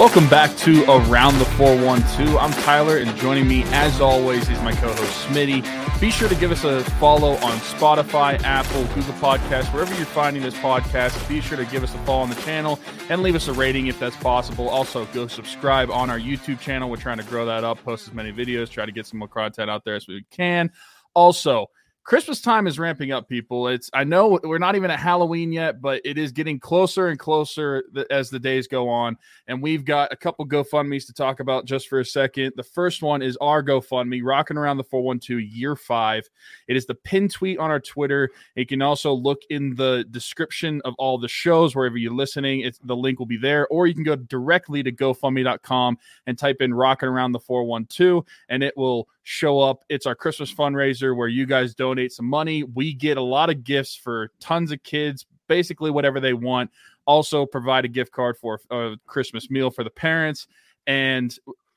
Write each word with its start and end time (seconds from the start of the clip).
Welcome 0.00 0.30
back 0.30 0.56
to 0.56 0.82
Around 0.84 1.40
the 1.40 1.44
412. 1.44 2.34
I'm 2.38 2.52
Tyler, 2.62 2.96
and 2.96 3.14
joining 3.18 3.46
me, 3.46 3.64
as 3.64 4.00
always, 4.00 4.48
is 4.48 4.58
my 4.62 4.72
co 4.72 4.88
host, 4.88 5.26
Smitty. 5.26 6.00
Be 6.00 6.10
sure 6.10 6.26
to 6.26 6.34
give 6.34 6.50
us 6.50 6.64
a 6.64 6.82
follow 6.92 7.32
on 7.32 7.58
Spotify, 7.58 8.42
Apple, 8.42 8.84
Google 8.94 9.12
Podcasts, 9.20 9.70
wherever 9.74 9.94
you're 9.96 10.06
finding 10.06 10.42
this 10.42 10.54
podcast. 10.54 11.28
Be 11.28 11.42
sure 11.42 11.58
to 11.58 11.66
give 11.66 11.84
us 11.84 11.94
a 11.94 11.98
follow 11.98 12.22
on 12.22 12.30
the 12.30 12.36
channel 12.36 12.80
and 13.10 13.22
leave 13.22 13.34
us 13.34 13.46
a 13.46 13.52
rating 13.52 13.88
if 13.88 14.00
that's 14.00 14.16
possible. 14.16 14.70
Also, 14.70 15.04
go 15.12 15.26
subscribe 15.26 15.90
on 15.90 16.08
our 16.08 16.18
YouTube 16.18 16.60
channel. 16.60 16.88
We're 16.88 16.96
trying 16.96 17.18
to 17.18 17.24
grow 17.24 17.44
that 17.44 17.62
up, 17.62 17.84
post 17.84 18.08
as 18.08 18.14
many 18.14 18.32
videos, 18.32 18.70
try 18.70 18.86
to 18.86 18.92
get 18.92 19.06
some 19.06 19.18
more 19.18 19.28
content 19.28 19.68
out 19.68 19.84
there 19.84 19.96
as 19.96 20.08
we 20.08 20.24
can. 20.30 20.70
Also, 21.12 21.66
Christmas 22.10 22.40
time 22.40 22.66
is 22.66 22.76
ramping 22.76 23.12
up, 23.12 23.28
people. 23.28 23.68
It's 23.68 23.88
I 23.94 24.02
know 24.02 24.40
we're 24.42 24.58
not 24.58 24.74
even 24.74 24.90
at 24.90 24.98
Halloween 24.98 25.52
yet, 25.52 25.80
but 25.80 26.02
it 26.04 26.18
is 26.18 26.32
getting 26.32 26.58
closer 26.58 27.06
and 27.06 27.16
closer 27.16 27.84
as 28.10 28.30
the 28.30 28.40
days 28.40 28.66
go 28.66 28.88
on. 28.88 29.16
And 29.46 29.62
we've 29.62 29.84
got 29.84 30.12
a 30.12 30.16
couple 30.16 30.44
GoFundMe's 30.44 31.04
to 31.04 31.12
talk 31.12 31.38
about 31.38 31.66
just 31.66 31.86
for 31.86 32.00
a 32.00 32.04
second. 32.04 32.54
The 32.56 32.64
first 32.64 33.00
one 33.00 33.22
is 33.22 33.36
our 33.36 33.62
GoFundMe, 33.62 34.22
rocking 34.24 34.56
around 34.56 34.78
the 34.78 34.82
412 34.82 35.40
year 35.40 35.76
five. 35.76 36.28
It 36.66 36.76
is 36.76 36.84
the 36.84 36.96
pin 36.96 37.28
tweet 37.28 37.60
on 37.60 37.70
our 37.70 37.78
Twitter. 37.78 38.30
You 38.56 38.66
can 38.66 38.82
also 38.82 39.12
look 39.12 39.42
in 39.48 39.76
the 39.76 40.04
description 40.10 40.82
of 40.84 40.94
all 40.98 41.16
the 41.16 41.28
shows 41.28 41.76
wherever 41.76 41.96
you're 41.96 42.12
listening. 42.12 42.62
It's 42.62 42.80
the 42.82 42.96
link 42.96 43.20
will 43.20 43.26
be 43.26 43.36
there, 43.36 43.68
or 43.68 43.86
you 43.86 43.94
can 43.94 44.02
go 44.02 44.16
directly 44.16 44.82
to 44.82 44.90
GoFundMe.com 44.90 45.96
and 46.26 46.36
type 46.36 46.56
in 46.58 46.74
rocking 46.74 47.08
around 47.08 47.30
the 47.30 47.38
412, 47.38 48.24
and 48.48 48.64
it 48.64 48.76
will 48.76 49.08
show 49.30 49.60
up. 49.60 49.84
It's 49.88 50.06
our 50.06 50.16
Christmas 50.16 50.52
fundraiser 50.52 51.16
where 51.16 51.28
you 51.28 51.46
guys 51.46 51.72
donate 51.72 52.10
some 52.10 52.26
money. 52.26 52.64
We 52.64 52.92
get 52.92 53.16
a 53.16 53.22
lot 53.22 53.48
of 53.48 53.62
gifts 53.62 53.94
for 53.94 54.32
tons 54.40 54.72
of 54.72 54.82
kids, 54.82 55.24
basically 55.46 55.92
whatever 55.92 56.18
they 56.18 56.32
want. 56.32 56.70
Also, 57.06 57.46
provide 57.46 57.84
a 57.84 57.88
gift 57.88 58.10
card 58.10 58.36
for 58.36 58.60
a 58.72 58.96
Christmas 59.06 59.48
meal 59.48 59.70
for 59.70 59.84
the 59.84 59.90
parents. 59.90 60.48
And 60.88 61.32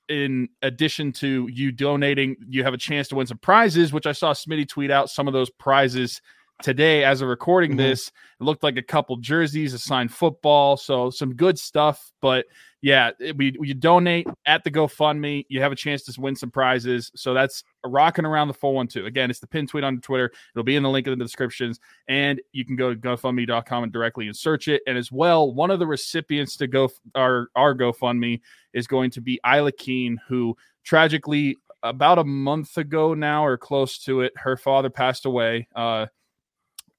in 0.09 0.49
addition 0.63 1.11
to 1.13 1.47
you 1.47 1.71
donating, 1.71 2.37
you 2.49 2.63
have 2.63 2.73
a 2.73 2.77
chance 2.77 3.07
to 3.09 3.15
win 3.15 3.27
some 3.27 3.37
prizes, 3.37 3.93
which 3.93 4.07
I 4.07 4.13
saw 4.13 4.33
Smitty 4.33 4.67
tweet 4.67 4.89
out 4.89 5.11
some 5.11 5.27
of 5.27 5.33
those 5.33 5.51
prizes 5.51 6.23
today 6.63 7.03
as 7.03 7.21
of 7.21 7.27
recording 7.27 7.71
mm-hmm. 7.71 7.79
this. 7.79 8.07
It 8.07 8.43
looked 8.43 8.63
like 8.63 8.77
a 8.77 8.81
couple 8.81 9.17
jerseys, 9.17 9.73
a 9.73 9.79
signed 9.79 10.11
football, 10.11 10.77
so 10.77 11.11
some 11.11 11.35
good 11.35 11.59
stuff. 11.59 12.11
But 12.21 12.45
yeah, 12.81 13.11
we 13.35 13.55
you 13.61 13.73
donate 13.73 14.27
at 14.45 14.63
the 14.63 14.71
GoFundMe, 14.71 15.45
you 15.49 15.61
have 15.61 15.71
a 15.71 15.75
chance 15.75 16.03
to 16.03 16.19
win 16.19 16.35
some 16.35 16.49
prizes. 16.49 17.11
So 17.15 17.33
that's 17.33 17.63
rocking 17.85 18.25
around 18.25 18.47
the 18.47 18.53
412. 18.55 19.05
Again, 19.05 19.29
it's 19.29 19.39
the 19.39 19.47
pin 19.47 19.67
tweet 19.67 19.83
on 19.83 20.01
Twitter. 20.01 20.31
It'll 20.55 20.63
be 20.63 20.75
in 20.75 20.83
the 20.83 20.89
link 20.89 21.05
in 21.05 21.17
the 21.17 21.23
descriptions, 21.23 21.79
and 22.07 22.41
you 22.51 22.65
can 22.65 22.75
go 22.75 22.93
to 22.93 22.99
GoFundMe.com 22.99 23.83
and 23.83 23.93
directly 23.93 24.27
and 24.27 24.35
search 24.35 24.67
it. 24.67 24.81
And 24.87 24.97
as 24.97 25.11
well, 25.11 25.53
one 25.53 25.69
of 25.69 25.79
the 25.79 25.87
recipients 25.87 26.57
to 26.57 26.67
go 26.67 26.89
our 27.13 27.49
our 27.55 27.75
GoFundMe 27.75 28.41
is 28.73 28.87
going 28.87 29.11
to 29.11 29.21
be 29.21 29.39
Isla 29.45 29.71
Keane, 29.73 30.19
who 30.27 30.57
tragically 30.83 31.57
about 31.83 32.17
a 32.17 32.23
month 32.23 32.77
ago 32.77 33.13
now 33.13 33.45
or 33.45 33.57
close 33.57 33.99
to 33.99 34.21
it, 34.21 34.33
her 34.37 34.57
father 34.57 34.89
passed 34.89 35.25
away. 35.25 35.67
Uh, 35.75 36.07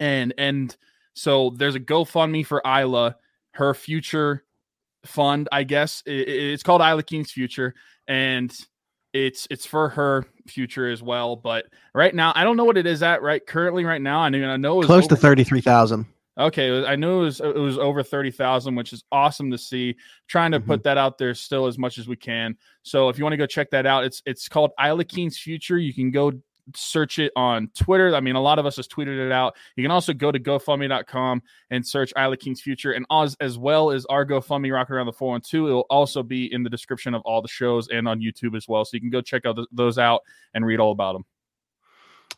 and 0.04 0.34
and 0.36 0.76
so 1.14 1.50
there's 1.56 1.74
a 1.74 1.80
GoFundMe 1.80 2.44
for 2.44 2.60
Isla, 2.66 3.16
her 3.52 3.72
future 3.72 4.44
fund, 5.06 5.48
I 5.50 5.64
guess. 5.64 6.02
It, 6.04 6.28
it's 6.28 6.62
called 6.62 6.82
Isla 6.82 7.02
Keane's 7.02 7.32
Future, 7.32 7.74
and 8.06 8.54
it's 9.14 9.46
it's 9.50 9.64
for 9.64 9.88
her 9.88 10.26
future 10.46 10.90
as 10.90 11.02
well. 11.02 11.36
But 11.36 11.66
right 11.94 12.14
now, 12.14 12.32
I 12.34 12.44
don't 12.44 12.58
know 12.58 12.64
what 12.64 12.76
it 12.76 12.86
is 12.86 13.02
at 13.02 13.22
right 13.22 13.44
currently. 13.46 13.84
Right 13.84 14.02
now, 14.02 14.20
I 14.20 14.28
mean, 14.28 14.44
I 14.44 14.58
know 14.58 14.80
it's 14.80 14.86
close 14.86 15.04
over, 15.04 15.14
to 15.14 15.20
thirty 15.20 15.42
three 15.42 15.62
thousand. 15.62 16.04
Okay, 16.36 16.84
I 16.84 16.96
knew 16.96 17.20
it 17.20 17.24
was 17.24 17.40
it 17.40 17.56
was 17.56 17.78
over 17.78 18.02
thirty 18.02 18.30
thousand, 18.30 18.74
which 18.74 18.92
is 18.92 19.04
awesome 19.10 19.50
to 19.52 19.58
see. 19.58 19.96
Trying 20.26 20.50
to 20.50 20.58
mm-hmm. 20.58 20.66
put 20.66 20.82
that 20.82 20.98
out 20.98 21.16
there 21.16 21.32
still 21.34 21.66
as 21.66 21.78
much 21.78 21.96
as 21.96 22.08
we 22.08 22.16
can. 22.16 22.58
So 22.82 23.08
if 23.08 23.16
you 23.16 23.24
want 23.24 23.32
to 23.32 23.38
go 23.38 23.46
check 23.46 23.70
that 23.70 23.86
out, 23.86 24.04
it's 24.04 24.20
it's 24.26 24.48
called 24.48 24.72
Isla 24.84 25.04
Keane's 25.04 25.38
Future. 25.38 25.78
You 25.78 25.94
can 25.94 26.10
go 26.10 26.32
search 26.74 27.18
it 27.18 27.32
on 27.36 27.70
Twitter. 27.74 28.14
I 28.14 28.20
mean, 28.20 28.36
a 28.36 28.40
lot 28.40 28.58
of 28.58 28.66
us 28.66 28.76
has 28.76 28.88
tweeted 28.88 29.24
it 29.24 29.32
out. 29.32 29.56
You 29.76 29.84
can 29.84 29.90
also 29.90 30.12
go 30.12 30.32
to 30.32 30.38
GoFundMe.com 30.38 31.42
and 31.70 31.86
search 31.86 32.12
Isla 32.16 32.36
Keane's 32.36 32.60
Future, 32.60 32.92
and 32.92 33.06
as, 33.10 33.36
as 33.40 33.58
well 33.58 33.90
as 33.90 34.06
our 34.06 34.24
GoFundMe 34.24 34.72
Rocking 34.72 34.96
Around 34.96 35.06
the 35.06 35.12
412. 35.12 35.68
It 35.68 35.72
will 35.72 35.86
also 35.90 36.22
be 36.22 36.52
in 36.52 36.62
the 36.62 36.70
description 36.70 37.14
of 37.14 37.22
all 37.22 37.42
the 37.42 37.48
shows 37.48 37.88
and 37.88 38.08
on 38.08 38.20
YouTube 38.20 38.56
as 38.56 38.66
well. 38.68 38.84
So 38.84 38.90
you 38.94 39.00
can 39.00 39.10
go 39.10 39.20
check 39.20 39.44
out 39.46 39.56
th- 39.56 39.68
those 39.72 39.98
out 39.98 40.22
and 40.54 40.64
read 40.64 40.80
all 40.80 40.92
about 40.92 41.14
them. 41.14 41.24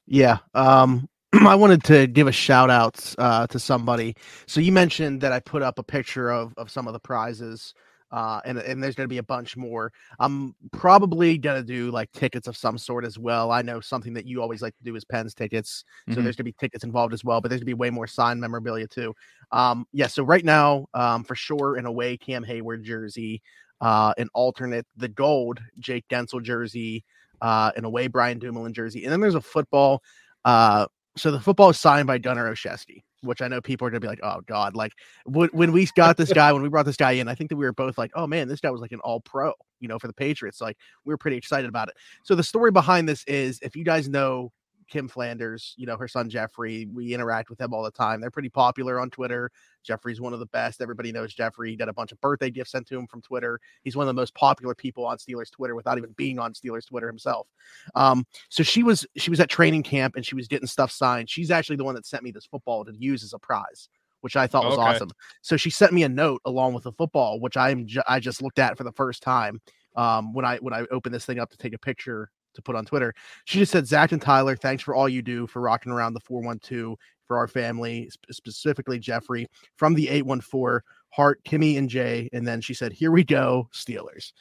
Yeah. 0.06 0.38
Um, 0.54 1.08
I 1.32 1.54
wanted 1.54 1.84
to 1.84 2.06
give 2.06 2.26
a 2.26 2.32
shout 2.32 2.70
out 2.70 3.14
uh, 3.18 3.46
to 3.48 3.58
somebody. 3.58 4.16
So 4.46 4.60
you 4.60 4.72
mentioned 4.72 5.20
that 5.20 5.32
I 5.32 5.40
put 5.40 5.62
up 5.62 5.78
a 5.78 5.82
picture 5.82 6.30
of, 6.30 6.54
of 6.56 6.70
some 6.70 6.86
of 6.86 6.92
the 6.92 7.00
prizes 7.00 7.74
uh, 8.16 8.40
and 8.46 8.56
and 8.56 8.82
there's 8.82 8.94
going 8.94 9.04
to 9.04 9.12
be 9.12 9.18
a 9.18 9.22
bunch 9.22 9.58
more. 9.58 9.92
I'm 10.18 10.54
probably 10.72 11.36
going 11.36 11.60
to 11.60 11.66
do 11.66 11.90
like 11.90 12.10
tickets 12.12 12.48
of 12.48 12.56
some 12.56 12.78
sort 12.78 13.04
as 13.04 13.18
well. 13.18 13.52
I 13.52 13.60
know 13.60 13.78
something 13.78 14.14
that 14.14 14.24
you 14.24 14.40
always 14.40 14.62
like 14.62 14.74
to 14.78 14.82
do 14.82 14.96
is 14.96 15.04
pens 15.04 15.34
tickets, 15.34 15.84
so 16.08 16.12
mm-hmm. 16.12 16.24
there's 16.24 16.34
going 16.34 16.44
to 16.46 16.52
be 16.52 16.56
tickets 16.58 16.82
involved 16.82 17.12
as 17.12 17.24
well. 17.24 17.42
But 17.42 17.50
there's 17.50 17.60
going 17.60 17.66
to 17.66 17.74
be 17.76 17.78
way 17.78 17.90
more 17.90 18.06
signed 18.06 18.40
memorabilia 18.40 18.86
too. 18.88 19.14
Um, 19.52 19.86
yeah, 19.92 20.06
so 20.06 20.22
right 20.22 20.46
now, 20.46 20.86
um, 20.94 21.24
for 21.24 21.34
sure, 21.34 21.76
in 21.76 21.84
a 21.84 21.92
way, 21.92 22.16
Cam 22.16 22.42
Hayward 22.42 22.84
jersey, 22.84 23.42
uh, 23.82 24.14
an 24.16 24.30
alternate 24.32 24.86
the 24.96 25.08
gold 25.08 25.60
Jake 25.78 26.06
Guentzel 26.08 26.42
jersey, 26.42 27.04
uh, 27.42 27.72
an 27.76 27.84
away 27.84 28.06
Brian 28.06 28.38
Dumoulin 28.38 28.72
jersey, 28.72 29.04
and 29.04 29.12
then 29.12 29.20
there's 29.20 29.34
a 29.34 29.42
football. 29.42 30.02
Uh, 30.42 30.86
so 31.18 31.30
the 31.30 31.40
football 31.40 31.68
is 31.68 31.78
signed 31.78 32.06
by 32.06 32.16
Gunnar 32.16 32.50
Olszewski 32.50 33.02
which 33.22 33.42
I 33.42 33.48
know 33.48 33.60
people 33.60 33.86
are 33.86 33.90
gonna 33.90 34.00
be 34.00 34.06
like, 34.06 34.20
oh 34.22 34.40
god, 34.46 34.74
like 34.74 34.92
when, 35.24 35.48
when 35.52 35.72
we 35.72 35.86
got 35.94 36.16
this 36.16 36.32
guy, 36.32 36.52
when 36.52 36.62
we 36.62 36.68
brought 36.68 36.86
this 36.86 36.96
guy 36.96 37.12
in, 37.12 37.28
I 37.28 37.34
think 37.34 37.50
that 37.50 37.56
we 37.56 37.64
were 37.64 37.72
both 37.72 37.98
like, 37.98 38.10
oh 38.14 38.26
man, 38.26 38.48
this 38.48 38.60
guy 38.60 38.70
was 38.70 38.80
like 38.80 38.92
an 38.92 39.00
all 39.00 39.20
pro, 39.20 39.52
you 39.80 39.88
know, 39.88 39.98
for 39.98 40.06
the 40.06 40.12
Patriots. 40.12 40.60
Like 40.60 40.76
we 41.04 41.12
were 41.12 41.18
pretty 41.18 41.36
excited 41.36 41.68
about 41.68 41.88
it. 41.88 41.94
So 42.24 42.34
the 42.34 42.42
story 42.42 42.70
behind 42.70 43.08
this 43.08 43.24
is 43.24 43.58
if 43.62 43.76
you 43.76 43.84
guys 43.84 44.08
know 44.08 44.52
Kim 44.88 45.08
Flanders, 45.08 45.74
you 45.76 45.86
know, 45.86 45.96
her 45.96 46.08
son 46.08 46.30
Jeffrey. 46.30 46.86
We 46.92 47.14
interact 47.14 47.50
with 47.50 47.58
them 47.58 47.74
all 47.74 47.82
the 47.82 47.90
time. 47.90 48.20
They're 48.20 48.30
pretty 48.30 48.48
popular 48.48 49.00
on 49.00 49.10
Twitter. 49.10 49.50
Jeffrey's 49.82 50.20
one 50.20 50.32
of 50.32 50.38
the 50.38 50.46
best. 50.46 50.80
Everybody 50.80 51.12
knows 51.12 51.34
Jeffrey. 51.34 51.70
He 51.70 51.76
got 51.76 51.88
a 51.88 51.92
bunch 51.92 52.12
of 52.12 52.20
birthday 52.20 52.50
gifts 52.50 52.72
sent 52.72 52.86
to 52.88 52.98
him 52.98 53.06
from 53.06 53.22
Twitter. 53.22 53.60
He's 53.82 53.96
one 53.96 54.04
of 54.04 54.08
the 54.08 54.20
most 54.20 54.34
popular 54.34 54.74
people 54.74 55.06
on 55.06 55.18
Steelers 55.18 55.50
Twitter 55.50 55.74
without 55.74 55.98
even 55.98 56.12
being 56.16 56.38
on 56.38 56.52
Steelers 56.52 56.86
Twitter 56.86 57.06
himself. 57.06 57.48
Um, 57.94 58.26
so 58.48 58.62
she 58.62 58.82
was 58.82 59.06
she 59.16 59.30
was 59.30 59.40
at 59.40 59.50
training 59.50 59.82
camp 59.82 60.16
and 60.16 60.24
she 60.24 60.34
was 60.34 60.48
getting 60.48 60.66
stuff 60.66 60.90
signed. 60.90 61.30
She's 61.30 61.50
actually 61.50 61.76
the 61.76 61.84
one 61.84 61.94
that 61.94 62.06
sent 62.06 62.22
me 62.22 62.30
this 62.30 62.46
football 62.46 62.84
to 62.84 62.92
use 62.96 63.22
as 63.22 63.32
a 63.32 63.38
prize 63.38 63.88
which 64.22 64.34
I 64.34 64.48
thought 64.48 64.64
was 64.64 64.74
okay. 64.74 64.82
awesome. 64.82 65.10
So 65.42 65.56
she 65.56 65.70
sent 65.70 65.92
me 65.92 66.02
a 66.02 66.08
note 66.08 66.40
along 66.46 66.74
with 66.74 66.82
the 66.82 66.90
football, 66.90 67.38
which 67.38 67.56
I'm 67.56 67.86
ju- 67.86 68.02
I 68.08 68.18
just 68.18 68.42
looked 68.42 68.58
at 68.58 68.76
for 68.76 68.82
the 68.82 68.90
first 68.90 69.22
time 69.22 69.60
um, 69.94 70.32
when 70.32 70.44
I 70.44 70.56
when 70.58 70.74
I 70.74 70.84
opened 70.90 71.14
this 71.14 71.24
thing 71.24 71.38
up 71.38 71.50
to 71.50 71.56
take 71.56 71.74
a 71.74 71.78
picture 71.78 72.30
to 72.56 72.62
put 72.62 72.76
on 72.76 72.84
Twitter. 72.84 73.14
She 73.44 73.58
just 73.58 73.72
said, 73.72 73.86
Zach 73.86 74.12
and 74.12 74.20
Tyler, 74.20 74.56
thanks 74.56 74.82
for 74.82 74.94
all 74.94 75.08
you 75.08 75.22
do 75.22 75.46
for 75.46 75.62
rocking 75.62 75.92
around 75.92 76.14
the 76.14 76.20
412 76.20 76.96
for 77.26 77.36
our 77.36 77.48
family, 77.48 78.10
specifically 78.30 78.98
Jeffrey 78.98 79.46
from 79.76 79.94
the 79.94 80.08
814, 80.08 80.80
Hart, 81.10 81.42
Kimmy, 81.44 81.78
and 81.78 81.88
Jay. 81.88 82.28
And 82.32 82.46
then 82.46 82.60
she 82.60 82.74
said, 82.74 82.92
Here 82.92 83.10
we 83.10 83.24
go, 83.24 83.68
Steelers. 83.72 84.32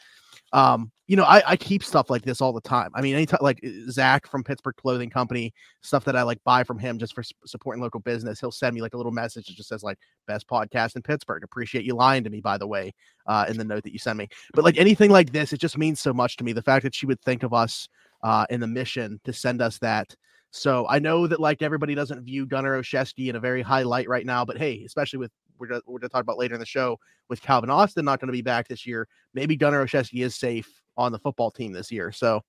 Um, 0.53 0.91
you 1.07 1.15
know, 1.15 1.23
I, 1.23 1.43
I 1.45 1.55
keep 1.57 1.83
stuff 1.83 2.09
like 2.09 2.23
this 2.23 2.41
all 2.41 2.53
the 2.53 2.61
time. 2.61 2.89
I 2.95 3.01
mean, 3.01 3.13
anytime 3.13 3.39
like 3.41 3.59
Zach 3.89 4.25
from 4.25 4.43
Pittsburgh 4.43 4.75
Clothing 4.75 5.09
Company, 5.09 5.53
stuff 5.81 6.05
that 6.05 6.15
I 6.15 6.23
like 6.23 6.43
buy 6.43 6.63
from 6.63 6.79
him 6.79 6.97
just 6.97 7.13
for 7.13 7.23
supporting 7.45 7.83
local 7.83 7.99
business. 7.99 8.39
He'll 8.39 8.51
send 8.51 8.73
me 8.73 8.81
like 8.81 8.93
a 8.93 8.97
little 8.97 9.11
message 9.11 9.47
that 9.47 9.55
just 9.55 9.69
says 9.69 9.83
like 9.83 9.99
best 10.27 10.47
podcast 10.47 10.95
in 10.95 11.01
Pittsburgh. 11.01 11.43
Appreciate 11.43 11.83
you 11.83 11.93
lying 11.93 12.23
to 12.23 12.29
me, 12.29 12.41
by 12.41 12.57
the 12.57 12.67
way, 12.67 12.93
uh, 13.27 13.45
in 13.49 13.57
the 13.57 13.63
note 13.63 13.83
that 13.83 13.93
you 13.93 13.99
send 13.99 14.17
me. 14.17 14.27
But 14.53 14.63
like 14.63 14.77
anything 14.77 15.11
like 15.11 15.31
this, 15.31 15.53
it 15.53 15.59
just 15.59 15.77
means 15.77 15.99
so 15.99 16.13
much 16.13 16.37
to 16.37 16.43
me. 16.43 16.53
The 16.53 16.61
fact 16.61 16.83
that 16.83 16.95
she 16.95 17.05
would 17.05 17.21
think 17.21 17.43
of 17.43 17.53
us 17.53 17.87
uh, 18.25 18.45
in 18.49 18.59
the 18.59 18.67
mission 18.67 19.21
to 19.23 19.31
send 19.31 19.61
us 19.61 19.77
that. 19.77 20.15
So 20.49 20.87
I 20.89 20.97
know 20.97 21.27
that 21.27 21.39
like 21.39 21.61
everybody 21.61 21.93
doesn't 21.93 22.23
view 22.23 22.47
Gunnar 22.47 22.81
Olszewski 22.81 23.27
in 23.27 23.35
a 23.35 23.39
very 23.39 23.61
high 23.61 23.83
light 23.83 24.09
right 24.09 24.25
now, 24.25 24.43
but 24.43 24.57
hey, 24.57 24.83
especially 24.83 25.19
with 25.19 25.31
we're 25.59 25.67
gonna, 25.67 25.81
we're 25.85 25.99
going 25.99 26.09
to 26.09 26.13
talk 26.13 26.23
about 26.23 26.39
later 26.39 26.55
in 26.55 26.59
the 26.59 26.65
show 26.65 26.97
with 27.29 27.41
Calvin 27.41 27.69
Austin 27.69 28.03
not 28.03 28.19
going 28.19 28.27
to 28.27 28.33
be 28.33 28.41
back 28.41 28.67
this 28.67 28.85
year. 28.85 29.07
Maybe 29.35 29.55
Gunnar 29.55 29.85
Olszewski 29.85 30.23
is 30.23 30.35
safe 30.35 30.67
on 30.97 31.11
the 31.11 31.19
football 31.19 31.51
team 31.51 31.71
this 31.71 31.91
year, 31.91 32.11
so 32.11 32.41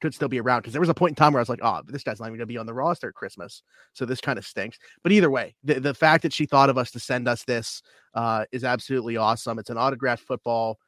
could 0.00 0.12
still 0.12 0.28
be 0.28 0.40
around 0.40 0.62
because 0.62 0.72
there 0.72 0.80
was 0.80 0.88
a 0.88 0.94
point 0.94 1.12
in 1.12 1.14
time 1.14 1.32
where 1.32 1.38
I 1.38 1.42
was 1.42 1.48
like, 1.48 1.60
oh, 1.62 1.80
this 1.86 2.02
guy's 2.02 2.18
not 2.18 2.26
even 2.26 2.38
going 2.38 2.48
to 2.48 2.52
be 2.52 2.58
on 2.58 2.66
the 2.66 2.74
roster 2.74 3.08
at 3.08 3.14
Christmas, 3.14 3.62
so 3.92 4.04
this 4.04 4.20
kind 4.20 4.36
of 4.38 4.44
stinks. 4.44 4.78
But 5.04 5.12
either 5.12 5.30
way, 5.30 5.54
the 5.62 5.78
the 5.78 5.94
fact 5.94 6.24
that 6.24 6.32
she 6.32 6.44
thought 6.44 6.70
of 6.70 6.76
us 6.76 6.90
to 6.90 6.98
send 6.98 7.28
us 7.28 7.44
this 7.44 7.82
uh, 8.14 8.46
is 8.50 8.64
absolutely 8.64 9.16
awesome. 9.16 9.60
It's 9.60 9.70
an 9.70 9.78
autographed 9.78 10.24
football. 10.24 10.78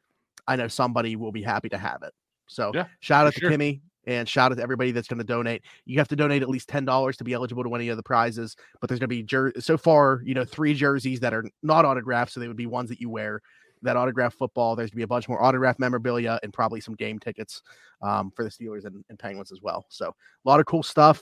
I 0.49 0.57
know 0.57 0.67
somebody 0.67 1.15
will 1.15 1.33
be 1.33 1.43
happy 1.43 1.69
to 1.69 1.79
have 1.79 2.03
it. 2.03 2.13
So 2.49 2.73
yeah, 2.75 2.87
shout 3.01 3.29
out 3.29 3.35
to 3.35 3.41
sure. 3.41 3.51
Kimmy. 3.51 3.83
And 4.07 4.29
shout 4.29 4.53
out 4.53 4.57
to 4.57 4.63
everybody 4.63 4.93
that's 4.93 5.09
going 5.09 5.19
to 5.19 5.25
donate. 5.25 5.63
You 5.85 5.99
have 5.99 6.09
to 6.09 6.17
donate 6.17 6.43
at 6.43 6.49
least 6.49 6.69
ten 6.69 6.85
dollars 6.85 7.17
to 7.17 7.25
be 7.25 7.33
eligible 7.33 7.63
to 7.63 7.69
win 7.69 7.81
any 7.81 7.89
of 7.89 7.97
the 7.97 8.03
prizes. 8.03 8.57
But 8.81 8.89
there's 8.89 9.01
going 9.01 9.09
to 9.09 9.17
be 9.17 9.23
jer- 9.23 9.53
so 9.59 9.77
far, 9.77 10.23
you 10.25 10.35
know, 10.35 10.45
three 10.45 10.75
jerseys 10.75 11.21
that 11.21 11.35
are 11.35 11.45
not 11.63 11.85
autographed, 11.85 12.33
so 12.33 12.41
they 12.41 12.49
would 12.49 12.57
be 12.57 12.67
ones 12.67 12.89
that 12.91 13.01
you 13.01 13.11
wear. 13.11 13.41
That 13.83 13.97
autograph 13.97 14.35
football. 14.35 14.75
There's 14.75 14.91
going 14.91 14.97
to 14.97 14.97
be 14.97 15.03
a 15.03 15.09
bunch 15.09 15.29
more 15.29 15.43
autograph 15.43 15.79
memorabilia 15.79 16.41
and 16.43 16.53
probably 16.53 16.81
some 16.81 16.95
game 16.95 17.19
tickets 17.19 17.63
um, 18.01 18.33
for 18.35 18.43
the 18.43 18.51
Steelers 18.51 18.85
and, 18.87 19.05
and 19.11 19.19
Penguins 19.19 19.53
as 19.53 19.61
well. 19.61 19.85
So 19.91 20.09
a 20.09 20.49
lot 20.49 20.61
of 20.61 20.67
cool 20.67 20.83
stuff 20.83 21.21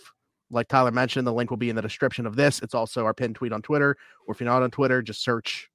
like 0.51 0.69
Tyler 0.69 0.93
mentioned, 0.93 1.27
the 1.27 1.33
link 1.33 1.51
will 1.51 1.57
be 1.57 1.71
in 1.71 1.77
the 1.77 1.83
description 1.83 2.27
of 2.27 2.37
this. 2.37 2.61
It's 2.63 2.75
also 2.75 3.05
our 3.05 3.15
pinned 3.15 3.35
tweet 3.35 3.53
on 3.53 3.61
Twitter, 3.61 3.97
or 4.27 4.35
if 4.35 4.41
you're 4.41 4.49
not 4.49 4.63
on 4.63 4.71
Twitter, 4.71 5.03
just 5.03 5.25
search 5.25 5.69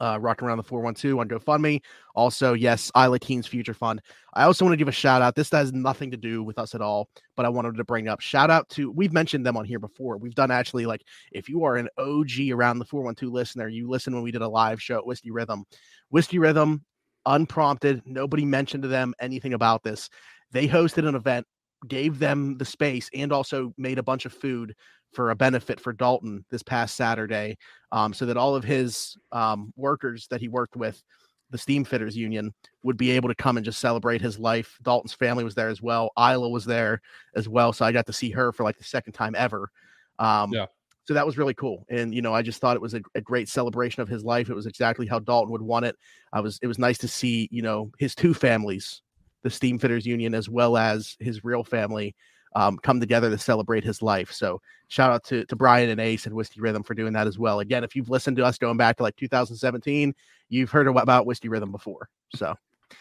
uh, 0.00 0.18
rocking 0.20 0.48
around 0.48 0.56
the 0.56 0.64
412 0.64 1.18
on 1.18 1.28
GoFundMe. 1.28 1.80
Also, 2.14 2.52
yes, 2.54 2.90
Isla 2.96 3.18
Keane's 3.18 3.46
Future 3.46 3.74
Fund. 3.74 4.00
I 4.34 4.44
also 4.44 4.64
want 4.64 4.72
to 4.72 4.76
give 4.76 4.88
a 4.88 4.92
shout 4.92 5.22
out. 5.22 5.34
This 5.34 5.50
has 5.50 5.72
nothing 5.72 6.10
to 6.10 6.16
do 6.16 6.42
with 6.42 6.58
us 6.58 6.74
at 6.74 6.80
all, 6.80 7.08
but 7.36 7.46
I 7.46 7.50
wanted 7.50 7.76
to 7.76 7.84
bring 7.84 8.08
up 8.08 8.20
shout 8.20 8.50
out 8.50 8.68
to 8.70 8.90
we've 8.90 9.12
mentioned 9.12 9.46
them 9.46 9.56
on 9.56 9.64
here 9.64 9.78
before. 9.78 10.16
We've 10.16 10.34
done 10.34 10.50
actually 10.50 10.86
like 10.86 11.02
if 11.30 11.48
you 11.48 11.64
are 11.64 11.76
an 11.76 11.88
OG 11.98 12.50
around 12.52 12.78
the 12.78 12.84
412 12.84 13.32
listener, 13.32 13.68
you 13.68 13.88
listen 13.88 14.14
when 14.14 14.22
we 14.22 14.32
did 14.32 14.42
a 14.42 14.48
live 14.48 14.82
show 14.82 14.98
at 14.98 15.06
Whiskey 15.06 15.30
Rhythm. 15.30 15.64
Whiskey 16.10 16.38
Rhythm, 16.38 16.84
unprompted, 17.26 18.02
nobody 18.04 18.44
mentioned 18.44 18.82
to 18.82 18.88
them 18.88 19.14
anything 19.20 19.54
about 19.54 19.82
this. 19.82 20.08
They 20.50 20.68
hosted 20.68 21.08
an 21.08 21.14
event, 21.14 21.46
gave 21.88 22.18
them 22.18 22.58
the 22.58 22.64
space, 22.64 23.10
and 23.14 23.32
also 23.32 23.72
made 23.76 23.98
a 23.98 24.02
bunch 24.02 24.24
of 24.24 24.32
food 24.32 24.74
for 25.12 25.30
a 25.30 25.36
benefit 25.36 25.78
for 25.78 25.92
Dalton 25.92 26.44
this 26.50 26.62
past 26.62 26.96
Saturday, 26.96 27.58
um, 27.90 28.14
so 28.14 28.24
that 28.26 28.36
all 28.36 28.54
of 28.54 28.64
his 28.64 29.16
um, 29.30 29.72
workers 29.76 30.26
that 30.28 30.40
he 30.40 30.48
worked 30.48 30.76
with, 30.76 31.02
the 31.50 31.58
Steam 31.58 31.84
Fitters 31.84 32.16
Union, 32.16 32.54
would 32.82 32.96
be 32.96 33.10
able 33.10 33.28
to 33.28 33.34
come 33.34 33.58
and 33.58 33.64
just 33.64 33.78
celebrate 33.78 34.22
his 34.22 34.38
life. 34.38 34.78
Dalton's 34.82 35.12
family 35.12 35.44
was 35.44 35.54
there 35.54 35.68
as 35.68 35.82
well. 35.82 36.10
Isla 36.18 36.48
was 36.48 36.64
there 36.64 37.02
as 37.36 37.48
well, 37.48 37.72
so 37.72 37.84
I 37.84 37.92
got 37.92 38.06
to 38.06 38.12
see 38.12 38.30
her 38.30 38.52
for 38.52 38.62
like 38.62 38.78
the 38.78 38.84
second 38.84 39.12
time 39.12 39.34
ever. 39.36 39.70
Um, 40.18 40.52
yeah. 40.52 40.66
So 41.04 41.14
that 41.14 41.26
was 41.26 41.36
really 41.36 41.54
cool, 41.54 41.84
and 41.90 42.14
you 42.14 42.22
know, 42.22 42.32
I 42.32 42.42
just 42.42 42.60
thought 42.60 42.76
it 42.76 42.82
was 42.82 42.94
a, 42.94 43.02
a 43.16 43.20
great 43.20 43.48
celebration 43.48 44.02
of 44.02 44.08
his 44.08 44.24
life. 44.24 44.48
It 44.48 44.54
was 44.54 44.66
exactly 44.66 45.06
how 45.06 45.18
Dalton 45.18 45.50
would 45.50 45.60
want 45.60 45.84
it. 45.84 45.96
I 46.32 46.40
was, 46.40 46.60
it 46.62 46.68
was 46.68 46.78
nice 46.78 46.96
to 46.98 47.08
see, 47.08 47.48
you 47.50 47.60
know, 47.60 47.90
his 47.98 48.14
two 48.14 48.32
families, 48.32 49.02
the 49.42 49.50
Steam 49.50 49.78
Fitters 49.78 50.06
Union 50.06 50.34
as 50.34 50.48
well 50.48 50.76
as 50.76 51.16
his 51.20 51.44
real 51.44 51.64
family, 51.64 52.14
um, 52.54 52.78
come 52.78 53.00
together 53.00 53.30
to 53.30 53.38
celebrate 53.38 53.84
his 53.84 54.02
life. 54.02 54.30
So 54.32 54.60
shout 54.88 55.10
out 55.10 55.24
to, 55.24 55.44
to 55.46 55.56
Brian 55.56 55.90
and 55.90 56.00
Ace 56.00 56.26
and 56.26 56.34
Whiskey 56.34 56.60
Rhythm 56.60 56.82
for 56.82 56.94
doing 56.94 57.12
that 57.14 57.26
as 57.26 57.38
well. 57.38 57.60
Again, 57.60 57.84
if 57.84 57.96
you've 57.96 58.10
listened 58.10 58.36
to 58.38 58.44
us 58.44 58.58
going 58.58 58.76
back 58.76 58.96
to 58.98 59.02
like 59.02 59.16
2017, 59.16 60.14
you've 60.48 60.70
heard 60.70 60.86
about 60.86 61.26
Whiskey 61.26 61.48
Rhythm 61.48 61.72
before. 61.72 62.08
So 62.34 62.54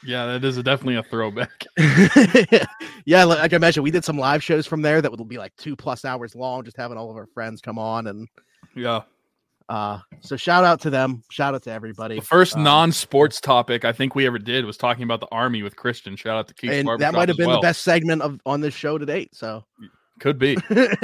yeah, 0.04 0.26
that 0.26 0.44
is 0.44 0.58
a, 0.58 0.64
definitely 0.64 0.96
a 0.96 1.04
throwback. 1.04 1.66
yeah, 3.06 3.24
like 3.26 3.54
I 3.54 3.58
mentioned, 3.58 3.84
we 3.84 3.92
did 3.92 4.06
some 4.06 4.18
live 4.18 4.44
shows 4.44 4.66
from 4.66 4.82
there 4.82 5.02
that 5.02 5.12
would 5.12 5.28
be 5.28 5.38
like 5.38 5.56
two 5.58 5.76
plus 5.76 6.06
hours 6.06 6.34
long, 6.34 6.64
just 6.64 6.78
having 6.78 6.98
all 6.98 7.12
of 7.12 7.18
our 7.18 7.28
friends 7.28 7.62
come 7.62 7.78
on 7.78 8.08
and 8.08 8.28
yeah. 8.76 9.02
Uh, 9.72 10.00
so 10.20 10.36
shout 10.36 10.66
out 10.66 10.82
to 10.82 10.90
them. 10.90 11.24
Shout 11.30 11.56
out 11.56 11.64
to 11.64 11.72
everybody. 11.72 12.16
The 12.16 12.22
first 12.22 12.58
um, 12.58 12.64
non-sports 12.64 13.40
topic 13.40 13.86
I 13.86 13.94
think 13.94 14.16
we 14.16 14.26
ever 14.28 14.38
did 14.38 14.66
was 14.66 14.76
talking 14.76 15.04
about 15.04 15.22
the 15.22 15.30
army 15.32 15.64
with 15.64 15.78
Christian. 15.78 16.18
Shout 16.18 16.38
out 16.38 16.50
to 16.50 16.54
Keith. 16.54 16.72
And 16.72 16.90
that 17.00 17.14
might 17.14 17.30
have 17.30 17.38
been 17.38 17.48
well. 17.48 17.62
the 17.62 17.68
best 17.68 17.82
segment 17.82 18.22
of 18.22 18.42
on 18.46 18.60
this 18.60 18.74
show 18.74 18.98
to 18.98 19.06
date. 19.06 19.34
So 19.34 19.64
could 20.20 20.38
be. 20.38 20.58
uh, 20.70 20.98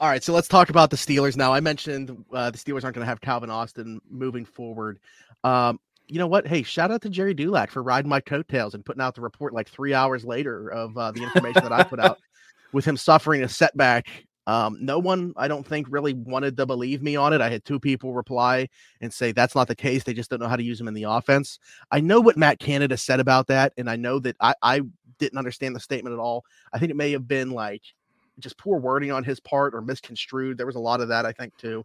all 0.00 0.08
right, 0.08 0.24
so 0.24 0.32
let's 0.32 0.48
talk 0.48 0.70
about 0.70 0.88
the 0.88 0.96
Steelers 0.96 1.36
now. 1.36 1.52
I 1.52 1.60
mentioned 1.60 2.24
uh, 2.32 2.50
the 2.50 2.56
Steelers 2.56 2.84
aren't 2.84 2.94
going 2.94 3.04
to 3.04 3.10
have 3.10 3.20
Calvin 3.20 3.50
Austin 3.50 4.00
moving 4.08 4.46
forward. 4.46 4.98
Um, 5.44 5.78
you 6.06 6.18
know 6.18 6.28
what? 6.28 6.46
Hey, 6.46 6.62
shout 6.62 6.90
out 6.90 7.02
to 7.02 7.10
Gerry 7.10 7.34
Dulac 7.34 7.70
for 7.70 7.82
riding 7.82 8.08
my 8.08 8.20
coattails 8.20 8.72
and 8.72 8.82
putting 8.82 9.02
out 9.02 9.14
the 9.14 9.20
report 9.20 9.52
like 9.52 9.68
three 9.68 9.92
hours 9.92 10.24
later 10.24 10.70
of 10.70 10.96
uh, 10.96 11.12
the 11.12 11.22
information 11.22 11.64
that 11.64 11.72
I 11.72 11.82
put 11.82 12.00
out 12.00 12.18
with 12.72 12.86
him 12.86 12.96
suffering 12.96 13.42
a 13.42 13.48
setback 13.48 14.06
um, 14.46 14.78
no 14.80 14.98
one, 14.98 15.32
I 15.36 15.48
don't 15.48 15.66
think, 15.66 15.86
really 15.90 16.14
wanted 16.14 16.56
to 16.56 16.66
believe 16.66 17.02
me 17.02 17.16
on 17.16 17.32
it. 17.32 17.40
I 17.40 17.48
had 17.48 17.64
two 17.64 17.78
people 17.78 18.12
reply 18.12 18.68
and 19.00 19.12
say 19.12 19.32
that's 19.32 19.54
not 19.54 19.68
the 19.68 19.76
case. 19.76 20.02
They 20.02 20.14
just 20.14 20.30
don't 20.30 20.40
know 20.40 20.48
how 20.48 20.56
to 20.56 20.62
use 20.62 20.80
him 20.80 20.88
in 20.88 20.94
the 20.94 21.04
offense. 21.04 21.58
I 21.90 22.00
know 22.00 22.20
what 22.20 22.36
Matt 22.36 22.58
Canada 22.58 22.96
said 22.96 23.20
about 23.20 23.46
that, 23.48 23.72
and 23.76 23.88
I 23.88 23.96
know 23.96 24.18
that 24.20 24.36
I, 24.40 24.54
I 24.62 24.80
didn't 25.18 25.38
understand 25.38 25.76
the 25.76 25.80
statement 25.80 26.14
at 26.14 26.18
all. 26.18 26.44
I 26.72 26.78
think 26.78 26.90
it 26.90 26.96
may 26.96 27.12
have 27.12 27.28
been 27.28 27.50
like 27.50 27.82
just 28.38 28.58
poor 28.58 28.78
wording 28.80 29.12
on 29.12 29.24
his 29.24 29.38
part 29.40 29.74
or 29.74 29.80
misconstrued. 29.80 30.58
There 30.58 30.66
was 30.66 30.76
a 30.76 30.80
lot 30.80 31.00
of 31.00 31.08
that, 31.08 31.26
I 31.26 31.32
think, 31.32 31.56
too. 31.56 31.84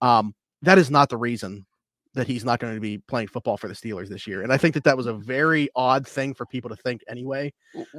Um, 0.00 0.34
that 0.62 0.78
is 0.78 0.90
not 0.90 1.08
the 1.08 1.16
reason 1.16 1.66
that 2.14 2.26
he's 2.26 2.44
not 2.44 2.60
going 2.60 2.74
to 2.74 2.80
be 2.80 2.98
playing 2.98 3.26
football 3.26 3.56
for 3.56 3.68
the 3.68 3.74
Steelers 3.74 4.08
this 4.08 4.26
year. 4.26 4.42
And 4.42 4.52
I 4.52 4.58
think 4.58 4.74
that 4.74 4.84
that 4.84 4.96
was 4.96 5.06
a 5.06 5.14
very 5.14 5.70
odd 5.74 6.06
thing 6.06 6.34
for 6.34 6.44
people 6.44 6.68
to 6.68 6.76
think 6.76 7.02
anyway. 7.08 7.52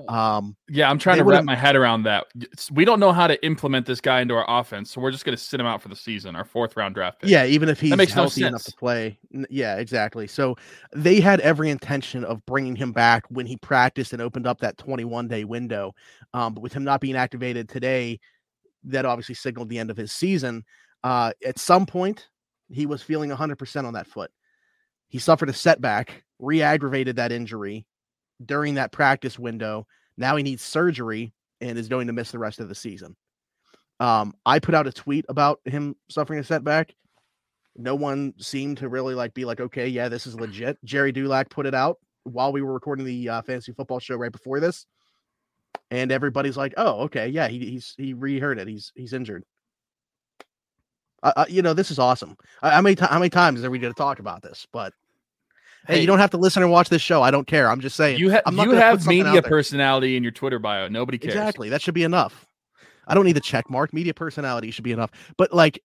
Um, 0.07 0.55
yeah, 0.69 0.89
I'm 0.89 0.99
trying 0.99 1.17
to 1.17 1.23
wrap 1.23 1.43
my 1.43 1.55
head 1.55 1.75
around 1.75 2.03
that. 2.03 2.27
We 2.71 2.85
don't 2.85 2.99
know 2.99 3.11
how 3.11 3.25
to 3.25 3.43
implement 3.43 3.87
this 3.87 4.01
guy 4.01 4.21
into 4.21 4.35
our 4.35 4.45
offense, 4.47 4.91
so 4.91 5.01
we're 5.01 5.11
just 5.11 5.25
going 5.25 5.35
to 5.35 5.43
sit 5.43 5.59
him 5.59 5.65
out 5.65 5.81
for 5.81 5.89
the 5.89 5.95
season, 5.95 6.35
our 6.35 6.45
fourth 6.45 6.77
round 6.77 6.93
draft 6.93 7.21
pick. 7.21 7.29
Yeah, 7.29 7.45
even 7.45 7.69
if 7.69 7.79
he's 7.79 8.13
healthy 8.13 8.41
no 8.41 8.47
enough 8.49 8.63
to 8.63 8.75
play. 8.75 9.17
Yeah, 9.49 9.77
exactly. 9.77 10.27
So 10.27 10.55
they 10.93 11.19
had 11.19 11.39
every 11.39 11.69
intention 11.71 12.23
of 12.23 12.45
bringing 12.45 12.75
him 12.75 12.91
back 12.91 13.23
when 13.29 13.47
he 13.47 13.57
practiced 13.57 14.13
and 14.13 14.21
opened 14.21 14.45
up 14.45 14.59
that 14.59 14.77
21 14.77 15.27
day 15.27 15.43
window. 15.43 15.95
Um, 16.33 16.53
but 16.53 16.61
with 16.61 16.73
him 16.73 16.83
not 16.83 17.01
being 17.01 17.15
activated 17.15 17.67
today, 17.67 18.19
that 18.85 19.05
obviously 19.05 19.35
signaled 19.35 19.69
the 19.69 19.79
end 19.79 19.89
of 19.89 19.97
his 19.97 20.11
season. 20.11 20.63
Uh, 21.03 21.31
at 21.45 21.59
some 21.59 21.85
point, 21.85 22.29
he 22.69 22.85
was 22.85 23.01
feeling 23.01 23.29
100% 23.29 23.85
on 23.85 23.93
that 23.93 24.07
foot. 24.07 24.31
He 25.09 25.19
suffered 25.19 25.49
a 25.49 25.53
setback, 25.53 26.23
re 26.39 26.61
aggravated 26.61 27.17
that 27.17 27.31
injury 27.31 27.85
during 28.43 28.75
that 28.75 28.91
practice 28.91 29.37
window. 29.37 29.87
Now 30.17 30.35
he 30.35 30.43
needs 30.43 30.61
surgery 30.61 31.33
and 31.61 31.77
is 31.77 31.87
going 31.87 32.07
to 32.07 32.13
miss 32.13 32.31
the 32.31 32.39
rest 32.39 32.59
of 32.59 32.69
the 32.69 32.75
season. 32.75 33.15
Um, 33.99 34.33
I 34.45 34.59
put 34.59 34.75
out 34.75 34.87
a 34.87 34.91
tweet 34.91 35.25
about 35.29 35.59
him 35.65 35.95
suffering 36.09 36.39
a 36.39 36.43
setback. 36.43 36.93
No 37.75 37.95
one 37.95 38.33
seemed 38.37 38.77
to 38.79 38.89
really 38.89 39.15
like 39.15 39.33
be 39.33 39.45
like, 39.45 39.59
okay, 39.59 39.87
yeah, 39.87 40.09
this 40.09 40.27
is 40.27 40.35
legit. 40.35 40.77
Gerry 40.83 41.11
Dulac 41.11 41.49
put 41.49 41.65
it 41.65 41.73
out 41.73 41.97
while 42.23 42.51
we 42.51 42.61
were 42.61 42.73
recording 42.73 43.05
the 43.05 43.29
uh, 43.29 43.41
fantasy 43.41 43.71
football 43.71 43.99
show 43.99 44.15
right 44.15 44.31
before 44.31 44.59
this, 44.59 44.85
and 45.89 46.11
everybody's 46.11 46.57
like, 46.57 46.73
oh, 46.77 47.01
okay, 47.03 47.27
yeah, 47.27 47.47
he, 47.47 47.59
he's 47.59 47.95
he 47.97 48.13
reheard 48.13 48.59
it. 48.59 48.67
He's 48.67 48.91
he's 48.95 49.13
injured. 49.13 49.43
Uh, 51.23 51.45
you 51.47 51.61
know, 51.61 51.73
this 51.73 51.89
is 51.89 51.99
awesome. 51.99 52.35
Uh, 52.61 52.71
how 52.71 52.81
many 52.81 52.95
how 52.99 53.17
many 53.17 53.29
times 53.29 53.63
are 53.63 53.71
we 53.71 53.79
going 53.79 53.93
to 53.93 53.97
talk 53.97 54.19
about 54.19 54.41
this? 54.41 54.67
But 54.73 54.93
hey, 55.87 55.95
hey, 55.95 56.01
you 56.01 56.07
don't 56.07 56.19
have 56.19 56.31
to 56.31 56.37
listen 56.37 56.61
and 56.61 56.71
watch 56.71 56.89
this 56.89 57.01
show. 57.01 57.23
I 57.23 57.31
don't 57.31 57.47
care. 57.47 57.69
I'm 57.69 57.79
just 57.79 57.95
saying. 57.95 58.19
You, 58.19 58.31
ha- 58.31 58.41
you 58.51 58.71
have 58.71 59.07
media 59.07 59.41
personality 59.41 60.17
in 60.17 60.23
your 60.23 60.33
Twitter 60.33 60.59
bio. 60.59 60.89
Nobody 60.89 61.17
cares. 61.17 61.33
Exactly. 61.35 61.69
That 61.69 61.81
should 61.81 61.93
be 61.93 62.03
enough. 62.03 62.45
I 63.07 63.15
don't 63.15 63.25
need 63.25 63.35
the 63.35 63.41
check 63.41 63.69
mark. 63.69 63.93
Media 63.93 64.13
personality 64.13 64.71
should 64.71 64.83
be 64.83 64.91
enough. 64.91 65.11
But 65.37 65.53
like, 65.53 65.81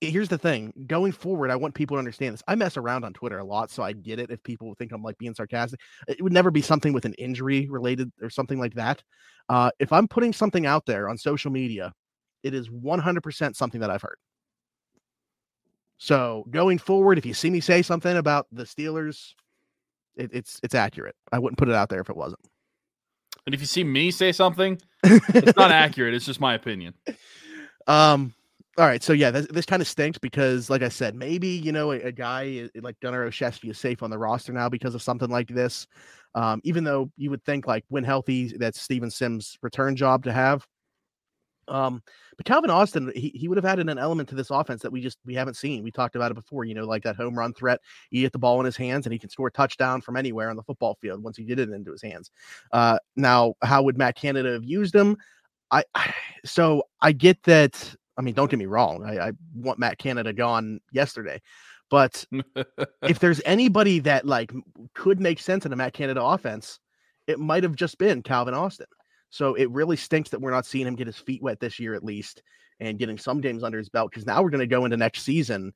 here's 0.00 0.28
the 0.28 0.38
thing. 0.38 0.72
Going 0.86 1.12
forward, 1.12 1.50
I 1.50 1.56
want 1.56 1.74
people 1.74 1.96
to 1.96 1.98
understand 1.98 2.34
this. 2.34 2.42
I 2.46 2.54
mess 2.54 2.76
around 2.76 3.04
on 3.04 3.12
Twitter 3.12 3.38
a 3.38 3.44
lot, 3.44 3.70
so 3.70 3.82
I 3.82 3.92
get 3.92 4.18
it. 4.18 4.30
If 4.30 4.42
people 4.42 4.74
think 4.74 4.92
I'm 4.92 5.02
like 5.02 5.18
being 5.18 5.34
sarcastic, 5.34 5.80
it 6.06 6.22
would 6.22 6.32
never 6.32 6.50
be 6.50 6.62
something 6.62 6.92
with 6.92 7.04
an 7.04 7.14
injury 7.14 7.68
related 7.68 8.10
or 8.22 8.30
something 8.30 8.58
like 8.58 8.74
that. 8.74 9.02
Uh, 9.48 9.70
if 9.78 9.92
I'm 9.92 10.08
putting 10.08 10.32
something 10.32 10.66
out 10.66 10.86
there 10.86 11.08
on 11.08 11.16
social 11.18 11.50
media, 11.50 11.92
it 12.42 12.54
is 12.54 12.68
100% 12.68 13.56
something 13.56 13.80
that 13.80 13.90
I've 13.90 14.02
heard. 14.02 14.16
So 15.98 16.44
going 16.50 16.78
forward, 16.78 17.18
if 17.18 17.26
you 17.26 17.34
see 17.34 17.50
me 17.50 17.60
say 17.60 17.82
something 17.82 18.16
about 18.16 18.46
the 18.52 18.62
Steelers, 18.62 19.34
it, 20.16 20.30
it's 20.32 20.60
it's 20.62 20.74
accurate. 20.74 21.16
I 21.32 21.38
wouldn't 21.38 21.58
put 21.58 21.68
it 21.68 21.74
out 21.74 21.88
there 21.88 22.00
if 22.00 22.08
it 22.08 22.16
wasn't. 22.16 22.40
And 23.46 23.54
if 23.54 23.60
you 23.60 23.66
see 23.66 23.84
me 23.84 24.10
say 24.10 24.32
something, 24.32 24.80
it's 25.02 25.56
not 25.56 25.70
accurate. 25.72 26.14
It's 26.14 26.24
just 26.26 26.40
my 26.40 26.54
opinion. 26.54 26.94
Um. 27.86 28.34
All 28.76 28.86
right. 28.86 29.02
So 29.02 29.12
yeah, 29.12 29.32
this, 29.32 29.48
this 29.48 29.66
kind 29.66 29.82
of 29.82 29.88
stinks 29.88 30.18
because, 30.18 30.70
like 30.70 30.82
I 30.82 30.88
said, 30.88 31.16
maybe 31.16 31.48
you 31.48 31.72
know 31.72 31.90
a, 31.90 32.00
a 32.00 32.12
guy 32.12 32.68
like 32.80 33.00
Gunnar 33.00 33.28
Olszewski 33.28 33.70
is 33.70 33.78
safe 33.78 34.04
on 34.04 34.10
the 34.10 34.18
roster 34.18 34.52
now 34.52 34.68
because 34.68 34.94
of 34.94 35.02
something 35.02 35.30
like 35.30 35.48
this. 35.48 35.88
Um, 36.36 36.60
even 36.62 36.84
though 36.84 37.10
you 37.16 37.30
would 37.30 37.44
think 37.44 37.66
like 37.66 37.84
when 37.88 38.04
healthy, 38.04 38.56
that's 38.56 38.80
Steven 38.80 39.10
Sims' 39.10 39.58
return 39.62 39.96
job 39.96 40.22
to 40.24 40.32
have. 40.32 40.64
Um, 41.68 42.02
but 42.36 42.46
Calvin 42.46 42.70
Austin, 42.70 43.12
he, 43.14 43.30
he 43.34 43.48
would 43.48 43.58
have 43.58 43.64
added 43.64 43.88
an 43.88 43.98
element 43.98 44.28
to 44.30 44.34
this 44.34 44.50
offense 44.50 44.82
that 44.82 44.92
we 44.92 45.00
just 45.00 45.18
we 45.24 45.34
haven't 45.34 45.54
seen. 45.54 45.82
We 45.82 45.90
talked 45.90 46.16
about 46.16 46.30
it 46.30 46.34
before, 46.34 46.64
you 46.64 46.74
know, 46.74 46.86
like 46.86 47.02
that 47.02 47.16
home 47.16 47.36
run 47.36 47.52
threat. 47.52 47.80
You 48.10 48.22
get 48.22 48.32
the 48.32 48.38
ball 48.38 48.60
in 48.60 48.66
his 48.66 48.76
hands 48.76 49.06
and 49.06 49.12
he 49.12 49.18
can 49.18 49.30
score 49.30 49.48
a 49.48 49.52
touchdown 49.52 50.00
from 50.00 50.16
anywhere 50.16 50.50
on 50.50 50.56
the 50.56 50.62
football 50.62 50.96
field 51.00 51.22
once 51.22 51.36
he 51.36 51.44
get 51.44 51.58
it 51.58 51.70
into 51.70 51.92
his 51.92 52.02
hands. 52.02 52.30
Uh, 52.72 52.98
now, 53.16 53.54
how 53.62 53.82
would 53.82 53.98
Matt 53.98 54.16
Canada 54.16 54.52
have 54.52 54.64
used 54.64 54.94
him? 54.94 55.16
I, 55.70 55.84
I 55.94 56.14
so 56.44 56.84
I 57.00 57.12
get 57.12 57.42
that. 57.44 57.94
I 58.16 58.22
mean, 58.22 58.34
don't 58.34 58.50
get 58.50 58.58
me 58.58 58.66
wrong. 58.66 59.04
I, 59.04 59.28
I 59.28 59.32
want 59.54 59.78
Matt 59.78 59.98
Canada 59.98 60.32
gone 60.32 60.80
yesterday, 60.90 61.40
but 61.88 62.24
if 63.02 63.18
there's 63.20 63.40
anybody 63.44 64.00
that 64.00 64.26
like 64.26 64.52
could 64.94 65.20
make 65.20 65.38
sense 65.38 65.64
in 65.66 65.72
a 65.72 65.76
Matt 65.76 65.92
Canada 65.92 66.22
offense, 66.22 66.80
it 67.28 67.38
might 67.38 67.62
have 67.62 67.76
just 67.76 67.98
been 67.98 68.22
Calvin 68.22 68.54
Austin. 68.54 68.86
So 69.30 69.54
it 69.54 69.70
really 69.70 69.96
stinks 69.96 70.30
that 70.30 70.40
we're 70.40 70.50
not 70.50 70.66
seeing 70.66 70.86
him 70.86 70.96
get 70.96 71.06
his 71.06 71.18
feet 71.18 71.42
wet 71.42 71.60
this 71.60 71.78
year 71.78 71.94
at 71.94 72.04
least 72.04 72.42
and 72.80 72.98
getting 72.98 73.18
some 73.18 73.40
games 73.40 73.62
under 73.62 73.78
his 73.78 73.88
belt 73.88 74.10
because 74.10 74.26
now 74.26 74.42
we're 74.42 74.50
going 74.50 74.60
to 74.60 74.66
go 74.66 74.84
into 74.84 74.96
next 74.96 75.22
season 75.22 75.72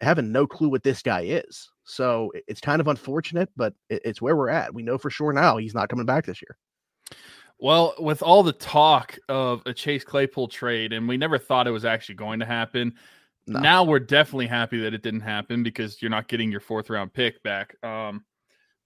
having 0.00 0.32
no 0.32 0.46
clue 0.46 0.68
what 0.68 0.82
this 0.82 1.02
guy 1.02 1.22
is. 1.22 1.70
So 1.84 2.32
it's 2.46 2.60
kind 2.60 2.80
of 2.80 2.88
unfortunate, 2.88 3.48
but 3.56 3.74
it's 3.88 4.20
where 4.20 4.36
we're 4.36 4.50
at. 4.50 4.74
We 4.74 4.82
know 4.82 4.98
for 4.98 5.10
sure 5.10 5.32
now 5.32 5.56
he's 5.56 5.74
not 5.74 5.88
coming 5.88 6.06
back 6.06 6.26
this 6.26 6.40
year. 6.42 6.56
Well, 7.58 7.94
with 7.98 8.22
all 8.22 8.42
the 8.42 8.52
talk 8.52 9.16
of 9.28 9.62
a 9.64 9.72
Chase 9.72 10.04
Claypool 10.04 10.48
trade, 10.48 10.92
and 10.92 11.08
we 11.08 11.16
never 11.16 11.38
thought 11.38 11.66
it 11.66 11.70
was 11.72 11.84
actually 11.84 12.16
going 12.16 12.40
to 12.40 12.46
happen. 12.46 12.94
No. 13.46 13.60
Now 13.60 13.84
we're 13.84 14.00
definitely 14.00 14.46
happy 14.46 14.80
that 14.80 14.94
it 14.94 15.02
didn't 15.02 15.20
happen 15.20 15.62
because 15.62 16.02
you're 16.02 16.10
not 16.10 16.28
getting 16.28 16.50
your 16.50 16.60
fourth 16.60 16.90
round 16.90 17.12
pick 17.12 17.42
back. 17.42 17.76
Um, 17.84 18.24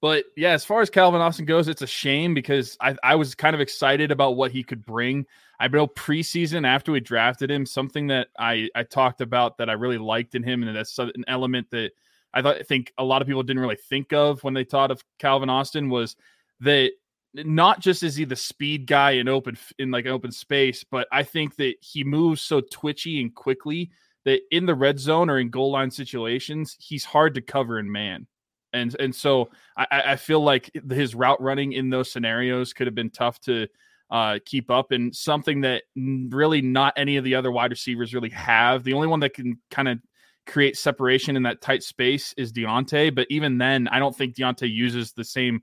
but 0.01 0.25
yeah, 0.37 0.51
as 0.51 0.65
far 0.65 0.81
as 0.81 0.91
Calvin 0.91 1.21
Austin 1.21 1.45
goes, 1.45 1.69
it's 1.69 1.83
a 1.83 1.87
shame 1.87 2.35
because 2.35 2.77
I, 2.81 2.97
I 3.03 3.15
was 3.17 3.35
kind 3.35 3.55
of 3.55 3.61
excited 3.61 4.11
about 4.11 4.37
what 4.37 4.53
he 4.53 4.63
could 4.63 4.85
bring. 4.85 5.27
I 5.59 5.67
know 5.67 5.89
preseason 5.89 6.67
after 6.67 6.93
we 6.93 7.01
drafted 7.01 7.51
him, 7.51 7.67
something 7.67 8.07
that 8.09 8.29
I, 8.39 8.69
I 8.77 8.85
talked 8.85 9.21
about 9.21 9.59
that 9.59 9.69
I 9.69 9.73
really 9.73 9.99
liked 9.99 10.37
in 10.37 10.45
him, 10.45 10.63
and 10.63 10.77
that's 10.77 10.97
an 10.99 11.25
element 11.27 11.71
that 11.71 11.93
I 12.33 12.43
thought 12.43 12.65
think 12.67 12.93
a 12.97 13.05
lot 13.05 13.23
of 13.23 13.29
people 13.29 13.43
didn't 13.43 13.63
really 13.63 13.77
think 13.77 14.13
of 14.13 14.45
when 14.45 14.55
they 14.55 14.65
thought 14.65 14.91
of 14.91 15.03
Calvin 15.19 15.51
Austin 15.51 15.89
was 15.89 16.15
that 16.61 16.93
not 17.35 17.81
just 17.81 18.03
is 18.03 18.17
he 18.17 18.25
the 18.25 18.37
speed 18.37 18.87
guy 18.87 19.13
in 19.13 19.29
open 19.29 19.59
in 19.79 19.91
like 19.91 20.07
open 20.07 20.31
space, 20.31 20.85
but 20.85 21.09
I 21.11 21.25
think 21.25 21.57
that 21.57 21.75
he 21.81 22.05
moves 22.05 22.41
so 22.41 22.61
twitchy 22.61 23.21
and 23.21 23.35
quickly 23.35 23.91
that 24.25 24.43
in 24.51 24.67
the 24.67 24.75
red 24.75 24.99
zone 24.99 25.31
or 25.31 25.39
in 25.39 25.51
goal 25.51 25.73
line 25.73 25.91
situations, 25.91 26.77
he's 26.79 27.05
hard 27.05 27.35
to 27.35 27.41
cover 27.41 27.79
in 27.79 27.91
man. 27.91 28.27
And 28.73 28.95
and 29.01 29.15
so 29.15 29.51
I, 29.77 29.87
I 29.91 30.17
feel 30.17 30.41
like 30.41 30.71
his 30.91 31.15
route 31.15 31.41
running 31.41 31.73
in 31.73 31.91
those 31.91 32.13
scenarios 32.13 32.73
could 32.73 32.87
have 32.87 32.95
been 32.95 33.11
tough 33.11 33.41
to 33.43 33.67
uh, 34.11 34.39
keep 34.45 34.71
up 34.71 34.93
and 34.93 35.15
something 35.15 35.61
that 35.63 35.83
really 35.97 36.63
not 36.63 36.95
any 36.97 37.17
of 37.17 37.25
the 37.25 37.35
other 37.35 37.51
wide 37.51 37.71
receivers 37.71 38.15
really 38.15 38.31
have. 38.31 38.85
The 38.85 38.95
only 38.95 39.09
one 39.09 39.21
that 39.21 39.35
can 39.35 39.59
kind 39.71 39.89
of 39.89 39.99
create 40.47 40.77
separation 40.79 41.37
in 41.37 41.43
that 41.43 41.61
tight 41.61 41.83
space 41.83 42.35
is 42.37 42.53
Diontae, 42.53 43.15
but 43.15 43.27
even 43.29 43.59
then, 43.59 43.87
I 43.89 43.99
don't 43.99 44.17
think 44.17 44.35
Diontae 44.35 44.73
uses 44.73 45.13
the 45.13 45.25
same 45.25 45.61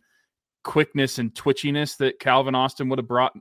quickness 0.63 1.19
and 1.19 1.33
twitchiness 1.33 1.97
that 1.97 2.19
Calvin 2.19 2.55
Austin 2.55 2.89
would 2.89 2.99
have 2.99 3.07
brought. 3.07 3.33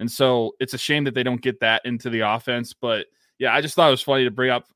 And 0.00 0.10
so 0.10 0.52
it's 0.60 0.74
a 0.74 0.78
shame 0.78 1.04
that 1.04 1.14
they 1.14 1.22
don't 1.22 1.42
get 1.42 1.60
that 1.60 1.82
into 1.84 2.10
the 2.10 2.20
offense. 2.20 2.72
But 2.72 3.06
yeah, 3.38 3.54
I 3.54 3.60
just 3.60 3.74
thought 3.74 3.88
it 3.88 3.92
was 3.92 4.02
funny 4.02 4.24
to 4.24 4.30
bring 4.30 4.50
up 4.50 4.66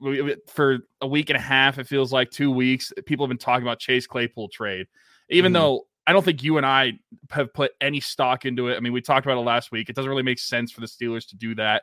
for 0.46 0.78
a 1.00 1.06
week 1.06 1.30
and 1.30 1.36
a 1.36 1.40
half. 1.40 1.78
It 1.78 1.88
feels 1.88 2.12
like 2.12 2.30
two 2.30 2.50
weeks. 2.50 2.92
People 3.06 3.26
have 3.26 3.28
been 3.28 3.38
talking 3.38 3.62
about 3.62 3.80
Chase 3.80 4.06
Claypool 4.06 4.48
trade, 4.48 4.86
even 5.30 5.52
mm-hmm. 5.52 5.60
though 5.60 5.86
I 6.06 6.12
don't 6.12 6.24
think 6.24 6.42
you 6.42 6.56
and 6.56 6.66
I 6.66 6.94
have 7.30 7.52
put 7.52 7.72
any 7.80 8.00
stock 8.00 8.44
into 8.44 8.68
it. 8.68 8.76
I 8.76 8.80
mean, 8.80 8.92
we 8.92 9.00
talked 9.00 9.26
about 9.26 9.38
it 9.38 9.42
last 9.42 9.72
week. 9.72 9.88
It 9.88 9.96
doesn't 9.96 10.08
really 10.08 10.22
make 10.22 10.38
sense 10.38 10.70
for 10.70 10.80
the 10.80 10.86
Steelers 10.86 11.28
to 11.28 11.36
do 11.36 11.54
that, 11.56 11.82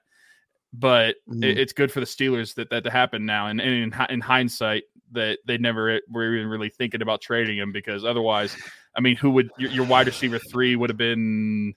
but 0.73 1.15
mm-hmm. 1.29 1.43
it, 1.43 1.57
it's 1.57 1.73
good 1.73 1.91
for 1.91 1.99
the 1.99 2.05
Steelers 2.05 2.55
that 2.55 2.69
that 2.69 2.85
to 2.85 2.89
happen 2.89 3.25
now. 3.25 3.47
And, 3.47 3.59
and 3.59 3.93
in, 3.93 4.05
in 4.09 4.21
hindsight, 4.21 4.83
that 5.11 5.39
they 5.45 5.57
never 5.57 5.99
were 6.09 6.35
even 6.35 6.47
really 6.47 6.69
thinking 6.69 7.01
about 7.01 7.19
trading 7.21 7.57
him 7.57 7.71
because 7.71 8.05
otherwise, 8.05 8.55
I 8.95 9.01
mean, 9.01 9.17
who 9.17 9.31
would 9.31 9.51
your, 9.57 9.71
your 9.71 9.85
wide 9.85 10.07
receiver 10.07 10.39
three 10.39 10.75
would 10.75 10.89
have 10.89 10.97
been? 10.97 11.73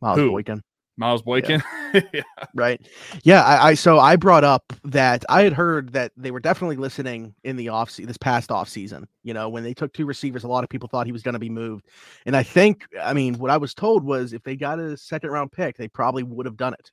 Miles 0.00 0.18
who? 0.18 0.30
Boykin. 0.30 0.62
Miles 0.96 1.22
Boykin. 1.22 1.62
Yeah. 1.94 2.00
yeah. 2.12 2.22
Right. 2.54 2.80
Yeah. 3.22 3.42
I, 3.42 3.68
I, 3.68 3.74
so 3.74 3.98
I 3.98 4.16
brought 4.16 4.44
up 4.44 4.72
that 4.84 5.24
I 5.28 5.42
had 5.42 5.52
heard 5.52 5.92
that 5.92 6.12
they 6.16 6.30
were 6.30 6.40
definitely 6.40 6.76
listening 6.76 7.34
in 7.44 7.56
the 7.56 7.68
off 7.70 7.96
this 7.96 8.18
past 8.18 8.50
off 8.50 8.68
season. 8.68 9.08
You 9.22 9.34
know, 9.34 9.48
when 9.48 9.64
they 9.64 9.74
took 9.74 9.92
two 9.92 10.06
receivers, 10.06 10.44
a 10.44 10.48
lot 10.48 10.62
of 10.62 10.70
people 10.70 10.88
thought 10.88 11.06
he 11.06 11.12
was 11.12 11.22
going 11.22 11.32
to 11.34 11.38
be 11.38 11.50
moved. 11.50 11.86
And 12.26 12.36
I 12.36 12.42
think, 12.42 12.86
I 13.02 13.14
mean, 13.14 13.38
what 13.38 13.50
I 13.50 13.56
was 13.56 13.74
told 13.74 14.04
was 14.04 14.32
if 14.32 14.42
they 14.42 14.56
got 14.56 14.78
a 14.78 14.96
second 14.96 15.30
round 15.30 15.52
pick, 15.52 15.76
they 15.76 15.88
probably 15.88 16.22
would 16.22 16.46
have 16.46 16.56
done 16.56 16.74
it. 16.74 16.90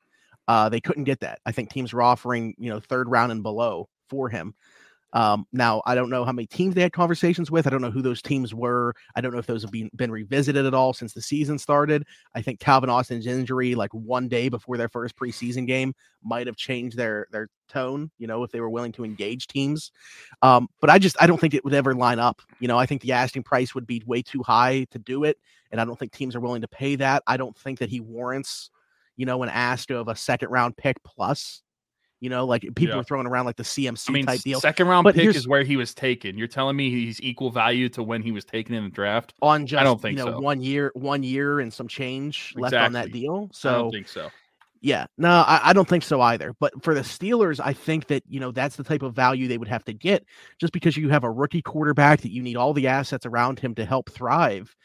Uh, 0.48 0.70
they 0.70 0.80
couldn't 0.80 1.04
get 1.04 1.20
that. 1.20 1.40
I 1.46 1.52
think 1.52 1.70
teams 1.70 1.92
were 1.92 2.02
offering, 2.02 2.56
you 2.58 2.70
know, 2.70 2.80
third 2.80 3.10
round 3.10 3.32
and 3.32 3.44
below 3.44 3.90
for 4.10 4.30
him. 4.30 4.56
Um, 5.14 5.48
now, 5.54 5.82
I 5.86 5.96
don't 5.96 6.10
know 6.10 6.26
how 6.26 6.32
many 6.32 6.48
teams 6.48 6.76
they 6.76 6.82
had 6.82 6.92
conversations 6.92 7.50
with. 7.50 7.66
I 7.66 7.70
don't 7.70 7.82
know 7.82 7.92
who 7.92 8.02
those 8.02 8.22
teams 8.22 8.54
were. 8.54 8.94
I 9.16 9.22
don't 9.22 9.32
know 9.32 9.40
if 9.40 9.46
those 9.46 9.62
have 9.62 9.72
been, 9.72 9.90
been 9.96 10.12
revisited 10.12 10.66
at 10.66 10.74
all 10.74 10.94
since 10.94 11.14
the 11.14 11.22
season 11.22 11.58
started. 11.58 12.06
I 12.36 12.42
think 12.42 12.60
Calvin 12.60 12.90
Austin's 12.90 13.26
injury, 13.26 13.74
like 13.74 13.94
one 13.94 14.28
day 14.28 14.50
before 14.50 14.78
their 14.78 14.90
first 14.90 15.16
preseason 15.16 15.66
game, 15.66 15.94
might 16.24 16.48
have 16.48 16.58
changed 16.58 16.98
their 16.98 17.28
their 17.32 17.50
tone. 17.70 18.12
You 18.18 18.28
know, 18.28 18.44
if 18.44 18.52
they 18.52 18.60
were 18.60 18.70
willing 18.70 18.92
to 18.94 19.06
engage 19.06 19.48
teams. 19.48 19.92
Um, 20.42 20.68
but 20.82 20.90
I 20.90 21.00
just 21.00 21.16
I 21.22 21.28
don't 21.28 21.40
think 21.40 21.54
it 21.54 21.64
would 21.64 21.74
ever 21.74 21.96
line 21.96 22.20
up. 22.20 22.42
You 22.60 22.68
know, 22.68 22.78
I 22.78 22.86
think 22.86 23.02
the 23.02 23.14
asking 23.14 23.44
price 23.44 23.74
would 23.74 23.88
be 23.88 24.04
way 24.06 24.22
too 24.22 24.44
high 24.44 24.86
to 24.92 25.00
do 25.00 25.24
it, 25.24 25.38
and 25.72 25.80
I 25.80 25.86
don't 25.86 25.98
think 25.98 26.12
teams 26.12 26.36
are 26.36 26.42
willing 26.42 26.62
to 26.62 26.68
pay 26.68 26.98
that. 26.98 27.24
I 27.28 27.38
don't 27.38 27.58
think 27.58 27.80
that 27.80 27.90
he 27.90 28.02
warrants, 28.02 28.72
you 29.16 29.26
know, 29.26 29.42
an 29.44 29.50
ask 29.50 29.90
of 29.90 30.10
a 30.10 30.16
second 30.16 30.50
round 30.50 30.76
pick 30.76 31.02
plus. 31.04 31.64
You 32.20 32.30
know, 32.30 32.46
like 32.46 32.64
people 32.76 32.96
yeah. 32.96 33.02
are 33.02 33.04
throwing 33.04 33.28
around 33.28 33.46
like 33.46 33.58
the 33.58 33.64
CMC 33.64 34.10
I 34.10 34.14
mean, 34.14 34.26
type 34.26 34.42
deal. 34.42 34.60
Second 34.60 34.88
round 34.88 35.04
but 35.04 35.14
pick 35.14 35.36
is 35.36 35.48
where 35.48 35.64
he 35.64 35.78
was 35.78 35.94
taken. 35.94 36.38
You're 36.38 36.48
telling 36.48 36.76
me 36.76 36.90
he's 36.90 37.22
equal 37.22 37.52
value 37.52 37.90
to 37.90 38.02
when 38.02 38.24
he 38.24 38.32
was 38.32 38.44
taken 38.44 38.74
in 38.74 38.86
the 38.86 38.90
draft? 38.90 39.36
On 39.42 39.68
just 39.68 39.80
I 39.80 39.84
don't 39.84 40.02
think 40.02 40.18
you 40.18 40.26
know 40.26 40.32
so. 40.32 40.40
one 40.40 40.62
year, 40.62 40.92
one 40.96 41.22
year 41.22 41.60
and 41.60 41.72
some 41.72 41.88
change 41.88 42.54
exactly. 42.56 42.62
left 42.62 42.86
on 42.86 42.94
that 42.94 43.12
deal. 43.12 43.50
So 43.54 43.70
I 43.70 43.74
don't 43.74 43.92
think 43.92 44.08
so. 44.08 44.30
Yeah, 44.82 45.08
no, 45.18 45.30
I, 45.30 45.62
I, 45.66 45.74
don't 45.74 45.88
think 45.88 46.04
so 46.04 46.22
either. 46.22 46.54
But 46.60 46.84
for 46.84 46.94
the 46.94 47.02
Steelers, 47.02 47.60
I 47.64 47.74
think 47.74 48.08
that 48.08 48.24
you 48.28 48.40
know 48.40 48.52
that's 48.52 48.76
the 48.76 48.84
type 48.84 49.02
of 49.02 49.16
value 49.16 49.48
they 49.48 49.58
would 49.58 49.68
have 49.68 49.84
to 49.86 49.94
get, 49.94 50.26
just 50.60 50.74
because 50.74 50.96
you 50.98 51.10
have 51.10 51.24
a 51.24 51.32
rookie 51.32 51.62
quarterback 51.62 52.22
that 52.22 52.32
you 52.32 52.42
need 52.42 52.58
all 52.58 52.74
the 52.74 52.88
assets 52.88 53.26
around 53.26 53.60
him 53.60 53.76
to 53.76 53.86
help 53.86 54.12
thrive, 54.12 54.76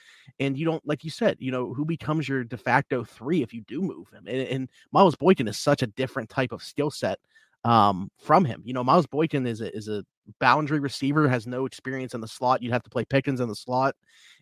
and 0.41 0.57
you 0.57 0.65
don't, 0.65 0.87
like 0.87 1.05
you 1.05 1.11
said, 1.11 1.37
you 1.39 1.51
know 1.51 1.73
who 1.73 1.85
becomes 1.85 2.29
your 2.29 2.45
de 2.45 2.57
facto 2.57 3.05
three 3.05 3.43
if 3.43 3.53
you 3.53 3.63
do 3.63 3.81
move 3.81 4.09
him. 4.11 4.27
And, 4.27 4.49
and 4.49 4.71
Miles 4.93 5.17
Boykin 5.17 5.49
is 5.49 5.57
such 5.57 5.83
a 5.83 5.87
different 5.87 6.29
type 6.29 6.53
of 6.53 6.63
skill 6.63 6.91
set 6.91 7.19
um, 7.65 8.11
from 8.19 8.45
him. 8.45 8.63
You 8.65 8.73
know, 8.73 8.85
Miles 8.85 9.07
Boykin 9.07 9.47
is 9.47 9.61
a 9.61 9.75
is 9.75 9.89
a 9.89 10.05
boundary 10.39 10.79
receiver, 10.79 11.29
has 11.29 11.47
no 11.47 11.67
experience 11.67 12.15
in 12.15 12.21
the 12.21 12.29
slot. 12.29 12.63
You'd 12.63 12.73
have 12.73 12.83
to 12.85 12.91
play 12.91 13.05
Pickens 13.05 13.41
in 13.41 13.49
the 13.49 13.55
slot, 13.55 13.95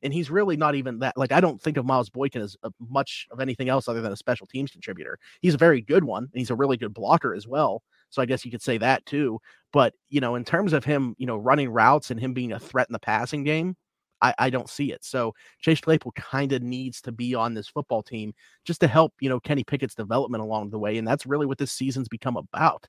and 0.03 0.13
he's 0.13 0.31
really 0.31 0.57
not 0.57 0.75
even 0.75 0.99
that. 1.01 1.17
Like, 1.17 1.33
I 1.33 1.41
don't 1.41 1.61
think 1.61 1.77
of 1.77 1.87
Miles 1.87 2.11
Boykin 2.11 2.43
as 2.43 2.57
a, 2.63 2.71
much 2.89 3.27
of 3.31 3.41
anything 3.41 3.69
else 3.69 3.89
other 3.89 4.01
than 4.01 4.13
a 4.13 4.17
special 4.17 4.47
teams 4.47 4.71
contributor. 4.71 5.19
He's 5.41 5.55
a 5.55 5.59
very 5.59 5.81
good 5.81 6.05
one, 6.05 6.25
and 6.25 6.39
he's 6.39 6.51
a 6.51 6.55
really 6.55 6.77
good 6.77 6.95
blocker 6.95 7.35
as 7.35 7.47
well. 7.47 7.83
So 8.11 8.21
I 8.21 8.27
guess 8.27 8.45
you 8.45 8.51
could 8.51 8.63
say 8.63 8.79
that 8.79 9.05
too. 9.07 9.41
But 9.73 9.95
you 10.09 10.21
know, 10.21 10.35
in 10.35 10.45
terms 10.45 10.73
of 10.73 10.85
him, 10.85 11.15
you 11.19 11.27
know, 11.27 11.37
running 11.37 11.71
routes 11.71 12.11
and 12.11 12.21
him 12.21 12.35
being 12.35 12.53
a 12.53 12.61
threat 12.61 12.89
in 12.89 12.93
the 12.93 12.99
passing 12.99 13.45
game, 13.45 13.77
I, 14.23 14.35
I 14.39 14.51
don't 14.51 14.69
see 14.69 14.93
it. 14.93 15.05
So 15.05 15.35
Chase 15.61 15.81
Claypool 15.81 16.13
kind 16.13 16.53
of 16.53 16.63
needs 16.63 17.01
to 17.03 17.13
be 17.13 17.35
on 17.35 17.55
this 17.55 17.69
football 17.69 18.03
team 18.03 18.35
just 18.65 18.81
to 18.81 18.89
help, 18.89 19.15
you 19.21 19.29
know, 19.29 19.41
Kenny 19.41 19.65
Pickett's 19.65 19.95
development 19.95 20.43
along 20.43 20.71
the 20.71 20.79
way. 20.79 20.99
And 20.99 21.07
that's 21.07 21.27
really 21.27 21.47
what 21.47 21.59
this 21.59 21.73
season's 21.73 22.09
become 22.09 22.37
about. 22.37 22.87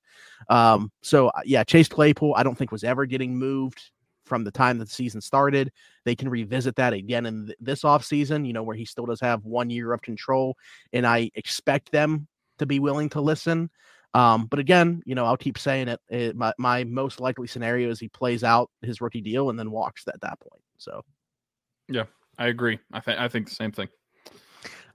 Um, 0.49 0.91
so 1.01 1.29
uh, 1.29 1.41
yeah, 1.45 1.63
Chase 1.63 1.87
Claypool, 1.87 2.33
I 2.35 2.43
don't 2.43 2.57
think 2.57 2.71
was 2.71 2.83
ever 2.83 3.05
getting 3.05 3.37
moved 3.37 3.81
from 4.25 4.43
the 4.43 4.51
time 4.51 4.77
that 4.77 4.85
the 4.85 4.93
season 4.93 5.21
started. 5.21 5.71
They 6.05 6.15
can 6.15 6.29
revisit 6.29 6.75
that 6.77 6.93
again 6.93 7.25
in 7.25 7.47
th- 7.47 7.57
this 7.59 7.81
offseason, 7.83 8.45
you 8.45 8.53
know, 8.53 8.63
where 8.63 8.75
he 8.75 8.85
still 8.85 9.05
does 9.05 9.19
have 9.21 9.43
one 9.43 9.69
year 9.69 9.93
of 9.93 10.01
control. 10.01 10.55
And 10.93 11.05
I 11.05 11.31
expect 11.35 11.91
them 11.91 12.27
to 12.59 12.65
be 12.65 12.79
willing 12.79 13.09
to 13.09 13.21
listen. 13.21 13.69
Um, 14.13 14.45
but 14.45 14.59
again, 14.59 15.01
you 15.05 15.15
know, 15.15 15.25
I'll 15.25 15.37
keep 15.37 15.57
saying 15.57 15.87
it. 15.87 15.99
it 16.09 16.35
my, 16.35 16.53
my 16.57 16.83
most 16.83 17.19
likely 17.19 17.47
scenario 17.47 17.89
is 17.89 17.99
he 17.99 18.09
plays 18.09 18.43
out 18.43 18.69
his 18.81 19.01
rookie 19.01 19.21
deal 19.21 19.49
and 19.49 19.57
then 19.57 19.71
walks 19.71 20.07
at 20.07 20.19
that 20.21 20.39
point. 20.39 20.61
So 20.77 21.03
yeah, 21.91 22.05
I 22.37 22.47
agree. 22.47 22.79
I 22.91 22.99
think 22.99 23.19
I 23.19 23.27
think 23.27 23.49
the 23.49 23.55
same 23.55 23.71
thing. 23.71 23.89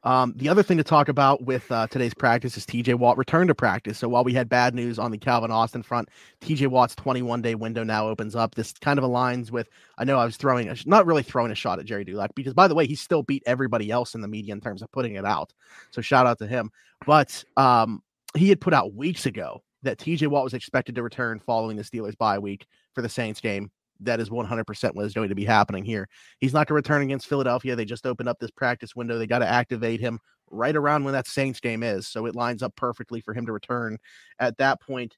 Um, 0.06 0.34
the 0.36 0.48
other 0.48 0.62
thing 0.62 0.76
to 0.76 0.84
talk 0.84 1.08
about 1.08 1.42
with 1.42 1.70
uh, 1.72 1.88
today's 1.88 2.14
practice 2.14 2.56
is 2.56 2.64
TJ 2.64 2.94
Watt 2.94 3.18
returned 3.18 3.48
to 3.48 3.56
practice. 3.56 3.98
So 3.98 4.08
while 4.08 4.22
we 4.22 4.32
had 4.32 4.48
bad 4.48 4.72
news 4.72 5.00
on 5.00 5.10
the 5.10 5.18
Calvin 5.18 5.50
Austin 5.50 5.82
front, 5.82 6.10
TJ 6.40 6.68
Watt's 6.68 6.94
21 6.94 7.42
day 7.42 7.56
window 7.56 7.82
now 7.82 8.06
opens 8.06 8.36
up. 8.36 8.54
This 8.54 8.72
kind 8.72 9.00
of 9.00 9.04
aligns 9.04 9.50
with, 9.50 9.68
I 9.98 10.04
know 10.04 10.16
I 10.16 10.24
was 10.24 10.36
throwing, 10.36 10.68
a, 10.68 10.76
not 10.86 11.06
really 11.06 11.24
throwing 11.24 11.50
a 11.50 11.56
shot 11.56 11.80
at 11.80 11.86
Gerry 11.86 12.04
Dulac 12.04 12.36
because, 12.36 12.54
by 12.54 12.68
the 12.68 12.74
way, 12.76 12.86
he 12.86 12.94
still 12.94 13.24
beat 13.24 13.42
everybody 13.46 13.90
else 13.90 14.14
in 14.14 14.20
the 14.20 14.28
media 14.28 14.52
in 14.54 14.60
terms 14.60 14.80
of 14.80 14.92
putting 14.92 15.16
it 15.16 15.24
out. 15.24 15.52
So 15.90 16.00
shout 16.00 16.24
out 16.24 16.38
to 16.38 16.46
him. 16.46 16.70
But 17.04 17.42
um, 17.56 18.00
he 18.36 18.48
had 18.48 18.60
put 18.60 18.74
out 18.74 18.94
weeks 18.94 19.26
ago 19.26 19.64
that 19.82 19.98
TJ 19.98 20.28
Watt 20.28 20.44
was 20.44 20.54
expected 20.54 20.94
to 20.94 21.02
return 21.02 21.40
following 21.40 21.76
the 21.76 21.82
Steelers 21.82 22.16
bye 22.16 22.38
week 22.38 22.66
for 22.94 23.02
the 23.02 23.08
Saints 23.08 23.40
game 23.40 23.72
that 24.00 24.20
is 24.20 24.30
100% 24.30 24.94
what 24.94 25.06
is 25.06 25.14
going 25.14 25.28
to 25.28 25.34
be 25.34 25.44
happening 25.44 25.84
here. 25.84 26.08
He's 26.40 26.52
not 26.52 26.66
going 26.66 26.82
to 26.82 26.88
return 26.88 27.02
against 27.02 27.26
Philadelphia. 27.26 27.76
They 27.76 27.84
just 27.84 28.06
opened 28.06 28.28
up 28.28 28.38
this 28.38 28.50
practice 28.50 28.94
window. 28.94 29.18
They 29.18 29.26
got 29.26 29.40
to 29.40 29.48
activate 29.48 30.00
him 30.00 30.20
right 30.50 30.76
around 30.76 31.04
when 31.04 31.14
that 31.14 31.26
Saints 31.26 31.60
game 31.60 31.82
is. 31.82 32.06
So 32.08 32.26
it 32.26 32.34
lines 32.34 32.62
up 32.62 32.74
perfectly 32.76 33.20
for 33.20 33.34
him 33.34 33.46
to 33.46 33.52
return 33.52 33.98
at 34.38 34.56
that 34.58 34.80
point. 34.80 35.16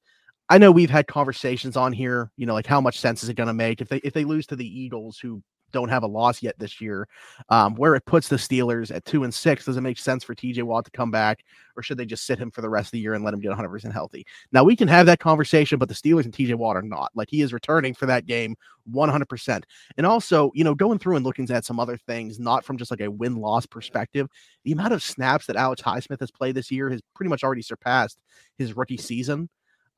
I 0.48 0.58
know 0.58 0.72
we've 0.72 0.90
had 0.90 1.06
conversations 1.06 1.76
on 1.76 1.92
here, 1.92 2.30
you 2.36 2.46
know, 2.46 2.54
like 2.54 2.66
how 2.66 2.80
much 2.80 2.98
sense 2.98 3.22
is 3.22 3.28
it 3.28 3.34
going 3.34 3.48
to 3.48 3.54
make 3.54 3.80
if 3.80 3.88
they 3.88 3.98
if 3.98 4.14
they 4.14 4.24
lose 4.24 4.46
to 4.46 4.56
the 4.56 4.66
Eagles 4.66 5.18
who 5.18 5.42
don't 5.72 5.88
have 5.88 6.02
a 6.02 6.06
loss 6.06 6.42
yet 6.42 6.58
this 6.58 6.80
year. 6.80 7.08
Um, 7.48 7.74
where 7.74 7.94
it 7.94 8.04
puts 8.04 8.28
the 8.28 8.36
Steelers 8.36 8.94
at 8.94 9.04
two 9.04 9.24
and 9.24 9.32
six, 9.32 9.64
does 9.64 9.76
it 9.76 9.80
make 9.82 9.98
sense 9.98 10.24
for 10.24 10.34
TJ 10.34 10.62
Watt 10.62 10.84
to 10.84 10.90
come 10.90 11.10
back, 11.10 11.44
or 11.76 11.82
should 11.82 11.98
they 11.98 12.06
just 12.06 12.26
sit 12.26 12.38
him 12.38 12.50
for 12.50 12.60
the 12.60 12.68
rest 12.68 12.88
of 12.88 12.92
the 12.92 13.00
year 13.00 13.14
and 13.14 13.24
let 13.24 13.34
him 13.34 13.40
get 13.40 13.48
100 13.48 13.68
percent 13.68 13.94
healthy? 13.94 14.26
Now 14.52 14.64
we 14.64 14.76
can 14.76 14.88
have 14.88 15.06
that 15.06 15.20
conversation, 15.20 15.78
but 15.78 15.88
the 15.88 15.94
Steelers 15.94 16.24
and 16.24 16.32
TJ 16.32 16.54
Watt 16.54 16.76
are 16.76 16.82
not. 16.82 17.10
Like 17.14 17.28
he 17.30 17.42
is 17.42 17.52
returning 17.52 17.94
for 17.94 18.06
that 18.06 18.26
game 18.26 18.56
100 18.84 19.28
percent. 19.28 19.66
And 19.96 20.06
also, 20.06 20.50
you 20.54 20.64
know, 20.64 20.74
going 20.74 20.98
through 20.98 21.16
and 21.16 21.24
looking 21.24 21.48
at 21.50 21.64
some 21.64 21.80
other 21.80 21.96
things, 21.96 22.38
not 22.38 22.64
from 22.64 22.76
just 22.76 22.90
like 22.90 23.00
a 23.00 23.10
win 23.10 23.36
loss 23.36 23.66
perspective, 23.66 24.28
the 24.64 24.72
amount 24.72 24.92
of 24.92 25.02
snaps 25.02 25.46
that 25.46 25.56
Alex 25.56 25.82
Highsmith 25.82 26.20
has 26.20 26.30
played 26.30 26.54
this 26.54 26.70
year 26.70 26.90
has 26.90 27.00
pretty 27.14 27.30
much 27.30 27.44
already 27.44 27.62
surpassed 27.62 28.18
his 28.56 28.76
rookie 28.76 28.96
season. 28.96 29.48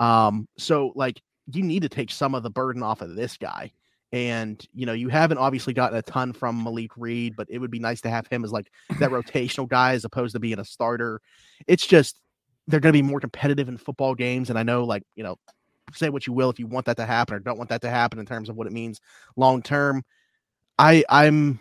Um, 0.01 0.49
so 0.57 0.93
like 0.95 1.21
you 1.53 1.63
need 1.63 1.83
to 1.83 1.89
take 1.89 2.11
some 2.11 2.35
of 2.35 2.43
the 2.43 2.51
burden 2.51 2.83
off 2.83 3.01
of 3.01 3.15
this 3.15 3.37
guy. 3.37 3.73
And 4.13 4.65
you 4.75 4.87
know, 4.87 4.93
you 4.93 5.09
haven't 5.09 5.39
obviously 5.39 5.73
gotten 5.73 5.97
a 5.99 6.03
ton 6.03 6.33
from 6.33 6.63
Malik 6.63 6.97
Reed, 6.97 7.37
but 7.37 7.47
it 7.49 7.59
would 7.59 7.71
be 7.71 7.79
nice 7.79 8.01
to 8.03 8.11
have 8.11 8.27
him 8.27 8.45
as 8.45 8.53
like 8.53 8.71
that 8.99 9.11
rotational 9.11 9.69
guy 9.69 9.93
as 9.93 10.05
opposed 10.05 10.35
to 10.35 10.41
being 10.41 10.59
a 10.59 10.65
starter. 10.65 11.21
It's 11.67 11.87
just 11.87 12.21
they're 12.67 12.81
going 12.81 12.93
to 12.93 12.99
be 12.99 13.07
more 13.07 13.21
competitive 13.21 13.69
in 13.69 13.77
football 13.77 14.15
games, 14.15 14.51
and 14.51 14.59
I 14.59 14.63
know, 14.63 14.85
like 14.85 15.05
you 15.15 15.23
know, 15.23 15.37
say 15.95 16.09
what 16.09 16.27
you 16.27 16.33
will 16.33 16.51
if 16.51 16.59
you 16.59 16.67
want 16.67 16.87
that 16.87 16.97
to 16.97 17.07
happen 17.07 17.35
or 17.35 17.39
don't 17.39 17.59
want 17.59 17.71
that 17.71 17.83
to 17.83 17.91
happen 17.91 18.19
in 18.19 18.27
terms 18.27 18.49
of 18.49 18.57
what 18.57 18.67
it 18.67 18.73
means 18.73 19.01
long 19.37 19.63
term. 19.63 20.03
I 20.79 21.05
I'm 21.09 21.61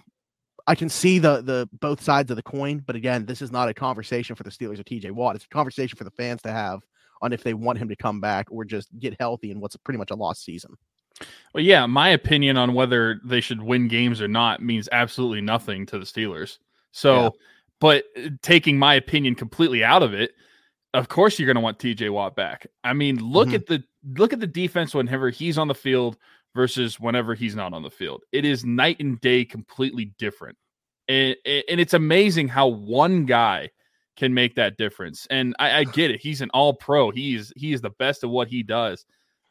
I 0.65 0.75
can 0.75 0.89
see 0.89 1.20
the 1.20 1.41
the 1.41 1.70
both 1.79 2.01
sides 2.01 2.32
of 2.32 2.38
the 2.38 2.44
coin, 2.44 2.84
but 2.86 2.96
again, 2.96 3.25
this 3.25 3.41
is 3.41 3.51
not 3.51 3.70
a 3.70 3.74
conversation 3.74 4.36
for 4.36 4.44
the 4.44 4.51
Steelers 4.51 4.79
or 4.79 4.84
TJ 4.84 5.12
Watt. 5.12 5.36
It's 5.36 5.46
a 5.46 5.50
conversation 5.50 5.98
for 5.98 6.03
the 6.03 6.12
fans 6.12 6.41
to 6.44 6.51
have 6.51 6.82
on 7.22 7.34
if 7.34 7.44
they 7.44 7.53
want 7.53 7.79
him 7.79 7.89
to 7.89 7.96
come 7.96 8.22
back 8.22 8.48
or 8.51 8.63
just 8.63 8.88
get 8.98 9.20
healthy 9.20 9.51
in 9.51 9.60
what's 9.60 9.75
pretty 9.77 9.98
much 9.98 10.12
a 10.12 10.15
lost 10.15 10.44
season. 10.44 10.75
Well, 11.54 11.64
yeah, 11.64 11.86
my 11.86 12.10
opinion 12.10 12.58
on 12.58 12.74
whether 12.74 13.20
they 13.24 13.42
should 13.42 13.62
win 13.62 13.88
games 13.88 14.22
or 14.22 14.28
not 14.28 14.62
means 14.62 14.88
absolutely 14.92 15.42
nothing 15.42 15.86
to 15.88 15.98
the 15.98 16.06
Steelers. 16.06 16.60
So, 16.92 17.24
yeah. 17.24 17.30
but 17.80 18.04
uh, 18.18 18.30
taking 18.42 18.78
my 18.78 18.94
opinion 18.94 19.36
completely 19.36 19.84
out 19.84 20.04
of 20.04 20.14
it, 20.14 20.34
of 20.94 21.08
course 21.08 21.38
you're 21.38 21.48
going 21.48 21.56
to 21.56 21.62
want 21.62 21.80
TJ 21.80 22.12
Watt 22.12 22.36
back. 22.36 22.68
I 22.84 22.94
mean, 22.94 23.18
look 23.18 23.48
mm-hmm. 23.48 23.56
at 23.56 23.68
the 23.68 23.84
look 24.18 24.34
at 24.34 24.40
the 24.40 24.48
defense 24.48 24.94
whenever 24.94 25.30
he's 25.30 25.58
on 25.58 25.68
the 25.68 25.76
field 25.76 26.18
versus 26.56 27.00
whenever 27.00 27.36
he's 27.36 27.56
not 27.56 27.74
on 27.74 27.84
the 27.84 27.92
field. 27.92 28.24
It 28.32 28.46
is 28.46 28.66
night 28.66 29.00
and 29.00 29.20
day 29.22 29.46
completely 29.46 30.14
different. 30.18 30.58
And, 31.08 31.36
and 31.46 31.80
it's 31.80 31.94
amazing 31.94 32.48
how 32.48 32.68
one 32.68 33.26
guy 33.26 33.70
can 34.16 34.34
make 34.34 34.56
that 34.56 34.78
difference. 34.78 35.28
And 35.30 35.56
I, 35.60 35.80
I 35.80 35.84
get 35.96 36.12
it. 36.12 36.22
He's 36.22 36.42
an 36.42 36.50
all 36.52 36.74
pro. 36.74 37.12
He's 37.12 37.52
he 37.56 37.74
is 37.74 37.82
the 37.82 37.92
best 37.92 38.24
of 38.24 38.30
what 38.30 38.48
he 38.48 38.64
does. 38.64 39.06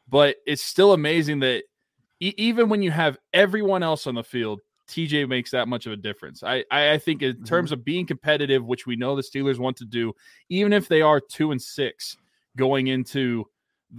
But 0.09 0.37
it's 0.45 0.63
still 0.63 0.93
amazing 0.93 1.39
that 1.39 1.63
e- 2.19 2.33
even 2.37 2.69
when 2.69 2.81
you 2.81 2.91
have 2.91 3.17
everyone 3.33 3.83
else 3.83 4.07
on 4.07 4.15
the 4.15 4.23
field, 4.23 4.61
TJ 4.89 5.29
makes 5.29 5.51
that 5.51 5.67
much 5.67 5.85
of 5.85 5.93
a 5.93 5.97
difference. 5.97 6.43
I, 6.43 6.63
I, 6.71 6.91
I 6.91 6.97
think 6.97 7.21
in 7.21 7.35
mm-hmm. 7.35 7.43
terms 7.43 7.71
of 7.71 7.85
being 7.85 8.05
competitive, 8.05 8.65
which 8.65 8.87
we 8.87 8.95
know 8.95 9.15
the 9.15 9.21
Steelers 9.21 9.59
want 9.59 9.77
to 9.77 9.85
do, 9.85 10.13
even 10.49 10.73
if 10.73 10.87
they 10.87 11.01
are 11.01 11.19
two 11.19 11.51
and 11.51 11.61
six 11.61 12.17
going 12.57 12.87
into 12.87 13.45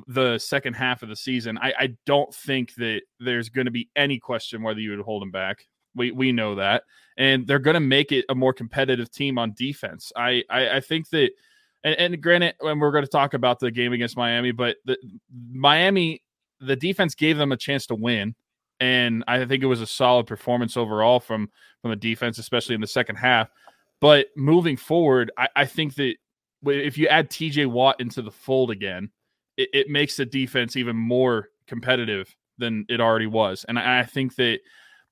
the 0.06 0.38
second 0.38 0.74
half 0.74 1.02
of 1.02 1.08
the 1.08 1.16
season, 1.16 1.58
I, 1.58 1.72
I 1.78 1.96
don't 2.06 2.34
think 2.34 2.74
that 2.74 3.02
there's 3.20 3.48
going 3.48 3.64
to 3.66 3.70
be 3.70 3.88
any 3.96 4.18
question 4.18 4.62
whether 4.62 4.80
you 4.80 4.90
would 4.90 5.00
hold 5.00 5.22
him 5.22 5.30
back. 5.30 5.64
We 5.96 6.12
we 6.12 6.30
know 6.30 6.54
that, 6.54 6.84
and 7.16 7.46
they're 7.46 7.58
going 7.58 7.74
to 7.74 7.80
make 7.80 8.12
it 8.12 8.24
a 8.28 8.34
more 8.34 8.52
competitive 8.52 9.10
team 9.10 9.38
on 9.38 9.54
defense. 9.56 10.12
I 10.14 10.44
I, 10.48 10.76
I 10.76 10.80
think 10.80 11.08
that, 11.10 11.30
and, 11.84 11.94
and 11.96 12.22
granted, 12.22 12.54
when 12.60 12.78
we're 12.78 12.92
going 12.92 13.04
to 13.04 13.10
talk 13.10 13.34
about 13.34 13.58
the 13.60 13.70
game 13.70 13.92
against 13.92 14.16
Miami, 14.16 14.52
but 14.52 14.76
the 14.84 14.96
Miami, 15.52 16.22
the 16.60 16.76
defense 16.76 17.14
gave 17.14 17.36
them 17.36 17.52
a 17.52 17.56
chance 17.56 17.86
to 17.86 17.94
win 17.94 18.34
and 18.80 19.22
I 19.28 19.44
think 19.44 19.62
it 19.62 19.66
was 19.66 19.82
a 19.82 19.86
solid 19.86 20.26
performance 20.26 20.76
overall 20.76 21.20
from 21.20 21.50
from 21.82 21.90
the 21.90 21.96
defense, 21.96 22.38
especially 22.38 22.74
in 22.74 22.80
the 22.80 22.86
second 22.86 23.16
half. 23.16 23.50
But 24.00 24.28
moving 24.36 24.76
forward, 24.76 25.30
I, 25.36 25.48
I 25.56 25.64
think 25.66 25.94
that 25.96 26.14
if 26.64 26.98
you 26.98 27.06
add 27.08 27.30
TJ 27.30 27.66
Watt 27.66 28.00
into 28.00 28.22
the 28.22 28.30
fold 28.30 28.70
again, 28.70 29.10
it, 29.56 29.68
it, 29.72 29.88
makes 29.88 30.16
the 30.16 30.26
defense 30.26 30.76
even 30.76 30.96
more 30.96 31.48
competitive 31.66 32.34
than 32.58 32.84
it 32.88 33.00
already 33.00 33.26
was. 33.26 33.64
And 33.68 33.78
I, 33.78 34.00
I 34.00 34.04
think 34.04 34.34
that 34.36 34.60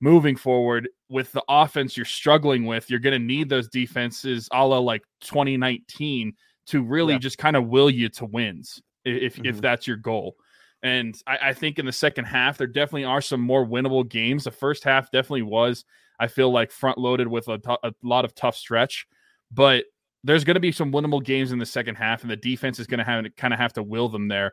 moving 0.01 0.37
forward 0.37 0.89
with 1.09 1.33
the 1.33 1.43
offense 1.49 1.97
you're 1.97 2.07
struggling 2.07 2.67
with, 2.67 2.91
you're 2.91 3.01
going 3.01 3.19
to 3.19 3.27
need 3.27 3.49
those 3.49 3.69
defenses 3.69 4.49
a 4.53 4.67
la 4.67 4.79
like 4.79 5.03
2019 5.23 6.35
to 6.69 6.83
really 6.83 7.15
yeah. 7.15 7.19
just 7.19 7.39
kind 7.39 7.57
of 7.57 7.69
will 7.69 7.91
you 7.91 8.09
to 8.11 8.27
wins 8.27 8.83
if 9.05 9.37
mm-hmm. 9.37 9.47
if 9.47 9.61
that's 9.61 9.87
your 9.87 9.97
goal. 9.97 10.37
And 10.83 11.21
I, 11.27 11.39
I, 11.49 11.53
think 11.55 11.81
in 11.81 11.87
the 11.87 11.93
second 11.93 12.27
half, 12.27 12.57
there 12.57 12.69
definitely 12.69 13.05
are 13.05 13.21
some 13.21 13.41
more 13.41 13.67
winnable 13.67 14.09
games. 14.09 14.45
The 14.45 14.53
first 14.53 14.85
half 14.85 15.11
definitely 15.11 15.43
was, 15.43 15.85
I 16.21 16.29
feel 16.29 16.53
like, 16.53 16.71
front 16.71 16.99
loaded 16.99 17.27
with 17.27 17.49
a, 17.49 17.59
t- 17.59 17.77
a 17.83 17.93
lot 18.05 18.25
of 18.25 18.33
tough 18.33 18.57
stretch. 18.57 19.09
But 19.51 19.87
there's 20.23 20.45
going 20.45 20.55
to 20.55 20.61
be 20.61 20.71
some 20.71 20.93
winnable 20.93 21.25
games 21.25 21.51
in 21.51 21.59
the 21.59 21.67
second 21.67 21.97
half, 21.97 22.23
and 22.23 22.31
the 22.31 22.37
defense 22.37 22.79
is 22.79 22.87
going 22.87 22.99
to 22.99 23.05
have 23.05 23.25
to 23.25 23.31
kind 23.31 23.53
of 23.53 23.59
have 23.59 23.73
to 23.73 23.83
will 23.83 24.09
them 24.09 24.29
there 24.29 24.53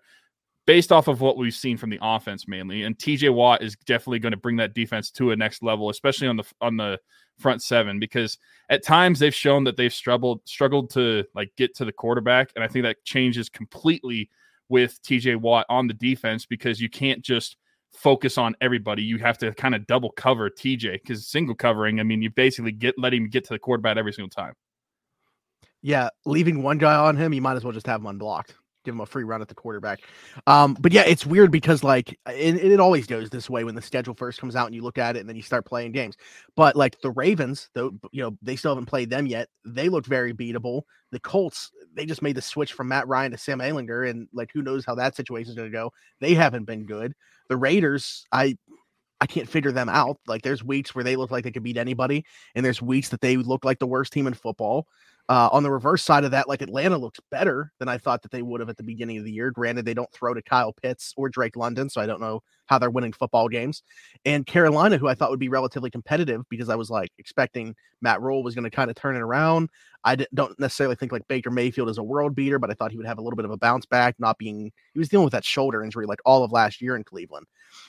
based 0.65 0.91
off 0.91 1.07
of 1.07 1.21
what 1.21 1.37
we've 1.37 1.53
seen 1.53 1.77
from 1.77 1.89
the 1.89 1.99
offense 2.01 2.47
mainly. 2.47 2.83
And 2.83 2.97
TJ 2.97 3.33
Watt 3.33 3.61
is 3.61 3.75
definitely 3.85 4.19
going 4.19 4.31
to 4.31 4.37
bring 4.37 4.57
that 4.57 4.73
defense 4.73 5.11
to 5.11 5.31
a 5.31 5.35
next 5.35 5.63
level, 5.63 5.89
especially 5.89 6.27
on 6.27 6.37
the 6.37 6.43
on 6.61 6.77
the 6.77 6.99
front 7.37 7.61
seven, 7.61 7.99
because 7.99 8.37
at 8.69 8.83
times 8.83 9.19
they've 9.19 9.35
shown 9.35 9.63
that 9.65 9.77
they've 9.77 9.93
struggled 9.93 10.41
struggled 10.45 10.89
to 10.91 11.23
like 11.35 11.51
get 11.55 11.75
to 11.75 11.85
the 11.85 11.91
quarterback, 11.91 12.51
and 12.55 12.63
I 12.63 12.67
think 12.67 12.83
that 12.83 13.03
changes 13.03 13.49
completely 13.49 14.29
with 14.69 15.01
TJ 15.03 15.37
Watt 15.37 15.65
on 15.69 15.87
the 15.87 15.93
defense 15.93 16.45
because 16.45 16.81
you 16.81 16.89
can't 16.89 17.21
just 17.21 17.57
focus 17.93 18.37
on 18.37 18.55
everybody. 18.61 19.03
You 19.03 19.19
have 19.19 19.37
to 19.39 19.53
kind 19.53 19.75
of 19.75 19.85
double 19.87 20.11
cover 20.11 20.49
TJ 20.49 20.93
because 20.93 21.27
single 21.27 21.55
covering, 21.55 21.99
I 21.99 22.03
mean, 22.03 22.21
you 22.21 22.29
basically 22.31 22.71
get 22.71 22.95
let 22.97 23.13
him 23.13 23.29
get 23.29 23.45
to 23.45 23.53
the 23.53 23.59
quarterback 23.59 23.97
every 23.97 24.13
single 24.13 24.29
time. 24.29 24.53
Yeah, 25.83 26.09
leaving 26.25 26.63
one 26.63 26.79
guy 26.79 26.95
on 26.95 27.15
him, 27.15 27.31
you 27.31 27.43
might 27.43 27.57
as 27.57 27.63
well 27.63 27.73
just 27.73 27.85
have 27.85 28.01
him 28.01 28.07
unblocked 28.07 28.55
give 28.85 28.93
him 28.93 29.01
a 29.01 29.05
free 29.05 29.23
run 29.23 29.41
at 29.41 29.47
the 29.47 29.55
quarterback. 29.55 30.01
Um, 30.47 30.77
but 30.79 30.93
yeah, 30.93 31.03
it's 31.05 31.25
weird 31.25 31.51
because 31.51 31.83
like 31.83 32.17
it, 32.27 32.55
it 32.55 32.79
always 32.79 33.07
goes 33.07 33.29
this 33.29 33.49
way 33.49 33.63
when 33.63 33.75
the 33.75 33.81
schedule 33.81 34.13
first 34.13 34.39
comes 34.39 34.55
out 34.55 34.67
and 34.67 34.75
you 34.75 34.81
look 34.81 34.97
at 34.97 35.15
it 35.17 35.19
and 35.19 35.29
then 35.29 35.35
you 35.35 35.41
start 35.41 35.65
playing 35.65 35.91
games. 35.91 36.15
But 36.55 36.75
like 36.75 37.01
the 37.01 37.11
Ravens, 37.11 37.69
though, 37.73 37.91
you 38.11 38.23
know, 38.23 38.37
they 38.41 38.55
still 38.55 38.71
haven't 38.71 38.85
played 38.85 39.09
them 39.09 39.25
yet. 39.25 39.49
They 39.65 39.89
look 39.89 40.05
very 40.05 40.33
beatable. 40.33 40.83
The 41.11 41.19
Colts, 41.19 41.71
they 41.93 42.05
just 42.05 42.21
made 42.21 42.35
the 42.35 42.41
switch 42.41 42.73
from 42.73 42.87
Matt 42.87 43.07
Ryan 43.07 43.31
to 43.31 43.37
Sam 43.37 43.59
Ehlinger, 43.59 44.09
and 44.09 44.27
like 44.33 44.49
who 44.53 44.61
knows 44.61 44.85
how 44.85 44.95
that 44.95 45.15
situation 45.15 45.49
is 45.49 45.55
going 45.55 45.71
to 45.71 45.77
go. 45.77 45.91
They 46.19 46.33
haven't 46.33 46.65
been 46.65 46.85
good. 46.85 47.13
The 47.49 47.57
Raiders, 47.57 48.25
I 48.31 48.57
I 49.21 49.25
can't 49.27 49.49
figure 49.49 49.71
them 49.71 49.89
out. 49.89 50.19
Like 50.27 50.41
there's 50.41 50.63
weeks 50.63 50.93
where 50.93 51.03
they 51.03 51.15
look 51.15 51.31
like 51.31 51.43
they 51.43 51.51
could 51.51 51.63
beat 51.63 51.77
anybody, 51.77 52.25
and 52.53 52.65
there's 52.65 52.81
weeks 52.81 53.09
that 53.09 53.21
they 53.21 53.37
look 53.37 53.63
like 53.63 53.79
the 53.79 53.87
worst 53.87 54.13
team 54.13 54.27
in 54.27 54.33
football. 54.33 54.87
Uh, 55.27 55.49
on 55.51 55.63
the 55.63 55.71
reverse 55.71 56.03
side 56.03 56.23
of 56.23 56.31
that, 56.31 56.47
like 56.47 56.61
Atlanta 56.61 56.97
looks 56.97 57.19
better 57.31 57.71
than 57.79 57.89
I 57.89 57.97
thought 57.97 58.21
that 58.21 58.31
they 58.31 58.43
would 58.43 58.59
have 58.59 58.69
at 58.69 58.77
the 58.77 58.83
beginning 58.83 59.17
of 59.17 59.23
the 59.23 59.31
year. 59.31 59.49
Granted, 59.49 59.83
they 59.83 59.95
don't 59.95 60.11
throw 60.13 60.35
to 60.35 60.41
Kyle 60.43 60.71
Pitts 60.71 61.13
or 61.17 61.29
Drake 61.29 61.55
London, 61.55 61.89
so 61.89 61.99
I 61.99 62.05
don't 62.05 62.21
know 62.21 62.43
how 62.67 62.77
they're 62.77 62.91
winning 62.91 63.11
football 63.11 63.47
games. 63.47 63.81
And 64.25 64.45
Carolina, 64.45 64.97
who 64.97 65.07
I 65.07 65.15
thought 65.15 65.31
would 65.31 65.39
be 65.39 65.49
relatively 65.49 65.89
competitive 65.89 66.43
because 66.49 66.69
I 66.69 66.75
was 66.75 66.91
like 66.91 67.09
expecting 67.17 67.75
Matt 68.01 68.21
Rhule 68.21 68.43
was 68.43 68.53
going 68.53 68.65
to 68.65 68.69
kind 68.69 68.91
of 68.91 68.95
turn 68.95 69.15
it 69.15 69.21
around. 69.21 69.69
I 70.03 70.15
don't 70.35 70.59
necessarily 70.59 70.95
think 70.95 71.11
like 71.11 71.27
Baker 71.27 71.49
Mayfield 71.49 71.89
is 71.89 71.97
a 71.97 72.03
world 72.03 72.35
beater, 72.35 72.59
but 72.59 72.69
I 72.69 72.75
thought 72.75 72.91
he 72.91 72.97
would 72.97 73.07
have 73.07 73.17
a 73.17 73.21
little 73.21 73.37
bit 73.37 73.45
of 73.45 73.51
a 73.51 73.57
bounce 73.57 73.87
back, 73.87 74.15
not 74.19 74.37
being 74.37 74.71
he 74.93 74.99
was 74.99 75.09
dealing 75.09 75.25
with 75.25 75.33
that 75.33 75.45
shoulder 75.45 75.83
injury 75.83 76.05
like 76.05 76.19
all 76.23 76.43
of 76.43 76.51
last 76.51 76.81
year 76.81 76.95
in 76.95 77.03
Cleveland. 77.03 77.47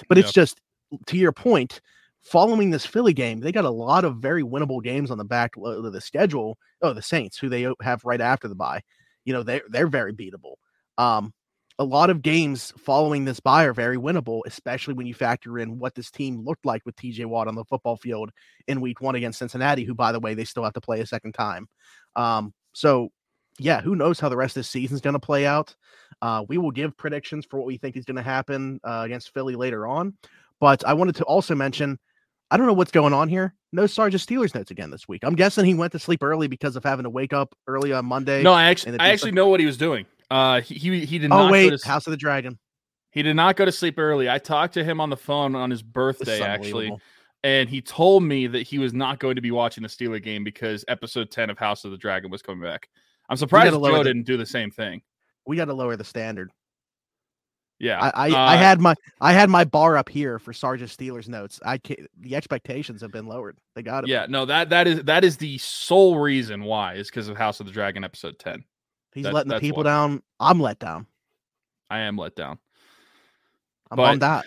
But 0.09 0.17
yep. 0.17 0.25
it's 0.25 0.33
just 0.33 0.59
to 1.07 1.17
your 1.19 1.33
point, 1.33 1.83
following 2.27 2.71
this 2.71 2.85
Philly 2.85 3.13
game, 3.13 3.41
they 3.41 3.53
got 3.53 3.65
a 3.65 3.71
lot 3.71 4.05
of 4.05 4.17
very 4.17 4.43
winnable 4.43 4.83
games 4.83 5.11
on 5.11 5.19
the 5.19 5.25
back 5.25 5.53
of 5.57 5.93
the 5.93 6.01
schedule. 6.01 6.59
Oh, 6.83 6.93
the 6.93 7.03
Saints, 7.03 7.39
who 7.39 7.49
they 7.49 7.73
have 7.81 8.05
right 8.05 8.21
after 8.21 8.49
the 8.49 8.55
bye, 8.55 8.83
you 9.25 9.33
know, 9.33 9.43
they're 9.43 9.63
they're 9.69 9.87
very 9.87 10.13
beatable. 10.13 10.55
Um, 10.99 11.33
a 11.79 11.85
lot 11.85 12.09
of 12.09 12.23
games 12.23 12.73
following 12.79 13.25
this 13.25 13.39
bye 13.39 13.65
are 13.65 13.75
very 13.75 13.99
winnable, 13.99 14.41
especially 14.47 14.95
when 14.95 15.07
you 15.07 15.15
factor 15.15 15.59
in 15.59 15.79
what 15.79 15.95
this 15.95 16.11
team 16.11 16.43
looked 16.43 16.65
like 16.65 16.83
with 16.87 16.97
TJ 16.97 17.27
Watt 17.27 17.49
on 17.49 17.55
the 17.55 17.65
football 17.65 17.97
field 17.97 18.31
in 18.67 18.81
week 18.81 19.01
one 19.03 19.15
against 19.15 19.39
Cincinnati, 19.39 19.85
who, 19.85 19.95
by 19.95 20.11
the 20.11 20.21
way, 20.21 20.35
they 20.35 20.45
still 20.45 20.65
have 20.65 20.73
to 20.73 20.81
play 20.81 21.01
a 21.01 21.07
second 21.07 21.33
time. 21.33 21.69
Um, 22.15 22.55
so, 22.73 23.11
yeah, 23.59 23.83
who 23.83 23.95
knows 23.95 24.19
how 24.19 24.31
the 24.31 24.37
rest 24.37 24.57
of 24.57 24.61
this 24.61 24.71
season 24.71 24.95
is 24.95 25.03
going 25.03 25.15
to 25.15 25.21
play 25.21 25.45
out? 25.47 25.75
Uh, 26.23 26.45
we 26.49 26.57
will 26.57 26.71
give 26.71 26.97
predictions 26.97 27.45
for 27.45 27.59
what 27.59 27.67
we 27.67 27.77
think 27.77 27.97
is 27.97 28.07
going 28.07 28.17
to 28.17 28.23
happen 28.23 28.81
uh, 28.83 29.03
against 29.05 29.35
Philly 29.35 29.55
later 29.55 29.87
on. 29.87 30.15
But 30.61 30.83
I 30.87 30.95
wanted 30.95 31.17
to 31.17 31.25
also 31.25 31.55
mention 31.55 31.99
I 32.51 32.57
don't 32.57 32.67
know 32.67 32.73
what's 32.73 32.93
going 32.93 33.13
on 33.13 33.29
here. 33.29 33.55
No 33.73 33.87
Sergeant 33.87 34.23
Steelers 34.23 34.55
notes 34.55 34.71
again 34.71 34.91
this 34.91 35.09
week. 35.09 35.23
I'm 35.25 35.35
guessing 35.35 35.65
he 35.65 35.75
went 35.75 35.93
to 35.93 35.99
sleep 35.99 36.23
early 36.23 36.47
because 36.47 36.77
of 36.77 36.85
having 36.85 37.05
to 37.05 37.11
wake 37.11 37.33
up 37.33 37.55
early 37.67 37.93
on 37.93 38.07
Monday. 38.07 38.43
No, 38.43 38.53
I 38.53 38.65
actually 38.65 38.99
I 39.01 39.09
actually 39.09 39.33
know 39.33 39.49
what 39.49 39.61
he 39.61 39.67
was 39.67 39.77
doing. 39.77 40.07
Uh, 40.31 40.61
he 40.61 41.05
he 41.05 41.19
did 41.19 41.33
oh, 41.33 41.45
not. 41.45 41.53
wait, 41.53 41.79
to, 41.79 41.87
House 41.87 42.07
of 42.07 42.13
the 42.13 42.17
Dragon. 42.17 42.59
He 43.11 43.23
did 43.23 43.35
not 43.35 43.57
go 43.57 43.65
to 43.65 43.73
sleep 43.73 43.99
early. 43.99 44.31
I 44.31 44.39
talked 44.39 44.75
to 44.75 44.85
him 44.85 45.01
on 45.01 45.11
the 45.11 45.17
phone 45.17 45.55
on 45.55 45.71
his 45.71 45.83
birthday 45.83 46.41
actually, 46.41 46.93
and 47.43 47.69
he 47.69 47.81
told 47.81 48.23
me 48.23 48.47
that 48.47 48.63
he 48.63 48.79
was 48.79 48.93
not 48.93 49.19
going 49.19 49.37
to 49.37 49.43
be 49.43 49.51
watching 49.51 49.83
the 49.83 49.89
Steeler 49.89 50.23
game 50.23 50.45
because 50.45 50.85
episode 50.87 51.31
ten 51.31 51.51
of 51.51 51.59
House 51.59 51.85
of 51.85 51.91
the 51.91 51.99
Dragon 51.99 52.31
was 52.31 52.43
coming 52.43 52.63
back. 52.63 52.89
I'm 53.29 53.37
surprised 53.37 53.73
Joe 53.73 53.81
the, 53.81 54.05
didn't 54.05 54.25
do 54.25 54.37
the 54.37 54.47
same 54.47 54.71
thing. 54.71 55.03
We 55.47 55.57
got 55.57 55.67
to 55.67 55.75
lower 55.75 55.97
the 55.97 56.05
standard. 56.05 56.51
Yeah, 57.79 58.01
I 58.01 58.29
I, 58.29 58.31
uh, 58.31 58.51
I, 58.53 58.57
had 58.57 58.81
my 58.81 58.95
I 59.21 59.33
had 59.33 59.51
my 59.51 59.65
bar 59.65 59.99
up 59.99 60.09
here 60.09 60.39
for 60.39 60.55
Sergeant 60.55 60.91
Steelers 60.91 61.29
notes. 61.29 61.61
I 61.65 61.79
the 62.19 62.35
expectations 62.35 63.03
have 63.03 63.13
been 63.13 63.27
lowered. 63.27 63.59
They 63.75 63.83
got 63.83 64.05
it. 64.05 64.09
Yeah, 64.09 64.27
no 64.29 64.47
that 64.47 64.71
that 64.71 64.87
is 64.87 65.03
that 65.05 65.25
is 65.25 65.37
the 65.37 65.59
sole 65.59 66.19
reason 66.19 66.65
why 66.65 66.95
is 66.95 67.09
because 67.09 67.29
of 67.29 67.37
House 67.37 67.61
of 67.61 67.67
the 67.67 67.73
Dragon 67.73 68.03
episode 68.03 68.39
ten. 68.39 68.65
He's 69.13 69.25
that, 69.25 69.35
letting 69.35 69.51
the 69.51 69.61
people 69.61 69.83
why. 69.83 69.91
down. 69.91 70.23
I'm 70.41 70.61
let 70.61 70.79
down. 70.79 71.07
I 71.91 72.01
am 72.01 72.17
let 72.17 72.35
down. 72.35 72.59
I'm 73.91 73.97
but, 73.97 74.03
on 74.05 74.19
that. 74.21 74.45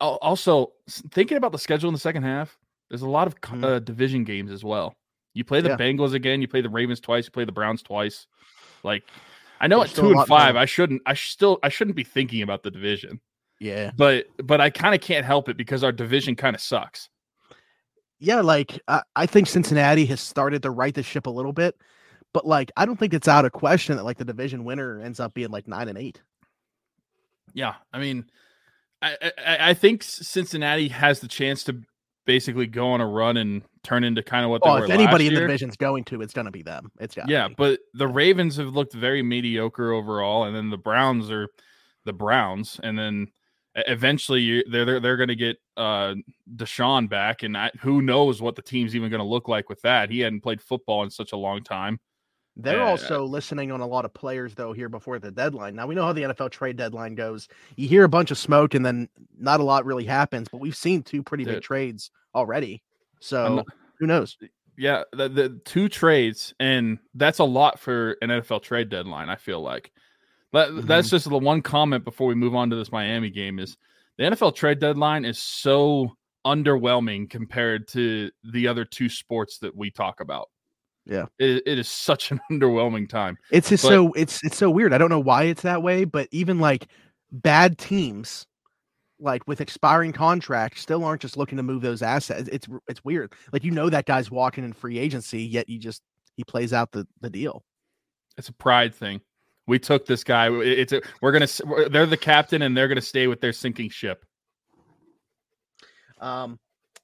Also, 0.00 0.72
thinking 0.88 1.36
about 1.36 1.52
the 1.52 1.58
schedule 1.58 1.88
in 1.88 1.94
the 1.94 2.00
second 2.00 2.22
half, 2.22 2.58
there's 2.88 3.02
a 3.02 3.08
lot 3.08 3.26
of 3.26 3.40
mm-hmm. 3.40 3.64
uh, 3.64 3.78
division 3.78 4.24
games 4.24 4.50
as 4.50 4.64
well. 4.64 4.94
You 5.34 5.44
play 5.44 5.60
the 5.60 5.70
yeah. 5.70 5.76
Bengals 5.76 6.14
again. 6.14 6.40
You 6.40 6.48
play 6.48 6.60
the 6.62 6.68
Ravens 6.68 7.00
twice. 7.00 7.26
You 7.26 7.32
play 7.32 7.44
the 7.44 7.52
Browns 7.52 7.82
twice. 7.82 8.26
Like 8.82 9.04
I 9.64 9.66
know 9.66 9.80
at 9.80 9.88
two 9.88 10.10
and 10.10 10.26
five, 10.26 10.56
I 10.56 10.66
shouldn't. 10.66 11.00
I 11.06 11.14
still. 11.14 11.58
I 11.62 11.70
shouldn't 11.70 11.96
be 11.96 12.04
thinking 12.04 12.42
about 12.42 12.64
the 12.64 12.70
division. 12.70 13.18
Yeah, 13.60 13.92
but 13.96 14.26
but 14.42 14.60
I 14.60 14.68
kind 14.68 14.94
of 14.94 15.00
can't 15.00 15.24
help 15.24 15.48
it 15.48 15.56
because 15.56 15.82
our 15.82 15.90
division 15.90 16.36
kind 16.36 16.54
of 16.54 16.60
sucks. 16.60 17.08
Yeah, 18.18 18.42
like 18.42 18.78
I, 18.88 19.00
I 19.16 19.24
think 19.24 19.46
Cincinnati 19.46 20.04
has 20.04 20.20
started 20.20 20.60
to 20.64 20.70
right 20.70 20.92
the 20.92 21.02
ship 21.02 21.24
a 21.24 21.30
little 21.30 21.54
bit, 21.54 21.76
but 22.34 22.46
like 22.46 22.72
I 22.76 22.84
don't 22.84 22.98
think 22.98 23.14
it's 23.14 23.26
out 23.26 23.46
of 23.46 23.52
question 23.52 23.96
that 23.96 24.04
like 24.04 24.18
the 24.18 24.26
division 24.26 24.64
winner 24.64 25.00
ends 25.00 25.18
up 25.18 25.32
being 25.32 25.48
like 25.48 25.66
nine 25.66 25.88
and 25.88 25.96
eight. 25.96 26.20
Yeah, 27.54 27.76
I 27.90 28.00
mean, 28.00 28.26
I, 29.00 29.16
I, 29.22 29.70
I 29.70 29.74
think 29.74 30.02
Cincinnati 30.02 30.88
has 30.88 31.20
the 31.20 31.28
chance 31.28 31.64
to 31.64 31.80
basically 32.26 32.66
go 32.66 32.88
on 32.88 33.00
a 33.00 33.06
run 33.06 33.36
and 33.36 33.62
turn 33.82 34.04
into 34.04 34.22
kind 34.22 34.44
of 34.44 34.50
what 34.50 34.62
they 34.62 34.70
were. 34.70 34.84
If 34.84 34.90
anybody 34.90 35.26
in 35.26 35.34
the 35.34 35.40
division's 35.40 35.76
going 35.76 36.04
to, 36.04 36.22
it's 36.22 36.32
going 36.32 36.46
to 36.46 36.50
be 36.50 36.62
them. 36.62 36.90
It's 37.00 37.14
got 37.14 37.28
yeah. 37.28 37.48
Be. 37.48 37.54
But 37.56 37.80
the 37.94 38.08
Ravens 38.08 38.56
have 38.56 38.68
looked 38.68 38.94
very 38.94 39.22
mediocre 39.22 39.92
overall, 39.92 40.44
and 40.44 40.54
then 40.54 40.70
the 40.70 40.78
Browns 40.78 41.30
are 41.30 41.48
the 42.04 42.12
Browns, 42.12 42.80
and 42.82 42.98
then 42.98 43.28
eventually 43.74 44.40
you, 44.40 44.64
they're 44.70 44.84
they're, 44.84 45.00
they're 45.00 45.16
going 45.16 45.28
to 45.28 45.36
get 45.36 45.56
uh, 45.76 46.14
Deshaun 46.56 47.08
back, 47.08 47.42
and 47.42 47.56
I, 47.56 47.70
who 47.80 48.02
knows 48.02 48.40
what 48.40 48.56
the 48.56 48.62
team's 48.62 48.94
even 48.94 49.10
going 49.10 49.20
to 49.20 49.26
look 49.26 49.48
like 49.48 49.68
with 49.68 49.80
that. 49.82 50.10
He 50.10 50.20
hadn't 50.20 50.42
played 50.42 50.62
football 50.62 51.02
in 51.02 51.10
such 51.10 51.32
a 51.32 51.36
long 51.36 51.62
time. 51.62 51.98
They're 52.56 52.82
uh, 52.82 52.90
also 52.90 53.24
listening 53.24 53.72
on 53.72 53.80
a 53.80 53.86
lot 53.86 54.04
of 54.04 54.14
players 54.14 54.54
though 54.54 54.72
here 54.72 54.88
before 54.88 55.18
the 55.18 55.30
deadline. 55.30 55.74
Now 55.74 55.86
we 55.86 55.94
know 55.94 56.04
how 56.04 56.12
the 56.12 56.22
NFL 56.22 56.50
trade 56.50 56.76
deadline 56.76 57.14
goes. 57.14 57.48
You 57.76 57.88
hear 57.88 58.04
a 58.04 58.08
bunch 58.08 58.30
of 58.30 58.38
smoke 58.38 58.74
and 58.74 58.86
then 58.86 59.08
not 59.38 59.60
a 59.60 59.64
lot 59.64 59.84
really 59.84 60.04
happens, 60.04 60.48
but 60.48 60.60
we've 60.60 60.76
seen 60.76 61.02
two 61.02 61.22
pretty 61.22 61.44
big 61.44 61.62
trades 61.62 62.10
already. 62.34 62.82
So 63.20 63.56
not, 63.56 63.66
who 63.98 64.06
knows? 64.06 64.36
Yeah, 64.76 65.02
the, 65.12 65.28
the 65.28 65.60
two 65.64 65.88
trades 65.88 66.54
and 66.60 66.98
that's 67.14 67.40
a 67.40 67.44
lot 67.44 67.80
for 67.80 68.16
an 68.22 68.28
NFL 68.28 68.62
trade 68.62 68.88
deadline, 68.88 69.28
I 69.28 69.36
feel 69.36 69.60
like. 69.60 69.90
That, 70.52 70.68
mm-hmm. 70.68 70.86
That's 70.86 71.10
just 71.10 71.28
the 71.28 71.36
one 71.36 71.62
comment 71.62 72.04
before 72.04 72.28
we 72.28 72.36
move 72.36 72.54
on 72.54 72.70
to 72.70 72.76
this 72.76 72.92
Miami 72.92 73.30
game 73.30 73.58
is 73.58 73.76
the 74.16 74.24
NFL 74.24 74.54
trade 74.54 74.78
deadline 74.78 75.24
is 75.24 75.38
so 75.38 76.12
underwhelming 76.46 77.28
compared 77.28 77.88
to 77.88 78.30
the 78.44 78.68
other 78.68 78.84
two 78.84 79.08
sports 79.08 79.58
that 79.58 79.74
we 79.74 79.90
talk 79.90 80.20
about. 80.20 80.48
Yeah, 81.06 81.26
it, 81.38 81.62
it 81.66 81.78
is 81.78 81.88
such 81.88 82.30
an 82.30 82.40
underwhelming 82.50 83.08
time. 83.08 83.36
It's 83.50 83.68
just 83.68 83.82
but, 83.82 83.88
so 83.88 84.12
it's 84.12 84.42
it's 84.44 84.56
so 84.56 84.70
weird. 84.70 84.92
I 84.92 84.98
don't 84.98 85.10
know 85.10 85.20
why 85.20 85.44
it's 85.44 85.62
that 85.62 85.82
way, 85.82 86.04
but 86.04 86.28
even 86.30 86.58
like 86.58 86.88
bad 87.30 87.78
teams, 87.78 88.46
like 89.18 89.46
with 89.46 89.60
expiring 89.60 90.12
contracts, 90.12 90.80
still 90.80 91.04
aren't 91.04 91.22
just 91.22 91.36
looking 91.36 91.56
to 91.56 91.62
move 91.62 91.82
those 91.82 92.02
assets. 92.02 92.48
It's 92.50 92.66
it's 92.88 93.04
weird. 93.04 93.34
Like 93.52 93.64
you 93.64 93.70
know 93.70 93.90
that 93.90 94.06
guy's 94.06 94.30
walking 94.30 94.64
in 94.64 94.72
free 94.72 94.98
agency, 94.98 95.42
yet 95.42 95.68
you 95.68 95.78
just 95.78 96.02
he 96.36 96.44
plays 96.44 96.72
out 96.72 96.90
the 96.92 97.06
the 97.20 97.30
deal. 97.30 97.62
It's 98.36 98.48
a 98.48 98.52
pride 98.52 98.94
thing. 98.94 99.20
We 99.66 99.78
took 99.78 100.06
this 100.06 100.24
guy. 100.24 100.50
It's 100.50 100.92
a, 100.92 101.00
we're 101.22 101.32
gonna. 101.32 101.88
They're 101.88 102.06
the 102.06 102.16
captain, 102.16 102.62
and 102.62 102.76
they're 102.76 102.88
gonna 102.88 103.00
stay 103.00 103.26
with 103.26 103.40
their 103.40 103.52
sinking 103.52 103.90
ship. 103.90 104.24
Um, 106.18 106.58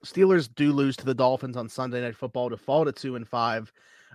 Steelers 0.04 0.48
do 0.54 0.72
lose 0.72 0.96
to 0.96 1.04
the 1.04 1.14
Dolphins 1.14 1.56
on 1.56 1.68
Sunday 1.68 2.00
Night 2.00 2.16
Football 2.16 2.50
to 2.50 2.56
fall 2.56 2.84
to 2.84 2.92
two 2.92 3.16
and 3.16 3.28
five. 3.28 3.72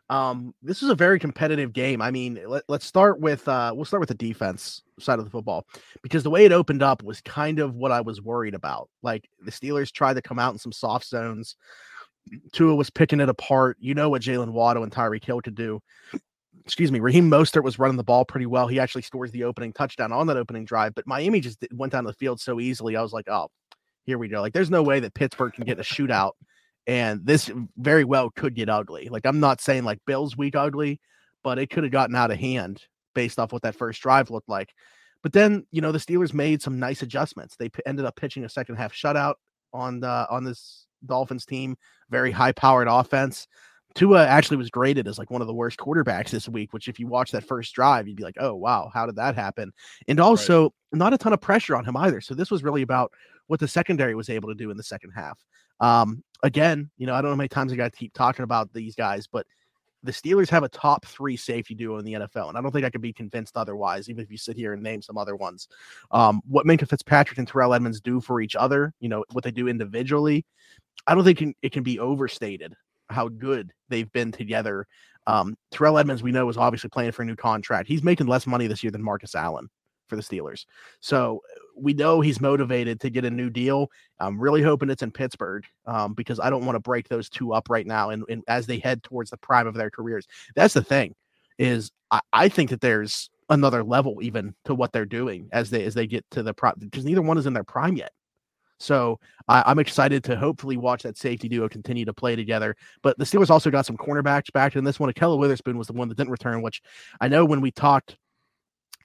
Um, 0.10 0.54
this 0.62 0.84
is 0.84 0.89
a 0.89 0.95
very 0.95 1.17
competitive 1.17 1.74
game. 1.74 2.02
I 2.02 2.12
mean, 2.12 2.39
let, 2.48 2.63
us 2.69 2.84
start 2.84 3.19
with 3.19 3.48
uh, 3.48 3.71
we'll 3.76 3.86
start 3.86 4.02
with 4.02 4.10
the 4.10 4.15
defense 4.15 4.84
side 5.00 5.19
of 5.19 5.26
the 5.26 5.32
football 5.32 5.65
because 6.04 6.24
the 6.24 6.30
way 6.30 6.45
it 6.45 6.52
opened 6.52 6.84
up 6.84 7.02
was 7.04 7.21
kind 7.21 7.60
of 7.60 7.76
what 7.76 7.91
I 7.91 8.02
was 8.02 8.21
worried 8.21 8.54
about. 8.54 8.89
Like 9.02 9.28
the 9.43 9.52
Steelers 9.52 9.91
tried 9.91 10.15
to 10.15 10.21
come 10.21 10.38
out 10.38 10.54
in 10.54 10.60
some 10.60 10.71
soft 10.71 11.08
zones. 11.08 11.56
Tua 12.54 12.76
was 12.76 12.89
picking 12.89 13.19
it 13.19 13.30
apart. 13.30 13.78
You 13.80 13.93
know 13.93 14.10
what 14.10 14.21
Jaylen 14.21 14.52
Waddle 14.52 14.84
and 14.84 14.91
Tyreek 14.91 15.26
Hill 15.26 15.41
could 15.41 15.56
do 15.56 15.82
excuse 16.65 16.91
me, 16.91 17.00
Raheem 17.00 17.30
Mostert 17.30 17.63
was 17.63 17.78
running 17.78 17.98
the 17.98 18.04
ball 18.04 18.26
pretty 18.26 18.48
well. 18.48 18.67
He 18.67 18.80
actually 18.80 19.04
scores 19.04 19.32
the 19.32 19.43
opening 19.43 19.71
touchdown 19.71 20.12
on 20.12 20.28
that 20.28 20.38
opening 20.38 20.65
drive, 20.65 20.95
but 20.95 21.06
Miami 21.06 21.39
just 21.39 21.63
went 21.74 21.91
down 21.91 22.04
the 22.04 22.13
field 22.13 22.41
so 22.41 22.60
easily. 22.60 22.95
I 22.95 23.02
was 23.02 23.13
like, 23.13 23.30
oh, 23.30 23.50
here 24.05 24.17
we 24.17 24.27
go. 24.27 24.41
Like, 24.41 24.53
there's 24.53 24.69
no 24.69 24.83
way 24.83 24.99
that 24.99 25.13
Pittsburgh 25.13 25.53
can 25.53 25.65
get 25.65 25.79
a 25.79 25.83
shootout, 25.83 26.33
and 26.87 27.25
this 27.25 27.49
very 27.77 28.03
well 28.03 28.29
could 28.29 28.55
get 28.55 28.69
ugly. 28.69 29.09
Like, 29.09 29.25
I'm 29.25 29.39
not 29.39 29.61
saying 29.61 29.83
like 29.83 29.99
Bills 30.05 30.37
week 30.37 30.55
ugly, 30.55 30.99
but 31.43 31.59
it 31.59 31.69
could 31.69 31.83
have 31.83 31.91
gotten 31.91 32.15
out 32.15 32.31
of 32.31 32.37
hand 32.37 32.83
based 33.13 33.39
off 33.39 33.51
what 33.53 33.63
that 33.63 33.75
first 33.75 34.01
drive 34.01 34.29
looked 34.29 34.49
like. 34.49 34.73
But 35.23 35.33
then, 35.33 35.65
you 35.71 35.81
know, 35.81 35.91
the 35.91 35.97
Steelers 35.97 36.33
made 36.33 36.61
some 36.61 36.79
nice 36.79 37.01
adjustments. 37.01 37.55
They 37.55 37.69
p- 37.69 37.81
ended 37.85 38.05
up 38.05 38.15
pitching 38.15 38.45
a 38.45 38.49
second 38.49 38.75
half 38.75 38.93
shutout 38.93 39.35
on 39.73 39.99
the 39.99 40.27
on 40.29 40.43
this 40.43 40.85
Dolphins 41.05 41.45
team, 41.45 41.77
very 42.09 42.31
high 42.31 42.51
powered 42.51 42.87
offense. 42.87 43.47
Tua 43.95 44.27
actually 44.27 44.57
was 44.57 44.69
graded 44.69 45.07
as 45.07 45.17
like 45.17 45.31
one 45.31 45.41
of 45.41 45.47
the 45.47 45.53
worst 45.53 45.79
quarterbacks 45.79 46.29
this 46.29 46.49
week, 46.49 46.73
which 46.73 46.89
if 46.89 46.99
you 46.99 47.07
watch 47.07 47.31
that 47.31 47.45
first 47.45 47.73
drive, 47.73 48.07
you'd 48.07 48.17
be 48.17 48.23
like, 48.23 48.35
oh, 48.39 48.53
wow, 48.53 48.91
how 48.93 49.05
did 49.05 49.15
that 49.15 49.35
happen? 49.35 49.71
And 50.07 50.19
also, 50.19 50.63
right. 50.63 50.71
not 50.91 51.13
a 51.13 51.17
ton 51.17 51.31
of 51.31 51.39
pressure 51.39 51.75
on 51.77 51.85
him 51.85 51.95
either. 51.95 52.19
So 52.19 52.35
this 52.35 52.51
was 52.51 52.61
really 52.61 52.81
about 52.81 53.13
what 53.47 53.60
the 53.60 53.67
secondary 53.67 54.15
was 54.15 54.29
able 54.29 54.49
to 54.49 54.55
do 54.55 54.71
in 54.71 54.77
the 54.77 54.84
second 54.84 55.12
half. 55.12 55.43
Um, 55.79 56.23
again, 56.43 56.89
you 56.97 57.05
know, 57.05 57.13
I 57.13 57.17
don't 57.17 57.25
know 57.25 57.36
how 57.36 57.38
many 57.38 57.49
times 57.49 57.71
I 57.71 57.75
got 57.75 57.91
to 57.91 57.97
keep 57.97 58.13
talking 58.13 58.43
about 58.43 58.73
these 58.73 58.95
guys, 58.95 59.27
but 59.27 59.45
the 60.03 60.12
Steelers 60.12 60.49
have 60.49 60.63
a 60.63 60.69
top 60.69 61.05
three 61.05 61.36
safety 61.36 61.73
duo 61.73 61.97
in 61.97 62.05
the 62.05 62.13
NFL, 62.13 62.49
and 62.49 62.58
I 62.58 62.62
don't 62.62 62.71
think 62.71 62.86
I 62.86 62.89
could 62.91 63.01
be 63.01 63.12
convinced 63.12 63.58
otherwise, 63.58 64.08
even 64.08 64.23
if 64.23 64.31
you 64.31 64.38
sit 64.38 64.55
here 64.55 64.73
and 64.73 64.84
name 64.84 65.01
some 65.01 65.17
other 65.17 65.36
ones. 65.36 65.67
Um, 66.12 66.41
what 66.47 66.65
Minkah 66.65 66.88
Fitzpatrick 66.88 67.39
and 67.39 67.47
Terrell 67.47 67.73
Edmunds 67.73 68.01
do 68.01 68.21
for 68.21 68.39
each 68.39 68.55
other, 68.55 68.93
you 68.99 69.10
know, 69.10 69.25
what 69.31 69.43
they 69.43 69.51
do 69.51 69.67
individually, 69.67 70.45
I 71.08 71.15
don't 71.15 71.23
think 71.23 71.39
it 71.39 71.43
can, 71.43 71.55
it 71.63 71.71
can 71.71 71.84
be 71.84 71.99
overstated 71.99 72.75
how 73.10 73.27
good 73.29 73.71
they've 73.89 74.12
been 74.12 74.31
together. 74.31 74.86
Um, 75.27 75.58
Terrell 75.71 75.97
Edmunds, 75.97 76.21
we 76.21 76.31
know, 76.31 76.47
is 76.49 76.58
obviously 76.58 76.89
playing 76.89 77.12
for 77.12 77.23
a 77.23 77.25
new 77.25 77.36
contract. 77.36 77.88
He's 77.88 78.03
making 78.03 78.27
less 78.27 78.45
money 78.45 78.67
this 78.67 78.84
year 78.84 78.91
than 78.91 79.03
Marcus 79.03 79.34
Allen 79.34 79.67
for 80.08 80.15
the 80.15 80.21
Steelers. 80.21 80.65
So 80.99 81.41
we 81.75 81.93
know 81.93 82.21
he's 82.21 82.41
motivated 82.41 82.99
to 83.01 83.09
get 83.09 83.25
a 83.25 83.29
new 83.29 83.49
deal. 83.49 83.91
I'm 84.19 84.39
really 84.39 84.61
hoping 84.61 84.89
it's 84.89 85.03
in 85.03 85.11
Pittsburgh 85.11 85.65
um, 85.85 86.13
because 86.13 86.39
I 86.39 86.49
don't 86.49 86.65
want 86.65 86.75
to 86.75 86.79
break 86.79 87.07
those 87.07 87.29
two 87.29 87.53
up 87.53 87.69
right 87.69 87.85
now. 87.85 88.09
And, 88.09 88.23
and, 88.29 88.43
as 88.47 88.65
they 88.65 88.79
head 88.79 89.03
towards 89.03 89.29
the 89.29 89.38
prime 89.38 89.67
of 89.67 89.73
their 89.73 89.89
careers, 89.89 90.27
that's 90.55 90.73
the 90.73 90.83
thing 90.83 91.15
is 91.57 91.91
I, 92.11 92.19
I 92.31 92.49
think 92.49 92.69
that 92.69 92.81
there's 92.81 93.29
another 93.49 93.83
level 93.83 94.19
even 94.21 94.55
to 94.65 94.75
what 94.75 94.91
they're 94.91 95.05
doing 95.05 95.47
as 95.51 95.69
they 95.69 95.83
as 95.83 95.93
they 95.93 96.07
get 96.07 96.25
to 96.31 96.41
the 96.41 96.53
prime 96.53 96.73
because 96.79 97.05
neither 97.05 97.21
one 97.21 97.38
is 97.38 97.45
in 97.45 97.53
their 97.53 97.63
prime 97.63 97.95
yet. 97.95 98.11
So 98.79 99.19
I, 99.47 99.71
am 99.71 99.79
excited 99.79 100.23
to 100.25 100.35
hopefully 100.35 100.77
watch 100.77 101.03
that 101.03 101.17
safety 101.17 101.47
duo 101.47 101.69
continue 101.69 102.05
to 102.05 102.13
play 102.13 102.35
together. 102.35 102.75
But 103.03 103.17
the 103.17 103.23
Steelers 103.23 103.49
also 103.49 103.71
got 103.71 103.85
some 103.85 103.95
cornerbacks 103.95 104.51
back 104.51 104.75
in 104.75 104.83
this 104.83 104.99
one. 104.99 105.11
Ahkello 105.11 105.38
Witherspoon 105.38 105.77
was 105.77 105.88
the 105.88 105.93
one 105.93 106.09
that 106.09 106.17
didn't 106.17 106.31
return, 106.31 106.61
which 106.61 106.81
I 107.21 107.29
know 107.29 107.45
when 107.45 107.61
we 107.61 107.71
talked 107.71 108.17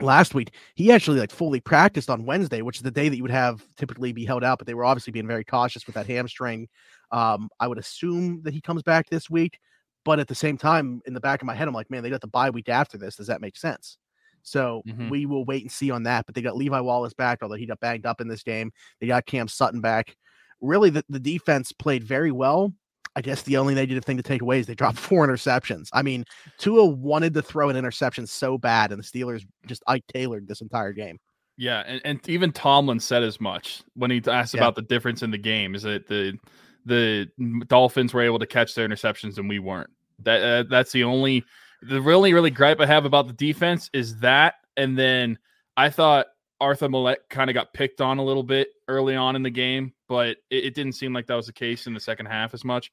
last 0.02 0.34
week, 0.34 0.54
he 0.74 0.92
actually 0.92 1.20
like 1.20 1.30
fully 1.30 1.60
practiced 1.60 2.10
on 2.10 2.24
Wednesday, 2.24 2.62
which 2.62 2.76
is 2.76 2.82
the 2.82 2.90
day 2.90 3.08
that 3.08 3.16
you 3.16 3.22
would 3.22 3.30
have 3.30 3.62
typically 3.76 4.12
be 4.12 4.24
held 4.24 4.44
out, 4.44 4.58
but 4.58 4.66
they 4.66 4.74
were 4.74 4.84
obviously 4.84 5.12
being 5.12 5.26
very 5.26 5.44
cautious 5.44 5.86
with 5.86 5.94
that 5.94 6.06
hamstring. 6.06 6.68
Um, 7.10 7.48
I 7.58 7.66
would 7.66 7.78
assume 7.78 8.42
that 8.42 8.54
he 8.54 8.60
comes 8.60 8.82
back 8.82 9.08
this 9.08 9.28
week, 9.28 9.58
but 10.04 10.20
at 10.20 10.28
the 10.28 10.34
same 10.34 10.56
time, 10.56 11.00
in 11.06 11.14
the 11.14 11.20
back 11.20 11.42
of 11.42 11.46
my 11.46 11.54
head, 11.54 11.68
I'm 11.68 11.74
like, 11.74 11.90
man, 11.90 12.02
they 12.02 12.10
got 12.10 12.20
the 12.20 12.28
bye 12.28 12.50
week 12.50 12.68
after 12.68 12.98
this. 12.98 13.16
Does 13.16 13.26
that 13.26 13.40
make 13.40 13.56
sense? 13.56 13.98
So 14.42 14.82
mm-hmm. 14.86 15.10
we 15.10 15.26
will 15.26 15.44
wait 15.44 15.62
and 15.62 15.70
see 15.70 15.90
on 15.90 16.04
that. 16.04 16.26
But 16.26 16.34
they 16.34 16.42
got 16.42 16.56
Levi 16.56 16.80
Wallace 16.80 17.14
back, 17.14 17.40
although 17.42 17.56
he 17.56 17.66
got 17.66 17.80
banged 17.80 18.06
up 18.06 18.20
in 18.20 18.28
this 18.28 18.42
game. 18.42 18.72
They 19.00 19.06
got 19.06 19.26
Cam 19.26 19.48
Sutton 19.48 19.80
back. 19.80 20.16
Really, 20.60 20.90
the, 20.90 21.04
the 21.08 21.20
defense 21.20 21.72
played 21.72 22.04
very 22.04 22.32
well. 22.32 22.72
I 23.16 23.22
guess 23.22 23.42
the 23.42 23.56
only 23.56 23.74
negative 23.74 24.04
thing 24.04 24.16
to 24.16 24.22
take 24.22 24.42
away 24.42 24.60
is 24.60 24.66
they 24.66 24.74
dropped 24.74 24.98
four 24.98 25.26
interceptions. 25.26 25.88
I 25.92 26.02
mean, 26.02 26.24
Tua 26.58 26.86
wanted 26.86 27.34
to 27.34 27.42
throw 27.42 27.68
an 27.68 27.76
interception 27.76 28.26
so 28.26 28.58
bad, 28.58 28.92
and 28.92 29.02
the 29.02 29.04
Steelers 29.04 29.44
just 29.66 29.82
Ike 29.86 30.04
Taylored 30.12 30.46
this 30.46 30.60
entire 30.60 30.92
game. 30.92 31.18
Yeah, 31.56 31.82
and, 31.86 32.00
and 32.04 32.28
even 32.28 32.52
Tomlin 32.52 33.00
said 33.00 33.22
as 33.22 33.40
much 33.40 33.82
when 33.94 34.10
he 34.10 34.22
asked 34.26 34.54
yeah. 34.54 34.60
about 34.60 34.76
the 34.76 34.82
difference 34.82 35.22
in 35.22 35.30
the 35.30 35.38
game. 35.38 35.74
Is 35.74 35.82
that 35.82 36.06
the 36.06 36.38
the 36.86 37.28
Dolphins 37.66 38.14
were 38.14 38.22
able 38.22 38.38
to 38.38 38.46
catch 38.46 38.74
their 38.74 38.88
interceptions 38.88 39.38
and 39.38 39.48
we 39.48 39.58
weren't. 39.58 39.90
That 40.20 40.42
uh, 40.42 40.62
that's 40.68 40.92
the 40.92 41.04
only 41.04 41.44
the 41.82 42.00
really, 42.00 42.32
really 42.32 42.50
gripe 42.50 42.80
I 42.80 42.86
have 42.86 43.04
about 43.04 43.26
the 43.26 43.32
defense 43.32 43.90
is 43.92 44.18
that. 44.18 44.54
And 44.76 44.98
then 44.98 45.38
I 45.76 45.90
thought 45.90 46.26
Arthur 46.60 46.88
Maulet 46.88 47.28
kind 47.28 47.48
of 47.50 47.54
got 47.54 47.72
picked 47.72 48.00
on 48.00 48.18
a 48.18 48.24
little 48.24 48.42
bit 48.42 48.68
early 48.88 49.16
on 49.16 49.36
in 49.36 49.42
the 49.42 49.50
game, 49.50 49.92
but 50.10 50.38
it, 50.50 50.64
it, 50.64 50.74
didn't 50.74 50.94
seem 50.94 51.12
like 51.12 51.28
that 51.28 51.36
was 51.36 51.46
the 51.46 51.52
case 51.52 51.86
in 51.86 51.94
the 51.94 52.00
second 52.00 52.26
half 52.26 52.52
as 52.52 52.64
much. 52.64 52.90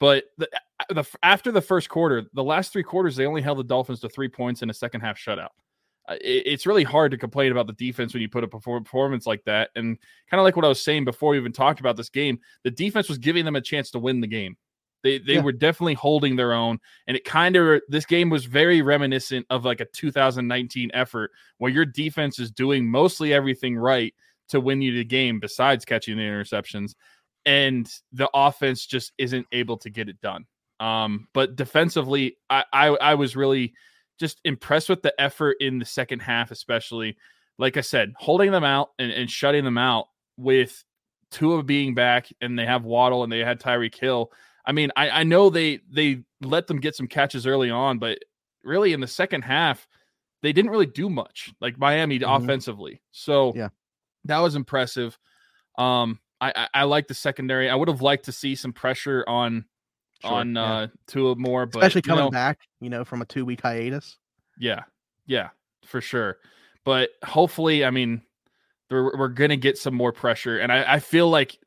But 0.00 0.24
the, 0.36 0.50
the, 0.90 1.04
after 1.22 1.52
the 1.52 1.60
first 1.60 1.88
quarter, 1.88 2.24
the 2.34 2.42
last 2.42 2.72
three 2.72 2.82
quarters, 2.82 3.14
they 3.14 3.24
only 3.24 3.40
held 3.40 3.58
the 3.58 3.64
Dolphins 3.64 4.00
to 4.00 4.08
three 4.08 4.28
points 4.28 4.62
in 4.62 4.68
a 4.68 4.74
second 4.74 5.00
half 5.00 5.16
shutout. 5.16 5.50
Uh, 6.08 6.16
it, 6.20 6.42
it's 6.44 6.66
really 6.66 6.82
hard 6.82 7.12
to 7.12 7.18
complain 7.18 7.52
about 7.52 7.68
the 7.68 7.72
defense 7.74 8.12
when 8.12 8.20
you 8.20 8.28
put 8.28 8.42
a 8.42 8.48
performance 8.48 9.28
like 9.28 9.44
that. 9.44 9.70
And 9.76 9.96
kind 10.28 10.40
of 10.40 10.44
like 10.44 10.56
what 10.56 10.64
I 10.64 10.68
was 10.68 10.82
saying 10.82 11.04
before 11.04 11.30
we 11.30 11.38
even 11.38 11.52
talked 11.52 11.78
about 11.78 11.96
this 11.96 12.10
game, 12.10 12.40
the 12.64 12.70
defense 12.72 13.08
was 13.08 13.18
giving 13.18 13.44
them 13.44 13.56
a 13.56 13.60
chance 13.60 13.92
to 13.92 14.00
win 14.00 14.20
the 14.20 14.26
game. 14.26 14.56
They 15.04 15.18
they 15.18 15.34
yeah. 15.34 15.42
were 15.42 15.52
definitely 15.52 15.94
holding 15.94 16.34
their 16.34 16.52
own, 16.52 16.80
and 17.06 17.16
it 17.16 17.24
kind 17.24 17.54
of 17.54 17.80
this 17.86 18.06
game 18.06 18.28
was 18.28 18.44
very 18.44 18.82
reminiscent 18.82 19.46
of 19.50 19.64
like 19.64 19.80
a 19.80 19.84
2019 19.84 20.90
effort 20.94 21.30
where 21.58 21.70
your 21.70 21.84
defense 21.84 22.40
is 22.40 22.50
doing 22.50 22.90
mostly 22.90 23.32
everything 23.32 23.76
right 23.76 24.12
to 24.48 24.60
win 24.60 24.82
you 24.82 24.92
the 24.92 25.04
game, 25.04 25.40
besides 25.40 25.84
catching 25.84 26.16
the 26.16 26.22
interceptions, 26.22 26.94
and 27.44 27.90
the 28.12 28.30
offense 28.34 28.86
just 28.86 29.12
isn't 29.18 29.46
able 29.52 29.76
to 29.78 29.90
get 29.90 30.08
it 30.08 30.20
done. 30.20 30.44
Um, 30.80 31.28
but 31.32 31.56
defensively, 31.56 32.36
I, 32.50 32.64
I 32.72 32.86
I 32.88 33.14
was 33.14 33.36
really 33.36 33.74
just 34.18 34.40
impressed 34.44 34.88
with 34.88 35.02
the 35.02 35.18
effort 35.20 35.56
in 35.60 35.78
the 35.78 35.84
second 35.84 36.20
half, 36.20 36.50
especially. 36.50 37.16
Like 37.58 37.78
I 37.78 37.80
said, 37.80 38.12
holding 38.18 38.50
them 38.50 38.64
out 38.64 38.90
and, 38.98 39.10
and 39.10 39.30
shutting 39.30 39.64
them 39.64 39.78
out 39.78 40.08
with 40.36 40.84
Tua 41.30 41.62
being 41.62 41.94
back, 41.94 42.28
and 42.42 42.58
they 42.58 42.66
have 42.66 42.84
Waddle 42.84 43.22
and 43.22 43.32
they 43.32 43.38
had 43.38 43.60
Tyreek 43.60 43.98
Hill. 43.98 44.30
I 44.66 44.72
mean, 44.72 44.90
I, 44.94 45.08
I 45.08 45.22
know 45.22 45.48
they 45.48 45.80
they 45.90 46.22
let 46.42 46.66
them 46.66 46.80
get 46.80 46.96
some 46.96 47.06
catches 47.06 47.46
early 47.46 47.70
on, 47.70 47.98
but 47.98 48.18
really 48.62 48.92
in 48.92 49.00
the 49.00 49.06
second 49.06 49.42
half, 49.42 49.88
they 50.42 50.52
didn't 50.52 50.70
really 50.70 50.86
do 50.86 51.08
much, 51.08 51.52
like 51.60 51.78
Miami 51.78 52.18
mm-hmm. 52.18 52.44
offensively. 52.44 53.00
So 53.12 53.54
yeah, 53.56 53.68
that 54.26 54.38
was 54.38 54.54
impressive. 54.54 55.18
Um, 55.78 56.20
I, 56.40 56.52
I, 56.54 56.68
I 56.74 56.84
like 56.84 57.08
the 57.08 57.14
secondary. 57.14 57.70
I 57.70 57.74
would 57.74 57.88
have 57.88 58.02
liked 58.02 58.26
to 58.26 58.32
see 58.32 58.54
some 58.54 58.72
pressure 58.72 59.24
on 59.26 59.64
sure, 60.22 60.32
on 60.32 60.54
yeah. 60.54 60.64
uh 60.64 60.86
Tua 61.06 61.36
more, 61.36 61.66
but 61.66 61.80
especially 61.80 62.02
coming 62.02 62.24
you 62.24 62.30
know, 62.30 62.30
back, 62.30 62.60
you 62.80 62.90
know, 62.90 63.04
from 63.04 63.22
a 63.22 63.26
two 63.26 63.44
week 63.44 63.60
hiatus. 63.62 64.18
Yeah, 64.58 64.82
yeah, 65.26 65.50
for 65.84 66.00
sure. 66.00 66.38
But 66.84 67.10
hopefully, 67.24 67.84
I 67.84 67.90
mean, 67.90 68.22
we're, 68.90 69.28
to 69.28 69.56
get 69.56 69.78
some 69.78 69.94
more 69.94 70.12
pressure. 70.12 70.58
And 70.58 70.70
I, 70.70 70.94
I 70.94 70.98
feel 71.00 71.28
like 71.28 71.58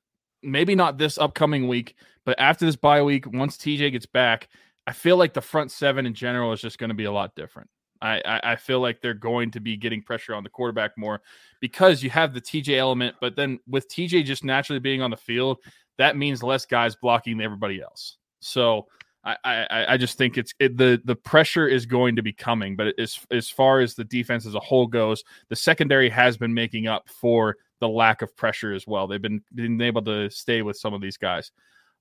maybe 0.41 0.75
not 0.75 0.97
this 0.97 1.17
upcoming 1.17 1.67
week, 1.67 1.95
but 2.25 2.39
after 2.39 2.65
this 2.65 2.75
bye 2.75 3.01
week, 3.01 3.25
once 3.31 3.57
TJ 3.57 3.91
gets 3.91 4.05
back, 4.05 4.47
I 4.87 4.93
feel 4.93 5.17
like 5.17 5.33
the 5.33 5.41
front 5.41 5.71
seven 5.71 6.05
in 6.05 6.13
general 6.13 6.53
is 6.53 6.61
just 6.61 6.77
going 6.77 6.89
to 6.89 6.95
be 6.95 7.05
a 7.05 7.11
lot 7.11 7.35
different. 7.35 7.69
I, 8.01 8.39
I, 8.43 8.55
feel 8.55 8.79
like 8.79 9.01
they're 9.01 9.13
going 9.13 9.51
to 9.51 9.59
be 9.59 9.75
getting 9.75 10.01
pressure 10.01 10.33
on 10.33 10.43
the 10.43 10.49
quarterback 10.49 10.97
more 10.97 11.21
because 11.59 12.01
you 12.01 12.09
have 12.09 12.33
the 12.33 12.39
TJ 12.39 12.77
element, 12.77 13.15
but 13.19 13.35
then 13.35 13.59
with 13.67 13.89
TJ 13.89 14.23
just 14.23 14.43
naturally 14.43 14.79
being 14.79 15.01
on 15.01 15.11
the 15.11 15.17
field, 15.17 15.57
that 15.97 16.15
means 16.15 16.41
less 16.41 16.65
guys 16.65 16.95
blocking 16.95 17.41
everybody 17.41 17.81
else. 17.81 18.17
So 18.39 18.87
I, 19.23 19.35
I, 19.43 19.85
I 19.89 19.97
just 19.97 20.17
think 20.17 20.37
it's 20.37 20.53
it, 20.59 20.77
the 20.77 21.01
the 21.03 21.15
pressure 21.15 21.67
is 21.67 21.85
going 21.85 22.15
to 22.15 22.23
be 22.23 22.31
coming, 22.31 22.75
but 22.75 22.97
as 22.97 23.19
as 23.31 23.49
far 23.49 23.81
as 23.81 23.95
the 23.95 24.05
defense 24.05 24.45
as 24.45 24.55
a 24.55 24.59
whole 24.59 24.87
goes, 24.87 25.23
the 25.49 25.55
secondary 25.55 26.09
has 26.09 26.37
been 26.37 26.53
making 26.53 26.87
up 26.87 27.09
for 27.09 27.57
the 27.79 27.89
lack 27.89 28.21
of 28.21 28.35
pressure 28.37 28.73
as 28.73 28.87
well. 28.87 29.07
They've 29.07 29.21
been 29.21 29.41
been 29.53 29.81
able 29.81 30.03
to 30.03 30.29
stay 30.29 30.61
with 30.61 30.77
some 30.77 30.93
of 30.93 31.01
these 31.01 31.17
guys. 31.17 31.51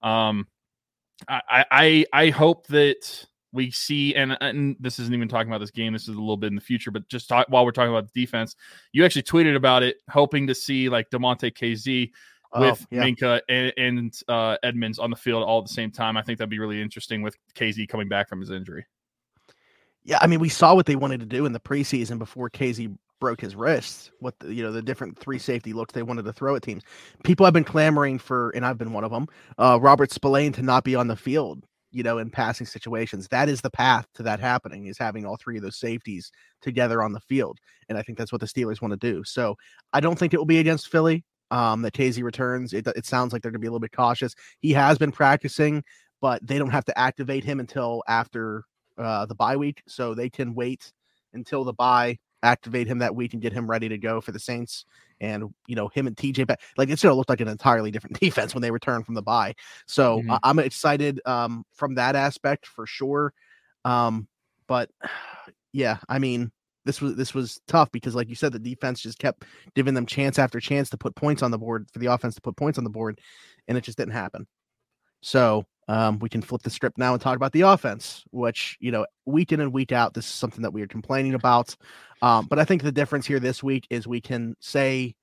Um, 0.00 0.46
I 1.28 1.64
I 1.70 2.06
I 2.12 2.30
hope 2.30 2.68
that 2.68 3.26
we 3.52 3.70
see 3.70 4.14
and 4.14 4.36
and 4.40 4.76
this 4.78 4.98
isn't 4.98 5.14
even 5.14 5.28
talking 5.28 5.50
about 5.50 5.60
this 5.60 5.70
game. 5.70 5.92
This 5.92 6.02
is 6.02 6.16
a 6.16 6.20
little 6.20 6.36
bit 6.36 6.48
in 6.48 6.54
the 6.54 6.60
future, 6.60 6.90
but 6.90 7.08
just 7.08 7.28
talk, 7.28 7.46
while 7.48 7.64
we're 7.64 7.72
talking 7.72 7.92
about 7.92 8.12
the 8.12 8.20
defense, 8.20 8.56
you 8.92 9.04
actually 9.04 9.22
tweeted 9.22 9.56
about 9.56 9.82
it, 9.82 9.96
hoping 10.10 10.46
to 10.46 10.54
see 10.54 10.88
like 10.88 11.10
Demontae 11.10 11.56
Kazee 11.56 12.10
with 12.56 12.82
oh, 12.82 12.86
yeah. 12.90 13.02
Minkah 13.02 13.40
and, 13.48 13.72
and 13.76 14.20
uh, 14.28 14.56
Edmunds 14.62 14.98
on 14.98 15.10
the 15.10 15.16
field 15.16 15.44
all 15.44 15.58
at 15.58 15.66
the 15.66 15.72
same 15.72 15.90
time. 15.90 16.16
I 16.16 16.22
think 16.22 16.38
that'd 16.38 16.50
be 16.50 16.58
really 16.58 16.80
interesting 16.80 17.22
with 17.22 17.36
Kazee 17.54 17.88
coming 17.88 18.08
back 18.08 18.28
from 18.28 18.40
his 18.40 18.50
injury. 18.50 18.86
Yeah, 20.04 20.18
I 20.22 20.26
mean, 20.26 20.40
we 20.40 20.48
saw 20.48 20.74
what 20.74 20.86
they 20.86 20.96
wanted 20.96 21.20
to 21.20 21.26
do 21.26 21.44
in 21.44 21.52
the 21.52 21.60
preseason 21.60 22.18
before 22.18 22.48
KZ 22.48 22.96
broke 23.20 23.40
his 23.40 23.54
wrist. 23.54 24.12
What 24.20 24.38
the, 24.38 24.54
you 24.54 24.62
know, 24.62 24.72
the 24.72 24.80
different 24.80 25.18
three 25.18 25.38
safety 25.38 25.72
looks 25.72 25.92
they 25.92 26.02
wanted 26.02 26.24
to 26.24 26.32
throw 26.32 26.56
at 26.56 26.62
teams. 26.62 26.82
People 27.24 27.44
have 27.44 27.52
been 27.52 27.64
clamoring 27.64 28.18
for, 28.18 28.50
and 28.50 28.64
I've 28.64 28.78
been 28.78 28.92
one 28.92 29.04
of 29.04 29.10
them. 29.10 29.26
Uh, 29.58 29.78
Robert 29.80 30.10
Spillane 30.10 30.52
to 30.52 30.62
not 30.62 30.84
be 30.84 30.94
on 30.94 31.08
the 31.08 31.16
field. 31.16 31.62
You 31.90 32.02
know, 32.02 32.18
in 32.18 32.30
passing 32.30 32.66
situations, 32.66 33.28
that 33.28 33.48
is 33.48 33.60
the 33.60 33.70
path 33.70 34.06
to 34.14 34.22
that 34.24 34.40
happening. 34.40 34.86
Is 34.86 34.98
having 34.98 35.24
all 35.24 35.36
three 35.36 35.56
of 35.56 35.62
those 35.62 35.78
safeties 35.78 36.30
together 36.60 37.02
on 37.02 37.12
the 37.12 37.20
field, 37.20 37.58
and 37.88 37.96
I 37.96 38.02
think 38.02 38.18
that's 38.18 38.32
what 38.32 38.40
the 38.40 38.46
Steelers 38.46 38.82
want 38.82 38.92
to 38.92 39.12
do. 39.12 39.24
So 39.24 39.56
I 39.92 40.00
don't 40.00 40.18
think 40.18 40.34
it 40.34 40.38
will 40.38 40.44
be 40.44 40.58
against 40.58 40.88
Philly 40.88 41.24
um, 41.50 41.82
that 41.82 41.94
Kazee 41.94 42.22
returns. 42.22 42.72
It, 42.72 42.86
it 42.88 43.06
sounds 43.06 43.32
like 43.32 43.42
they're 43.42 43.50
going 43.50 43.60
to 43.60 43.64
be 43.64 43.68
a 43.68 43.70
little 43.70 43.80
bit 43.80 43.92
cautious. 43.92 44.34
He 44.60 44.72
has 44.72 44.98
been 44.98 45.12
practicing, 45.12 45.82
but 46.20 46.46
they 46.46 46.58
don't 46.58 46.70
have 46.70 46.84
to 46.86 46.98
activate 46.98 47.44
him 47.44 47.60
until 47.60 48.02
after 48.08 48.64
uh, 48.98 49.26
the 49.26 49.34
bye 49.34 49.56
week, 49.56 49.82
so 49.86 50.14
they 50.14 50.28
can 50.28 50.54
wait 50.54 50.92
until 51.32 51.64
the 51.64 51.72
bye, 51.72 52.18
activate 52.42 52.86
him 52.86 52.98
that 52.98 53.14
week, 53.14 53.32
and 53.32 53.42
get 53.42 53.52
him 53.52 53.68
ready 53.68 53.88
to 53.88 53.98
go 53.98 54.20
for 54.20 54.32
the 54.32 54.38
Saints. 54.38 54.84
And 55.20 55.52
you 55.66 55.74
know 55.74 55.88
him 55.88 56.06
and 56.06 56.16
TJ, 56.16 56.46
back, 56.46 56.60
like 56.76 56.90
it's 56.90 57.02
to 57.02 57.12
look 57.12 57.28
like 57.28 57.40
an 57.40 57.48
entirely 57.48 57.90
different 57.90 58.18
defense 58.20 58.54
when 58.54 58.62
they 58.62 58.70
return 58.70 59.02
from 59.02 59.14
the 59.14 59.22
bye. 59.22 59.54
So 59.86 60.20
mm-hmm. 60.20 60.36
I'm 60.42 60.58
excited 60.58 61.20
um, 61.26 61.64
from 61.74 61.94
that 61.96 62.16
aspect 62.16 62.66
for 62.66 62.86
sure. 62.86 63.32
Um, 63.84 64.28
but 64.66 64.90
yeah, 65.72 65.98
I 66.08 66.18
mean, 66.18 66.52
this 66.88 67.02
was 67.02 67.16
this 67.16 67.34
was 67.34 67.60
tough 67.66 67.92
because 67.92 68.14
like 68.14 68.30
you 68.30 68.34
said 68.34 68.50
the 68.50 68.58
defense 68.58 69.02
just 69.02 69.18
kept 69.18 69.44
giving 69.74 69.92
them 69.92 70.06
chance 70.06 70.38
after 70.38 70.58
chance 70.58 70.88
to 70.88 70.96
put 70.96 71.14
points 71.14 71.42
on 71.42 71.50
the 71.50 71.58
board 71.58 71.86
for 71.92 71.98
the 71.98 72.06
offense 72.06 72.34
to 72.34 72.40
put 72.40 72.56
points 72.56 72.78
on 72.78 72.84
the 72.84 72.90
board 72.90 73.20
and 73.68 73.76
it 73.76 73.82
just 73.82 73.98
didn't 73.98 74.14
happen 74.14 74.46
so 75.20 75.64
um, 75.88 76.18
we 76.18 76.28
can 76.28 76.42
flip 76.42 76.62
the 76.62 76.70
script 76.70 76.98
now 76.98 77.12
and 77.12 77.22
talk 77.22 77.36
about 77.36 77.52
the 77.52 77.62
offense 77.62 78.24
which 78.30 78.76
you 78.80 78.90
know 78.90 79.06
week 79.26 79.52
in 79.52 79.60
and 79.60 79.72
week 79.72 79.92
out 79.92 80.14
this 80.14 80.26
is 80.26 80.30
something 80.32 80.62
that 80.62 80.72
we 80.72 80.82
are 80.82 80.86
complaining 80.86 81.34
about 81.34 81.74
um, 82.22 82.46
but 82.46 82.58
i 82.58 82.64
think 82.64 82.82
the 82.82 82.92
difference 82.92 83.26
here 83.26 83.40
this 83.40 83.62
week 83.62 83.86
is 83.90 84.06
we 84.06 84.20
can 84.20 84.54
say 84.60 85.14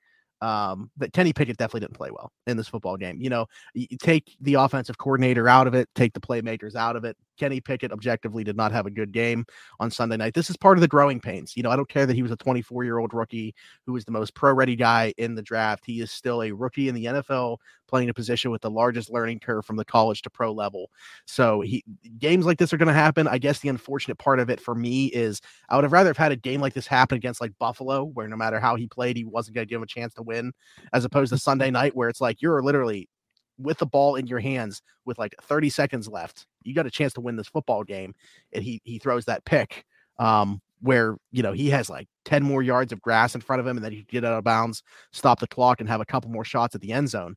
um, 0.42 0.92
that 0.98 1.14
Kenny 1.14 1.34
Pickett 1.34 1.58
definitely 1.58 1.82
didn't 1.82 1.98
play 1.98 2.12
well 2.12 2.32
in 2.46 2.58
this 2.58 2.68
football 2.68 2.98
game. 2.98 3.20
You 3.20 3.30
know, 3.30 3.48
you 3.74 3.88
take 4.00 4.36
the 4.42 4.56
offensive 4.56 4.98
coordinator 4.98 5.48
out 5.48 5.66
of 5.66 5.74
it, 5.74 5.90
take 5.96 6.14
the 6.14 6.20
playmakers 6.20 6.76
out 6.76 6.96
of 6.96 7.06
it. 7.06 7.18
Kenny 7.38 7.60
Pickett 7.60 7.92
objectively 7.92 8.44
did 8.44 8.56
not 8.56 8.72
have 8.72 8.86
a 8.86 8.92
good 8.92 9.12
game 9.12 9.46
on 9.80 9.92
Sunday 9.92 10.18
night. 10.18 10.34
This 10.34 10.50
is 10.50 10.58
part 10.58 10.78
of 10.78 10.82
the 10.82 10.88
growing 10.88 11.20
pains. 11.20 11.56
You 11.56 11.64
know, 11.64 11.70
I 11.70 11.76
don't 11.76 11.90
care 11.90 12.06
that 12.06 12.16
he 12.16 12.24
was 12.24 12.32
a 12.32 12.38
24 12.38 12.84
year 12.84 13.00
old 13.00 13.14
rookie 13.14 13.54
who 13.86 13.94
was 13.94 14.06
the 14.06 14.12
most 14.12 14.34
pro 14.34 14.54
ready 14.54 14.76
guy 14.76 15.14
in 15.18 15.36
the 15.36 15.42
draft. 15.42 15.84
He 15.86 16.02
is 16.02 16.12
still 16.12 16.44
a 16.44 16.52
rookie 16.52 16.88
in 16.90 16.96
the 16.96 17.06
NFL 17.06 17.58
playing 17.88 18.10
a 18.10 18.14
position 18.14 18.52
with 18.52 18.62
the 18.62 18.70
largest 18.70 19.12
learning 19.12 19.40
curve 19.40 19.66
from 19.66 19.76
the 19.76 19.86
college 19.86 20.22
to 20.24 20.30
pro 20.30 20.52
level. 20.52 20.90
So 21.26 21.62
he 21.62 21.84
games 22.18 22.46
like 22.46 22.58
this 22.58 22.74
are 22.74 22.78
going 22.78 22.88
to 22.88 22.94
happen. 22.94 23.28
I 23.28 23.38
guess 23.38 23.60
the 23.60 23.70
unfortunate 23.70 24.18
part 24.18 24.40
of 24.40 24.50
it 24.50 24.60
for 24.60 24.76
me 24.76 25.08
is 25.08 25.42
I 25.70 25.76
would 25.76 25.84
have 25.84 25.94
rather 25.94 26.10
have 26.10 26.18
had 26.18 26.32
a 26.32 26.38
game 26.38 26.62
like 26.62 26.74
this 26.74 26.88
happen 26.88 27.18
against 27.18 27.42
like 27.42 27.58
Buffalo, 27.60 28.04
where 28.04 28.28
no 28.28 28.36
matter 28.36 28.60
how 28.60 28.76
he 28.76 28.88
played, 28.88 29.18
he 29.18 29.26
wasn't 29.26 29.56
going 29.56 29.68
to 29.68 29.70
give 29.70 29.78
him 29.78 29.84
a 29.84 29.88
chance 29.88 30.14
to 30.16 30.24
win, 30.24 30.54
as 30.94 31.06
opposed 31.06 31.32
to 31.32 31.38
Sunday 31.38 31.72
night 31.72 31.96
where 31.96 32.10
it's 32.10 32.22
like 32.22 32.42
you're 32.42 32.62
literally 32.64 33.10
with 33.58 33.78
the 33.78 33.86
ball 33.86 34.16
in 34.16 34.28
your 34.28 34.40
hands 34.40 34.82
with 35.06 35.18
like 35.18 35.36
30 35.42 35.70
seconds 35.70 36.08
left. 36.08 36.46
You 36.66 36.74
got 36.74 36.86
a 36.86 36.92
chance 36.92 37.14
to 37.14 37.22
win 37.22 37.36
this 37.36 37.48
football 37.48 37.84
game. 37.84 38.14
And 38.54 38.64
he 38.64 38.82
he 38.84 39.00
throws 39.00 39.26
that 39.26 39.46
pick 39.46 39.86
um, 40.20 40.62
where 40.82 41.18
you 41.32 41.44
know 41.44 41.54
he 41.54 41.70
has 41.70 41.90
like 41.90 42.08
10 42.26 42.44
more 42.44 42.62
yards 42.62 42.92
of 42.92 43.02
grass 43.02 43.36
in 43.36 43.42
front 43.42 43.60
of 43.60 43.68
him 43.68 43.78
and 43.78 43.86
then 43.86 43.92
he 43.92 44.04
get 44.04 44.26
out 44.26 44.34
of 44.34 44.44
bounds, 44.44 44.84
stop 45.12 45.40
the 45.40 45.48
clock, 45.48 45.80
and 45.80 45.90
have 45.90 46.02
a 46.02 46.06
couple 46.06 46.30
more 46.30 46.46
shots 46.46 46.76
at 46.76 46.82
the 46.82 46.92
end 46.92 47.10
zone. 47.10 47.36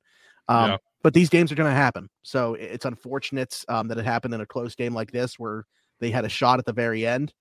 Um, 0.49 0.71
yeah. 0.71 0.77
But 1.03 1.15
these 1.15 1.29
games 1.29 1.53
are 1.53 1.55
going 1.55 1.71
to 1.71 1.77
happen. 1.77 2.09
So 2.23 2.55
it's 2.55 2.85
unfortunate 2.85 3.65
um, 3.69 3.89
that 3.89 3.99
it 3.99 4.05
happened 4.05 4.35
in 4.35 4.41
a 4.41 4.47
close 4.47 4.75
game 4.75 4.95
like 4.95 5.13
this 5.13 5.39
where 5.39 5.65
they 6.01 6.11
had 6.11 6.25
a 6.25 6.29
shot 6.29 6.59
at 6.59 6.65
the 6.65 6.73
very 6.73 7.07
end. 7.07 7.33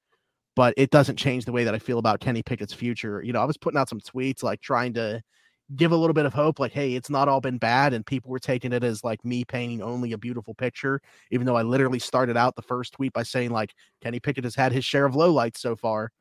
But 0.55 0.73
it 0.77 0.89
doesn't 0.89 1.17
change 1.17 1.45
the 1.45 1.51
way 1.51 1.63
that 1.63 1.75
I 1.75 1.79
feel 1.79 1.99
about 1.99 2.19
Kenny 2.19 2.41
Pickett's 2.41 2.73
future. 2.73 3.21
You 3.23 3.31
know, 3.31 3.41
I 3.41 3.45
was 3.45 3.57
putting 3.57 3.79
out 3.79 3.89
some 3.89 3.99
tweets 3.99 4.41
like 4.41 4.59
trying 4.61 4.93
to 4.95 5.21
give 5.75 5.91
a 5.91 5.95
little 5.95 6.13
bit 6.13 6.25
of 6.25 6.33
hope 6.33 6.59
like 6.59 6.71
hey 6.71 6.95
it's 6.95 7.09
not 7.09 7.27
all 7.27 7.41
been 7.41 7.57
bad 7.57 7.93
and 7.93 8.05
people 8.05 8.31
were 8.31 8.39
taking 8.39 8.71
it 8.71 8.83
as 8.83 9.03
like 9.03 9.23
me 9.25 9.43
painting 9.43 9.81
only 9.81 10.13
a 10.13 10.17
beautiful 10.17 10.53
picture 10.53 11.01
even 11.29 11.45
though 11.45 11.57
i 11.57 11.61
literally 11.61 11.99
started 11.99 12.37
out 12.37 12.55
the 12.55 12.61
first 12.61 12.93
tweet 12.93 13.11
by 13.11 13.23
saying 13.23 13.51
like 13.51 13.73
kenny 14.01 14.19
pickett 14.19 14.45
has 14.45 14.55
had 14.55 14.71
his 14.71 14.85
share 14.85 15.05
of 15.05 15.13
lowlights 15.13 15.57
so 15.57 15.75
far. 15.75 16.11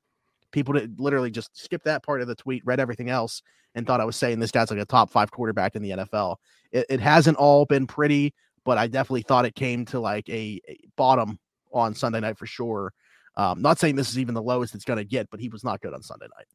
People 0.53 0.75
did 0.75 0.99
literally 0.99 1.31
just 1.31 1.57
skip 1.57 1.83
that 1.85 2.03
part 2.03 2.23
of 2.23 2.29
the 2.29 2.35
tweet 2.35 2.65
read 2.65 2.81
everything 2.81 3.11
else 3.11 3.43
and 3.75 3.87
thought 3.87 4.01
i 4.01 4.05
was 4.05 4.17
saying 4.17 4.41
this 4.41 4.51
guy's 4.51 4.71
like 4.71 4.81
a 4.81 4.87
top 4.87 5.11
five 5.11 5.31
quarterback 5.31 5.77
in 5.77 5.83
the 5.83 5.91
nfl 5.91 6.37
it, 6.73 6.87
it 6.89 7.01
hasn't 7.01 7.37
all 7.37 7.67
been 7.67 7.87
pretty 7.87 8.33
but 8.65 8.79
i 8.79 8.87
definitely 8.87 9.23
thought 9.23 9.45
it 9.45 9.55
came 9.55 9.85
to 9.85 10.01
like 10.01 10.29
a, 10.29 10.61
a 10.69 10.79
bottom 10.97 11.39
on 11.73 11.95
sunday 11.95 12.21
night 12.21 12.39
for 12.39 12.47
sure. 12.47 12.93
Um, 13.37 13.61
not 13.61 13.79
saying 13.79 13.97
this 13.97 14.09
is 14.09 14.19
even 14.19 14.35
the 14.35 14.43
lowest 14.43 14.75
it's 14.75 14.85
going 14.85 14.97
to 14.97 15.05
get 15.05 15.29
but 15.31 15.41
he 15.41 15.51
was 15.51 15.63
not 15.63 15.83
good 15.83 15.93
on 15.93 16.03
sunday 16.03 16.27
night 16.39 16.47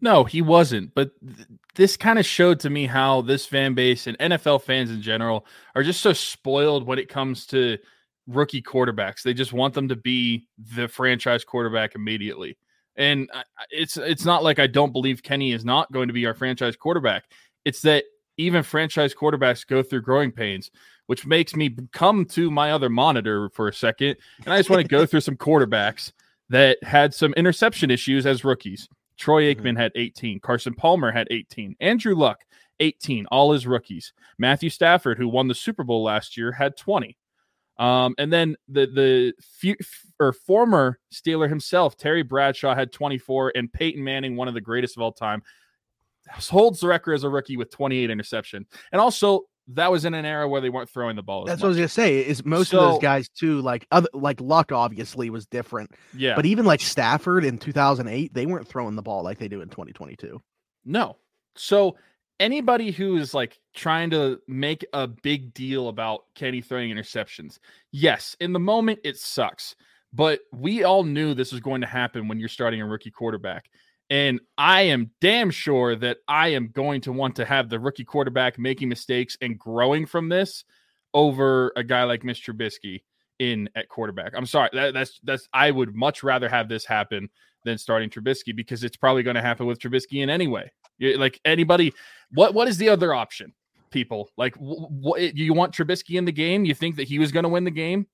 no, 0.00 0.24
he 0.24 0.42
wasn't. 0.42 0.94
But 0.94 1.10
th- 1.24 1.48
this 1.74 1.96
kind 1.96 2.18
of 2.18 2.26
showed 2.26 2.60
to 2.60 2.70
me 2.70 2.86
how 2.86 3.22
this 3.22 3.46
fan 3.46 3.74
base 3.74 4.06
and 4.06 4.18
NFL 4.18 4.62
fans 4.62 4.90
in 4.90 5.02
general 5.02 5.46
are 5.74 5.82
just 5.82 6.00
so 6.00 6.12
spoiled 6.12 6.86
when 6.86 6.98
it 6.98 7.08
comes 7.08 7.46
to 7.46 7.78
rookie 8.26 8.62
quarterbacks. 8.62 9.22
They 9.22 9.34
just 9.34 9.52
want 9.52 9.74
them 9.74 9.88
to 9.88 9.96
be 9.96 10.46
the 10.58 10.88
franchise 10.88 11.44
quarterback 11.44 11.94
immediately. 11.94 12.56
And 12.96 13.30
it's 13.70 13.96
it's 13.96 14.24
not 14.24 14.42
like 14.42 14.58
I 14.58 14.66
don't 14.66 14.92
believe 14.92 15.22
Kenny 15.22 15.52
is 15.52 15.64
not 15.64 15.90
going 15.92 16.08
to 16.08 16.14
be 16.14 16.26
our 16.26 16.34
franchise 16.34 16.76
quarterback. 16.76 17.24
It's 17.64 17.82
that 17.82 18.04
even 18.36 18.62
franchise 18.62 19.14
quarterbacks 19.14 19.66
go 19.66 19.82
through 19.82 20.02
growing 20.02 20.32
pains, 20.32 20.70
which 21.06 21.26
makes 21.26 21.54
me 21.54 21.76
come 21.92 22.24
to 22.26 22.50
my 22.50 22.72
other 22.72 22.88
monitor 22.88 23.50
for 23.50 23.68
a 23.68 23.72
second. 23.72 24.16
And 24.44 24.52
I 24.52 24.58
just 24.58 24.70
want 24.70 24.82
to 24.82 24.88
go 24.88 25.06
through 25.06 25.20
some 25.20 25.36
quarterbacks 25.36 26.12
that 26.48 26.82
had 26.82 27.14
some 27.14 27.34
interception 27.34 27.90
issues 27.90 28.26
as 28.26 28.44
rookies. 28.44 28.88
Troy 29.18 29.52
Aikman 29.52 29.72
mm-hmm. 29.72 29.76
had 29.76 29.92
18. 29.94 30.40
Carson 30.40 30.74
Palmer 30.74 31.10
had 31.10 31.26
18. 31.30 31.76
Andrew 31.80 32.14
Luck, 32.14 32.44
18. 32.80 33.26
All 33.26 33.52
his 33.52 33.66
rookies. 33.66 34.12
Matthew 34.38 34.70
Stafford, 34.70 35.18
who 35.18 35.28
won 35.28 35.48
the 35.48 35.54
Super 35.54 35.84
Bowl 35.84 36.04
last 36.04 36.36
year, 36.36 36.52
had 36.52 36.76
20. 36.76 37.16
Um, 37.78 38.14
and 38.18 38.32
then 38.32 38.56
the 38.68 38.86
the 38.86 39.32
few, 39.40 39.76
or 40.18 40.32
former 40.32 40.98
Steeler 41.14 41.48
himself, 41.48 41.96
Terry 41.96 42.22
Bradshaw, 42.22 42.74
had 42.74 42.92
24, 42.92 43.52
and 43.54 43.72
Peyton 43.72 44.02
Manning, 44.02 44.34
one 44.34 44.48
of 44.48 44.54
the 44.54 44.60
greatest 44.60 44.96
of 44.96 45.02
all 45.02 45.12
time, 45.12 45.42
holds 46.28 46.80
the 46.80 46.88
record 46.88 47.14
as 47.14 47.24
a 47.24 47.28
rookie 47.28 47.56
with 47.56 47.70
28 47.70 48.10
interception. 48.10 48.66
And 48.90 49.00
also, 49.00 49.42
that 49.68 49.90
was 49.90 50.04
in 50.04 50.14
an 50.14 50.24
era 50.24 50.48
where 50.48 50.60
they 50.60 50.70
weren't 50.70 50.88
throwing 50.88 51.16
the 51.16 51.22
ball. 51.22 51.44
That's 51.44 51.60
what 51.60 51.66
I 51.66 51.68
was 51.68 51.76
gonna 51.76 51.88
say. 51.88 52.18
Is 52.18 52.44
most 52.44 52.70
so, 52.70 52.80
of 52.80 52.92
those 52.92 53.02
guys 53.02 53.28
too, 53.28 53.60
like 53.60 53.86
other 53.90 54.08
like 54.14 54.40
Luck 54.40 54.72
obviously 54.72 55.30
was 55.30 55.46
different. 55.46 55.90
Yeah. 56.16 56.34
But 56.34 56.46
even 56.46 56.64
like 56.64 56.80
Stafford 56.80 57.44
in 57.44 57.58
2008, 57.58 58.32
they 58.32 58.46
weren't 58.46 58.66
throwing 58.66 58.96
the 58.96 59.02
ball 59.02 59.22
like 59.22 59.38
they 59.38 59.48
do 59.48 59.60
in 59.60 59.68
2022. 59.68 60.40
No. 60.84 61.16
So 61.54 61.96
anybody 62.40 62.90
who 62.90 63.16
is 63.16 63.34
like 63.34 63.58
trying 63.74 64.10
to 64.10 64.40
make 64.48 64.86
a 64.92 65.06
big 65.06 65.52
deal 65.54 65.88
about 65.88 66.24
Kenny 66.34 66.60
throwing 66.60 66.90
interceptions, 66.90 67.58
yes, 67.92 68.36
in 68.40 68.52
the 68.52 68.60
moment 68.60 69.00
it 69.04 69.18
sucks. 69.18 69.76
But 70.12 70.40
we 70.52 70.84
all 70.84 71.04
knew 71.04 71.34
this 71.34 71.52
was 71.52 71.60
going 71.60 71.82
to 71.82 71.86
happen 71.86 72.28
when 72.28 72.38
you're 72.38 72.48
starting 72.48 72.80
a 72.80 72.86
rookie 72.86 73.10
quarterback. 73.10 73.68
And 74.10 74.40
I 74.56 74.82
am 74.82 75.10
damn 75.20 75.50
sure 75.50 75.94
that 75.96 76.18
I 76.26 76.48
am 76.48 76.68
going 76.68 77.02
to 77.02 77.12
want 77.12 77.36
to 77.36 77.44
have 77.44 77.68
the 77.68 77.78
rookie 77.78 78.04
quarterback 78.04 78.58
making 78.58 78.88
mistakes 78.88 79.36
and 79.42 79.58
growing 79.58 80.06
from 80.06 80.28
this 80.28 80.64
over 81.12 81.72
a 81.76 81.84
guy 81.84 82.04
like 82.04 82.22
Mr. 82.22 82.54
Trubisky 82.54 83.02
in 83.38 83.68
at 83.74 83.88
quarterback. 83.88 84.32
I'm 84.34 84.46
sorry. 84.46 84.70
That, 84.72 84.94
that's 84.94 85.20
that's 85.22 85.48
I 85.52 85.70
would 85.70 85.94
much 85.94 86.22
rather 86.22 86.48
have 86.48 86.68
this 86.68 86.84
happen 86.84 87.28
than 87.64 87.76
starting 87.76 88.08
Trubisky 88.08 88.54
because 88.56 88.82
it's 88.82 88.96
probably 88.96 89.22
going 89.22 89.36
to 89.36 89.42
happen 89.42 89.66
with 89.66 89.78
Trubisky 89.78 90.22
in 90.22 90.30
anyway. 90.30 90.70
Like 91.00 91.40
anybody, 91.44 91.92
what 92.32 92.54
what 92.54 92.66
is 92.66 92.78
the 92.78 92.88
other 92.88 93.14
option? 93.14 93.52
People 93.90 94.30
like 94.36 94.54
what 94.56 95.36
you 95.36 95.52
want 95.54 95.74
Trubisky 95.74 96.18
in 96.18 96.24
the 96.24 96.32
game? 96.32 96.64
You 96.64 96.74
think 96.74 96.96
that 96.96 97.08
he 97.08 97.18
was 97.18 97.30
going 97.30 97.44
to 97.44 97.48
win 97.48 97.64
the 97.64 97.70
game? 97.70 98.06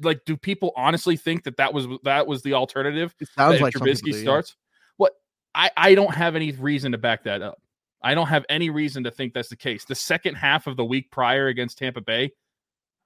like, 0.00 0.24
do 0.24 0.34
people 0.34 0.72
honestly 0.76 1.16
think 1.16 1.44
that 1.44 1.58
that 1.58 1.74
was 1.74 1.86
that 2.04 2.26
was 2.26 2.42
the 2.42 2.54
alternative? 2.54 3.14
It 3.20 3.28
sounds 3.36 3.60
like 3.60 3.74
Trubisky 3.74 4.14
starts. 4.14 4.56
I 5.54 5.70
I 5.76 5.94
don't 5.94 6.14
have 6.14 6.36
any 6.36 6.52
reason 6.52 6.92
to 6.92 6.98
back 6.98 7.24
that 7.24 7.42
up. 7.42 7.60
I 8.02 8.14
don't 8.14 8.26
have 8.26 8.44
any 8.48 8.68
reason 8.70 9.04
to 9.04 9.10
think 9.10 9.32
that's 9.32 9.48
the 9.48 9.56
case. 9.56 9.84
The 9.84 9.94
second 9.94 10.34
half 10.34 10.66
of 10.66 10.76
the 10.76 10.84
week 10.84 11.10
prior 11.10 11.48
against 11.48 11.78
Tampa 11.78 12.02
Bay, 12.02 12.32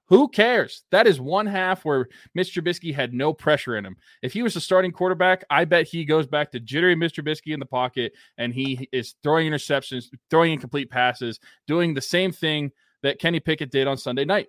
who 0.09 0.27
cares? 0.27 0.83
That 0.91 1.07
is 1.07 1.21
one 1.21 1.45
half 1.45 1.85
where 1.85 2.09
Mr. 2.37 2.61
Trubisky 2.61 2.93
had 2.93 3.13
no 3.13 3.31
pressure 3.31 3.77
in 3.77 3.85
him. 3.85 3.95
If 4.23 4.33
he 4.33 4.41
was 4.41 4.55
the 4.55 4.59
starting 4.59 4.91
quarterback, 4.91 5.45
I 5.49 5.65
bet 5.65 5.87
he 5.87 6.03
goes 6.03 6.27
back 6.27 6.51
to 6.51 6.59
jittery 6.59 6.95
Mr. 6.95 7.23
Trubisky 7.23 7.53
in 7.53 7.59
the 7.59 7.65
pocket 7.65 8.13
and 8.37 8.53
he 8.53 8.89
is 8.91 9.15
throwing 9.23 9.49
interceptions, 9.49 10.07
throwing 10.29 10.53
incomplete 10.53 10.89
passes, 10.89 11.39
doing 11.67 11.93
the 11.93 12.01
same 12.01 12.31
thing 12.31 12.71
that 13.03 13.19
Kenny 13.19 13.39
Pickett 13.39 13.71
did 13.71 13.87
on 13.87 13.97
Sunday 13.97 14.25
night. 14.25 14.47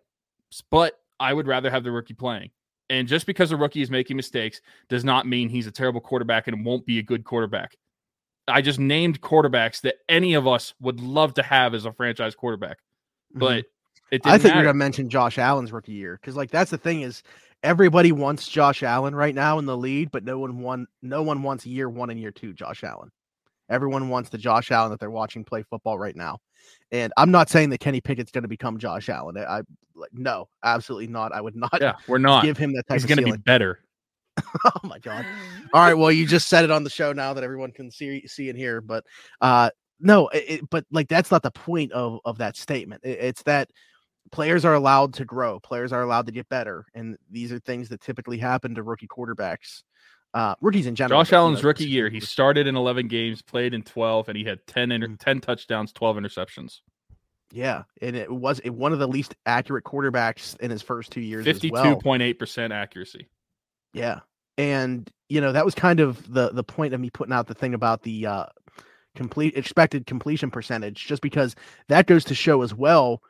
But 0.71 0.95
I 1.21 1.35
would 1.35 1.47
rather 1.47 1.71
have 1.71 1.85
the 1.85 1.93
rookie 1.93 2.15
playing. 2.15 2.51
And 2.89 3.07
just 3.07 3.27
because 3.27 3.53
a 3.53 3.57
rookie 3.57 3.83
is 3.83 3.91
making 3.91 4.17
mistakes 4.17 4.61
does 4.89 5.05
not 5.05 5.29
mean 5.29 5.49
he's 5.49 5.67
a 5.67 5.71
terrible 5.71 6.01
quarterback 6.01 6.49
and 6.49 6.65
won't 6.65 6.87
be 6.87 6.99
a 6.99 7.03
good 7.03 7.23
quarterback. 7.23 7.77
I 8.51 8.61
just 8.61 8.79
named 8.79 9.21
quarterbacks 9.21 9.81
that 9.83 9.97
any 10.09 10.35
of 10.35 10.47
us 10.47 10.75
would 10.81 11.01
love 11.01 11.35
to 11.35 11.43
have 11.43 11.75
as 11.75 11.85
a 11.85 11.93
franchise 11.93 12.35
quarterback. 12.35 12.79
But 13.33 13.61
mm-hmm 13.61 13.69
I 14.25 14.39
think 14.39 14.55
you're 14.55 14.65
gonna 14.65 14.75
mention 14.75 15.09
Josh 15.09 15.39
Allen's 15.39 15.73
rookie 15.73 15.93
year 15.93 16.19
because, 16.21 16.37
like, 16.37 16.51
that's 16.51 16.71
the 16.71 16.79
thing 16.79 17.03
is 17.03 17.23
everybody 17.63 18.13
wants 18.13 18.49
Josh 18.49 18.83
Allen 18.83 19.15
right 19.15 19.35
now 19.35 19.59
in 19.59 19.67
the 19.67 19.77
lead, 19.77 20.11
but 20.11 20.25
no 20.25 20.39
one 20.39 20.61
won. 20.61 20.87
No 21.03 21.23
one 21.23 21.43
wants 21.43 21.65
year 21.67 21.89
one 21.89 22.11
and 22.11 22.19
year 22.19 22.33
two 22.33 22.53
Josh 22.53 22.83
Allen. 22.83 23.11
Everyone 23.69 24.09
wants 24.09 24.31
the 24.31 24.39
Josh 24.39 24.73
Allen 24.73 24.91
that 24.91 24.99
they're 24.99 25.11
watching 25.11 25.45
play 25.45 25.63
football 25.63 25.97
right 25.97 26.17
now. 26.17 26.39
And 26.91 27.13
I'm 27.17 27.31
not 27.31 27.49
saying 27.49 27.71
that 27.71 27.79
Kenny 27.79 28.01
Pickett's 28.01 28.33
going 28.33 28.43
to 28.43 28.49
become 28.49 28.79
Josh 28.79 29.09
Allen. 29.09 29.39
I, 29.39 29.63
like 29.95 30.13
no, 30.13 30.49
absolutely 30.65 31.07
not. 31.07 31.33
I 31.33 31.41
would 31.41 31.55
not. 31.55 31.79
Yeah, 31.81 31.95
we're 32.09 32.19
not 32.19 32.43
give 32.43 32.59
him 32.59 32.73
that. 32.73 32.85
He's 32.93 33.05
going 33.05 33.19
to 33.19 33.25
be 33.25 33.37
better. 33.37 33.79
oh 34.65 34.81
my 34.85 34.99
god! 34.99 35.25
All 35.75 35.81
right, 35.81 35.95
well, 35.95 36.11
you 36.11 36.27
just 36.27 36.49
said 36.49 36.65
it 36.65 36.71
on 36.71 36.85
the 36.85 36.91
show 36.91 37.13
now 37.13 37.35
that 37.35 37.45
everyone 37.45 37.73
can 37.73 37.91
see 37.91 38.27
see 38.27 38.49
and 38.49 38.59
hear. 38.59 38.81
But 38.81 39.05
uh, 39.41 39.71
no, 39.99 40.29
it, 40.29 40.69
but 40.71 40.85
like 40.91 41.09
that's 41.09 41.31
not 41.31 41.43
the 41.43 41.51
point 41.51 41.93
of 41.93 42.21
of 42.25 42.39
that 42.39 42.57
statement. 42.57 43.03
It, 43.05 43.19
it's 43.21 43.43
that 43.45 43.71
players 44.33 44.65
are 44.65 44.75
allowed 44.75 45.15
to 45.15 45.25
grow, 45.25 45.61
players 45.61 45.93
are 45.93 46.03
allowed 46.03 46.27
to 46.27 46.33
get 46.33 46.49
better, 46.49 46.87
and 46.95 47.17
these 47.31 47.53
are 47.53 47.59
things 47.59 47.89
that 47.91 48.01
typically 48.01 48.39
happen 48.39 48.75
to 48.75 48.83
rookie 48.83 49.09
quarterbacks. 49.09 49.83
Uh, 50.33 50.55
rookies 50.61 50.87
in 50.87 50.95
general. 50.95 51.21
Josh 51.21 51.33
Allen's 51.33 51.65
rookie 51.65 51.89
year, 51.89 52.09
he 52.09 52.21
started 52.21 52.69
in 52.69 52.77
11 52.77 53.09
games, 53.09 53.43
played 53.43 53.75
in 53.75 53.83
12, 53.83 54.29
and 54.29 54.39
he 54.39 54.45
had 54.45 54.65
10 54.69 54.93
inter- 54.93 55.09
mm. 55.09 55.19
10 55.19 55.41
touchdowns, 55.41 55.93
12 55.93 56.19
interceptions. 56.19 56.83
Yeah, 57.53 57.83
and 58.01 58.15
it 58.15 58.31
was 58.31 58.61
one 58.65 58.93
of 58.93 59.01
the 59.01 59.09
least 59.09 59.35
accurate 59.45 59.85
quarterbacks 59.85 60.59
in 60.61 60.71
his 60.71 60.83
first 60.83 61.11
two 61.11 61.21
years. 61.21 61.45
Fifty-two 61.45 61.97
point 61.97 62.23
eight 62.23 62.39
percent 62.39 62.73
accuracy. 62.73 63.27
Yeah, 63.93 64.21
and 64.59 65.11
you 65.29 65.41
know 65.41 65.53
that 65.53 65.65
was 65.65 65.75
kind 65.75 66.01
of 66.01 66.33
the 66.33 66.51
the 66.51 66.65
point 66.65 66.95
of 66.95 67.01
me 67.01 67.11
putting 67.11 67.33
out 67.33 67.47
the 67.47 67.55
thing 67.55 67.75
about 67.75 68.03
the 68.03 68.27
uh, 68.27 68.47
complete 69.15 69.57
expected 69.57 70.07
completion 70.07 70.51
percentage, 70.51 71.07
just 71.07 71.23
because 71.23 71.57
that 71.89 72.07
goes 72.07 72.25
to 72.25 72.35
show 72.35 72.63
as 72.63 72.75
well 72.75 73.21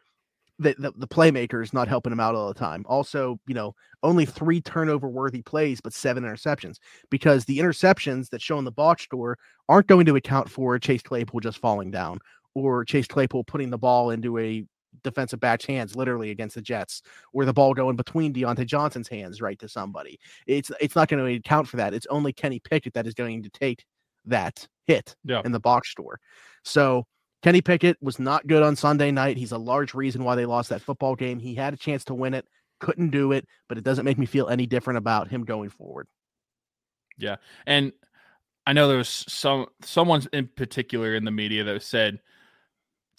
the, 0.61 0.75
the, 0.79 0.93
the 0.97 1.09
playmakers 1.09 1.73
not 1.73 1.89
helping 1.89 2.13
him 2.13 2.21
out 2.21 2.35
all 2.35 2.49
the 2.49 2.55
time. 2.55 2.85
Also, 2.87 3.41
you 3.47 3.55
know, 3.55 3.75
only 4.03 4.27
three 4.27 4.61
turnover 4.61 5.09
worthy 5.09 5.41
plays, 5.43 5.81
but 5.81 5.95
seven 5.95 6.23
interceptions 6.23 6.77
because 7.11 7.47
the 7.47 7.59
interceptions 7.59 8.29
that 8.29 8.43
show 8.43 8.59
in 8.59 8.67
the 8.67 8.71
box 8.71 9.03
score 9.03 9.39
aren't 9.69 9.87
going 9.87 10.05
to 10.07 10.17
account 10.17 10.51
for 10.51 10.79
Chase 10.79 11.03
Claypool 11.03 11.41
just 11.41 11.59
falling 11.59 11.91
down 11.91 12.19
or 12.55 12.85
Chase 12.85 13.07
Claypool 13.07 13.45
putting 13.45 13.71
the 13.71 13.79
ball 13.79 14.11
into 14.11 14.39
a 14.39 14.65
defensive 15.03 15.41
back's 15.41 15.65
hands, 15.65 15.97
literally 15.97 16.31
against 16.31 16.55
the 16.55 16.63
Jets, 16.63 17.03
where 17.33 17.47
the 17.47 17.53
ball 17.53 17.75
going 17.75 17.97
between 17.97 18.33
Diontae 18.33 18.67
Johnson's 18.67 19.09
hands 19.09 19.41
right 19.41 19.59
to 19.59 19.69
somebody. 19.69 20.19
It's 20.47 20.71
it's 20.81 20.97
not 20.97 21.09
going 21.09 21.25
to 21.25 21.35
account 21.35 21.69
for 21.69 21.77
that. 21.77 21.95
It's 21.95 22.07
only 22.07 22.33
Kenny 22.33 22.61
Pickett 22.61 22.95
that 22.95 23.07
is 23.07 23.15
going 23.15 23.43
to 23.43 23.51
take 23.51 23.85
that 24.27 24.67
hit 24.87 25.17
yeah. 25.25 25.43
in 25.45 25.53
the 25.53 25.61
box 25.61 25.91
score. 25.91 26.21
So 26.65 27.07
Kenny 27.43 27.63
Pickett 27.63 27.97
was 28.03 28.19
not 28.19 28.47
good 28.47 28.63
on 28.63 28.77
Sunday 28.77 29.11
night. 29.11 29.37
He's 29.37 29.53
a 29.53 29.59
large 29.59 29.95
reason 29.95 30.25
why 30.25 30.35
they 30.35 30.47
lost 30.47 30.69
that 30.71 30.83
football 30.83 31.15
game. 31.15 31.39
He 31.39 31.55
had 31.55 31.73
a 31.73 31.79
chance 31.79 32.05
to 32.05 32.15
win 32.15 32.35
it, 32.35 32.47
couldn't 32.81 33.11
do 33.11 33.33
it, 33.33 33.47
but 33.69 33.79
it 33.79 33.85
doesn't 33.85 34.05
make 34.05 34.19
me 34.19 34.27
feel 34.27 34.49
any 34.49 34.67
different 34.67 34.99
about 34.99 35.29
him 35.29 35.45
going 35.45 35.71
forward. 35.71 36.07
Yeah. 37.17 37.37
And 37.67 37.93
I 38.67 38.73
know 38.73 38.89
there 38.89 38.99
was 38.99 39.25
some 39.29 39.67
someone 39.83 40.23
in 40.33 40.49
particular 40.49 41.15
in 41.15 41.25
the 41.25 41.31
media 41.31 41.65
that 41.65 41.83
said 41.83 42.21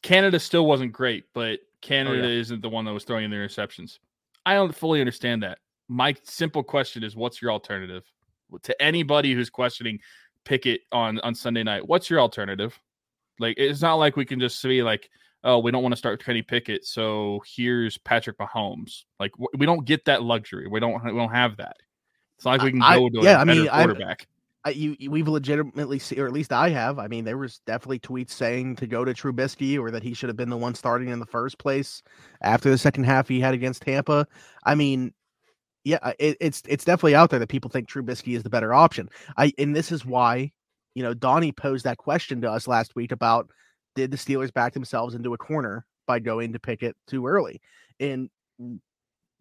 Canada 0.02 0.40
still 0.40 0.66
wasn't 0.66 0.94
great, 0.94 1.26
but 1.34 1.60
Canada 1.82 2.24
oh, 2.24 2.28
yeah. 2.28 2.40
isn't 2.40 2.62
the 2.62 2.70
one 2.70 2.86
that 2.86 2.94
was 2.94 3.04
throwing 3.04 3.26
in 3.26 3.32
the 3.32 3.38
interceptions. 3.38 4.00
I 4.46 4.54
don't 4.54 4.74
fully 4.74 5.00
understand 5.00 5.44
that. 5.44 5.60
My 5.88 6.16
simple 6.24 6.64
question 6.64 7.04
is 7.04 7.16
what's 7.16 7.42
your 7.42 7.52
alternative? 7.52 8.04
To 8.64 8.82
anybody 8.82 9.34
who's 9.34 9.50
questioning 9.50 10.00
Pickett 10.46 10.82
on 10.92 11.20
on 11.20 11.36
Sunday 11.36 11.64
night, 11.64 11.88
what's 11.88 12.10
your 12.10 12.20
alternative? 12.20 12.78
Like 13.40 13.56
it's 13.58 13.82
not 13.82 13.96
like 13.96 14.16
we 14.16 14.26
can 14.26 14.40
just 14.40 14.62
be 14.64 14.84
like, 14.84 15.10
oh, 15.44 15.60
we 15.60 15.72
don't 15.72 15.84
want 15.84 15.94
to 15.94 15.98
start 15.98 16.24
Kenny 16.24 16.42
Pickett, 16.42 16.86
so 16.86 17.42
here's 17.46 17.98
Patrick 17.98 18.38
Mahomes. 18.38 19.04
Like 19.20 19.32
we 19.58 19.66
don't 19.66 19.86
get 19.86 20.06
that 20.06 20.24
luxury. 20.24 20.68
We 20.68 20.80
don't 20.80 21.04
we 21.04 21.12
don't 21.12 21.32
have 21.32 21.58
that. 21.58 21.78
It's 22.38 22.46
not 22.46 22.52
like 22.52 22.64
we 22.64 22.72
can 22.72 22.82
I, 22.82 22.98
go 22.98 23.10
to 23.10 23.20
yeah, 23.22 23.38
a 23.38 23.40
I 23.40 23.44
mean, 23.44 23.68
quarterback. 23.68 24.28
I, 24.64 24.70
you, 24.70 24.96
we've 25.10 25.28
legitimately 25.28 25.98
see, 25.98 26.20
or 26.20 26.28
at 26.28 26.34
least 26.34 26.54
I 26.54 26.70
have. 26.70 27.00
I 27.00 27.08
mean, 27.08 27.26
there 27.26 27.38
was 27.38 27.62
definitely 27.66 28.00
tweets 28.00 28.30
saying 28.30 28.76
to 28.76 28.88
go 28.88 29.04
to 29.04 29.14
Trubisky 29.14 29.80
or 29.80 29.90
that 29.90 30.04
he 30.04 30.14
should 30.14 30.30
have 30.30 30.38
been 30.38 30.52
the 30.52 30.58
one 30.58 30.76
starting 30.76 31.10
in 31.10 31.20
the 31.20 31.26
first 31.26 31.58
place 31.58 32.04
after 32.42 32.70
the 32.70 32.78
second 32.78 33.06
half 33.06 33.28
he 33.28 33.40
had 33.40 33.56
against 33.56 33.82
Tampa. 33.82 34.28
I 34.64 34.76
mean, 34.76 35.14
yeah, 35.84 36.12
it, 36.20 36.38
it's 36.40 36.62
it's 36.68 36.86
definitely 36.86 37.16
out 37.16 37.32
there 37.32 37.40
that 37.40 37.50
people 37.50 37.72
think 37.72 37.90
Trubisky 37.90 38.36
is 38.36 38.44
the 38.44 38.52
better 38.52 38.72
option. 38.72 39.10
I 39.36 39.52
and 39.58 39.76
this 39.76 39.92
is 39.92 40.06
why 40.06 40.52
you 40.94 41.04
know, 41.04 41.14
Donnie 41.14 41.52
posed 41.52 41.86
that 41.86 41.98
question 41.98 42.42
to 42.42 42.52
us 42.52 42.68
last 42.68 42.96
week 42.96 43.12
about 43.12 43.50
did 43.96 44.12
the 44.12 44.18
Steelers 44.18 44.54
back 44.54 44.74
themselves 44.74 45.16
into 45.16 45.34
a 45.34 45.38
corner 45.38 45.86
by 46.08 46.20
going 46.20 46.54
to 46.54 46.60
Pickett 46.60 46.96
too 47.08 47.28
early? 47.28 47.62
And 48.00 48.30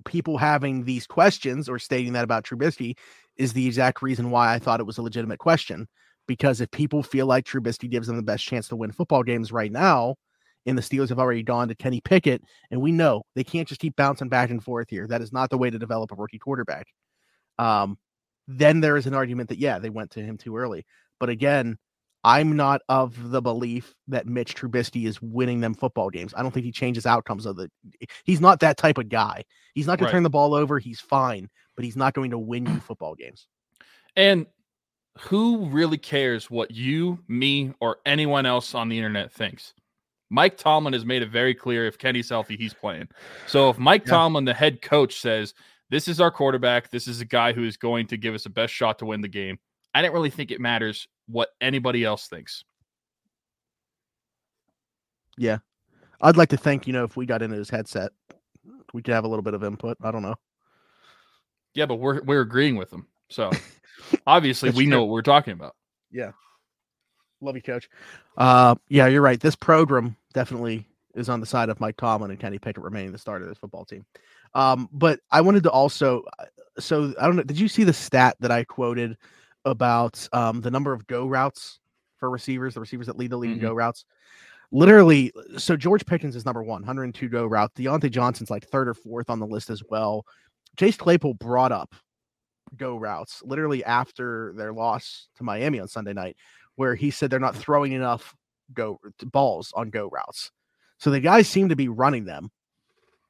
people 0.04 0.38
having 0.38 0.84
these 0.84 1.06
questions 1.06 1.68
or 1.68 1.78
stating 1.78 2.12
that 2.14 2.24
about 2.24 2.44
Trubisky 2.44 2.96
is 3.40 3.54
the 3.54 3.66
exact 3.66 4.02
reason 4.02 4.30
why 4.30 4.52
I 4.52 4.58
thought 4.58 4.80
it 4.80 4.86
was 4.86 4.98
a 4.98 5.02
legitimate 5.02 5.38
question. 5.38 5.88
Because 6.28 6.60
if 6.60 6.70
people 6.70 7.02
feel 7.02 7.26
like 7.26 7.44
Trubisky 7.44 7.90
gives 7.90 8.06
them 8.06 8.16
the 8.16 8.22
best 8.22 8.44
chance 8.44 8.68
to 8.68 8.76
win 8.76 8.92
football 8.92 9.22
games 9.22 9.50
right 9.50 9.72
now, 9.72 10.14
and 10.66 10.76
the 10.76 10.82
Steelers 10.82 11.08
have 11.08 11.18
already 11.18 11.42
gone 11.42 11.68
to 11.68 11.74
Kenny 11.74 12.02
Pickett, 12.02 12.42
and 12.70 12.82
we 12.82 12.92
know 12.92 13.22
they 13.34 13.42
can't 13.42 13.66
just 13.66 13.80
keep 13.80 13.96
bouncing 13.96 14.28
back 14.28 14.50
and 14.50 14.62
forth 14.62 14.88
here. 14.90 15.06
That 15.06 15.22
is 15.22 15.32
not 15.32 15.48
the 15.48 15.56
way 15.58 15.70
to 15.70 15.78
develop 15.78 16.12
a 16.12 16.14
rookie 16.14 16.38
quarterback. 16.38 16.86
Um, 17.58 17.98
then 18.46 18.80
there 18.80 18.98
is 18.98 19.06
an 19.06 19.14
argument 19.14 19.48
that 19.48 19.58
yeah, 19.58 19.78
they 19.78 19.90
went 19.90 20.10
to 20.12 20.20
him 20.20 20.36
too 20.36 20.56
early. 20.56 20.84
But 21.18 21.30
again, 21.30 21.78
I'm 22.22 22.54
not 22.54 22.82
of 22.88 23.30
the 23.30 23.40
belief 23.40 23.94
that 24.08 24.26
Mitch 24.26 24.54
Trubisky 24.54 25.06
is 25.06 25.22
winning 25.22 25.60
them 25.60 25.74
football 25.74 26.10
games. 26.10 26.34
I 26.36 26.42
don't 26.42 26.52
think 26.52 26.66
he 26.66 26.72
changes 26.72 27.06
outcomes 27.06 27.46
of 27.46 27.56
the. 27.56 27.70
Eh, 28.02 28.06
he's 28.24 28.40
not 28.40 28.60
that 28.60 28.76
type 28.76 28.98
of 28.98 29.08
guy. 29.08 29.44
He's 29.74 29.86
not 29.86 29.98
going 29.98 30.06
right. 30.06 30.10
to 30.10 30.16
turn 30.16 30.22
the 30.22 30.30
ball 30.30 30.54
over. 30.54 30.78
He's 30.78 31.00
fine, 31.00 31.48
but 31.76 31.84
he's 31.84 31.96
not 31.96 32.12
going 32.12 32.30
to 32.32 32.38
win 32.38 32.66
you 32.66 32.80
football 32.80 33.14
games. 33.14 33.46
And 34.16 34.46
who 35.18 35.66
really 35.66 35.98
cares 35.98 36.50
what 36.50 36.70
you, 36.70 37.18
me, 37.26 37.72
or 37.80 37.98
anyone 38.04 38.46
else 38.46 38.74
on 38.74 38.88
the 38.88 38.98
internet 38.98 39.32
thinks? 39.32 39.72
Mike 40.28 40.56
Tomlin 40.56 40.92
has 40.92 41.04
made 41.04 41.22
it 41.22 41.30
very 41.30 41.54
clear 41.54 41.86
if 41.86 41.98
Kenny's 41.98 42.28
healthy, 42.28 42.56
he's 42.56 42.74
playing. 42.74 43.08
So 43.46 43.70
if 43.70 43.78
Mike 43.78 44.06
yeah. 44.06 44.12
Tomlin, 44.12 44.44
the 44.44 44.54
head 44.54 44.80
coach, 44.80 45.20
says, 45.20 45.54
This 45.88 46.06
is 46.06 46.20
our 46.20 46.30
quarterback, 46.30 46.90
this 46.90 47.08
is 47.08 47.20
a 47.20 47.24
guy 47.24 47.52
who 47.52 47.64
is 47.64 47.76
going 47.76 48.06
to 48.08 48.16
give 48.16 48.34
us 48.34 48.44
the 48.44 48.50
best 48.50 48.72
shot 48.72 48.98
to 49.00 49.06
win 49.06 49.22
the 49.22 49.28
game, 49.28 49.58
I 49.94 50.02
didn't 50.02 50.14
really 50.14 50.30
think 50.30 50.50
it 50.50 50.60
matters 50.60 51.08
what 51.30 51.50
anybody 51.60 52.04
else 52.04 52.26
thinks. 52.28 52.64
Yeah. 55.36 55.58
I'd 56.20 56.36
like 56.36 56.50
to 56.50 56.56
think, 56.56 56.86
you 56.86 56.92
know, 56.92 57.04
if 57.04 57.16
we 57.16 57.26
got 57.26 57.42
into 57.42 57.56
his 57.56 57.70
headset, 57.70 58.12
we 58.92 59.02
could 59.02 59.14
have 59.14 59.24
a 59.24 59.28
little 59.28 59.42
bit 59.42 59.54
of 59.54 59.64
input. 59.64 59.96
I 60.02 60.10
don't 60.10 60.22
know. 60.22 60.34
Yeah, 61.74 61.86
but 61.86 61.96
we're 61.96 62.20
we're 62.22 62.40
agreeing 62.40 62.76
with 62.76 62.92
him. 62.92 63.06
So 63.28 63.50
obviously 64.26 64.70
we 64.70 64.84
true. 64.84 64.90
know 64.90 65.04
what 65.04 65.12
we're 65.12 65.22
talking 65.22 65.52
about. 65.52 65.76
Yeah. 66.10 66.32
Love 67.40 67.56
you, 67.56 67.62
coach. 67.62 67.88
Uh 68.36 68.74
yeah, 68.88 69.06
you're 69.06 69.22
right. 69.22 69.40
This 69.40 69.56
program 69.56 70.16
definitely 70.34 70.86
is 71.14 71.28
on 71.28 71.40
the 71.40 71.46
side 71.46 71.68
of 71.68 71.80
Mike 71.80 71.96
Tomlin 71.96 72.30
and 72.30 72.40
Kenny 72.40 72.58
Pickett 72.58 72.82
remaining 72.82 73.12
the 73.12 73.18
starter 73.18 73.44
of 73.44 73.50
this 73.50 73.58
football 73.58 73.84
team. 73.84 74.04
Um, 74.54 74.88
but 74.92 75.20
I 75.30 75.40
wanted 75.40 75.62
to 75.62 75.70
also 75.70 76.24
uh, 76.38 76.44
so 76.78 77.14
I 77.20 77.26
don't 77.26 77.36
know, 77.36 77.42
did 77.44 77.58
you 77.58 77.68
see 77.68 77.84
the 77.84 77.92
stat 77.92 78.36
that 78.40 78.50
I 78.50 78.64
quoted 78.64 79.16
about 79.64 80.26
um, 80.32 80.60
the 80.60 80.70
number 80.70 80.92
of 80.92 81.06
go 81.06 81.26
routes 81.26 81.80
for 82.18 82.30
receivers, 82.30 82.74
the 82.74 82.80
receivers 82.80 83.06
that 83.06 83.18
lead 83.18 83.30
the 83.30 83.36
league 83.36 83.50
mm-hmm. 83.50 83.60
in 83.60 83.66
go 83.66 83.74
routes. 83.74 84.04
Literally, 84.72 85.32
so 85.56 85.76
George 85.76 86.06
Pickens 86.06 86.36
is 86.36 86.44
number 86.44 86.62
one, 86.62 86.82
102 86.82 87.28
go 87.28 87.46
route. 87.46 87.74
Diontae 87.74 88.10
Johnson's 88.10 88.50
like 88.50 88.68
third 88.68 88.88
or 88.88 88.94
fourth 88.94 89.28
on 89.28 89.40
the 89.40 89.46
list 89.46 89.68
as 89.68 89.82
well. 89.88 90.24
Chase 90.78 90.96
Claypool 90.96 91.34
brought 91.34 91.72
up 91.72 91.94
go 92.76 92.96
routes 92.96 93.42
literally 93.44 93.84
after 93.84 94.52
their 94.56 94.72
loss 94.72 95.28
to 95.36 95.42
Miami 95.42 95.80
on 95.80 95.88
Sunday 95.88 96.12
night, 96.12 96.36
where 96.76 96.94
he 96.94 97.10
said 97.10 97.30
they're 97.30 97.40
not 97.40 97.56
throwing 97.56 97.92
enough 97.92 98.34
go 98.72 99.00
balls 99.24 99.72
on 99.74 99.90
go 99.90 100.08
routes. 100.08 100.52
So 100.98 101.10
the 101.10 101.20
guys 101.20 101.48
seem 101.48 101.70
to 101.70 101.76
be 101.76 101.88
running 101.88 102.24
them. 102.24 102.50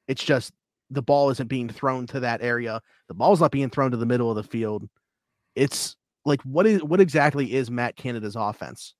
It's 0.08 0.24
just 0.24 0.52
the 0.90 1.02
ball 1.02 1.30
isn't 1.30 1.48
being 1.48 1.68
thrown 1.68 2.06
to 2.08 2.20
that 2.20 2.42
area. 2.42 2.82
The 3.08 3.14
ball's 3.14 3.40
not 3.40 3.52
being 3.52 3.70
thrown 3.70 3.92
to 3.92 3.96
the 3.96 4.06
middle 4.06 4.28
of 4.28 4.36
the 4.36 4.42
field. 4.42 4.88
It's 5.54 5.96
like 6.24 6.42
what 6.42 6.66
is 6.66 6.82
what 6.82 7.00
exactly 7.00 7.52
is 7.54 7.70
Matt 7.70 7.96
Canada's 7.96 8.36
offense? 8.36 8.94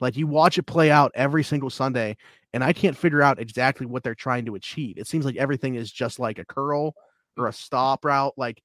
Like 0.00 0.16
you 0.16 0.26
watch 0.26 0.58
it 0.58 0.64
play 0.64 0.90
out 0.90 1.12
every 1.14 1.42
single 1.42 1.70
Sunday, 1.70 2.16
and 2.52 2.62
I 2.62 2.72
can't 2.72 2.96
figure 2.96 3.22
out 3.22 3.40
exactly 3.40 3.86
what 3.86 4.02
they're 4.02 4.14
trying 4.14 4.44
to 4.46 4.54
achieve. 4.54 4.98
It 4.98 5.06
seems 5.06 5.24
like 5.24 5.36
everything 5.36 5.74
is 5.74 5.90
just 5.90 6.18
like 6.18 6.38
a 6.38 6.44
curl 6.44 6.94
or 7.36 7.46
a 7.46 7.52
stop 7.52 8.04
route, 8.04 8.34
like 8.36 8.62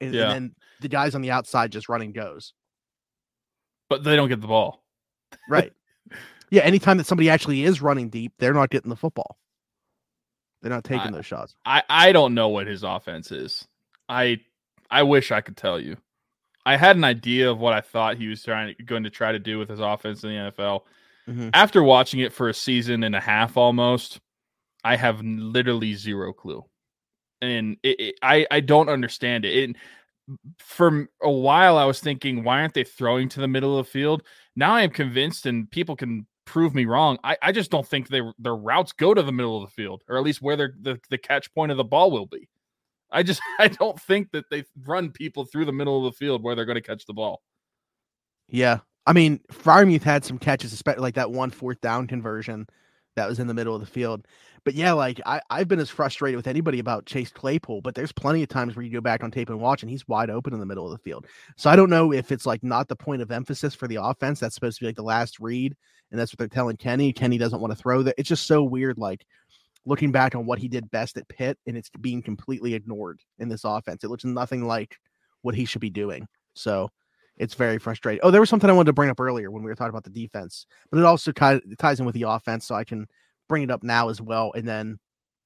and, 0.00 0.12
Yeah. 0.14 0.24
and 0.24 0.30
then 0.32 0.54
the 0.82 0.88
guys 0.88 1.14
on 1.14 1.22
the 1.22 1.30
outside 1.30 1.72
just 1.72 1.88
running 1.88 2.12
goes. 2.12 2.52
But 3.88 4.04
they 4.04 4.16
don't 4.16 4.28
get 4.28 4.40
the 4.40 4.46
ball. 4.46 4.82
Right. 5.48 5.72
yeah. 6.50 6.62
Anytime 6.62 6.98
that 6.98 7.06
somebody 7.06 7.30
actually 7.30 7.64
is 7.64 7.80
running 7.82 8.08
deep, 8.10 8.32
they're 8.38 8.54
not 8.54 8.70
getting 8.70 8.90
the 8.90 8.96
football. 8.96 9.36
They're 10.62 10.70
not 10.72 10.84
taking 10.84 11.08
I- 11.08 11.10
those 11.12 11.26
shots. 11.26 11.54
I 11.64 11.82
I 11.88 12.12
don't 12.12 12.34
know 12.34 12.48
what 12.48 12.66
his 12.66 12.82
offense 12.82 13.30
is. 13.32 13.66
I 14.08 14.40
I 14.90 15.02
wish 15.02 15.32
I 15.32 15.40
could 15.40 15.56
tell 15.56 15.78
you. 15.80 15.96
I 16.66 16.76
had 16.76 16.96
an 16.96 17.04
idea 17.04 17.50
of 17.50 17.58
what 17.58 17.72
I 17.74 17.80
thought 17.80 18.16
he 18.16 18.28
was 18.28 18.42
trying 18.42 18.74
going 18.84 19.04
to 19.04 19.10
try 19.10 19.32
to 19.32 19.38
do 19.38 19.58
with 19.58 19.68
his 19.68 19.80
offense 19.80 20.24
in 20.24 20.30
the 20.30 20.36
NFL. 20.52 20.82
Mhm. 21.28 21.50
After 21.54 21.82
watching 21.82 22.20
it 22.20 22.32
for 22.32 22.48
a 22.48 22.54
season 22.54 23.02
and 23.04 23.14
a 23.14 23.20
half 23.20 23.56
almost, 23.56 24.20
I 24.82 24.96
have 24.96 25.22
literally 25.22 25.94
zero 25.94 26.32
clue. 26.32 26.64
And 27.42 27.76
it, 27.82 28.00
it, 28.00 28.14
I 28.22 28.46
I 28.50 28.60
don't 28.60 28.88
understand 28.88 29.44
it. 29.44 29.70
it. 29.70 29.76
For 30.58 31.06
a 31.22 31.30
while 31.30 31.76
I 31.76 31.84
was 31.84 32.00
thinking 32.00 32.44
why 32.44 32.60
aren't 32.60 32.72
they 32.74 32.84
throwing 32.84 33.28
to 33.30 33.40
the 33.40 33.48
middle 33.48 33.78
of 33.78 33.86
the 33.86 33.90
field? 33.90 34.22
Now 34.56 34.74
I 34.74 34.82
am 34.82 34.90
convinced 34.90 35.44
and 35.46 35.70
people 35.70 35.96
can 35.96 36.26
prove 36.46 36.74
me 36.74 36.84
wrong. 36.86 37.18
I, 37.24 37.36
I 37.42 37.52
just 37.52 37.70
don't 37.70 37.86
think 37.86 38.08
they, 38.08 38.20
their 38.38 38.54
routes 38.56 38.92
go 38.92 39.12
to 39.14 39.22
the 39.22 39.32
middle 39.32 39.62
of 39.62 39.68
the 39.68 39.74
field, 39.74 40.02
or 40.08 40.16
at 40.16 40.22
least 40.22 40.42
where 40.42 40.56
their 40.56 40.74
the, 40.80 41.00
the 41.10 41.18
catch 41.18 41.52
point 41.54 41.72
of 41.72 41.78
the 41.78 41.84
ball 41.84 42.10
will 42.10 42.26
be. 42.26 42.48
I 43.14 43.22
just 43.22 43.40
I 43.58 43.68
don't 43.68 43.98
think 44.00 44.32
that 44.32 44.50
they 44.50 44.64
run 44.84 45.10
people 45.10 45.44
through 45.44 45.64
the 45.64 45.72
middle 45.72 46.06
of 46.06 46.12
the 46.12 46.16
field 46.16 46.42
where 46.42 46.54
they're 46.54 46.66
going 46.66 46.74
to 46.74 46.82
catch 46.82 47.06
the 47.06 47.14
ball. 47.14 47.40
Yeah. 48.48 48.80
I 49.06 49.12
mean, 49.12 49.40
Freiermuth 49.52 50.02
had 50.02 50.24
some 50.24 50.38
catches, 50.38 50.72
especially 50.72 51.02
like 51.02 51.14
that 51.14 51.30
one 51.30 51.50
fourth 51.50 51.80
down 51.80 52.06
conversion 52.06 52.66
that 53.16 53.28
was 53.28 53.38
in 53.38 53.46
the 53.46 53.54
middle 53.54 53.74
of 53.74 53.80
the 53.80 53.86
field. 53.86 54.26
But 54.64 54.74
yeah, 54.74 54.92
like 54.92 55.20
I, 55.26 55.40
I've 55.50 55.68
been 55.68 55.78
as 55.78 55.90
frustrated 55.90 56.36
with 56.36 56.46
anybody 56.46 56.78
about 56.78 57.04
Chase 57.04 57.30
Claypool, 57.30 57.82
but 57.82 57.94
there's 57.94 58.12
plenty 58.12 58.42
of 58.42 58.48
times 58.48 58.74
where 58.74 58.84
you 58.84 58.90
go 58.90 59.02
back 59.02 59.22
on 59.22 59.30
tape 59.30 59.50
and 59.50 59.60
watch 59.60 59.82
and 59.82 59.90
he's 59.90 60.08
wide 60.08 60.30
open 60.30 60.54
in 60.54 60.58
the 60.58 60.66
middle 60.66 60.86
of 60.86 60.92
the 60.92 61.02
field. 61.02 61.26
So 61.56 61.68
I 61.68 61.76
don't 61.76 61.90
know 61.90 62.12
if 62.12 62.32
it's 62.32 62.46
like 62.46 62.62
not 62.62 62.88
the 62.88 62.96
point 62.96 63.20
of 63.20 63.30
emphasis 63.30 63.74
for 63.74 63.86
the 63.86 64.02
offense. 64.02 64.40
That's 64.40 64.54
supposed 64.54 64.78
to 64.78 64.84
be 64.84 64.86
like 64.86 64.96
the 64.96 65.02
last 65.02 65.38
read, 65.38 65.76
and 66.10 66.18
that's 66.18 66.32
what 66.32 66.38
they're 66.38 66.48
telling 66.48 66.78
Kenny. 66.78 67.12
Kenny 67.12 67.36
doesn't 67.36 67.60
want 67.60 67.72
to 67.72 67.78
throw 67.78 68.02
that. 68.04 68.14
It's 68.16 68.28
just 68.28 68.46
so 68.46 68.62
weird, 68.62 68.96
like 68.96 69.26
looking 69.86 70.12
back 70.12 70.34
on 70.34 70.46
what 70.46 70.58
he 70.58 70.68
did 70.68 70.90
best 70.90 71.16
at 71.16 71.28
Pitt, 71.28 71.58
and 71.66 71.76
it's 71.76 71.90
being 72.00 72.22
completely 72.22 72.74
ignored 72.74 73.20
in 73.38 73.48
this 73.48 73.64
offense. 73.64 74.04
It 74.04 74.08
looks 74.08 74.24
nothing 74.24 74.66
like 74.66 74.96
what 75.42 75.54
he 75.54 75.64
should 75.64 75.80
be 75.80 75.90
doing. 75.90 76.26
So 76.54 76.90
it's 77.36 77.54
very 77.54 77.78
frustrating. 77.78 78.20
Oh, 78.22 78.30
there 78.30 78.40
was 78.40 78.48
something 78.48 78.70
I 78.70 78.72
wanted 78.72 78.86
to 78.86 78.92
bring 78.94 79.10
up 79.10 79.20
earlier 79.20 79.50
when 79.50 79.62
we 79.62 79.70
were 79.70 79.74
talking 79.74 79.90
about 79.90 80.04
the 80.04 80.10
defense, 80.10 80.66
but 80.90 80.98
it 80.98 81.04
also 81.04 81.32
kind 81.32 81.60
of 81.60 81.78
ties 81.78 82.00
in 82.00 82.06
with 82.06 82.14
the 82.14 82.22
offense, 82.22 82.66
so 82.66 82.74
I 82.74 82.84
can 82.84 83.06
bring 83.48 83.62
it 83.62 83.70
up 83.70 83.82
now 83.82 84.08
as 84.08 84.20
well, 84.20 84.52
and 84.54 84.66
then 84.66 84.98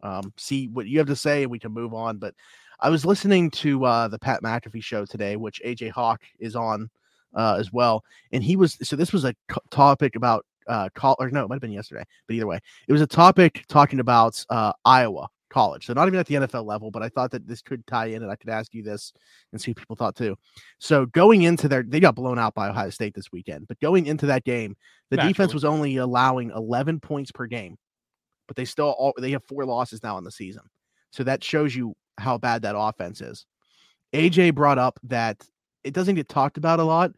um, 0.03 0.32
see 0.36 0.68
what 0.68 0.86
you 0.86 0.99
have 0.99 1.09
to 1.09 1.16
say. 1.16 1.43
and 1.43 1.51
We 1.51 1.59
can 1.59 1.72
move 1.72 1.95
on. 1.95 2.18
But 2.18 2.34
I 2.80 2.91
was 2.91 3.05
listening 3.05 3.51
to 3.53 3.84
uh, 3.84 4.09
the 4.09 4.18
Pat 4.18 4.43
McAfee 4.43 4.82
show 4.82 5.05
today, 5.05 5.36
which 5.36 5.61
AJ 5.64 5.91
Hawk 5.91 6.22
is 6.39 6.55
on 6.55 6.91
uh, 7.34 7.57
as 7.59 7.72
well, 7.72 8.05
and 8.32 8.45
he 8.45 8.57
was 8.57 8.78
so 8.82 8.95
this 8.95 9.12
was 9.12 9.24
a 9.24 9.34
topic 9.70 10.14
about 10.14 10.45
uh, 10.69 10.89
call 10.95 11.16
or 11.19 11.31
no, 11.31 11.45
it 11.45 11.49
might 11.49 11.57
have 11.57 11.61
been 11.61 11.73
yesterday, 11.73 12.05
but 12.27 12.35
either 12.35 12.47
way, 12.47 12.61
it 12.87 12.93
was 12.93 13.03
a 13.03 13.07
topic 13.07 13.64
talking 13.69 14.01
about 14.01 14.45
uh, 14.51 14.73
Iowa 14.85 15.29
college. 15.51 15.87
So 15.87 15.93
not 15.93 16.07
even 16.07 16.21
at 16.21 16.27
the 16.27 16.35
NFL 16.37 16.66
level, 16.66 16.91
but 16.91 17.03
I 17.03 17.09
thought 17.09 17.31
that 17.31 17.47
this 17.47 17.62
could 17.62 17.87
tie 17.87 18.07
in, 18.07 18.23
and 18.23 18.31
I 18.31 18.37
could 18.37 18.51
ask 18.51 18.75
you 18.75 18.83
this 18.83 19.12
and 19.53 19.61
see 19.61 19.71
what 19.71 19.79
people 19.79 19.97
thought 19.97 20.16
too. 20.16 20.37
So 20.79 21.07
going 21.07 21.43
into 21.43 21.69
their, 21.69 21.83
they 21.83 22.01
got 22.01 22.14
blown 22.14 22.39
out 22.39 22.55
by 22.55 22.69
Ohio 22.69 22.91
State 22.91 23.14
this 23.14 23.33
weekend, 23.33 23.66
but 23.66 23.81
going 23.81 24.07
into 24.07 24.27
that 24.27 24.45
game, 24.45 24.77
the 25.11 25.16
defense 25.16 25.55
was 25.55 25.64
only 25.64 25.97
allowing 25.97 26.51
11 26.51 27.01
points 27.01 27.33
per 27.33 27.47
game, 27.47 27.77
but 28.47 28.57
they 28.57 28.64
still 28.64 28.91
all 28.91 29.14
they 29.19 29.31
have 29.31 29.45
four 29.45 29.64
losses 29.64 30.03
now 30.03 30.19
in 30.19 30.25
the 30.25 30.31
season. 30.31 30.62
So 31.11 31.25
that 31.25 31.43
shows 31.43 31.75
you 31.75 31.95
how 32.19 32.37
bad 32.37 32.62
that 32.62 32.77
offense 32.77 33.21
is. 33.21 33.47
AJ 34.12 34.55
brought 34.55 34.79
up 34.79 34.99
that 35.05 35.43
it 35.85 35.95
doesn't 35.95 36.16
get 36.16 36.29
talked 36.29 36.59
about 36.59 36.81
a 36.81 36.85
lot, 36.85 37.12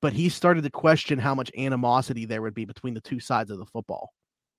but 0.00 0.12
he 0.12 0.28
started 0.28 0.62
to 0.64 0.70
question 0.70 1.18
how 1.18 1.34
much 1.34 1.50
animosity 1.56 2.24
there 2.24 2.42
would 2.42 2.54
be 2.54 2.64
between 2.64 2.94
the 2.94 3.00
two 3.00 3.20
sides 3.20 3.50
of 3.50 3.58
the 3.58 3.66
football, 3.66 4.10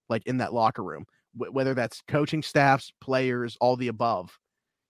like 0.09 0.25
in 0.25 0.37
that 0.37 0.53
locker 0.53 0.83
room, 0.83 1.05
Wh- 1.33 1.53
whether 1.53 1.73
that's 1.73 2.01
coaching 2.07 2.43
staffs, 2.43 2.91
players, 3.01 3.57
all 3.61 3.75
the 3.75 3.87
above, 3.87 4.37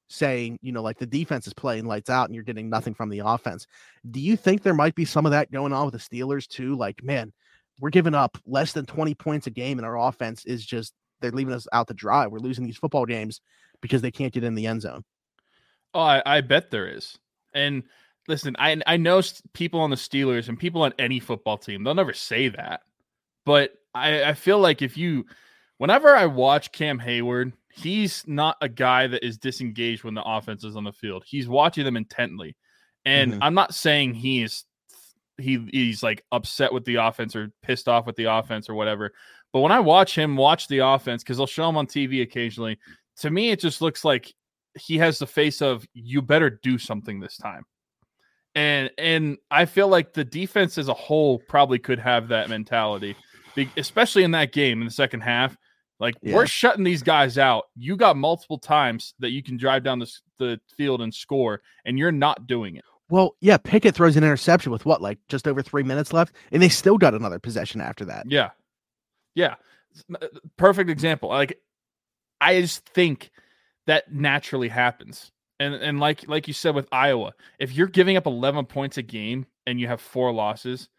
saying, 0.10 0.58
you 0.62 0.72
know, 0.72 0.82
like 0.82 0.98
the 0.98 1.06
defense 1.06 1.46
is 1.46 1.54
playing 1.54 1.86
lights 1.86 2.10
out 2.10 2.26
and 2.26 2.36
you're 2.36 2.44
getting 2.44 2.70
nothing 2.70 2.94
from 2.94 3.10
the 3.10 3.20
offense. 3.20 3.68
Do 4.10 4.20
you 4.20 4.36
think 4.36 4.64
there 4.64 4.74
might 4.74 4.96
be 4.96 5.06
some 5.06 5.26
of 5.26 5.32
that 5.32 5.52
going 5.52 5.72
on 5.72 5.86
with 5.86 5.94
the 5.94 6.00
Steelers 6.00 6.48
too? 6.48 6.76
Like, 6.76 7.04
man, 7.04 7.32
we're 7.80 7.92
giving 7.92 8.16
up 8.16 8.38
less 8.46 8.74
than 8.74 8.86
20 8.86 9.14
points 9.16 9.48
a 9.48 9.52
game 9.52 9.78
and 9.78 9.86
our 9.86 10.00
offense 10.00 10.46
is 10.46 10.66
just, 10.66 10.94
they're 11.22 11.32
leaving 11.32 11.54
us 11.54 11.68
out 11.74 11.88
to 11.88 11.94
dry. 11.94 12.26
We're 12.28 12.40
losing 12.40 12.66
these 12.66 12.78
football 12.78 13.06
games 13.06 13.42
because 13.82 14.02
they 14.02 14.12
can't 14.12 14.34
get 14.34 14.44
in 14.44 14.56
the 14.56 14.68
end 14.68 14.82
zone. 14.82 15.04
Oh, 15.94 16.02
I, 16.02 16.24
I 16.26 16.42
bet 16.42 16.72
there 16.72 16.88
is. 16.88 17.18
And 17.54 17.84
listen, 18.30 18.56
I 18.60 18.80
I 18.88 18.96
know 18.96 19.22
people 19.54 19.82
on 19.82 19.90
the 19.90 19.98
Steelers 19.98 20.48
and 20.48 20.58
people 20.58 20.84
on 20.84 20.94
any 20.98 21.20
football 21.20 21.58
team, 21.58 21.84
they'll 21.84 21.96
never 21.96 22.14
say 22.14 22.48
that. 22.50 22.82
But 23.46 23.74
I, 23.94 24.24
I 24.24 24.34
feel 24.36 24.60
like 24.60 24.82
if 24.82 24.96
you, 24.96 25.26
whenever 25.80 26.16
I 26.16 26.28
watch 26.28 26.72
Cam 26.72 27.00
Heyward, 27.00 27.54
he's 27.74 28.24
not 28.28 28.56
a 28.62 28.70
guy 28.70 29.08
that 29.08 29.26
is 29.26 29.38
disengaged 29.38 30.04
when 30.04 30.14
the 30.14 30.24
offense 30.24 30.64
is 30.64 30.76
on 30.76 30.84
the 30.84 30.94
field. 30.94 31.24
He's 31.26 31.48
watching 31.50 31.84
them 31.84 31.98
intently. 31.98 32.56
And 33.06 33.34
Mhm. 33.34 33.40
I'm 33.42 33.56
not 33.56 33.74
saying 33.74 34.14
he 34.14 34.44
is 34.44 34.64
he 35.38 35.68
he's 35.72 36.04
like 36.04 36.24
upset 36.32 36.72
with 36.72 36.86
the 36.86 36.96
offense 36.96 37.36
or 37.36 37.52
pissed 37.64 37.88
off 37.88 38.06
with 38.06 38.16
the 38.16 38.26
offense 38.26 38.70
or 38.70 38.76
whatever. 38.76 39.12
But 39.52 39.62
when 39.62 39.72
I 39.72 39.80
watch 39.80 40.16
him 40.16 40.36
watch 40.36 40.68
the 40.68 40.80
offense, 40.80 41.24
because 41.24 41.38
they'll 41.38 41.48
show 41.48 41.68
him 41.68 41.78
on 41.78 41.88
TV 41.88 42.22
occasionally, 42.22 42.78
to 43.18 43.32
me 43.32 43.50
it 43.50 43.60
just 43.60 43.82
looks 43.82 44.06
like 44.06 44.32
he 44.80 44.98
has 45.00 45.18
the 45.18 45.26
face 45.26 45.62
of 45.62 45.88
you 45.94 46.22
better 46.22 46.50
do 46.50 46.78
something 46.78 47.20
this 47.20 47.38
time. 47.38 47.66
And 48.56 48.90
and 48.98 49.38
I 49.52 49.66
feel 49.66 49.88
like 49.88 50.14
the 50.14 50.24
defense 50.26 50.78
as 50.78 50.88
a 50.88 50.94
whole 50.94 51.40
probably 51.48 51.80
could 51.80 52.00
have 52.00 52.30
that 52.30 52.50
mentality, 52.50 53.16
especially 53.78 54.24
in 54.24 54.32
that 54.32 54.52
game 54.52 54.82
in 54.82 54.86
the 54.86 54.92
second 54.94 55.22
half. 55.22 55.56
Like 56.00 56.16
Yeah. 56.22 56.36
we're 56.36 56.48
shutting 56.48 56.84
these 56.84 57.04
guys 57.04 57.38
out. 57.38 57.66
You 57.76 57.96
got 57.96 58.16
multiple 58.18 58.58
times 58.58 59.14
that 59.20 59.32
you 59.32 59.44
can 59.44 59.58
drive 59.58 59.84
down 59.84 60.00
the, 60.00 60.12
the 60.40 60.60
field 60.78 61.02
and 61.02 61.14
score, 61.14 61.62
and 61.86 62.00
you're 62.00 62.12
not 62.12 62.48
doing 62.48 62.76
it. 62.78 62.86
Well, 63.10 63.36
yeah, 63.42 63.58
Pickett 63.58 63.96
throws 63.96 64.16
an 64.18 64.24
interception 64.24 64.72
with 64.72 64.86
what, 64.86 65.02
like 65.02 65.18
just 65.28 65.48
over 65.48 65.62
three 65.62 65.84
minutes 65.84 66.14
left, 66.14 66.34
and 66.52 66.62
they 66.62 66.70
still 66.70 66.98
got 66.98 67.14
another 67.14 67.40
possession 67.40 67.82
after 67.82 68.06
that. 68.06 68.30
Yeah. 68.30 68.52
Yeah. 69.36 69.56
Perfect 70.58 70.90
example. 70.90 71.30
Like 71.30 71.60
I 72.42 72.62
just 72.62 72.86
think 72.90 73.30
that 73.88 74.14
naturally 74.14 74.70
happens. 74.70 75.32
And 75.60 75.76
and 75.76 76.00
like 76.00 76.28
like 76.28 76.48
you 76.48 76.54
said 76.54 76.76
with 76.76 76.88
Iowa, 76.92 77.34
if 77.60 77.74
you're 77.74 77.88
giving 77.88 78.18
up 78.18 78.26
11 78.26 78.66
points 78.66 78.98
a 78.98 79.02
game 79.02 79.46
and 79.68 79.80
you 79.80 79.88
have 79.88 80.02
four 80.02 80.32
losses, 80.32 80.90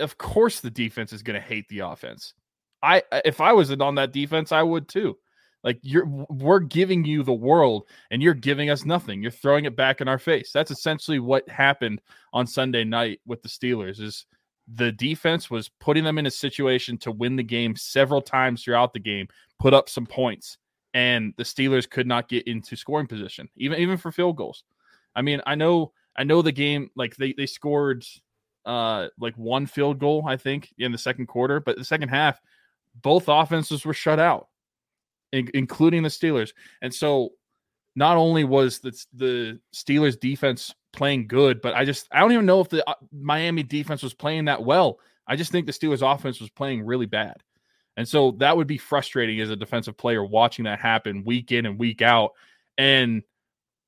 of 0.00 0.18
course 0.18 0.60
the 0.60 0.70
defense 0.70 1.12
is 1.12 1.22
going 1.22 1.40
to 1.40 1.46
hate 1.46 1.68
the 1.68 1.80
offense. 1.80 2.34
I 2.82 3.02
if 3.24 3.40
I 3.40 3.52
was 3.52 3.70
on 3.72 3.94
that 3.94 4.12
defense, 4.12 4.52
I 4.52 4.62
would 4.62 4.88
too. 4.88 5.16
Like 5.62 5.78
you're 5.80 6.06
we're 6.06 6.60
giving 6.60 7.06
you 7.06 7.22
the 7.22 7.32
world 7.32 7.88
and 8.10 8.22
you're 8.22 8.34
giving 8.34 8.68
us 8.68 8.84
nothing. 8.84 9.22
You're 9.22 9.30
throwing 9.30 9.64
it 9.64 9.74
back 9.74 10.02
in 10.02 10.08
our 10.08 10.18
face. 10.18 10.52
That's 10.52 10.70
essentially 10.70 11.18
what 11.18 11.48
happened 11.48 12.02
on 12.34 12.46
Sunday 12.46 12.84
night 12.84 13.20
with 13.26 13.42
the 13.42 13.48
Steelers 13.48 14.00
is 14.00 14.26
the 14.68 14.92
defense 14.92 15.50
was 15.50 15.70
putting 15.80 16.04
them 16.04 16.18
in 16.18 16.26
a 16.26 16.30
situation 16.30 16.98
to 16.98 17.10
win 17.10 17.36
the 17.36 17.42
game 17.42 17.76
several 17.76 18.20
times 18.20 18.62
throughout 18.62 18.92
the 18.92 19.00
game, 19.00 19.28
put 19.58 19.74
up 19.74 19.88
some 19.88 20.06
points, 20.06 20.58
and 20.94 21.34
the 21.36 21.42
Steelers 21.42 21.90
could 21.90 22.06
not 22.06 22.28
get 22.28 22.46
into 22.46 22.76
scoring 22.76 23.06
position, 23.08 23.48
even 23.56 23.78
even 23.78 23.98
for 23.98 24.12
field 24.12 24.36
goals. 24.36 24.64
I 25.14 25.22
mean, 25.22 25.42
I 25.44 25.56
know 25.56 25.92
I 26.16 26.24
know 26.24 26.40
the 26.40 26.52
game 26.52 26.90
like 26.96 27.16
they 27.16 27.34
they 27.36 27.46
scored 27.46 28.04
uh 28.64 29.08
like 29.18 29.34
one 29.36 29.66
field 29.66 29.98
goal, 29.98 30.24
I 30.26 30.36
think, 30.36 30.72
in 30.78 30.92
the 30.92 30.98
second 30.98 31.26
quarter, 31.26 31.60
but 31.60 31.76
the 31.76 31.84
second 31.84 32.08
half, 32.08 32.40
both 33.02 33.24
offenses 33.28 33.84
were 33.84 33.92
shut 33.92 34.20
out, 34.20 34.48
in- 35.32 35.50
including 35.52 36.04
the 36.04 36.08
Steelers. 36.08 36.52
And 36.80 36.94
so 36.94 37.30
not 37.96 38.16
only 38.16 38.44
was 38.44 38.78
the 38.78 38.92
the 39.12 39.60
Steelers 39.74 40.18
defense 40.18 40.72
playing 40.92 41.26
good, 41.26 41.60
but 41.60 41.74
I 41.74 41.84
just 41.84 42.06
I 42.12 42.20
don't 42.20 42.32
even 42.32 42.46
know 42.46 42.60
if 42.60 42.68
the 42.68 42.88
uh, 42.88 42.94
Miami 43.12 43.64
defense 43.64 44.02
was 44.02 44.14
playing 44.14 44.44
that 44.46 44.62
well. 44.62 45.00
I 45.26 45.36
just 45.36 45.50
think 45.50 45.66
the 45.66 45.72
Steelers 45.72 46.02
offense 46.02 46.40
was 46.40 46.50
playing 46.50 46.84
really 46.84 47.06
bad. 47.06 47.42
And 47.96 48.08
so 48.08 48.32
that 48.38 48.56
would 48.56 48.66
be 48.66 48.78
frustrating 48.78 49.40
as 49.40 49.50
a 49.50 49.56
defensive 49.56 49.96
player 49.96 50.24
watching 50.24 50.64
that 50.64 50.80
happen 50.80 51.24
week 51.24 51.52
in 51.52 51.66
and 51.66 51.78
week 51.78 52.02
out. 52.02 52.32
And 52.76 53.22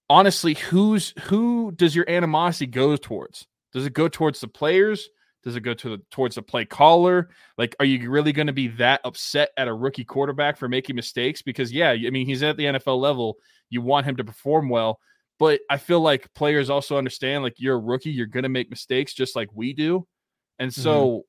honestly, 0.08 0.54
who's 0.54 1.12
who 1.22 1.72
does 1.72 1.94
your 1.94 2.08
animosity 2.08 2.66
go 2.66 2.96
towards? 2.96 3.46
Does 3.72 3.86
it 3.86 3.92
go 3.92 4.08
towards 4.08 4.40
the 4.40 4.48
players? 4.48 5.08
Does 5.42 5.54
it 5.54 5.60
go 5.60 5.74
to 5.74 5.90
the, 5.90 6.02
towards 6.10 6.34
the 6.34 6.42
play 6.42 6.64
caller? 6.64 7.28
Like, 7.56 7.76
are 7.78 7.84
you 7.84 8.10
really 8.10 8.32
going 8.32 8.48
to 8.48 8.52
be 8.52 8.68
that 8.68 9.00
upset 9.04 9.50
at 9.56 9.68
a 9.68 9.74
rookie 9.74 10.04
quarterback 10.04 10.56
for 10.56 10.68
making 10.68 10.96
mistakes? 10.96 11.42
Because 11.42 11.72
yeah, 11.72 11.90
I 11.90 12.10
mean 12.10 12.26
he's 12.26 12.42
at 12.42 12.56
the 12.56 12.64
NFL 12.64 13.00
level. 13.00 13.36
You 13.70 13.82
want 13.82 14.06
him 14.06 14.16
to 14.16 14.24
perform 14.24 14.68
well, 14.68 15.00
but 15.38 15.60
I 15.68 15.78
feel 15.78 16.00
like 16.00 16.32
players 16.34 16.70
also 16.70 16.96
understand 16.96 17.42
like 17.42 17.54
you're 17.58 17.76
a 17.76 17.80
rookie, 17.80 18.10
you're 18.10 18.26
going 18.26 18.44
to 18.44 18.48
make 18.48 18.70
mistakes 18.70 19.14
just 19.14 19.36
like 19.36 19.48
we 19.52 19.72
do, 19.72 20.06
and 20.58 20.72
so. 20.72 21.08
Mm-hmm. 21.08 21.20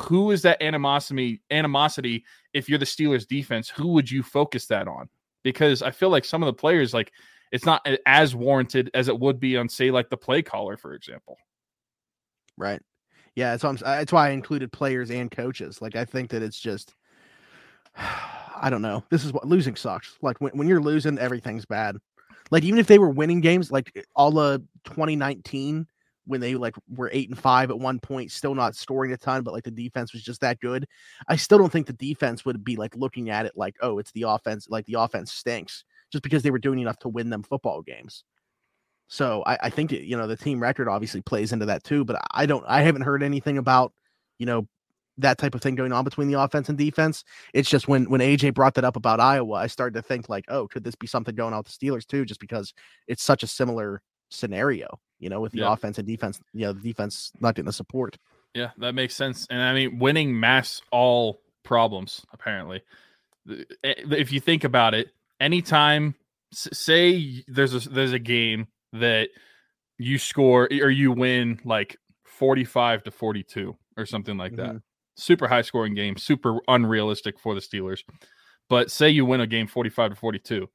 Who 0.00 0.30
is 0.30 0.42
that 0.42 0.62
animosity? 0.62 1.42
Animosity. 1.50 2.24
If 2.52 2.68
you're 2.68 2.78
the 2.78 2.84
Steelers 2.84 3.26
defense, 3.26 3.68
who 3.68 3.88
would 3.88 4.10
you 4.10 4.22
focus 4.22 4.66
that 4.66 4.88
on? 4.88 5.08
Because 5.42 5.82
I 5.82 5.90
feel 5.90 6.10
like 6.10 6.24
some 6.24 6.42
of 6.42 6.46
the 6.46 6.52
players, 6.52 6.92
like 6.94 7.12
it's 7.52 7.66
not 7.66 7.86
as 8.06 8.34
warranted 8.34 8.90
as 8.94 9.08
it 9.08 9.18
would 9.18 9.38
be 9.38 9.56
on, 9.56 9.68
say, 9.68 9.90
like 9.90 10.08
the 10.08 10.16
play 10.16 10.42
caller, 10.42 10.76
for 10.76 10.94
example. 10.94 11.36
Right. 12.56 12.80
Yeah, 13.36 13.50
that's, 13.50 13.64
I'm, 13.64 13.76
that's 13.76 14.12
why 14.12 14.28
I 14.28 14.30
included 14.30 14.72
players 14.72 15.10
and 15.10 15.30
coaches. 15.30 15.80
Like, 15.80 15.94
I 15.94 16.04
think 16.04 16.30
that 16.30 16.42
it's 16.42 16.58
just, 16.58 16.94
I 17.96 18.68
don't 18.70 18.82
know. 18.82 19.04
This 19.10 19.24
is 19.24 19.32
what 19.32 19.46
losing 19.46 19.76
sucks. 19.76 20.16
Like, 20.22 20.40
when, 20.40 20.52
when 20.56 20.68
you're 20.68 20.80
losing, 20.80 21.18
everything's 21.18 21.66
bad. 21.66 21.96
Like, 22.50 22.64
even 22.64 22.78
if 22.78 22.86
they 22.86 22.98
were 22.98 23.10
winning 23.10 23.40
games, 23.40 23.70
like 23.70 23.92
eh, 23.96 24.02
all 24.16 24.38
of 24.38 24.62
2019, 24.84 25.86
when 26.26 26.40
they 26.40 26.54
like 26.54 26.74
were 26.88 27.10
eight 27.12 27.28
and 27.28 27.38
five 27.38 27.70
at 27.70 27.78
one 27.78 27.98
point, 27.98 28.30
still 28.30 28.54
not 28.54 28.76
scoring 28.76 29.12
a 29.12 29.16
ton, 29.16 29.42
but 29.42 29.52
like 29.52 29.64
the 29.64 29.70
defense 29.70 30.12
was 30.12 30.22
just 30.22 30.40
that 30.40 30.60
good. 30.60 30.86
I 31.28 31.36
still 31.36 31.58
don't 31.58 31.70
think 31.72 31.86
the 31.86 31.92
defense 31.92 32.44
would 32.44 32.64
be 32.64 32.76
like 32.76 32.96
looking 32.96 33.30
at 33.30 33.46
it 33.46 33.52
like, 33.56 33.76
oh, 33.80 33.98
it's 33.98 34.12
the 34.12 34.22
offense, 34.22 34.68
like 34.68 34.86
the 34.86 34.94
offense 34.94 35.32
stinks 35.32 35.84
just 36.12 36.22
because 36.22 36.42
they 36.42 36.50
were 36.50 36.58
doing 36.58 36.78
enough 36.78 36.98
to 37.00 37.08
win 37.08 37.30
them 37.30 37.42
football 37.42 37.82
games. 37.82 38.24
So 39.08 39.42
I, 39.46 39.58
I 39.64 39.70
think 39.70 39.92
you 39.92 40.16
know 40.16 40.26
the 40.26 40.36
team 40.36 40.60
record 40.60 40.88
obviously 40.88 41.20
plays 41.20 41.52
into 41.52 41.66
that 41.66 41.84
too. 41.84 42.04
But 42.04 42.22
I 42.30 42.46
don't, 42.46 42.64
I 42.66 42.82
haven't 42.82 43.02
heard 43.02 43.22
anything 43.22 43.58
about 43.58 43.92
you 44.38 44.46
know 44.46 44.66
that 45.18 45.38
type 45.38 45.54
of 45.54 45.60
thing 45.60 45.74
going 45.74 45.92
on 45.92 46.04
between 46.04 46.28
the 46.28 46.40
offense 46.40 46.68
and 46.68 46.78
defense. 46.78 47.24
It's 47.52 47.68
just 47.68 47.88
when 47.88 48.08
when 48.08 48.20
AJ 48.20 48.54
brought 48.54 48.74
that 48.74 48.84
up 48.84 48.96
about 48.96 49.20
Iowa, 49.20 49.56
I 49.56 49.66
started 49.66 49.94
to 49.94 50.02
think 50.02 50.28
like, 50.28 50.44
oh, 50.48 50.66
could 50.66 50.84
this 50.84 50.94
be 50.94 51.06
something 51.06 51.34
going 51.34 51.52
on 51.52 51.58
with 51.58 51.78
the 51.78 51.86
Steelers 51.86 52.06
too? 52.06 52.24
Just 52.24 52.40
because 52.40 52.72
it's 53.06 53.22
such 53.22 53.42
a 53.42 53.46
similar 53.46 54.00
scenario, 54.30 54.98
you 55.22 55.30
know, 55.30 55.40
with 55.40 55.52
the 55.52 55.60
yeah. 55.60 55.72
offense 55.72 55.98
and 55.98 56.06
defense, 56.06 56.40
you 56.52 56.66
know, 56.66 56.72
the 56.72 56.80
defense 56.80 57.30
not 57.40 57.54
getting 57.54 57.66
the 57.66 57.72
support. 57.72 58.18
Yeah, 58.54 58.70
that 58.78 58.94
makes 58.94 59.14
sense. 59.14 59.46
And 59.48 59.62
I 59.62 59.72
mean, 59.72 59.98
winning 59.98 60.38
masks 60.38 60.82
all 60.90 61.40
problems. 61.62 62.26
Apparently, 62.32 62.82
if 63.46 64.32
you 64.32 64.40
think 64.40 64.64
about 64.64 64.94
it, 64.94 65.10
anytime, 65.40 66.16
say 66.52 67.44
there's 67.46 67.86
a 67.86 67.88
there's 67.88 68.12
a 68.12 68.18
game 68.18 68.66
that 68.92 69.28
you 69.96 70.18
score 70.18 70.68
or 70.70 70.90
you 70.90 71.12
win 71.12 71.60
like 71.64 71.96
45 72.24 73.04
to 73.04 73.10
42 73.12 73.76
or 73.96 74.04
something 74.04 74.36
like 74.36 74.52
mm-hmm. 74.52 74.74
that. 74.74 74.82
Super 75.14 75.46
high 75.46 75.62
scoring 75.62 75.94
game, 75.94 76.16
super 76.16 76.58
unrealistic 76.66 77.38
for 77.38 77.54
the 77.54 77.60
Steelers. 77.60 78.02
But 78.68 78.90
say 78.90 79.08
you 79.08 79.24
win 79.24 79.40
a 79.40 79.46
game 79.46 79.68
45 79.68 80.10
to 80.10 80.16
42. 80.16 80.68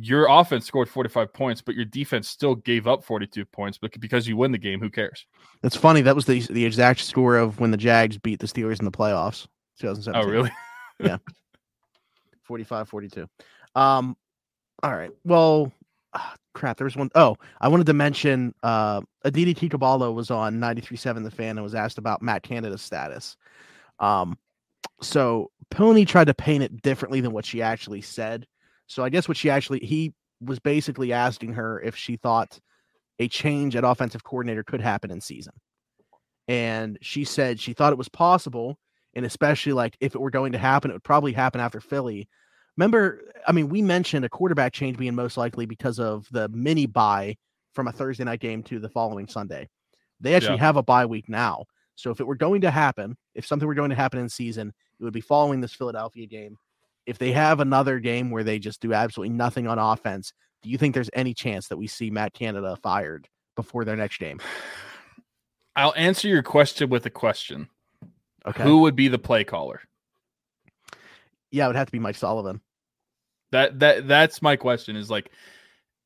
Your 0.00 0.28
offense 0.28 0.64
scored 0.64 0.88
45 0.88 1.32
points, 1.32 1.60
but 1.60 1.74
your 1.74 1.84
defense 1.84 2.28
still 2.28 2.54
gave 2.54 2.86
up 2.86 3.02
42 3.02 3.44
points. 3.46 3.78
But 3.78 3.98
because 3.98 4.28
you 4.28 4.36
win 4.36 4.52
the 4.52 4.58
game, 4.58 4.80
who 4.80 4.90
cares? 4.90 5.26
That's 5.62 5.76
funny. 5.76 6.02
That 6.02 6.14
was 6.14 6.24
the 6.24 6.40
the 6.40 6.64
exact 6.64 7.00
score 7.00 7.36
of 7.36 7.58
when 7.58 7.70
the 7.70 7.76
Jags 7.76 8.16
beat 8.16 8.38
the 8.38 8.46
Steelers 8.46 8.78
in 8.78 8.84
the 8.84 8.92
playoffs. 8.92 9.46
2017. 9.80 10.22
Oh, 10.22 10.30
really? 10.30 10.52
yeah. 11.00 11.18
45 12.42 12.88
42. 12.88 13.28
Um, 13.74 14.16
all 14.82 14.96
right. 14.96 15.10
Well, 15.24 15.72
oh, 16.14 16.32
crap. 16.54 16.78
There 16.78 16.84
was 16.84 16.96
one. 16.96 17.10
Oh, 17.14 17.36
I 17.60 17.68
wanted 17.68 17.86
to 17.86 17.92
mention 17.92 18.54
uh, 18.62 19.02
Aditi 19.24 19.54
Kinkhabwala 19.54 20.14
was 20.14 20.30
on 20.30 20.58
93.7 20.58 21.24
The 21.24 21.30
Fan 21.30 21.58
and 21.58 21.62
was 21.62 21.74
asked 21.74 21.98
about 21.98 22.22
Matt 22.22 22.42
Canada's 22.42 22.82
status. 22.82 23.36
Um, 24.00 24.38
so 25.00 25.50
Pony 25.70 26.04
tried 26.04 26.26
to 26.26 26.34
paint 26.34 26.62
it 26.62 26.82
differently 26.82 27.20
than 27.20 27.32
what 27.32 27.44
she 27.44 27.62
actually 27.62 28.00
said. 28.00 28.46
So 28.88 29.04
I 29.04 29.08
guess 29.08 29.28
what 29.28 29.36
she 29.36 29.50
actually 29.50 29.80
he 29.80 30.12
was 30.40 30.58
basically 30.58 31.12
asking 31.12 31.52
her 31.52 31.80
if 31.80 31.94
she 31.94 32.16
thought 32.16 32.58
a 33.20 33.28
change 33.28 33.76
at 33.76 33.84
offensive 33.84 34.24
coordinator 34.24 34.64
could 34.64 34.80
happen 34.80 35.10
in 35.10 35.20
season. 35.20 35.52
And 36.48 36.98
she 37.02 37.24
said 37.24 37.60
she 37.60 37.72
thought 37.74 37.92
it 37.92 37.98
was 37.98 38.08
possible, 38.08 38.78
and 39.14 39.24
especially 39.24 39.72
like 39.72 39.96
if 40.00 40.14
it 40.14 40.20
were 40.20 40.30
going 40.30 40.52
to 40.52 40.58
happen, 40.58 40.90
it 40.90 40.94
would 40.94 41.04
probably 41.04 41.32
happen 41.32 41.60
after 41.60 41.80
Philly 41.80 42.28
Remember, 42.78 43.20
I 43.44 43.50
mean, 43.50 43.68
we 43.68 43.82
mentioned 43.82 44.24
a 44.24 44.28
quarterback 44.28 44.72
change 44.72 44.98
being 44.98 45.16
most 45.16 45.36
likely 45.36 45.66
because 45.66 45.98
of 45.98 46.28
the 46.30 46.48
mini 46.50 46.86
buy 46.86 47.36
from 47.74 47.88
a 47.88 47.92
Thursday 47.92 48.22
night 48.22 48.38
game 48.38 48.62
to 48.64 48.78
the 48.78 48.88
following 48.88 49.26
Sunday. 49.26 49.68
They 50.20 50.34
actually 50.34 50.58
yeah. 50.58 50.62
have 50.62 50.76
a 50.76 50.82
bye 50.84 51.04
week 51.04 51.28
now. 51.28 51.64
So 51.96 52.12
if 52.12 52.20
it 52.20 52.26
were 52.26 52.36
going 52.36 52.60
to 52.60 52.70
happen, 52.70 53.16
if 53.34 53.44
something 53.44 53.66
were 53.66 53.74
going 53.74 53.90
to 53.90 53.96
happen 53.96 54.20
in 54.20 54.28
season, 54.28 54.72
it 55.00 55.02
would 55.02 55.12
be 55.12 55.20
following 55.20 55.60
this 55.60 55.74
Philadelphia 55.74 56.26
game. 56.28 56.56
If 57.08 57.16
they 57.16 57.32
have 57.32 57.60
another 57.60 58.00
game 58.00 58.30
where 58.30 58.44
they 58.44 58.58
just 58.58 58.82
do 58.82 58.92
absolutely 58.92 59.34
nothing 59.34 59.66
on 59.66 59.78
offense, 59.78 60.34
do 60.62 60.68
you 60.68 60.76
think 60.76 60.94
there's 60.94 61.08
any 61.14 61.32
chance 61.32 61.68
that 61.68 61.78
we 61.78 61.86
see 61.86 62.10
Matt 62.10 62.34
Canada 62.34 62.76
fired 62.82 63.28
before 63.56 63.86
their 63.86 63.96
next 63.96 64.18
game? 64.18 64.40
I'll 65.74 65.94
answer 65.96 66.28
your 66.28 66.42
question 66.42 66.90
with 66.90 67.06
a 67.06 67.10
question. 67.10 67.68
Okay. 68.46 68.62
Who 68.62 68.80
would 68.80 68.94
be 68.94 69.08
the 69.08 69.18
play 69.18 69.42
caller? 69.42 69.80
Yeah, 71.50 71.64
it 71.64 71.68
would 71.68 71.76
have 71.76 71.86
to 71.86 71.92
be 71.92 71.98
Mike 71.98 72.16
Sullivan. 72.16 72.60
That 73.52 73.78
that 73.78 74.06
that's 74.06 74.42
my 74.42 74.56
question 74.56 74.94
is 74.94 75.08
like 75.08 75.30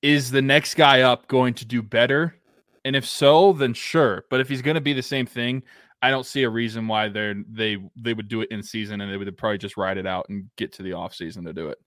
is 0.03 0.31
the 0.31 0.43
next 0.43 0.75
guy 0.75 1.01
up 1.01 1.27
going 1.27 1.55
to 1.55 1.65
do 1.65 1.83
better? 1.83 2.37
And 2.85 2.95
if 2.95 3.07
so, 3.07 3.53
then 3.53 3.75
sure. 3.75 4.25
But 4.31 4.41
if 4.41 4.49
he's 4.49 4.63
going 4.63 4.77
to 4.77 4.81
be 4.81 4.93
the 4.93 5.03
same 5.03 5.27
thing, 5.27 5.65
I 6.03 6.11
don't 6.11 6.27
see 6.27 6.43
a 6.43 6.51
reason 6.51 6.89
why 6.89 7.09
they 7.09 7.35
they 7.49 7.79
they 7.97 8.13
would 8.13 8.29
do 8.29 8.41
it 8.41 8.51
in 8.51 8.63
season 8.63 9.01
and 9.01 9.11
they 9.11 9.17
would 9.17 9.37
probably 9.39 9.59
just 9.59 9.77
ride 9.77 9.99
it 9.99 10.07
out 10.07 10.27
and 10.29 10.51
get 10.57 10.73
to 10.75 10.83
the 10.83 10.93
off 10.95 11.15
season 11.15 11.45
to 11.45 11.53
do 11.53 11.69
it. 11.69 11.79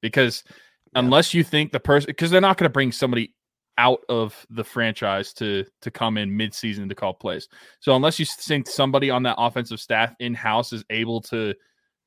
Because 0.00 0.44
yeah. 0.46 1.00
unless 1.00 1.34
you 1.34 1.42
think 1.42 1.72
the 1.72 1.80
person 1.80 2.06
because 2.06 2.30
they're 2.30 2.40
not 2.40 2.56
going 2.56 2.68
to 2.68 2.72
bring 2.72 2.92
somebody 2.92 3.34
out 3.76 4.00
of 4.08 4.46
the 4.50 4.62
franchise 4.62 5.32
to 5.32 5.64
to 5.82 5.90
come 5.90 6.16
in 6.16 6.36
mid-season 6.36 6.88
to 6.88 6.94
call 6.94 7.12
plays. 7.12 7.48
So 7.80 7.96
unless 7.96 8.20
you 8.20 8.26
think 8.26 8.68
somebody 8.68 9.10
on 9.10 9.24
that 9.24 9.34
offensive 9.38 9.80
staff 9.80 10.14
in-house 10.20 10.72
is 10.72 10.84
able 10.90 11.20
to 11.22 11.54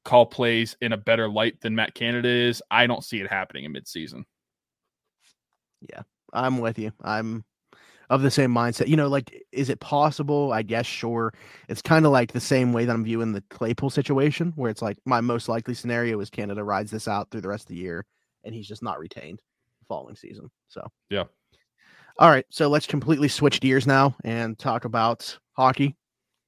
call 0.05 0.25
plays 0.25 0.77
in 0.79 0.93
a 0.93 0.97
better 0.97 1.27
light 1.27 1.59
than 1.59 1.75
Matt 1.75 1.93
Canada 1.93 2.29
is, 2.29 2.63
I 2.71 2.87
don't 2.87 3.03
see 3.03 3.19
it 3.19 3.29
happening 3.29 3.65
in 3.65 3.73
midseason. 3.73 4.23
Yeah, 5.89 6.03
I'm 6.31 6.59
with 6.59 6.79
you. 6.79 6.93
I'm 7.03 7.43
of 8.09 8.21
the 8.21 8.31
same 8.31 8.53
mindset. 8.53 8.87
You 8.87 8.95
know, 8.95 9.07
like, 9.07 9.43
is 9.51 9.69
it 9.69 9.79
possible? 9.79 10.53
I 10.53 10.61
guess 10.61 10.85
sure. 10.85 11.33
It's 11.67 11.81
kind 11.81 12.05
of 12.05 12.11
like 12.11 12.31
the 12.31 12.39
same 12.39 12.73
way 12.73 12.85
that 12.85 12.93
I'm 12.93 13.03
viewing 13.03 13.33
the 13.33 13.43
Claypool 13.49 13.89
situation, 13.89 14.53
where 14.55 14.71
it's 14.71 14.81
like 14.81 14.97
my 15.05 15.21
most 15.21 15.49
likely 15.49 15.73
scenario 15.73 16.19
is 16.19 16.29
Canada 16.29 16.63
rides 16.63 16.91
this 16.91 17.07
out 17.07 17.29
through 17.29 17.41
the 17.41 17.49
rest 17.49 17.63
of 17.63 17.69
the 17.69 17.81
year, 17.81 18.05
and 18.43 18.53
he's 18.55 18.67
just 18.67 18.83
not 18.83 18.99
retained 18.99 19.39
the 19.79 19.85
following 19.87 20.15
season. 20.15 20.49
So 20.67 20.87
yeah. 21.09 21.25
All 22.19 22.29
right, 22.29 22.45
so 22.49 22.67
let's 22.67 22.87
completely 22.87 23.27
switch 23.27 23.61
gears 23.61 23.85
now 23.85 24.15
and 24.23 24.57
talk 24.57 24.85
about 24.85 25.37
hockey. 25.53 25.95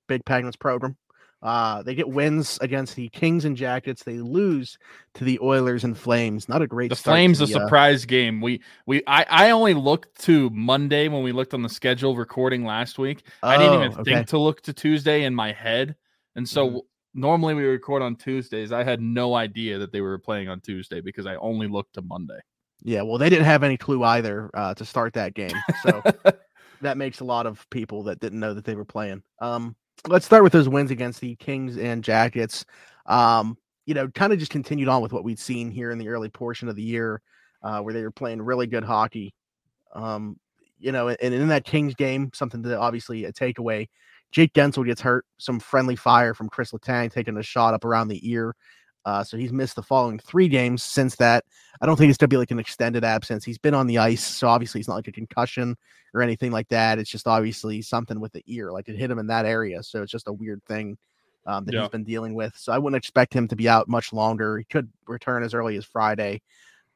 Big 0.07 0.25
Penguins 0.25 0.55
program. 0.55 0.97
Uh, 1.41 1.81
they 1.83 1.95
get 1.95 2.09
wins 2.09 2.59
against 2.61 2.95
the 2.95 3.07
Kings 3.09 3.45
and 3.45 3.55
Jackets. 3.55 4.03
They 4.03 4.17
lose 4.17 4.77
to 5.13 5.23
the 5.23 5.39
Oilers 5.41 5.85
and 5.85 5.97
Flames. 5.97 6.49
Not 6.49 6.61
a 6.61 6.67
great. 6.67 6.89
The 6.89 6.97
Flames, 6.97 7.39
a 7.39 7.45
uh, 7.45 7.47
surprise 7.47 8.03
uh, 8.03 8.07
game. 8.07 8.41
We 8.41 8.61
we 8.85 9.01
I 9.07 9.25
I 9.29 9.51
only 9.51 9.73
looked 9.73 10.21
to 10.23 10.49
Monday 10.49 11.07
when 11.07 11.23
we 11.23 11.31
looked 11.31 11.53
on 11.53 11.61
the 11.61 11.69
schedule 11.69 12.15
recording 12.15 12.65
last 12.65 12.99
week. 12.99 13.23
Oh, 13.41 13.47
I 13.47 13.57
didn't 13.57 13.73
even 13.75 13.97
oh, 13.97 14.01
okay. 14.01 14.13
think 14.15 14.27
to 14.27 14.37
look 14.37 14.61
to 14.63 14.73
Tuesday 14.73 15.23
in 15.23 15.33
my 15.33 15.51
head, 15.51 15.95
and 16.35 16.47
so. 16.47 16.67
Mm-hmm. 16.67 16.77
Normally 17.15 17.55
we 17.55 17.63
record 17.63 18.03
on 18.03 18.15
Tuesdays. 18.15 18.71
I 18.71 18.83
had 18.83 19.01
no 19.01 19.33
idea 19.33 19.79
that 19.79 19.91
they 19.91 19.99
were 19.99 20.19
playing 20.19 20.47
on 20.47 20.61
Tuesday 20.61 21.01
because 21.01 21.25
I 21.25 21.35
only 21.37 21.67
looked 21.67 21.95
to 21.95 22.03
Monday. 22.03 22.39
Yeah, 22.83 23.01
well, 23.01 23.17
they 23.17 23.31
didn't 23.31 23.45
have 23.45 23.63
any 23.63 23.77
clue 23.77 24.03
either 24.03 24.51
uh, 24.53 24.75
to 24.75 24.85
start 24.85 25.13
that 25.13 25.33
game, 25.33 25.55
so 25.81 26.03
that 26.81 26.97
makes 26.97 27.19
a 27.19 27.25
lot 27.25 27.47
of 27.47 27.67
people 27.71 28.03
that 28.03 28.19
didn't 28.19 28.39
know 28.39 28.53
that 28.53 28.63
they 28.63 28.75
were 28.75 28.85
playing. 28.85 29.23
Um, 29.41 29.75
let's 30.07 30.25
start 30.25 30.43
with 30.43 30.53
those 30.53 30.69
wins 30.69 30.91
against 30.91 31.21
the 31.21 31.35
Kings 31.35 31.77
and 31.77 32.03
Jackets. 32.03 32.65
Um, 33.05 33.57
you 33.85 33.93
know, 33.93 34.07
kind 34.09 34.31
of 34.31 34.39
just 34.39 34.51
continued 34.51 34.87
on 34.87 35.01
with 35.01 35.13
what 35.13 35.23
we'd 35.23 35.39
seen 35.39 35.71
here 35.71 35.91
in 35.91 35.97
the 35.97 36.09
early 36.09 36.29
portion 36.29 36.69
of 36.69 36.75
the 36.75 36.83
year, 36.83 37.21
uh, 37.63 37.79
where 37.81 37.93
they 37.93 38.03
were 38.03 38.11
playing 38.11 38.41
really 38.41 38.67
good 38.67 38.83
hockey. 38.83 39.33
Um, 39.93 40.39
you 40.77 40.91
know, 40.91 41.09
and 41.09 41.33
in 41.33 41.47
that 41.49 41.65
Kings 41.65 41.95
game, 41.95 42.29
something 42.33 42.63
to 42.63 42.79
obviously 42.79 43.25
a 43.25 43.33
takeaway. 43.33 43.87
Jake 44.31 44.53
Guentzel 44.53 44.85
gets 44.85 45.01
hurt. 45.01 45.25
Some 45.39 45.59
friendly 45.59 45.95
fire 45.95 46.33
from 46.33 46.49
Chris 46.49 46.71
Letang 46.71 47.11
taking 47.11 47.35
a 47.37 47.43
shot 47.43 47.73
up 47.73 47.83
around 47.83 48.07
the 48.07 48.29
ear. 48.29 48.55
Uh, 49.05 49.23
so 49.23 49.37
he's 49.37 49.53
missed 49.53 49.75
the 49.75 49.83
following 49.83 50.19
three 50.19 50.47
games 50.47 50.83
since 50.83 51.15
that. 51.15 51.45
I 51.81 51.85
don't 51.85 51.95
think 51.95 52.09
it's 52.09 52.17
going 52.17 52.29
to 52.29 52.33
be 52.33 52.37
like 52.37 52.51
an 52.51 52.59
extended 52.59 53.03
absence. 53.03 53.45
He's 53.45 53.57
been 53.57 53.73
on 53.73 53.87
the 53.87 53.97
ice, 53.97 54.23
so 54.23 54.47
obviously 54.47 54.79
it's 54.79 54.89
not 54.89 54.95
like 54.95 55.07
a 55.07 55.11
concussion 55.11 55.75
or 56.13 56.21
anything 56.21 56.51
like 56.51 56.67
that. 56.69 56.99
It's 56.99 57.09
just 57.09 57.27
obviously 57.27 57.81
something 57.81 58.19
with 58.19 58.33
the 58.33 58.43
ear, 58.47 58.71
like 58.71 58.89
it 58.89 58.97
hit 58.97 59.11
him 59.11 59.19
in 59.19 59.27
that 59.27 59.45
area. 59.45 59.81
So 59.83 60.01
it's 60.03 60.11
just 60.11 60.27
a 60.27 60.33
weird 60.33 60.61
thing 60.65 60.97
um, 61.45 61.65
that 61.65 61.73
yeah. 61.73 61.81
he's 61.81 61.89
been 61.89 62.03
dealing 62.03 62.33
with. 62.33 62.55
So 62.57 62.71
I 62.71 62.77
wouldn't 62.77 62.97
expect 62.97 63.33
him 63.33 63.47
to 63.47 63.55
be 63.55 63.69
out 63.69 63.87
much 63.87 64.11
longer. 64.13 64.57
He 64.57 64.65
could 64.65 64.89
return 65.07 65.43
as 65.43 65.53
early 65.53 65.77
as 65.77 65.85
Friday. 65.85 66.41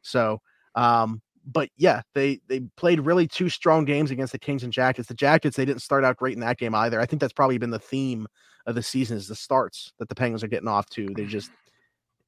So, 0.01 0.41
um, 0.75 1.21
but 1.45 1.69
yeah, 1.77 2.01
they 2.13 2.39
they 2.47 2.61
played 2.77 3.01
really 3.01 3.27
two 3.27 3.49
strong 3.49 3.85
games 3.85 4.11
against 4.11 4.31
the 4.31 4.39
Kings 4.39 4.63
and 4.63 4.71
Jackets. 4.71 5.07
The 5.07 5.13
Jackets 5.13 5.57
they 5.57 5.65
didn't 5.65 5.81
start 5.81 6.03
out 6.03 6.17
great 6.17 6.35
in 6.35 6.41
that 6.41 6.57
game 6.57 6.75
either. 6.75 7.01
I 7.01 7.05
think 7.05 7.19
that's 7.19 7.33
probably 7.33 7.57
been 7.57 7.69
the 7.69 7.79
theme 7.79 8.27
of 8.65 8.75
the 8.75 8.83
season 8.83 9.17
is 9.17 9.27
the 9.27 9.35
starts 9.35 9.91
that 9.99 10.07
the 10.07 10.15
Penguins 10.15 10.43
are 10.43 10.47
getting 10.47 10.69
off 10.69 10.89
to. 10.91 11.07
They're 11.15 11.25
just 11.25 11.51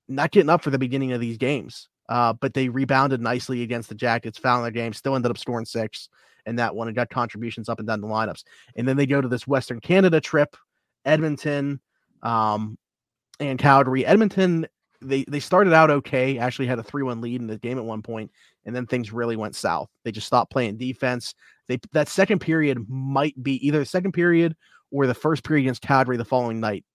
not 0.08 0.32
getting 0.32 0.50
up 0.50 0.64
for 0.64 0.70
the 0.70 0.80
beginning 0.80 1.12
of 1.12 1.22
these 1.22 1.38
games. 1.38 1.90
Uh, 2.08 2.34
but 2.34 2.54
they 2.54 2.70
rebounded 2.70 3.22
nicely 3.22 3.64
against 3.64 3.90
the 3.90 3.96
Jackets, 3.96 4.38
found 4.38 4.64
their 4.64 4.72
game, 4.72 4.94
still 4.94 5.16
ended 5.16 5.32
up 5.32 5.38
scoring 5.38 5.66
six 5.66 6.10
in 6.46 6.58
that 6.58 6.76
one 6.76 6.88
and 6.88 6.96
got 6.96 7.10
contributions 7.10 7.68
up 7.68 7.80
and 7.80 7.88
down 7.88 8.02
the 8.02 8.08
lineups. 8.08 8.44
And 8.76 8.88
then 8.88 8.98
they 8.98 9.08
go 9.08 9.22
to 9.22 9.28
this 9.28 9.48
Western 9.48 9.80
Canada 9.80 10.22
trip, 10.22 10.56
Edmonton, 11.04 11.80
um, 12.22 12.78
and 13.40 13.58
Calgary. 13.58 14.06
Edmonton, 14.06 14.68
they 15.02 15.24
they 15.28 15.40
started 15.40 15.74
out 15.74 15.90
okay, 15.90 16.38
actually 16.38 16.68
had 16.68 16.80
a 16.80 16.84
3-1 16.84 17.22
lead 17.22 17.42
in 17.42 17.48
the 17.48 17.58
game 17.58 17.78
at 17.80 17.86
one 17.86 18.04
point, 18.04 18.32
and 18.66 18.76
then 18.76 18.86
things 18.86 19.12
really 19.12 19.36
went 19.36 19.56
south. 19.56 19.90
They 20.04 20.12
just 20.12 20.28
stopped 20.28 20.52
playing 20.52 20.78
defense. 20.78 21.34
They 21.68 21.80
that 21.94 22.08
second 22.08 22.40
period 22.40 22.88
might 22.88 23.42
be 23.42 23.66
either 23.66 23.80
the 23.80 23.86
second 23.86 24.12
period 24.12 24.56
or 24.92 25.08
the 25.08 25.16
first 25.16 25.44
period 25.44 25.64
against 25.64 25.82
Calgary 25.82 26.18
the 26.18 26.26
following 26.26 26.60
night. 26.60 26.86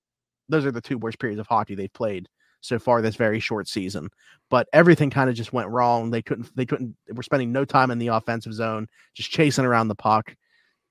Those 0.48 0.64
are 0.64 0.72
the 0.72 0.80
two 0.80 0.98
worst 0.98 1.18
periods 1.18 1.40
of 1.40 1.48
hockey 1.48 1.74
they've 1.74 1.92
played 1.92 2.28
so 2.60 2.78
far 2.78 3.02
this 3.02 3.16
very 3.16 3.40
short 3.40 3.68
season. 3.68 4.08
But 4.48 4.68
everything 4.72 5.10
kind 5.10 5.30
of 5.30 5.36
just 5.36 5.52
went 5.52 5.68
wrong. 5.68 6.10
They 6.10 6.22
couldn't 6.22 6.54
they 6.56 6.66
couldn't 6.66 6.96
they 7.06 7.12
were 7.12 7.22
spending 7.22 7.52
no 7.52 7.64
time 7.64 7.90
in 7.90 7.98
the 7.98 8.08
offensive 8.08 8.54
zone, 8.54 8.88
just 9.14 9.30
chasing 9.30 9.64
around 9.64 9.88
the 9.88 9.94
puck. 9.94 10.34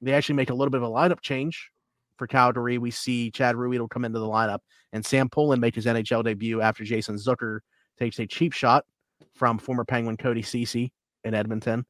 They 0.01 0.13
actually 0.13 0.35
make 0.35 0.49
a 0.49 0.53
little 0.53 0.71
bit 0.71 0.81
of 0.81 0.87
a 0.87 0.91
lineup 0.91 1.21
change 1.21 1.71
for 2.17 2.27
Calgary. 2.27 2.77
We 2.77 2.91
see 2.91 3.31
Chad 3.31 3.55
Ruhwedel 3.55 3.89
come 3.89 4.05
into 4.05 4.19
the 4.19 4.27
lineup 4.27 4.59
and 4.93 5.05
Sam 5.05 5.29
Poulin 5.29 5.59
make 5.59 5.75
his 5.75 5.85
NHL 5.85 6.23
debut 6.23 6.61
after 6.61 6.83
Jason 6.83 7.15
Zucker 7.15 7.59
takes 7.97 8.19
a 8.19 8.27
cheap 8.27 8.53
shot 8.53 8.85
from 9.33 9.57
former 9.57 9.85
Penguin 9.85 10.17
Cody 10.17 10.41
Ceci 10.41 10.93
in 11.23 11.33
Edmonton. 11.33 11.85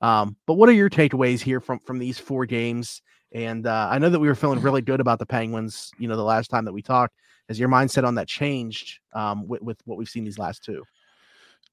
Um, 0.00 0.36
but 0.46 0.54
what 0.54 0.68
are 0.68 0.72
your 0.72 0.90
takeaways 0.90 1.40
here 1.40 1.60
from 1.60 1.78
from 1.80 1.98
these 1.98 2.18
four 2.18 2.46
games? 2.46 3.02
And 3.32 3.66
uh, 3.66 3.88
I 3.90 3.98
know 3.98 4.10
that 4.10 4.18
we 4.18 4.28
were 4.28 4.34
feeling 4.34 4.60
really 4.60 4.82
good 4.82 5.00
about 5.00 5.18
the 5.18 5.26
Penguins, 5.26 5.90
you 5.98 6.08
know, 6.08 6.16
the 6.16 6.24
last 6.24 6.48
time 6.48 6.64
that 6.64 6.72
we 6.72 6.82
talked. 6.82 7.14
Has 7.48 7.58
your 7.58 7.68
mindset 7.68 8.04
on 8.04 8.14
that 8.14 8.28
changed 8.28 9.00
um, 9.12 9.48
with, 9.48 9.60
with 9.62 9.78
what 9.84 9.98
we've 9.98 10.08
seen 10.08 10.24
these 10.24 10.38
last 10.38 10.64
two? 10.64 10.84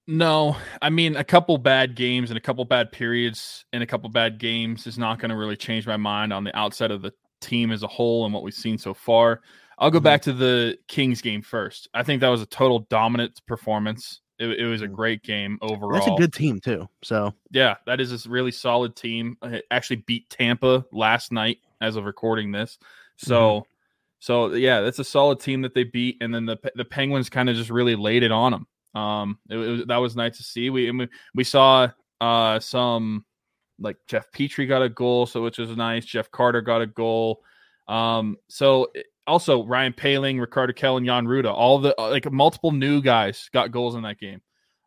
No, 0.08 0.56
I 0.82 0.90
mean 0.90 1.18
a 1.18 1.24
couple 1.24 1.58
bad 1.58 1.94
games 1.94 2.32
and 2.32 2.38
a 2.38 2.42
couple 2.42 2.64
bad 2.64 2.94
periods 2.94 3.66
and 3.74 3.84
a 3.84 3.86
couple 3.86 4.10
bad 4.10 4.38
games 4.38 4.88
is 4.88 4.98
not 4.98 5.20
going 5.20 5.30
to 5.30 5.36
really 5.36 5.58
change 5.58 5.86
my 5.86 5.98
mind 5.98 6.32
on 6.32 6.46
the 6.46 6.58
outside 6.58 6.92
of 6.92 7.02
the 7.02 7.12
team 7.42 7.72
as 7.72 7.84
a 7.84 7.88
whole 7.88 8.24
and 8.24 8.34
what 8.34 8.42
we've 8.42 8.54
seen 8.54 8.78
so 8.78 8.94
far. 8.94 9.42
I'll 9.78 9.92
go 9.92 9.98
mm-hmm. 9.98 10.06
back 10.06 10.22
to 10.24 10.34
the 10.34 10.78
Kings 10.88 11.22
game 11.22 11.42
first. 11.42 11.90
I 11.94 12.04
think 12.04 12.22
that 12.22 12.30
was 12.30 12.42
a 12.42 12.46
total 12.46 12.80
dominant 12.90 13.42
performance. 13.46 14.22
It, 14.40 14.60
it, 14.60 14.66
was 14.66 14.84
a 14.84 14.88
mm. 14.88 14.94
great 14.94 15.24
game 15.24 15.58
overall. 15.62 15.94
That's 15.94 16.08
a 16.08 16.16
good 16.16 16.34
team 16.34 16.60
too. 16.60 16.88
So 17.04 17.34
yeah, 17.52 17.76
that 17.86 18.00
is 18.00 18.26
a 18.26 18.30
really 18.30 18.52
solid 18.52 18.96
team. 18.96 19.38
It 19.44 19.66
actually 19.72 19.98
beat 19.98 20.30
Tampa 20.30 20.86
last 20.92 21.32
night 21.32 21.58
as 21.82 21.96
of 21.96 22.06
recording 22.06 22.52
this. 22.52 22.78
So 23.18 23.36
mm-hmm. 23.36 23.68
So 24.20 24.54
yeah, 24.54 24.82
that's 24.82 25.00
a 25.00 25.04
solid 25.04 25.40
team 25.40 25.62
that 25.62 25.74
they 25.74 25.84
beat, 25.84 26.18
and 26.22 26.34
then 26.34 26.46
the 26.46 26.58
the 26.76 26.86
Penguins 26.86 27.30
kind 27.30 27.50
of 27.50 27.56
just 27.56 27.70
really 27.70 27.96
laid 27.96 28.24
it 28.24 28.32
on 28.32 28.52
them. 28.52 28.68
Um, 29.00 29.40
it, 29.50 29.58
it 29.58 29.70
was, 29.70 29.86
that 29.86 29.98
was 29.98 30.16
nice 30.16 30.38
to 30.38 30.44
see. 30.44 30.70
We 30.70 30.90
we, 30.92 31.08
we 31.36 31.44
saw 31.44 31.90
uh 32.20 32.60
some 32.60 33.26
like 33.80 33.98
Jeff 34.08 34.32
Petry 34.32 34.68
got 34.68 34.82
a 34.82 34.90
goal, 34.90 35.28
so 35.28 35.44
which 35.44 35.60
was 35.60 35.70
nice. 35.78 36.06
Jeff 36.06 36.32
Carter 36.32 36.62
got 36.62 36.82
a 36.82 36.88
goal. 36.88 37.44
Um, 37.88 38.38
so 38.50 38.88
eh, 38.96 39.04
also 39.28 39.66
Ryan 39.66 39.94
Poehling, 39.94 40.40
Ricardo 40.40 40.74
Rakell, 40.74 40.98
and 40.98 41.06
Jan 41.06 41.26
Rutta, 41.26 41.54
all 41.54 41.80
the 41.80 42.00
uh, 42.00 42.10
like 42.10 42.32
multiple 42.32 42.72
new 42.72 43.02
guys 43.02 43.50
got 43.54 43.72
goals 43.72 43.96
in 43.96 44.04
that 44.04 44.20
game. 44.20 44.42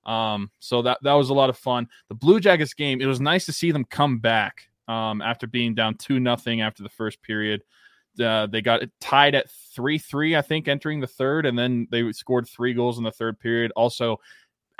Um, 0.04 0.50
so 0.58 0.82
that 0.82 0.98
that 1.02 1.12
was 1.12 1.30
a 1.30 1.34
lot 1.34 1.50
of 1.50 1.58
fun. 1.58 1.88
The 2.08 2.14
Blue 2.14 2.40
Jackets 2.40 2.74
game, 2.74 3.00
it 3.00 3.06
was 3.06 3.20
nice 3.20 3.46
to 3.46 3.52
see 3.52 3.70
them 3.70 3.84
come 3.84 4.18
back 4.18 4.68
um, 4.88 5.22
after 5.22 5.46
being 5.46 5.74
down 5.74 5.96
two 5.96 6.18
nothing 6.18 6.62
after 6.62 6.82
the 6.82 6.88
first 6.88 7.22
period. 7.22 7.62
Uh, 8.18 8.46
they 8.46 8.60
got 8.60 8.82
it 8.82 8.90
tied 9.00 9.34
at 9.34 9.48
3 9.74 9.96
3, 9.98 10.36
I 10.36 10.42
think, 10.42 10.68
entering 10.68 11.00
the 11.00 11.06
third, 11.06 11.46
and 11.46 11.58
then 11.58 11.86
they 11.90 12.10
scored 12.12 12.48
three 12.48 12.74
goals 12.74 12.98
in 12.98 13.04
the 13.04 13.12
third 13.12 13.38
period. 13.38 13.72
Also, 13.76 14.18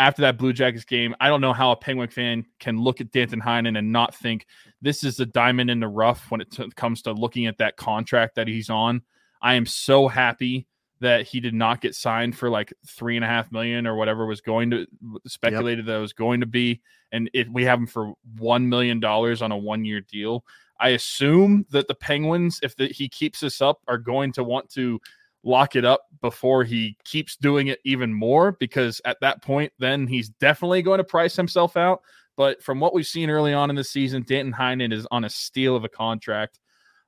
after 0.00 0.22
that 0.22 0.38
Blue 0.38 0.52
Jackets 0.52 0.84
game, 0.84 1.14
I 1.20 1.28
don't 1.28 1.42
know 1.42 1.52
how 1.52 1.70
a 1.70 1.76
Penguin 1.76 2.08
fan 2.08 2.46
can 2.58 2.80
look 2.80 3.00
at 3.00 3.12
Danton 3.12 3.40
Heinen 3.40 3.78
and 3.78 3.92
not 3.92 4.14
think 4.14 4.46
this 4.80 5.04
is 5.04 5.20
a 5.20 5.26
diamond 5.26 5.70
in 5.70 5.78
the 5.78 5.88
rough 5.88 6.30
when 6.30 6.40
it 6.40 6.50
t- 6.50 6.70
comes 6.74 7.02
to 7.02 7.12
looking 7.12 7.46
at 7.46 7.58
that 7.58 7.76
contract 7.76 8.34
that 8.34 8.48
he's 8.48 8.70
on. 8.70 9.02
I 9.41 9.55
am 9.55 9.66
so 9.66 10.09
happy 10.09 10.66
that 11.01 11.26
he 11.26 11.41
did 11.41 11.55
not 11.55 11.80
get 11.80 11.95
signed 11.95 12.36
for 12.36 12.51
like 12.51 12.72
three 12.86 13.16
and 13.16 13.24
a 13.24 13.28
half 13.28 13.51
million 13.51 13.86
or 13.86 13.97
whatever 13.97 14.26
was 14.26 14.43
going 14.43 14.70
to 14.70 14.86
speculated 15.26 15.86
yep. 15.86 15.86
that 15.86 15.97
it 15.97 16.01
was 16.01 16.12
going 16.12 16.41
to 16.41 16.47
be, 16.47 16.80
and 17.11 17.30
if 17.32 17.49
we 17.49 17.64
have 17.64 17.78
him 17.78 17.86
for 17.86 18.12
one 18.38 18.68
million 18.68 19.01
dollars 19.01 19.43
on 19.43 19.53
a 19.53 19.57
one 19.57 19.84
year 19.84 20.01
deal. 20.01 20.45
I 20.78 20.91
assume 20.91 21.66
that 21.70 21.88
the 21.88 21.95
Penguins, 21.95 22.59
if 22.62 22.74
the, 22.74 22.86
he 22.86 23.07
keeps 23.09 23.41
this 23.41 23.61
up, 23.61 23.80
are 23.86 23.99
going 23.99 24.32
to 24.32 24.45
want 24.45 24.70
to 24.70 24.99
lock 25.43 25.76
it 25.76 25.84
up 25.84 26.07
before 26.20 26.64
he 26.64 26.97
keeps 27.05 27.36
doing 27.36 27.68
it 27.68 27.80
even 27.84 28.12
more 28.12 28.53
because 28.53 29.01
at 29.05 29.20
that 29.20 29.43
point, 29.43 29.72
then 29.78 30.07
he's 30.07 30.30
definitely 30.30 30.82
going 30.82 30.99
to 30.99 31.05
price 31.05 31.36
himself 31.36 31.76
out. 31.76 32.01
But 32.36 32.62
from 32.62 32.80
what 32.80 32.95
we've 32.95 33.07
seen 33.07 33.28
early 33.28 33.53
on 33.53 33.68
in 33.68 33.76
the 33.76 33.84
season, 33.84 34.24
Danton 34.26 34.55
Heinen 34.55 34.93
is 34.93 35.07
on 35.11 35.24
a 35.24 35.30
steal 35.30 35.76
of 35.76 35.84
a 35.84 35.88
contract. 35.88 36.59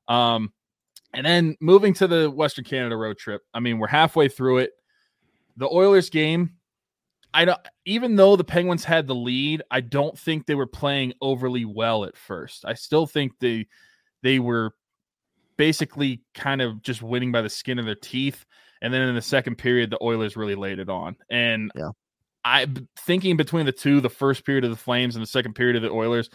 Um, 0.08 0.52
and 1.12 1.26
then 1.26 1.56
moving 1.60 1.94
to 1.94 2.06
the 2.06 2.30
Western 2.30 2.64
Canada 2.64 2.96
road 2.96 3.18
trip, 3.18 3.42
I 3.52 3.60
mean, 3.60 3.78
we're 3.78 3.88
halfway 3.88 4.28
through 4.28 4.58
it. 4.58 4.72
The 5.56 5.68
Oilers 5.68 6.08
game, 6.10 6.54
I 7.34 7.44
don't 7.44 7.60
even 7.84 8.16
though 8.16 8.36
the 8.36 8.44
Penguins 8.44 8.84
had 8.84 9.06
the 9.06 9.14
lead, 9.14 9.62
I 9.70 9.80
don't 9.80 10.18
think 10.18 10.46
they 10.46 10.54
were 10.54 10.66
playing 10.66 11.14
overly 11.20 11.64
well 11.64 12.04
at 12.04 12.16
first. 12.16 12.64
I 12.64 12.74
still 12.74 13.06
think 13.06 13.32
they 13.38 13.66
they 14.22 14.38
were 14.38 14.72
basically 15.56 16.22
kind 16.34 16.62
of 16.62 16.82
just 16.82 17.02
winning 17.02 17.32
by 17.32 17.42
the 17.42 17.50
skin 17.50 17.78
of 17.78 17.84
their 17.84 17.94
teeth. 17.94 18.44
And 18.80 18.92
then 18.92 19.02
in 19.02 19.14
the 19.14 19.22
second 19.22 19.56
period, 19.56 19.90
the 19.90 20.02
Oilers 20.02 20.36
really 20.36 20.54
laid 20.54 20.78
it 20.78 20.88
on. 20.88 21.16
And 21.30 21.70
yeah. 21.76 21.90
I 22.44 22.66
thinking 22.98 23.36
between 23.36 23.66
the 23.66 23.72
two, 23.72 24.00
the 24.00 24.10
first 24.10 24.44
period 24.44 24.64
of 24.64 24.70
the 24.70 24.76
Flames 24.76 25.14
and 25.14 25.22
the 25.22 25.28
second 25.28 25.54
period 25.54 25.76
of 25.76 25.82
the 25.82 25.90
Oilers, 25.90 26.30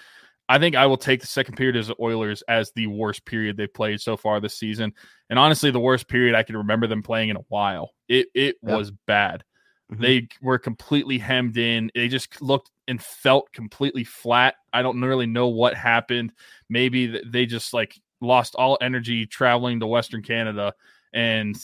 I 0.49 0.59
think 0.59 0.75
I 0.75 0.85
will 0.85 0.97
take 0.97 1.21
the 1.21 1.27
second 1.27 1.55
period 1.55 1.75
as 1.75 1.87
the 1.87 1.95
Oilers 1.99 2.41
as 2.47 2.71
the 2.71 2.87
worst 2.87 3.25
period 3.25 3.57
they've 3.57 3.73
played 3.73 3.99
so 3.99 4.15
far 4.15 4.39
this 4.39 4.57
season. 4.57 4.93
And 5.29 5.37
honestly, 5.37 5.71
the 5.71 5.79
worst 5.79 6.07
period 6.07 6.35
I 6.35 6.43
can 6.43 6.57
remember 6.57 6.87
them 6.87 7.03
playing 7.03 7.29
in 7.29 7.35
a 7.35 7.45
while. 7.49 7.91
It 8.07 8.27
it 8.33 8.55
was 8.61 8.91
bad. 8.91 9.43
Mm-hmm. 9.91 10.01
They 10.01 10.27
were 10.41 10.59
completely 10.59 11.17
hemmed 11.17 11.57
in. 11.57 11.91
They 11.93 12.07
just 12.07 12.41
looked 12.41 12.71
and 12.87 13.01
felt 13.01 13.51
completely 13.53 14.03
flat. 14.03 14.55
I 14.73 14.81
don't 14.81 15.01
really 15.01 15.27
know 15.27 15.47
what 15.47 15.75
happened. 15.75 16.33
Maybe 16.69 17.21
they 17.25 17.45
just 17.45 17.73
like 17.73 17.99
lost 18.21 18.55
all 18.55 18.77
energy 18.81 19.25
traveling 19.25 19.79
to 19.79 19.87
Western 19.87 20.23
Canada 20.23 20.73
and 21.13 21.55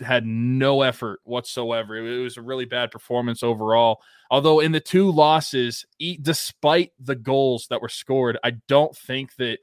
had 0.00 0.26
no 0.26 0.82
effort 0.82 1.20
whatsoever. 1.24 1.96
It 1.96 2.22
was 2.22 2.36
a 2.36 2.42
really 2.42 2.64
bad 2.64 2.90
performance 2.90 3.42
overall. 3.42 4.02
Although 4.30 4.60
in 4.60 4.72
the 4.72 4.80
two 4.80 5.10
losses, 5.10 5.86
despite 6.22 6.92
the 6.98 7.14
goals 7.14 7.66
that 7.70 7.80
were 7.80 7.88
scored, 7.88 8.38
I 8.42 8.52
don't 8.66 8.96
think 8.96 9.34
that 9.36 9.58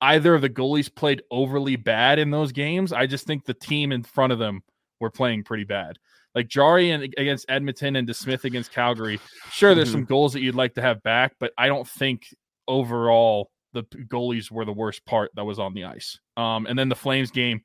either 0.00 0.34
of 0.34 0.42
the 0.42 0.50
goalies 0.50 0.94
played 0.94 1.22
overly 1.30 1.76
bad 1.76 2.18
in 2.18 2.30
those 2.30 2.52
games. 2.52 2.92
I 2.92 3.06
just 3.06 3.26
think 3.26 3.44
the 3.44 3.54
team 3.54 3.92
in 3.92 4.02
front 4.02 4.32
of 4.32 4.38
them 4.38 4.62
were 5.00 5.10
playing 5.10 5.44
pretty 5.44 5.64
bad. 5.64 5.98
Like 6.34 6.48
Jarry 6.48 6.90
and 6.90 7.02
against 7.02 7.46
Edmonton 7.48 7.96
and 7.96 8.08
DeSmith 8.08 8.44
against 8.44 8.72
Calgary. 8.72 9.18
Sure, 9.50 9.74
there's 9.74 9.88
mm-hmm. 9.88 9.98
some 9.98 10.04
goals 10.04 10.32
that 10.34 10.40
you'd 10.40 10.54
like 10.54 10.74
to 10.74 10.82
have 10.82 11.02
back, 11.02 11.34
but 11.40 11.52
I 11.58 11.66
don't 11.66 11.88
think 11.88 12.28
overall 12.66 13.50
the 13.72 13.82
goalies 13.82 14.50
were 14.50 14.64
the 14.64 14.72
worst 14.72 15.04
part 15.04 15.30
that 15.34 15.44
was 15.44 15.58
on 15.58 15.74
the 15.74 15.84
ice. 15.84 16.18
Um, 16.36 16.66
and 16.66 16.78
then 16.78 16.88
the 16.88 16.94
Flames 16.94 17.30
game, 17.30 17.62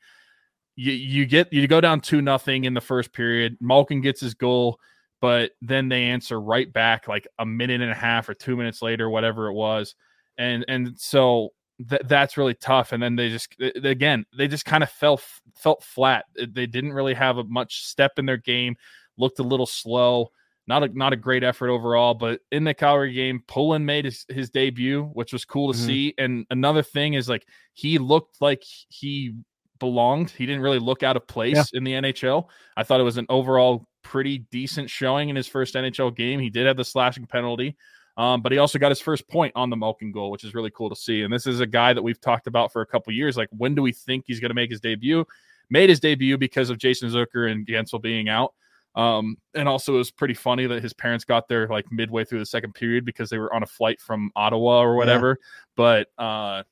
you 0.75 0.91
you 0.91 1.25
get 1.25 1.51
you 1.53 1.67
go 1.67 1.81
down 1.81 2.01
two 2.01 2.21
nothing 2.21 2.63
in 2.65 2.73
the 2.73 2.81
first 2.81 3.13
period. 3.13 3.57
Malkin 3.61 4.01
gets 4.01 4.21
his 4.21 4.33
goal, 4.33 4.79
but 5.21 5.51
then 5.61 5.89
they 5.89 6.03
answer 6.05 6.39
right 6.39 6.71
back 6.71 7.07
like 7.07 7.27
a 7.39 7.45
minute 7.45 7.81
and 7.81 7.91
a 7.91 7.95
half 7.95 8.27
or 8.27 8.33
two 8.33 8.55
minutes 8.55 8.81
later, 8.81 9.09
whatever 9.09 9.47
it 9.47 9.53
was. 9.53 9.95
And 10.37 10.65
and 10.67 10.99
so 10.99 11.49
th- 11.89 12.01
that's 12.05 12.37
really 12.37 12.55
tough. 12.55 12.91
And 12.91 13.01
then 13.01 13.15
they 13.15 13.29
just 13.29 13.55
again 13.59 14.25
they 14.35 14.47
just 14.47 14.65
kind 14.65 14.83
of 14.83 14.89
fell 14.89 15.19
felt 15.55 15.83
flat. 15.83 16.25
They 16.35 16.65
didn't 16.65 16.93
really 16.93 17.13
have 17.13 17.37
a 17.37 17.43
much 17.43 17.85
step 17.85 18.17
in 18.17 18.25
their 18.25 18.37
game. 18.37 18.75
Looked 19.17 19.39
a 19.39 19.43
little 19.43 19.67
slow. 19.67 20.31
Not 20.65 20.83
a 20.83 20.87
not 20.87 21.13
a 21.13 21.17
great 21.17 21.43
effort 21.43 21.69
overall. 21.69 22.13
But 22.15 22.39
in 22.51 22.63
the 22.63 22.73
Calgary 22.73 23.13
game, 23.13 23.43
Poulin 23.47 23.85
made 23.85 24.05
his, 24.05 24.25
his 24.29 24.49
debut, 24.49 25.03
which 25.13 25.33
was 25.33 25.45
cool 25.45 25.71
to 25.71 25.77
mm-hmm. 25.77 25.87
see. 25.87 26.13
And 26.17 26.47
another 26.49 26.81
thing 26.81 27.13
is 27.13 27.29
like 27.29 27.45
he 27.73 27.99
looked 27.99 28.41
like 28.41 28.63
he 28.63 29.35
belonged. 29.79 30.29
He 30.29 30.45
didn't 30.45 30.61
really 30.61 30.79
look 30.79 31.03
out 31.03 31.17
of 31.17 31.27
place 31.27 31.55
yeah. 31.55 31.77
in 31.77 31.83
the 31.83 31.93
NHL. 31.93 32.47
I 32.77 32.83
thought 32.83 32.99
it 32.99 33.03
was 33.03 33.17
an 33.17 33.25
overall 33.29 33.87
pretty 34.03 34.39
decent 34.51 34.89
showing 34.89 35.29
in 35.29 35.35
his 35.35 35.47
first 35.47 35.75
NHL 35.75 36.15
game. 36.15 36.39
He 36.39 36.49
did 36.49 36.67
have 36.67 36.77
the 36.77 36.85
slashing 36.85 37.25
penalty. 37.25 37.75
Um, 38.15 38.41
but 38.41 38.51
he 38.51 38.59
also 38.59 38.77
got 38.77 38.89
his 38.89 39.01
first 39.01 39.27
point 39.27 39.53
on 39.55 39.69
the 39.69 39.75
Malkin 39.75 40.11
goal, 40.11 40.29
which 40.29 40.43
is 40.43 40.53
really 40.53 40.69
cool 40.69 40.89
to 40.89 40.95
see. 40.95 41.23
And 41.23 41.33
this 41.33 41.47
is 41.47 41.61
a 41.61 41.65
guy 41.65 41.93
that 41.93 42.03
we've 42.03 42.21
talked 42.21 42.45
about 42.45 42.71
for 42.71 42.81
a 42.81 42.85
couple 42.85 43.11
years. 43.11 43.35
Like, 43.35 43.49
when 43.51 43.73
do 43.73 43.81
we 43.81 43.91
think 43.91 44.25
he's 44.27 44.39
going 44.39 44.51
to 44.51 44.55
make 44.55 44.69
his 44.69 44.79
debut? 44.79 45.25
Made 45.69 45.89
his 45.89 45.99
debut 45.99 46.37
because 46.37 46.69
of 46.69 46.77
Jason 46.77 47.09
Zucker 47.09 47.51
and 47.51 47.65
Guentzel 47.65 48.01
being 48.01 48.29
out. 48.29 48.53
Um, 48.95 49.37
and 49.55 49.67
also, 49.67 49.95
it 49.95 49.97
was 49.97 50.11
pretty 50.11 50.35
funny 50.35 50.67
that 50.67 50.83
his 50.83 50.93
parents 50.93 51.25
got 51.25 51.47
there 51.47 51.67
like 51.67 51.91
midway 51.91 52.23
through 52.23 52.39
the 52.39 52.45
second 52.45 52.75
period 52.75 53.05
because 53.05 53.29
they 53.29 53.39
were 53.39 53.53
on 53.53 53.63
a 53.63 53.67
flight 53.67 53.99
from 53.99 54.29
Ottawa 54.35 54.81
or 54.81 54.95
whatever. 54.95 55.39
Yeah. 55.39 55.45
But 55.75 56.23
uh, 56.23 56.63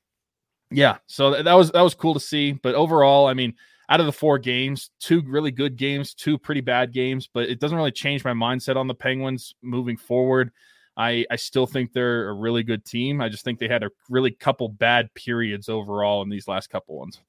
yeah, 0.72 0.98
so 1.06 1.42
that 1.42 1.54
was 1.54 1.70
that 1.72 1.82
was 1.82 1.94
cool 1.94 2.14
to 2.14 2.20
see. 2.20 2.52
But 2.52 2.74
overall, 2.74 3.26
I 3.26 3.34
mean, 3.34 3.54
out 3.88 4.00
of 4.00 4.06
the 4.06 4.12
four 4.12 4.38
games, 4.38 4.90
two 5.00 5.22
really 5.26 5.50
good 5.50 5.76
games, 5.76 6.14
two 6.14 6.38
pretty 6.38 6.60
bad 6.60 6.92
games, 6.92 7.28
but 7.32 7.48
it 7.48 7.60
doesn't 7.60 7.76
really 7.76 7.92
change 7.92 8.24
my 8.24 8.32
mindset 8.32 8.76
on 8.76 8.86
the 8.86 8.94
Penguins 8.94 9.54
moving 9.62 9.96
forward. 9.96 10.50
I, 10.96 11.24
I 11.30 11.36
still 11.36 11.66
think 11.66 11.92
they're 11.92 12.28
a 12.28 12.34
really 12.34 12.62
good 12.62 12.84
team. 12.84 13.20
I 13.20 13.28
just 13.28 13.44
think 13.44 13.58
they 13.58 13.68
had 13.68 13.82
a 13.82 13.90
really 14.10 14.30
couple 14.30 14.68
bad 14.68 15.12
periods 15.14 15.68
overall 15.68 16.22
in 16.22 16.28
these 16.28 16.48
last 16.48 16.68
couple 16.68 16.98
ones. 16.98 17.20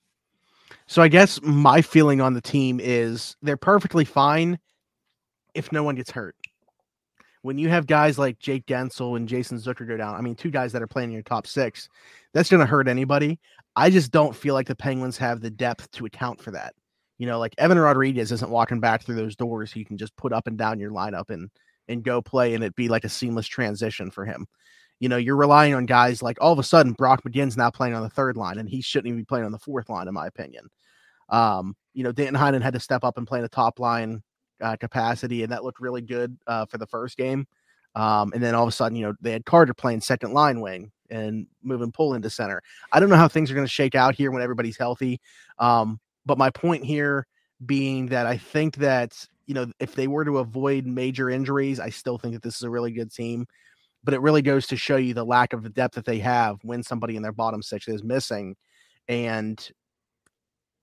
So 0.85 1.01
I 1.01 1.07
guess 1.07 1.41
my 1.41 1.81
feeling 1.81 2.19
on 2.19 2.33
the 2.33 2.41
team 2.41 2.79
is 2.81 3.37
they're 3.41 3.57
perfectly 3.57 4.05
fine 4.05 4.59
if 5.53 5.71
no 5.71 5.83
one 5.83 5.95
gets 5.95 6.11
hurt. 6.11 6.35
When 7.43 7.57
you 7.57 7.69
have 7.69 7.85
guys 7.85 8.17
like 8.17 8.39
Jake 8.39 8.65
Guentzel 8.65 9.15
and 9.15 9.27
Jason 9.27 9.57
Zucker 9.57 9.87
go 9.87 9.97
down, 9.97 10.15
I 10.15 10.21
mean, 10.21 10.33
two 10.33 10.49
guys 10.49 10.71
that 10.71 10.81
are 10.81 10.87
playing 10.87 11.09
in 11.09 11.13
your 11.13 11.23
top 11.23 11.45
six, 11.45 11.89
that's 12.33 12.49
going 12.49 12.61
to 12.61 12.65
hurt 12.65 12.87
anybody. 12.87 13.39
I 13.75 13.89
just 13.89 14.11
don't 14.11 14.35
feel 14.35 14.53
like 14.53 14.67
the 14.67 14.75
Penguins 14.75 15.17
have 15.17 15.41
the 15.41 15.49
depth 15.49 15.91
to 15.91 16.05
account 16.05 16.41
for 16.41 16.51
that. 16.51 16.73
You 17.17 17.27
know, 17.27 17.39
like 17.39 17.53
Evan 17.57 17.77
Rodrigues 17.77 18.31
isn't 18.31 18.49
walking 18.49 18.79
back 18.79 19.03
through 19.03 19.15
those 19.15 19.35
doors. 19.35 19.71
He 19.71 19.85
can 19.85 19.97
just 19.97 20.15
put 20.15 20.33
up 20.33 20.47
and 20.47 20.57
down 20.57 20.79
your 20.79 20.91
lineup 20.91 21.29
and 21.29 21.49
and 21.89 22.03
go 22.03 22.21
play, 22.21 22.55
and 22.55 22.63
it 22.63 22.75
be 22.75 22.87
like 22.87 23.03
a 23.03 23.09
seamless 23.09 23.45
transition 23.47 24.09
for 24.09 24.25
him. 24.25 24.47
You 24.99 25.09
know, 25.09 25.17
you're 25.17 25.35
relying 25.35 25.73
on 25.73 25.85
guys 25.85 26.23
like 26.23 26.37
all 26.39 26.53
of 26.53 26.59
a 26.59 26.63
sudden 26.63 26.93
Brock 26.93 27.23
McGinn's 27.23 27.57
now 27.57 27.69
playing 27.69 27.93
on 27.93 28.03
the 28.03 28.09
third 28.09 28.37
line, 28.37 28.57
and 28.57 28.69
he 28.69 28.81
shouldn't 28.81 29.07
even 29.07 29.19
be 29.19 29.25
playing 29.25 29.45
on 29.45 29.51
the 29.51 29.59
fourth 29.59 29.89
line, 29.89 30.07
in 30.07 30.13
my 30.13 30.27
opinion. 30.27 30.69
Um, 31.29 31.75
you 31.93 32.03
know, 32.03 32.11
Danton 32.11 32.39
Heinen 32.39 32.61
had 32.61 32.73
to 32.73 32.79
step 32.79 33.03
up 33.03 33.17
and 33.17 33.27
play 33.27 33.39
in 33.39 33.45
a 33.45 33.49
top 33.49 33.79
line 33.79 34.23
uh, 34.63 34.77
capacity, 34.77 35.43
and 35.43 35.51
that 35.51 35.63
looked 35.63 35.79
really 35.79 36.01
good 36.01 36.35
uh, 36.47 36.65
for 36.65 36.77
the 36.77 36.87
first 36.87 37.17
game. 37.17 37.45
Um, 37.95 38.31
and 38.33 38.41
then 38.41 38.55
all 38.55 38.63
of 38.63 38.69
a 38.69 38.71
sudden, 38.71 38.95
you 38.95 39.05
know, 39.05 39.13
they 39.21 39.31
had 39.31 39.45
Carter 39.45 39.73
playing 39.73 40.01
second 40.01 40.33
line 40.33 40.61
wing 40.61 40.91
and 41.09 41.45
moving 41.61 41.91
pull 41.91 42.15
into 42.15 42.29
center. 42.29 42.61
I 42.91 42.99
don't 42.99 43.09
know 43.09 43.17
how 43.17 43.27
things 43.27 43.51
are 43.51 43.55
going 43.55 43.67
to 43.67 43.71
shake 43.71 43.93
out 43.93 44.15
here 44.15 44.31
when 44.31 44.41
everybody's 44.41 44.77
healthy. 44.77 45.21
Um, 45.59 45.99
but 46.25 46.39
my 46.39 46.49
point 46.49 46.83
here 46.83 47.27
being 47.65 48.07
that 48.07 48.25
I 48.25 48.37
think 48.37 48.77
that, 48.77 49.13
you 49.45 49.53
know, 49.53 49.67
if 49.79 49.93
they 49.93 50.07
were 50.07 50.25
to 50.25 50.39
avoid 50.39 50.87
major 50.87 51.29
injuries, 51.29 51.79
I 51.79 51.89
still 51.89 52.17
think 52.17 52.33
that 52.33 52.41
this 52.41 52.55
is 52.55 52.63
a 52.63 52.69
really 52.69 52.91
good 52.91 53.13
team. 53.13 53.45
But 54.03 54.13
it 54.13 54.21
really 54.21 54.41
goes 54.41 54.67
to 54.67 54.75
show 54.75 54.97
you 54.97 55.13
the 55.13 55.23
lack 55.23 55.53
of 55.53 55.63
the 55.63 55.69
depth 55.69 55.95
that 55.95 56.05
they 56.05 56.19
have 56.19 56.57
when 56.63 56.83
somebody 56.83 57.15
in 57.15 57.21
their 57.21 57.31
bottom 57.31 57.61
six 57.61 57.87
is 57.87 58.03
missing. 58.03 58.55
And 59.07 59.65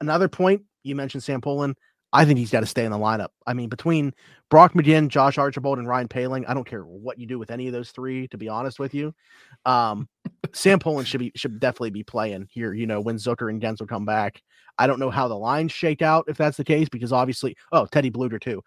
another 0.01 0.28
point 0.28 0.62
you 0.85 0.95
mentioned 0.95 1.22
Sam 1.22 1.41
Poulin. 1.41 1.74
I 2.12 2.24
think 2.24 2.38
he's 2.38 2.50
got 2.50 2.61
to 2.61 2.66
stay 2.66 2.84
in 2.84 2.90
the 2.90 2.98
lineup. 2.98 3.28
I 3.46 3.54
mean, 3.54 3.68
between 3.68 4.12
Brock 4.48 4.72
McGinn, 4.74 5.08
Josh 5.08 5.38
Archibald, 5.38 5.78
and 5.78 5.86
Ryan 5.86 6.08
Poehling, 6.08 6.44
I 6.48 6.54
don't 6.54 6.66
care 6.66 6.82
what 6.82 7.18
you 7.18 7.26
do 7.26 7.38
with 7.38 7.50
any 7.52 7.68
of 7.68 7.72
those 7.72 7.92
three. 7.92 8.26
To 8.28 8.38
be 8.38 8.48
honest 8.48 8.78
with 8.78 8.94
you, 8.94 9.14
um, 9.64 10.08
Sam 10.52 10.78
Poulin 10.80 11.04
should 11.04 11.20
be 11.20 11.32
should 11.36 11.61
definitely 11.61 11.90
be 11.90 12.02
playing 12.02 12.48
here. 12.50 12.74
You 12.74 12.86
know, 12.86 13.00
when 13.00 13.16
Zucker 13.16 13.48
and 13.50 13.61
Guentzel 13.62 13.88
come 13.88 14.04
back. 14.04 14.42
I 14.78 14.86
don't 14.86 14.98
know 14.98 15.11
how 15.11 15.28
the 15.28 15.36
lines 15.36 15.72
shake 15.72 16.00
out 16.00 16.24
if 16.26 16.38
that's 16.38 16.56
the 16.56 16.64
case 16.64 16.88
because 16.88 17.12
obviously, 17.12 17.54
oh, 17.70 17.86
Teddy 17.86 18.11
Blueger 18.11 18.40
too. 18.40 18.62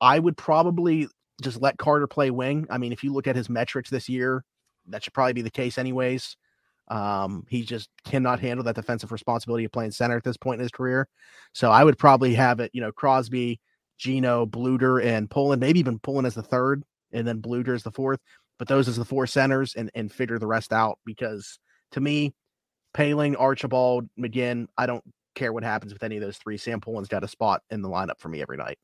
I 0.00 0.18
would 0.18 0.36
probably 0.36 1.08
just 1.42 1.60
let 1.60 1.78
Carter 1.78 2.06
play 2.06 2.30
wing. 2.30 2.66
I 2.70 2.78
mean, 2.78 2.92
if 2.92 3.02
you 3.02 3.12
look 3.12 3.26
at 3.26 3.34
his 3.34 3.50
metrics 3.50 3.90
this 3.90 4.08
year, 4.08 4.44
that 4.86 5.02
should 5.02 5.14
probably 5.14 5.32
be 5.32 5.42
the 5.42 5.50
case 5.50 5.76
anyways. 5.76 6.36
Um, 6.90 7.44
he 7.48 7.62
just 7.62 7.90
cannot 8.04 8.40
handle 8.40 8.64
that 8.64 8.74
defensive 8.74 9.12
responsibility 9.12 9.64
of 9.64 9.72
playing 9.72 9.90
center 9.90 10.16
at 10.16 10.24
this 10.24 10.36
point 10.36 10.60
in 10.60 10.62
his 10.62 10.70
career. 10.70 11.08
So 11.52 11.70
I 11.70 11.84
would 11.84 11.98
probably 11.98 12.34
have 12.34 12.60
it, 12.60 12.70
you 12.72 12.80
know, 12.80 12.92
Crosby, 12.92 13.60
Gino, 13.98 14.46
Blueger, 14.46 15.04
and 15.04 15.28
Poulin, 15.28 15.60
maybe 15.60 15.80
even 15.80 15.98
Poulin 15.98 16.26
as 16.26 16.34
the 16.34 16.42
third, 16.42 16.82
and 17.12 17.26
then 17.26 17.42
Blueger 17.42 17.74
as 17.74 17.82
the 17.82 17.90
fourth. 17.90 18.20
But 18.58 18.68
those 18.68 18.88
as 18.88 18.96
the 18.96 19.04
four 19.04 19.26
centers 19.26 19.74
and 19.74 19.90
and 19.94 20.10
figure 20.10 20.38
the 20.38 20.46
rest 20.46 20.72
out 20.72 20.98
because 21.04 21.58
to 21.92 22.00
me, 22.00 22.34
Poehling, 22.94 23.36
Archibald, 23.38 24.08
McGinn, 24.18 24.66
I 24.76 24.86
don't 24.86 25.04
care 25.34 25.52
what 25.52 25.62
happens 25.62 25.92
with 25.92 26.02
any 26.02 26.16
of 26.16 26.22
those 26.22 26.38
three. 26.38 26.56
Sam 26.56 26.80
Poulin's 26.80 27.08
got 27.08 27.24
a 27.24 27.28
spot 27.28 27.62
in 27.70 27.82
the 27.82 27.88
lineup 27.88 28.18
for 28.18 28.28
me 28.28 28.42
every 28.42 28.56
night. 28.56 28.78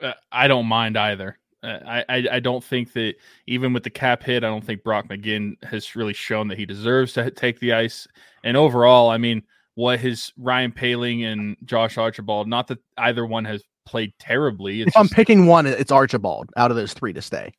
Uh, 0.00 0.12
I 0.30 0.46
don't 0.46 0.66
mind 0.66 0.96
either. 0.96 1.38
Uh, 1.62 1.78
I, 1.86 2.04
I, 2.08 2.28
I 2.32 2.40
don't 2.40 2.62
think 2.62 2.92
that 2.92 3.14
even 3.46 3.72
with 3.72 3.82
the 3.82 3.90
cap 3.90 4.22
hit, 4.22 4.44
I 4.44 4.48
don't 4.48 4.64
think 4.64 4.84
Brock 4.84 5.08
McGinn 5.08 5.62
has 5.64 5.96
really 5.96 6.12
shown 6.12 6.48
that 6.48 6.58
he 6.58 6.66
deserves 6.66 7.12
to 7.14 7.30
take 7.30 7.58
the 7.60 7.72
ice. 7.72 8.06
And 8.44 8.56
overall, 8.56 9.10
I 9.10 9.18
mean, 9.18 9.42
what 9.74 9.98
his 9.98 10.32
Ryan 10.36 10.72
Poehling 10.72 11.24
and 11.24 11.56
Josh 11.64 11.98
Archibald, 11.98 12.48
not 12.48 12.68
that 12.68 12.78
either 12.96 13.26
one 13.26 13.44
has 13.44 13.62
played 13.86 14.12
terribly. 14.18 14.82
It's 14.82 14.88
if 14.88 14.96
I'm 14.96 15.08
picking 15.08 15.46
one, 15.46 15.66
it's 15.66 15.92
Archibald 15.92 16.50
out 16.56 16.70
of 16.70 16.76
those 16.76 16.92
three 16.92 17.12
to 17.12 17.22
stay. 17.22 17.54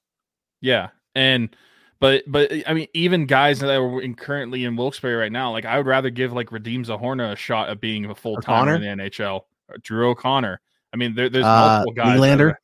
Yeah, 0.62 0.90
and 1.16 1.56
but 2.00 2.24
but 2.28 2.52
I 2.68 2.74
mean, 2.74 2.88
even 2.94 3.26
guys 3.26 3.60
that 3.60 3.70
are 3.70 4.02
in, 4.02 4.16
currently 4.16 4.64
in 4.64 4.76
Wilkes-Barre 4.76 5.16
right 5.16 5.32
now, 5.32 5.52
like 5.52 5.66
I 5.66 5.78
would 5.78 5.88
rather 5.88 6.10
give 6.10 6.34
like 6.34 6.50
Radim 6.50 6.86
Zohorna 6.86 7.34
a 7.34 7.36
shot 7.36 7.70
at 7.70 7.82
being 7.82 8.06
a 8.06 8.16
full 8.16 8.38
timer 8.38 8.76
in 8.76 8.82
the 8.82 9.04
NHL. 9.04 9.42
Drew 9.82 10.10
O'Connor. 10.10 10.62
I 10.94 10.98
mean, 10.98 11.14
there, 11.16 11.30
there's 11.30 11.46
uh, 11.46 11.84
multiple 11.86 11.94
guys. 11.94 12.20
Nylander 12.20 12.56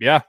yeah, 0.00 0.22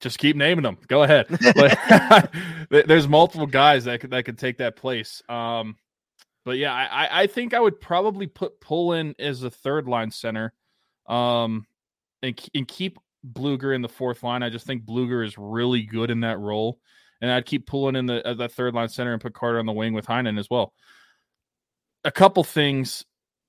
just 0.00 0.18
keep 0.18 0.36
naming 0.36 0.62
them. 0.62 0.78
Go 0.86 1.02
ahead. 1.02 1.26
But 2.70 2.88
there's 2.88 3.06
multiple 3.06 3.46
guys 3.46 3.84
that 3.84 4.00
could 4.00 4.10
that 4.10 4.24
could 4.24 4.38
take 4.38 4.58
that 4.58 4.76
place. 4.76 5.22
Um, 5.28 5.76
but 6.44 6.56
yeah, 6.56 6.72
I 6.72 7.22
I 7.22 7.26
think 7.26 7.54
I 7.54 7.60
would 7.60 7.80
probably 7.80 8.26
put 8.26 8.60
Poulin 8.60 9.14
as 9.18 9.42
a 9.42 9.50
third 9.50 9.86
line 9.86 10.10
center, 10.10 10.52
um, 11.06 11.66
and 12.22 12.38
and 12.54 12.66
keep 12.66 12.98
Blueger 13.26 13.74
in 13.74 13.82
the 13.82 13.88
fourth 13.88 14.22
line. 14.22 14.42
I 14.42 14.50
just 14.50 14.66
think 14.66 14.84
Blueger 14.84 15.24
is 15.24 15.38
really 15.38 15.82
good 15.82 16.10
in 16.10 16.20
that 16.20 16.38
role, 16.38 16.80
and 17.20 17.30
I'd 17.30 17.46
keep 17.46 17.66
Poulin 17.66 17.96
in 17.96 18.06
the 18.06 18.26
uh, 18.26 18.34
the 18.34 18.48
third 18.48 18.74
line 18.74 18.88
center 18.88 19.12
and 19.12 19.22
put 19.22 19.34
Carter 19.34 19.58
on 19.58 19.66
the 19.66 19.72
wing 19.72 19.92
with 19.92 20.06
Heinen 20.06 20.38
as 20.38 20.48
well. 20.50 20.72
A 22.04 22.10
couple 22.10 22.44
things 22.44 23.04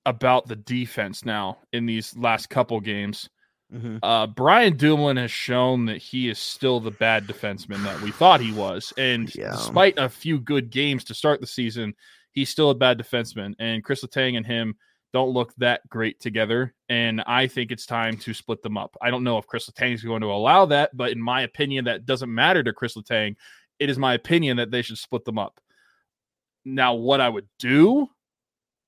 about 0.06 0.46
the 0.46 0.56
defense 0.56 1.24
now 1.24 1.58
in 1.72 1.84
these 1.84 2.16
last 2.16 2.48
couple 2.48 2.80
games. 2.80 3.28
Mm-hmm. 3.72 3.98
Uh, 4.02 4.28
Brian 4.28 4.76
Dumoulin 4.76 5.16
has 5.16 5.30
shown 5.30 5.86
that 5.86 5.98
he 5.98 6.28
is 6.28 6.38
still 6.38 6.78
the 6.78 6.92
bad 6.92 7.26
defenseman 7.26 7.82
that 7.82 8.00
we 8.00 8.12
thought 8.12 8.40
he 8.40 8.52
was, 8.52 8.92
and 8.96 9.34
yeah. 9.34 9.50
despite 9.50 9.98
a 9.98 10.08
few 10.08 10.38
good 10.38 10.70
games 10.70 11.02
to 11.04 11.14
start 11.14 11.40
the 11.40 11.46
season, 11.46 11.94
he's 12.30 12.48
still 12.48 12.70
a 12.70 12.74
bad 12.74 12.98
defenseman. 12.98 13.54
And 13.58 13.82
Chris 13.82 14.04
Letang 14.04 14.36
and 14.36 14.46
him 14.46 14.76
don't 15.12 15.30
look 15.30 15.52
that 15.56 15.88
great 15.88 16.20
together, 16.20 16.74
and 16.88 17.22
I 17.26 17.48
think 17.48 17.72
it's 17.72 17.86
time 17.86 18.16
to 18.18 18.34
split 18.34 18.62
them 18.62 18.78
up. 18.78 18.96
I 19.02 19.10
don't 19.10 19.24
know 19.24 19.38
if 19.38 19.48
Chris 19.48 19.68
Letang 19.68 19.94
is 19.94 20.02
going 20.04 20.22
to 20.22 20.30
allow 20.30 20.66
that, 20.66 20.96
but 20.96 21.10
in 21.10 21.20
my 21.20 21.42
opinion, 21.42 21.86
that 21.86 22.06
doesn't 22.06 22.32
matter 22.32 22.62
to 22.62 22.72
Chris 22.72 22.94
Letang. 22.94 23.34
It 23.80 23.90
is 23.90 23.98
my 23.98 24.14
opinion 24.14 24.58
that 24.58 24.70
they 24.70 24.82
should 24.82 24.98
split 24.98 25.24
them 25.24 25.38
up. 25.38 25.60
Now, 26.64 26.94
what 26.94 27.20
I 27.20 27.28
would 27.28 27.48
do 27.58 28.08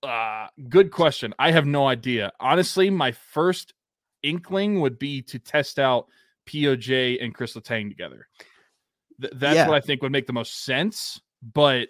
uh 0.04 0.46
good 0.68 0.92
question 0.92 1.34
i 1.40 1.50
have 1.50 1.66
no 1.66 1.88
idea 1.88 2.30
honestly 2.38 2.88
my 2.88 3.10
first 3.10 3.74
inkling 4.22 4.80
would 4.80 4.98
be 4.98 5.22
to 5.22 5.38
test 5.38 5.78
out 5.78 6.06
POJ 6.46 7.22
and 7.22 7.34
Chris 7.34 7.54
Letang 7.54 7.88
together. 7.88 8.28
Th- 9.20 9.32
that's 9.36 9.56
yeah. 9.56 9.68
what 9.68 9.76
I 9.76 9.80
think 9.80 10.02
would 10.02 10.12
make 10.12 10.26
the 10.26 10.32
most 10.32 10.64
sense, 10.64 11.20
but 11.42 11.88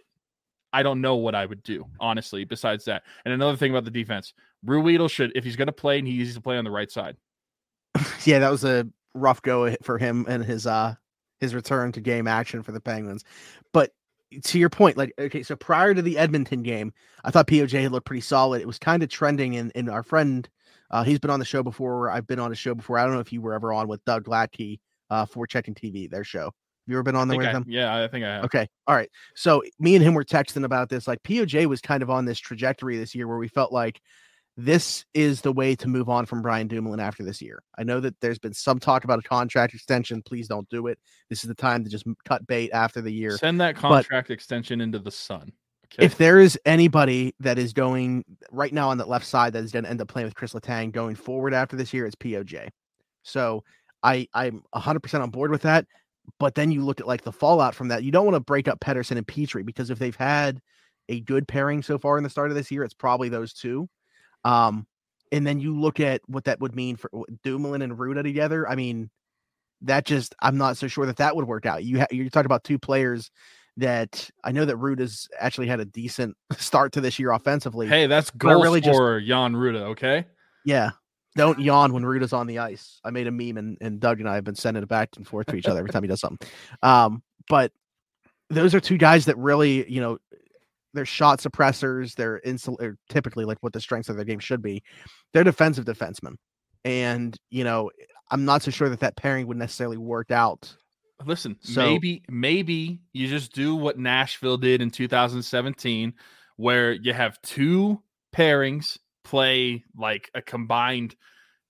I 0.72 0.82
don't 0.82 1.00
know 1.00 1.16
what 1.16 1.34
I 1.34 1.46
would 1.46 1.62
do, 1.62 1.86
honestly, 2.00 2.44
besides 2.44 2.84
that. 2.86 3.04
And 3.24 3.32
another 3.32 3.56
thing 3.56 3.70
about 3.70 3.84
the 3.84 3.90
defense, 3.90 4.34
Ruhwedel 4.66 5.10
should, 5.10 5.32
if 5.34 5.44
he's 5.44 5.56
going 5.56 5.66
to 5.66 5.72
play, 5.72 5.98
and 5.98 6.06
he 6.06 6.18
needs 6.18 6.34
to 6.34 6.40
play 6.40 6.58
on 6.58 6.64
the 6.64 6.70
right 6.70 6.90
side. 6.90 7.16
yeah, 8.24 8.38
that 8.40 8.50
was 8.50 8.64
a 8.64 8.86
rough 9.14 9.42
go 9.42 9.74
for 9.82 9.98
him 9.98 10.26
and 10.28 10.44
his 10.44 10.66
uh 10.66 10.94
his 11.40 11.54
return 11.54 11.90
to 11.92 12.00
game 12.00 12.26
action 12.26 12.62
for 12.62 12.72
the 12.72 12.80
Penguins. 12.80 13.24
But 13.72 13.92
to 14.44 14.58
your 14.58 14.68
point, 14.68 14.96
like 14.96 15.12
okay, 15.18 15.42
so 15.42 15.56
prior 15.56 15.94
to 15.94 16.02
the 16.02 16.18
Edmonton 16.18 16.62
game, 16.62 16.92
I 17.24 17.30
thought 17.30 17.46
POJ 17.46 17.82
had 17.82 17.92
looked 17.92 18.06
pretty 18.06 18.20
solid. 18.20 18.60
It 18.60 18.66
was 18.66 18.78
kind 18.78 19.02
of 19.02 19.08
trending 19.08 19.54
in 19.54 19.70
in 19.74 19.88
our 19.88 20.02
friend 20.02 20.48
uh, 20.90 21.04
he's 21.04 21.18
been 21.18 21.30
on 21.30 21.38
the 21.38 21.44
show 21.44 21.62
before. 21.62 22.10
I've 22.10 22.26
been 22.26 22.38
on 22.38 22.52
a 22.52 22.54
show 22.54 22.74
before. 22.74 22.98
I 22.98 23.04
don't 23.04 23.14
know 23.14 23.20
if 23.20 23.32
you 23.32 23.40
were 23.40 23.54
ever 23.54 23.72
on 23.72 23.88
with 23.88 24.04
Doug 24.04 24.24
Gladkey 24.24 24.80
uh, 25.10 25.26
for 25.26 25.46
Checking 25.46 25.74
TV, 25.74 26.10
their 26.10 26.24
show. 26.24 26.44
Have 26.44 26.92
you 26.92 26.96
ever 26.96 27.02
been 27.02 27.16
on 27.16 27.28
there 27.28 27.36
with 27.36 27.48
I, 27.48 27.52
him? 27.52 27.64
Yeah, 27.68 27.94
I 27.94 28.08
think 28.08 28.24
I 28.24 28.36
have. 28.36 28.44
Okay. 28.46 28.66
All 28.86 28.94
right. 28.94 29.10
So 29.34 29.62
me 29.78 29.94
and 29.94 30.02
him 30.02 30.14
were 30.14 30.24
texting 30.24 30.64
about 30.64 30.88
this. 30.88 31.06
Like 31.06 31.22
POJ 31.22 31.66
was 31.66 31.82
kind 31.82 32.02
of 32.02 32.08
on 32.08 32.24
this 32.24 32.38
trajectory 32.38 32.96
this 32.96 33.14
year 33.14 33.28
where 33.28 33.36
we 33.36 33.48
felt 33.48 33.72
like 33.72 34.00
this 34.56 35.04
is 35.14 35.42
the 35.42 35.52
way 35.52 35.76
to 35.76 35.86
move 35.86 36.08
on 36.08 36.24
from 36.24 36.40
Brian 36.40 36.66
Dumoulin 36.66 36.98
after 36.98 37.22
this 37.22 37.40
year. 37.40 37.62
I 37.78 37.84
know 37.84 38.00
that 38.00 38.18
there's 38.20 38.40
been 38.40 38.54
some 38.54 38.80
talk 38.80 39.04
about 39.04 39.20
a 39.20 39.22
contract 39.22 39.74
extension. 39.74 40.22
Please 40.22 40.48
don't 40.48 40.68
do 40.70 40.86
it. 40.86 40.98
This 41.28 41.44
is 41.44 41.48
the 41.48 41.54
time 41.54 41.84
to 41.84 41.90
just 41.90 42.04
cut 42.24 42.44
bait 42.46 42.70
after 42.72 43.00
the 43.00 43.12
year. 43.12 43.36
Send 43.36 43.60
that 43.60 43.76
contract 43.76 44.28
but, 44.28 44.34
extension 44.34 44.80
into 44.80 44.98
the 44.98 45.12
sun. 45.12 45.52
Okay. 45.94 46.04
If 46.04 46.18
there 46.18 46.38
is 46.38 46.58
anybody 46.66 47.34
that 47.40 47.58
is 47.58 47.72
going 47.72 48.24
right 48.50 48.72
now 48.72 48.90
on 48.90 48.98
the 48.98 49.06
left 49.06 49.26
side 49.26 49.54
that 49.54 49.64
is 49.64 49.72
going 49.72 49.84
to 49.84 49.90
end 49.90 50.00
up 50.00 50.08
playing 50.08 50.26
with 50.26 50.34
Chris 50.34 50.52
Letang 50.52 50.92
going 50.92 51.14
forward 51.14 51.54
after 51.54 51.76
this 51.76 51.94
year, 51.94 52.06
it's 52.06 52.16
POJ. 52.16 52.68
So 53.22 53.64
I 54.02 54.28
I'm 54.34 54.62
100% 54.74 55.20
on 55.22 55.30
board 55.30 55.50
with 55.50 55.62
that. 55.62 55.86
But 56.38 56.54
then 56.54 56.70
you 56.70 56.84
look 56.84 57.00
at 57.00 57.06
like 57.06 57.22
the 57.22 57.32
fallout 57.32 57.74
from 57.74 57.88
that. 57.88 58.02
You 58.02 58.10
don't 58.10 58.26
want 58.26 58.34
to 58.34 58.40
break 58.40 58.68
up 58.68 58.80
Pettersson 58.80 59.16
and 59.16 59.26
Petry 59.26 59.64
because 59.64 59.88
if 59.88 59.98
they've 59.98 60.14
had 60.14 60.60
a 61.08 61.20
good 61.20 61.48
pairing 61.48 61.82
so 61.82 61.98
far 61.98 62.18
in 62.18 62.24
the 62.24 62.30
start 62.30 62.50
of 62.50 62.56
this 62.56 62.70
year, 62.70 62.84
it's 62.84 62.94
probably 62.94 63.30
those 63.30 63.54
two. 63.54 63.88
Um, 64.44 64.86
and 65.32 65.46
then 65.46 65.58
you 65.58 65.78
look 65.78 66.00
at 66.00 66.20
what 66.26 66.44
that 66.44 66.60
would 66.60 66.74
mean 66.74 66.96
for 66.96 67.10
Dumoulin 67.42 67.82
and 67.82 67.96
Rutta 67.96 68.22
together. 68.22 68.68
I 68.68 68.74
mean, 68.74 69.10
that 69.82 70.04
just 70.04 70.34
I'm 70.40 70.58
not 70.58 70.76
so 70.76 70.86
sure 70.86 71.06
that 71.06 71.16
that 71.16 71.34
would 71.34 71.46
work 71.46 71.66
out. 71.66 71.84
You 71.84 72.00
ha- 72.00 72.06
you 72.10 72.28
talk 72.30 72.44
about 72.44 72.64
two 72.64 72.78
players 72.78 73.30
that 73.78 74.28
I 74.44 74.52
know 74.52 74.64
that 74.64 74.76
Rutta's 74.76 75.28
actually 75.38 75.68
had 75.68 75.80
a 75.80 75.84
decent 75.84 76.36
start 76.58 76.92
to 76.92 77.00
this 77.00 77.18
year 77.18 77.32
offensively. 77.32 77.86
Hey, 77.86 78.06
that's 78.06 78.30
goal 78.30 78.62
really 78.62 78.80
for 78.80 79.20
Jan 79.20 79.54
Rutta. 79.54 79.82
Okay. 79.90 80.26
Yeah. 80.64 80.90
Don't 81.36 81.60
yawn 81.60 81.92
when 81.92 82.02
Rutta's 82.02 82.32
on 82.32 82.46
the 82.46 82.58
ice. 82.58 83.00
I 83.04 83.10
made 83.10 83.28
a 83.28 83.30
meme 83.30 83.56
and, 83.56 83.78
and 83.80 84.00
Doug 84.00 84.18
and 84.18 84.28
I 84.28 84.34
have 84.34 84.44
been 84.44 84.56
sending 84.56 84.82
it 84.82 84.88
back 84.88 85.10
and 85.16 85.26
forth 85.26 85.46
to 85.46 85.56
each 85.56 85.66
other 85.66 85.78
every 85.78 85.90
time 85.90 86.02
he 86.02 86.08
does 86.08 86.20
something. 86.20 86.48
Um, 86.82 87.22
but 87.48 87.70
those 88.50 88.74
are 88.74 88.80
two 88.80 88.98
guys 88.98 89.26
that 89.26 89.38
really, 89.38 89.88
you 89.90 90.00
know, 90.00 90.18
they're 90.94 91.06
shot 91.06 91.40
suppressors. 91.40 92.14
They're 92.14 92.40
insul- 92.44 92.96
typically 93.08 93.44
like 93.44 93.58
what 93.60 93.72
the 93.72 93.80
strengths 93.80 94.08
of 94.08 94.16
their 94.16 94.24
game 94.24 94.40
should 94.40 94.62
be. 94.62 94.82
They're 95.32 95.44
defensive 95.44 95.84
defensemen, 95.84 96.36
and 96.84 97.36
you 97.50 97.62
know 97.62 97.90
I'm 98.30 98.44
not 98.44 98.62
so 98.62 98.70
sure 98.70 98.88
that 98.88 99.00
that 99.00 99.16
pairing 99.16 99.46
would 99.46 99.56
necessarily 99.56 99.98
work 99.98 100.30
out. 100.30 100.74
Listen, 101.26 101.56
so, 101.60 101.84
maybe 101.84 102.22
maybe 102.28 103.00
you 103.12 103.26
just 103.26 103.52
do 103.52 103.74
what 103.74 103.98
Nashville 103.98 104.56
did 104.56 104.80
in 104.80 104.90
2017, 104.90 106.14
where 106.56 106.92
you 106.92 107.12
have 107.12 107.40
two 107.42 108.00
pairings 108.34 108.98
play 109.24 109.84
like 109.96 110.30
a 110.34 110.40
combined 110.40 111.16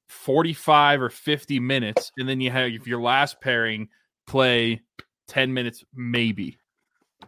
45 0.09 1.03
or 1.03 1.11
50 1.11 1.61
minutes, 1.61 2.13
and 2.19 2.29
then 2.29 2.41
you 2.41 2.51
have 2.51 2.87
your 2.87 3.01
last 3.01 3.41
pairing 3.41 3.89
play 4.27 4.81
10 5.29 5.53
minutes, 5.55 5.85
maybe. 5.95 6.59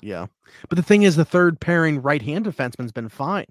Yeah. 0.00 0.26
But 0.68 0.76
the 0.76 0.82
thing 0.82 1.02
is, 1.02 1.16
the 1.16 1.24
third 1.24 1.60
pairing 1.60 2.00
right 2.02 2.22
hand 2.22 2.46
defenseman's 2.46 2.92
been 2.92 3.08
fine. 3.08 3.46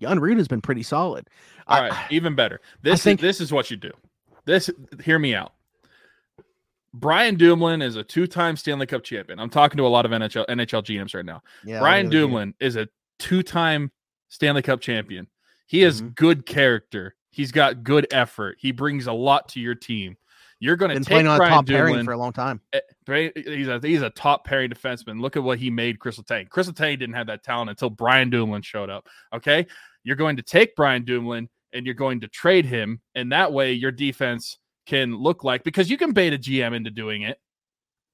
Jan 0.00 0.18
Rutta 0.18 0.38
has 0.38 0.48
been 0.48 0.62
pretty 0.62 0.82
solid. 0.82 1.28
All 1.66 1.82
right, 1.82 2.10
even 2.10 2.34
better. 2.34 2.60
This 2.82 3.02
think, 3.02 3.20
is 3.20 3.22
this 3.22 3.40
is 3.40 3.52
what 3.52 3.70
you 3.70 3.76
do. 3.76 3.92
This 4.46 4.70
hear 5.04 5.18
me 5.18 5.34
out. 5.34 5.52
Brian 6.92 7.36
Dumoulin 7.36 7.82
is 7.82 7.96
a 7.96 8.02
two-time 8.02 8.56
Stanley 8.56 8.86
Cup 8.86 9.04
champion. 9.04 9.38
I'm 9.38 9.50
talking 9.50 9.78
to 9.78 9.86
a 9.86 9.88
lot 9.88 10.04
of 10.04 10.10
NHL 10.10 10.46
NHL 10.48 10.82
GMs 10.82 11.14
right 11.14 11.24
now. 11.24 11.42
Yeah, 11.64 11.78
Brian 11.78 12.08
Dumoulin 12.08 12.54
is 12.60 12.76
a 12.76 12.88
two-time 13.18 13.92
Stanley 14.28 14.62
Cup 14.62 14.80
champion. 14.80 15.28
He 15.66 15.80
has 15.82 16.02
mm-hmm. 16.02 16.10
good 16.14 16.46
character. 16.46 17.14
He's 17.30 17.52
got 17.52 17.84
good 17.84 18.08
effort. 18.10 18.56
He 18.58 18.72
brings 18.72 19.06
a 19.06 19.12
lot 19.12 19.48
to 19.50 19.60
your 19.60 19.76
team. 19.76 20.16
You're 20.58 20.76
going 20.76 20.90
to 20.90 20.96
take 20.96 21.06
playing 21.06 21.26
on 21.26 21.38
Brian 21.38 21.52
top 21.52 21.64
Dumoulin, 21.64 21.92
pairing 21.92 22.04
for 22.04 22.12
a 22.12 22.18
long 22.18 22.32
time. 22.32 22.60
Eh, 22.72 23.30
he's 23.34 23.68
a 23.68 23.80
he's 23.82 24.02
a 24.02 24.10
top 24.10 24.44
pairing 24.44 24.70
defenseman. 24.70 25.20
Look 25.20 25.36
at 25.36 25.42
what 25.42 25.58
he 25.58 25.70
made 25.70 25.98
Crystal 25.98 26.22
Letang. 26.24 26.50
Crystal 26.50 26.74
Letang 26.74 26.98
didn't 26.98 27.14
have 27.14 27.28
that 27.28 27.42
talent 27.42 27.70
until 27.70 27.88
Brian 27.88 28.28
Dumoulin 28.28 28.62
showed 28.62 28.90
up. 28.90 29.06
Okay, 29.32 29.66
you're 30.04 30.16
going 30.16 30.36
to 30.36 30.42
take 30.42 30.76
Brian 30.76 31.04
Dumoulin 31.04 31.48
and 31.72 31.86
you're 31.86 31.94
going 31.94 32.20
to 32.20 32.28
trade 32.28 32.66
him, 32.66 33.00
and 33.14 33.32
that 33.32 33.52
way 33.52 33.72
your 33.72 33.92
defense 33.92 34.58
can 34.90 35.14
look 35.16 35.44
like 35.44 35.62
because 35.62 35.88
you 35.88 35.96
can 35.96 36.12
bait 36.12 36.32
a 36.32 36.38
GM 36.38 36.74
into 36.74 36.90
doing 36.90 37.22
it. 37.22 37.38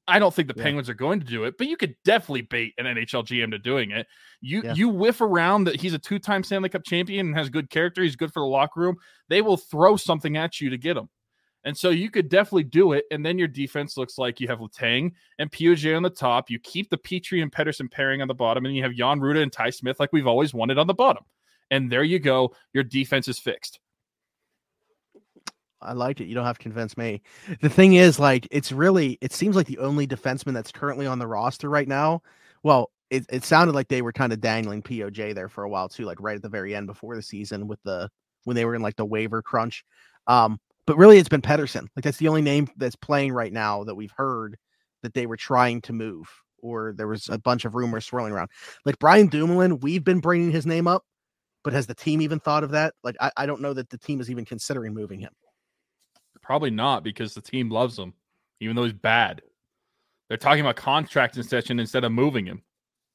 I 0.07 0.19
don't 0.19 0.33
think 0.33 0.47
the 0.47 0.55
yeah. 0.57 0.63
Penguins 0.63 0.89
are 0.89 0.95
going 0.95 1.19
to 1.19 1.27
do 1.27 1.45
it, 1.45 1.55
but 1.59 1.67
you 1.67 1.77
could 1.77 1.97
definitely 2.05 2.43
bait 2.43 2.75
an 2.79 2.85
NHL 2.85 3.25
GM 3.25 3.51
to 3.51 3.59
doing 3.59 3.91
it. 3.91 4.07
You 4.41 4.63
yeah. 4.63 4.75
you 4.75 4.89
whiff 4.91 5.21
around 5.21 5.65
that 5.65 5.81
he's 5.81 5.95
a 5.95 5.99
two-time 5.99 6.45
Stanley 6.45 6.69
Cup 6.69 6.85
champion 6.85 7.29
and 7.29 7.37
has 7.37 7.49
good 7.49 7.71
character. 7.71 8.03
He's 8.03 8.15
good 8.15 8.33
for 8.33 8.41
the 8.41 8.47
locker 8.47 8.81
room. 8.81 8.97
They 9.29 9.41
will 9.43 9.57
throw 9.57 9.97
something 9.97 10.37
at 10.37 10.61
you 10.61 10.71
to 10.71 10.79
get 10.79 10.97
him. 10.97 11.09
And 11.65 11.77
so 11.77 11.91
you 11.91 12.11
could 12.11 12.29
definitely 12.29 12.65
do 12.65 12.93
it. 12.93 13.07
And 13.11 13.27
then 13.27 13.39
your 13.39 13.49
defense 13.49 13.97
looks 13.97 14.19
like 14.19 14.39
you 14.39 14.47
have 14.47 14.61
Letang 14.61 15.13
and 15.41 15.51
POJ 15.51 15.97
on 15.97 16.05
the 16.05 16.11
top. 16.11 16.51
You 16.51 16.61
keep 16.61 16.91
the 16.91 16.99
Petry 16.99 17.43
and 17.43 17.51
Pettersson 17.51 17.91
pairing 17.91 18.23
on 18.23 18.29
the 18.29 18.35
bottom, 18.35 18.67
and 18.67 18.77
you 18.77 18.85
have 18.85 18.95
Jan 18.95 19.19
Rutta 19.19 19.43
and 19.43 19.53
Ty 19.53 19.71
Smith 19.71 19.99
like 19.99 20.13
we've 20.13 20.29
always 20.29 20.55
wanted 20.55 20.79
on 20.79 20.87
the 20.87 20.95
bottom. 20.95 21.25
And 21.73 21.91
there 21.91 22.05
you 22.05 22.21
go. 22.21 22.55
Your 22.73 22.85
defense 22.85 23.27
is 23.27 23.41
fixed. 23.41 23.81
I 25.87 25.93
like 25.93 26.21
it. 26.21 26.27
You 26.27 26.35
don't 26.35 26.45
have 26.45 26.59
to 26.59 26.63
convince 26.63 26.97
me. 26.97 27.23
The 27.61 27.69
thing 27.69 27.95
is, 27.95 28.19
like, 28.19 28.47
it's 28.51 28.73
really, 28.73 29.19
it 29.21 29.33
seems 29.33 29.57
like 29.57 29.67
the 29.67 29.79
only 29.79 30.07
defenseman 30.07 30.55
that's 30.55 30.73
currently 30.73 31.07
on 31.07 31.19
the 31.19 31.27
roster 31.27 31.71
right 31.71 31.89
now. 31.89 32.23
Well, 32.63 32.91
it, 33.11 33.25
it 33.31 33.45
sounded 33.45 33.75
like 33.75 33.89
they 33.89 34.03
were 34.03 34.13
kind 34.13 34.33
of 34.33 34.41
dangling 34.41 34.83
POJ 34.83 35.35
there 35.35 35.49
for 35.49 35.65
a 35.65 35.69
while 35.69 35.89
too, 35.89 36.05
like 36.05 36.21
right 36.21 36.37
at 36.37 36.43
the 36.43 36.49
very 36.49 36.75
end 36.75 36.87
before 36.87 37.15
the 37.15 37.23
season 37.23 37.69
with 37.69 37.81
the 37.85 38.11
when 38.45 38.57
they 38.57 38.65
were 38.65 38.75
in 38.75 38.83
like 38.83 38.97
the 38.97 39.05
waiver 39.05 39.43
crunch. 39.43 39.85
Um, 40.27 40.59
but 40.87 40.97
really, 40.97 41.19
it's 41.19 41.29
been 41.29 41.43
Pettersson. 41.43 41.87
Like 41.95 42.05
that's 42.05 42.19
the 42.19 42.29
only 42.29 42.43
name 42.43 42.69
that's 42.77 42.97
playing 42.97 43.33
right 43.33 43.53
now 43.53 43.85
that 43.85 43.95
we've 43.95 44.13
heard 44.17 44.57
that 45.03 45.15
they 45.15 45.27
were 45.27 45.37
trying 45.37 45.81
to 45.83 45.93
move, 45.93 46.29
or 46.59 46.95
there 46.97 47.09
was 47.09 47.29
a 47.29 47.39
bunch 47.39 47.65
of 47.65 47.75
rumors 47.75 48.07
swirling 48.07 48.33
around. 48.33 48.51
Like 48.85 48.99
Brian 48.99 49.29
Dumoulin, 49.29 49.81
we've 49.81 50.05
been 50.05 50.21
bringing 50.21 50.51
his 50.51 50.67
name 50.67 50.87
up, 50.89 51.05
but 51.65 51.73
has 51.73 51.87
the 51.87 51.95
team 51.95 52.21
even 52.23 52.41
thought 52.41 52.65
of 52.65 52.71
that? 52.71 52.95
Like 53.05 53.17
I, 53.21 53.31
I 53.37 53.47
don't 53.47 53.61
know 53.61 53.73
that 53.73 53.91
the 53.91 53.99
team 53.99 54.21
is 54.21 54.31
even 54.31 54.45
considering 54.45 54.95
moving 54.95 55.21
him. 55.21 55.33
Probably 56.47 56.71
not 56.71 57.03
because 57.03 57.35
the 57.35 57.41
team 57.41 57.71
loves 57.71 57.99
him, 57.99 58.15
even 58.61 58.77
though 58.77 58.85
he's 58.85 58.93
bad. 58.93 59.43
They're 60.29 60.39
talking 60.39 60.61
about 60.61 60.77
contract 60.77 61.37
extension 61.37 61.81
instead 61.81 62.05
of 62.05 62.13
moving 62.13 62.47
him. 62.47 62.63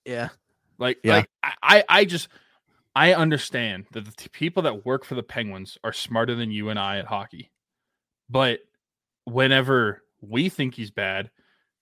Yeah. 0.06 0.30
Like, 0.78 1.00
yeah. 1.04 1.16
like 1.16 1.30
I, 1.64 1.84
I 1.88 2.06
just 2.06 2.28
I 2.94 3.14
understand 3.14 3.86
that 3.94 4.04
the 4.04 4.12
t- 4.12 4.30
people 4.30 4.64
that 4.64 4.86
work 4.86 5.06
for 5.06 5.16
the 5.16 5.24
Penguins 5.24 5.78
are 5.84 5.94
smarter 5.94 6.36
than 6.36 6.52
you 6.52 6.70
and 6.70 6.78
I 6.78 6.98
at 6.98 7.06
hockey. 7.06 7.52
But 8.30 8.60
whenever 9.24 10.04
we 10.20 10.50
think 10.50 10.76
he's 10.76 10.92
bad, 10.92 11.32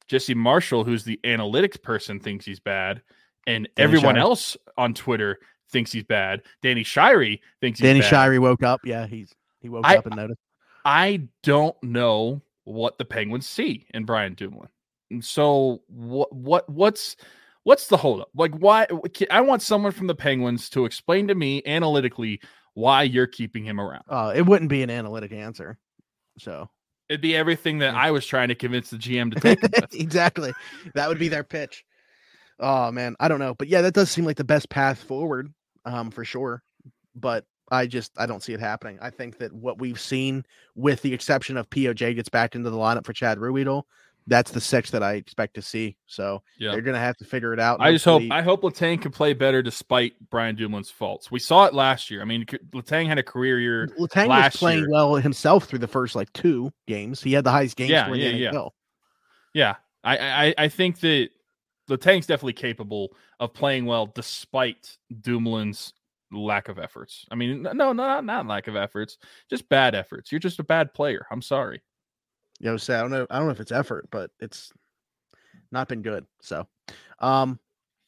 Jesse 0.08 0.36
Marshall, 0.36 0.84
who's 0.84 1.04
the 1.04 1.20
analytics 1.24 1.82
person, 1.82 2.20
thinks 2.20 2.46
he's 2.46 2.60
bad, 2.60 3.02
and 3.48 3.68
Danny 3.76 3.86
everyone 3.86 4.16
Shirey. 4.16 4.20
else 4.20 4.58
on 4.78 4.94
Twitter 4.94 5.40
thinks 5.72 5.92
he's 5.92 6.04
bad. 6.04 6.42
Danny 6.62 6.84
Shirey 6.84 7.40
thinks 7.60 7.80
Danny 7.80 8.02
bad. 8.02 8.12
Shirey 8.12 8.40
woke 8.40 8.62
up. 8.64 8.82
Yeah, 8.84 9.08
he's 9.08 9.34
he 9.62 9.70
woke 9.70 9.86
I, 9.86 9.98
up 9.98 10.06
and 10.06 10.16
noticed. 10.16 10.40
I 10.90 11.28
don't 11.44 11.76
know 11.84 12.42
what 12.64 12.98
the 12.98 13.06
Penguins 13.06 13.48
see 13.48 13.86
in 13.94 14.06
Brian 14.06 14.34
Dumoulin. 14.34 14.70
And 15.12 15.24
so 15.24 15.84
what 15.88 16.34
what 16.34 16.68
what's 16.68 17.16
what's 17.62 17.86
the 17.88 17.98
holdup? 17.98 18.30
Like 18.34 18.56
why 18.56 18.88
I 19.30 19.42
want 19.42 19.62
someone 19.62 19.92
from 19.92 20.08
the 20.08 20.16
Penguins 20.16 20.68
to 20.72 20.86
explain 20.86 21.28
to 21.28 21.36
me 21.36 21.62
analytically 21.68 22.42
why 22.74 23.04
you're 23.04 23.28
keeping 23.28 23.64
him 23.64 23.80
around. 23.80 24.04
Uh, 24.10 24.34
it 24.36 24.48
wouldn't 24.48 24.72
be 24.72 24.82
an 24.82 24.90
analytic 24.90 25.32
answer. 25.32 25.78
So 26.40 26.72
it'd 27.08 27.22
be 27.22 27.36
everything 27.36 27.78
that 27.80 27.94
I 27.94 28.10
was 28.10 28.26
trying 28.26 28.48
to 28.48 28.56
convince 28.56 28.90
the 28.90 28.98
GM 28.98 29.32
to 29.36 29.40
take. 29.40 29.60
exactly. 29.94 30.54
That 30.96 31.08
would 31.08 31.20
be 31.20 31.28
their 31.28 31.44
pitch. 31.44 31.86
Oh 32.60 32.92
man, 32.92 33.16
I 33.20 33.28
don't 33.28 33.40
know, 33.40 33.54
but 33.54 33.68
yeah, 33.68 33.84
that 33.84 33.94
does 33.94 34.10
seem 34.10 34.26
like 34.26 34.38
the 34.38 34.44
best 34.44 34.70
path 34.70 35.04
forward, 35.04 35.54
um, 35.86 36.10
for 36.10 36.26
sure. 36.26 36.64
But 37.14 37.46
I 37.72 37.88
just 37.88 38.12
I 38.18 38.26
don't 38.26 38.44
see 38.44 38.54
it 38.54 38.60
happening. 38.60 38.98
I 39.02 39.10
think 39.10 39.38
that 39.40 39.54
what 39.54 39.80
we've 39.80 40.00
seen, 40.00 40.46
with 40.76 41.02
the 41.02 41.14
exception 41.14 41.58
of 41.58 41.70
POJ 41.70 42.16
gets 42.16 42.30
back 42.30 42.56
into 42.56 42.70
the 42.70 42.78
lineup 42.78 43.06
for 43.06 43.14
Chad 43.14 43.38
Ruhwedel, 43.38 43.84
that's 44.28 44.52
the 44.52 44.62
six 44.62 44.92
that 44.92 45.04
I 45.04 45.14
expect 45.14 45.56
to 45.56 45.62
see. 45.62 45.98
So 46.06 46.42
yeah. 46.58 46.72
they're 46.72 46.82
gonna 46.82 47.00
have 47.00 47.18
to 47.18 47.26
figure 47.26 47.54
it 47.54 47.60
out. 47.60 47.82
I 47.82 47.92
just 47.92 48.06
hope 48.06 48.24
I 48.32 48.42
hope 48.42 48.62
Letang 48.62 49.02
can 49.02 49.12
play 49.12 49.34
better 49.34 49.62
despite 49.62 50.14
Brian 50.30 50.56
Dumoulin's 50.56 50.92
faults. 50.92 51.32
We 51.32 51.40
saw 51.40 51.66
it 51.66 51.74
last 51.74 52.10
year. 52.10 52.22
I 52.22 52.26
mean, 52.26 52.46
Letang 52.46 53.08
had 53.08 53.18
a 53.18 53.24
career 53.24 53.60
year. 53.60 53.88
Letang 54.00 54.28
was 54.28 54.56
playing 54.56 54.80
year. 54.80 54.90
well 54.90 55.16
himself 55.16 55.66
through 55.66 55.80
the 55.80 55.88
first 55.88 56.16
like 56.16 56.32
two 56.34 56.72
games. 56.88 57.22
He 57.22 57.34
had 57.34 57.44
the 57.44 57.52
highest 57.52 57.76
game 57.76 57.90
yeah, 57.90 58.14
yeah, 58.14 58.52
yeah. 58.52 58.68
Yeah, 59.54 59.76
I, 60.04 60.18
I 60.18 60.56
I 60.58 60.68
think 60.70 61.00
that 61.00 61.30
Letang's 61.90 62.28
definitely 62.28 62.54
capable 62.54 63.10
of 63.40 63.54
playing 63.54 63.86
well 63.86 64.06
despite 64.06 64.98
Dumoulin's 65.22 65.94
lack 66.32 66.70
of 66.70 66.80
efforts. 66.80 67.26
I 67.32 67.36
mean, 67.36 67.64
no, 67.64 67.94
not 67.94 68.26
not 68.26 68.48
lack 68.48 68.68
of 68.68 68.76
efforts, 68.76 69.18
just 69.50 69.68
bad 69.70 69.96
efforts. 69.96 70.32
You're 70.32 70.40
just 70.40 70.60
a 70.60 70.64
bad 70.64 70.94
player. 70.94 71.26
I'm 71.32 71.42
sorry 71.42 71.82
you 72.60 72.70
know, 72.70 72.78
say 72.78 72.96
I 72.96 73.02
don't 73.02 73.12
know, 73.12 73.26
I 73.30 73.38
don't 73.38 73.48
know 73.48 73.52
if 73.52 73.60
it's 73.60 73.72
effort, 73.72 74.08
but 74.12 74.32
it's 74.40 74.72
not 75.72 75.88
been 75.88 76.02
good. 76.02 76.26
So, 76.42 76.68
um, 77.20 77.60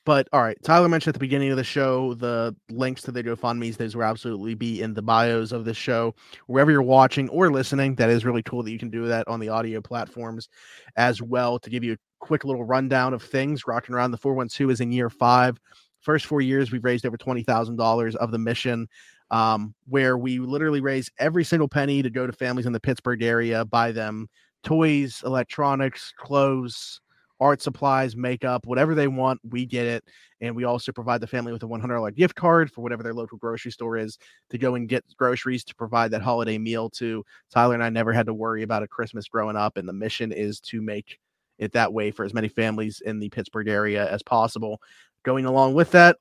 but 0.04 0.28
all 0.34 0.42
right, 0.42 0.58
Tyler 0.64 0.90
mentioned 0.90 1.12
at 1.12 1.14
the 1.14 1.20
beginning 1.20 1.52
of 1.52 1.58
the 1.58 1.64
show 1.64 2.16
the 2.16 2.56
links 2.70 3.04
to 3.04 3.12
the 3.12 3.24
GoFundMe's. 3.24 3.78
Those 3.78 3.96
will 3.96 4.04
absolutely 4.04 4.56
be 4.56 4.82
in 4.82 4.94
the 4.94 5.02
bios 5.02 5.52
of 5.52 5.64
the 5.64 5.74
show. 5.74 6.16
Wherever 6.48 6.72
you're 6.72 6.82
watching 6.82 7.30
or 7.30 7.52
listening, 7.52 7.96
that 7.96 8.10
is 8.10 8.26
really 8.26 8.44
cool 8.44 8.64
that 8.64 8.72
you 8.72 8.80
can 8.80 8.90
do 8.90 9.08
that 9.08 9.28
on 9.28 9.40
the 9.40 9.50
audio 9.50 9.80
platforms 9.80 10.50
as 10.96 11.22
well. 11.22 11.60
To 11.60 11.70
give 11.70 11.84
you 11.84 11.94
a 11.94 11.98
quick 12.20 12.44
little 12.44 12.64
rundown 12.64 13.14
of 13.14 13.22
things, 13.22 13.68
rocking 13.68 13.94
around 13.94 14.12
the 14.12 14.18
412 14.18 14.72
is 14.72 14.82
in 14.82 14.92
year 14.92 15.10
five. 15.10 15.60
First 16.02 16.26
four 16.26 16.42
years, 16.42 16.72
we've 16.72 16.84
raised 16.84 17.06
over 17.06 17.18
twenty 17.18 17.44
thousand 17.44 17.78
dollars 17.78 18.16
of 18.16 18.32
the 18.32 18.38
mission 18.40 18.88
um, 19.32 19.74
where 19.88 20.18
we 20.18 20.40
literally 20.40 20.82
raise 20.82 21.10
every 21.18 21.44
single 21.44 21.68
penny 21.68 22.02
to 22.02 22.10
go 22.10 22.28
to 22.28 22.34
families 22.34 22.66
in 22.66 22.74
the 22.74 22.80
Pittsburgh 22.80 23.24
area, 23.24 23.64
buy 23.66 23.92
them 23.92 24.28
toys, 24.64 25.22
electronics, 25.26 26.14
clothes, 26.18 27.00
art 27.40 27.62
supplies, 27.62 28.16
makeup, 28.16 28.68
whatever 28.68 28.94
they 28.94 29.08
want, 29.08 29.40
we 29.50 29.66
get 29.66 29.88
it. 29.88 30.04
And 30.42 30.56
we 30.56 30.64
also 30.64 30.92
provide 30.92 31.22
the 31.22 31.28
family 31.28 31.52
with 31.52 31.64
a 31.64 31.68
$100 31.68 32.16
gift 32.16 32.36
card 32.36 32.72
for 32.72 32.82
whatever 32.82 33.02
their 33.02 33.16
local 33.16 33.38
grocery 33.40 33.72
store 33.72 33.98
is 33.98 34.18
to 34.52 34.58
go 34.60 34.76
and 34.76 34.88
get 34.88 35.04
groceries 35.18 35.64
to 35.66 35.76
provide 35.76 36.12
that 36.12 36.22
holiday 36.22 36.58
meal 36.60 36.90
to. 36.92 37.24
Tyler 37.50 37.74
and 37.74 37.84
I 37.84 37.90
never 37.90 38.14
had 38.14 38.28
to 38.28 38.34
worry 38.34 38.62
about 38.62 38.84
a 38.84 38.88
Christmas 38.88 39.28
growing 39.28 39.56
up. 39.56 39.78
And 39.78 39.90
the 39.90 39.94
mission 39.94 40.32
is 40.32 40.60
to 40.62 40.82
make 40.82 41.18
it 41.58 41.74
that 41.74 41.94
way 41.94 42.12
for 42.12 42.26
as 42.26 42.34
many 42.34 42.48
families 42.48 43.02
in 43.04 43.20
the 43.20 43.30
Pittsburgh 43.30 43.68
area 43.68 44.10
as 44.12 44.22
possible. 44.24 44.80
Going 45.24 45.46
along 45.46 45.74
with 45.74 45.92
that, 45.92 46.18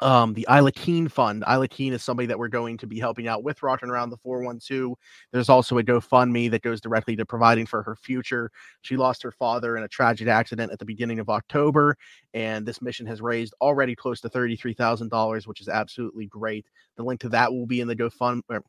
um, 0.00 0.32
the 0.34 0.46
Isla 0.50 0.72
Keane 0.72 1.08
Fund. 1.08 1.44
Isla 1.48 1.68
Keane 1.68 1.92
is 1.92 2.02
somebody 2.02 2.26
that 2.26 2.38
we're 2.38 2.48
going 2.48 2.78
to 2.78 2.86
be 2.86 2.98
helping 2.98 3.28
out 3.28 3.42
with 3.42 3.62
Rocking 3.62 3.90
Around 3.90 4.10
the 4.10 4.16
412. 4.18 4.94
There's 5.32 5.48
also 5.48 5.78
a 5.78 5.82
GoFundMe 5.82 6.50
that 6.50 6.62
goes 6.62 6.80
directly 6.80 7.16
to 7.16 7.26
providing 7.26 7.66
for 7.66 7.82
her 7.82 7.94
future. 7.96 8.50
She 8.82 8.96
lost 8.96 9.22
her 9.22 9.30
father 9.30 9.76
in 9.76 9.82
a 9.82 9.88
tragic 9.88 10.28
accident 10.28 10.72
at 10.72 10.78
the 10.78 10.84
beginning 10.84 11.18
of 11.18 11.28
October, 11.28 11.96
and 12.34 12.64
this 12.64 12.80
mission 12.80 13.06
has 13.06 13.20
raised 13.20 13.54
already 13.60 13.94
close 13.94 14.20
to 14.22 14.30
$33,000, 14.30 15.46
which 15.46 15.60
is 15.60 15.68
absolutely 15.68 16.26
great. 16.26 16.66
The 16.96 17.04
link 17.04 17.20
to 17.20 17.28
that 17.30 17.52
will 17.52 17.66
be 17.66 17.80
in 17.80 17.88
the 17.88 17.96
GoFund. 17.96 18.42
Er, 18.50 18.62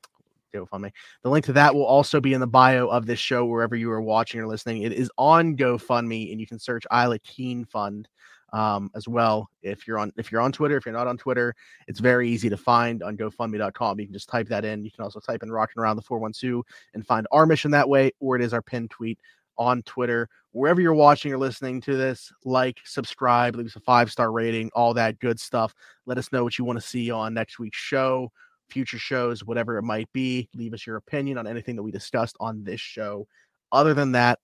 GoFundMe. 0.53 0.91
The 1.23 1.29
link 1.29 1.45
to 1.45 1.53
that 1.53 1.73
will 1.73 1.85
also 1.85 2.19
be 2.19 2.33
in 2.33 2.41
the 2.41 2.47
bio 2.47 2.87
of 2.87 3.05
this 3.05 3.19
show, 3.19 3.45
wherever 3.45 3.75
you 3.75 3.89
are 3.89 4.01
watching 4.01 4.41
or 4.41 4.47
listening. 4.47 4.81
It 4.81 4.91
is 4.91 5.09
on 5.17 5.55
GoFundMe, 5.55 6.31
and 6.31 6.41
you 6.41 6.47
can 6.47 6.59
search 6.59 6.85
Isla 6.91 7.19
Keane 7.19 7.63
Fund 7.63 8.09
um, 8.53 8.91
as 8.95 9.07
well. 9.07 9.49
If 9.61 9.87
you're 9.87 9.97
on 9.97 10.11
if 10.17 10.31
you're 10.31 10.41
on 10.41 10.51
Twitter, 10.51 10.77
if 10.77 10.85
you're 10.85 10.93
not 10.93 11.07
on 11.07 11.17
Twitter, 11.17 11.55
it's 11.87 11.99
very 11.99 12.29
easy 12.29 12.49
to 12.49 12.57
find 12.57 13.03
on 13.03 13.17
GoFundMe.com. 13.17 13.99
You 13.99 14.05
can 14.05 14.13
just 14.13 14.29
type 14.29 14.47
that 14.49 14.65
in. 14.65 14.83
You 14.83 14.91
can 14.91 15.03
also 15.03 15.19
type 15.19 15.43
in 15.43 15.51
"Rocking 15.51 15.81
Around 15.81 15.95
the 15.97 16.01
412" 16.01 16.63
and 16.93 17.05
find 17.05 17.27
our 17.31 17.45
mission 17.45 17.71
that 17.71 17.87
way, 17.87 18.11
or 18.19 18.35
it 18.35 18.41
is 18.41 18.53
our 18.53 18.61
pinned 18.61 18.91
tweet 18.91 19.19
on 19.57 19.83
Twitter. 19.83 20.27
Wherever 20.53 20.81
you're 20.81 20.93
watching 20.93 21.31
or 21.31 21.37
listening 21.37 21.79
to 21.81 21.95
this, 21.95 22.31
like, 22.43 22.79
subscribe, 22.83 23.55
leave 23.55 23.67
us 23.67 23.75
a 23.75 23.79
five 23.79 24.11
star 24.11 24.31
rating, 24.31 24.69
all 24.73 24.93
that 24.95 25.19
good 25.19 25.39
stuff. 25.39 25.73
Let 26.05 26.17
us 26.17 26.31
know 26.31 26.43
what 26.43 26.57
you 26.57 26.65
want 26.65 26.79
to 26.79 26.85
see 26.85 27.11
on 27.11 27.33
next 27.33 27.59
week's 27.59 27.77
show, 27.77 28.31
future 28.69 28.97
shows, 28.97 29.45
whatever 29.45 29.77
it 29.77 29.83
might 29.83 30.11
be. 30.11 30.49
Leave 30.55 30.73
us 30.73 30.85
your 30.85 30.97
opinion 30.97 31.37
on 31.37 31.47
anything 31.47 31.75
that 31.77 31.83
we 31.83 31.91
discussed 31.91 32.35
on 32.39 32.63
this 32.63 32.81
show. 32.81 33.27
Other 33.71 33.93
than 33.93 34.11
that, 34.11 34.39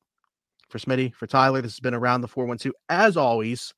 for 0.70 0.80
Smitty, 0.80 1.14
for 1.14 1.28
Tyler, 1.28 1.62
this 1.62 1.74
has 1.74 1.80
been 1.80 1.94
around 1.94 2.22
the 2.22 2.28
412. 2.28 2.74
As 2.90 3.18
always, 3.18 3.74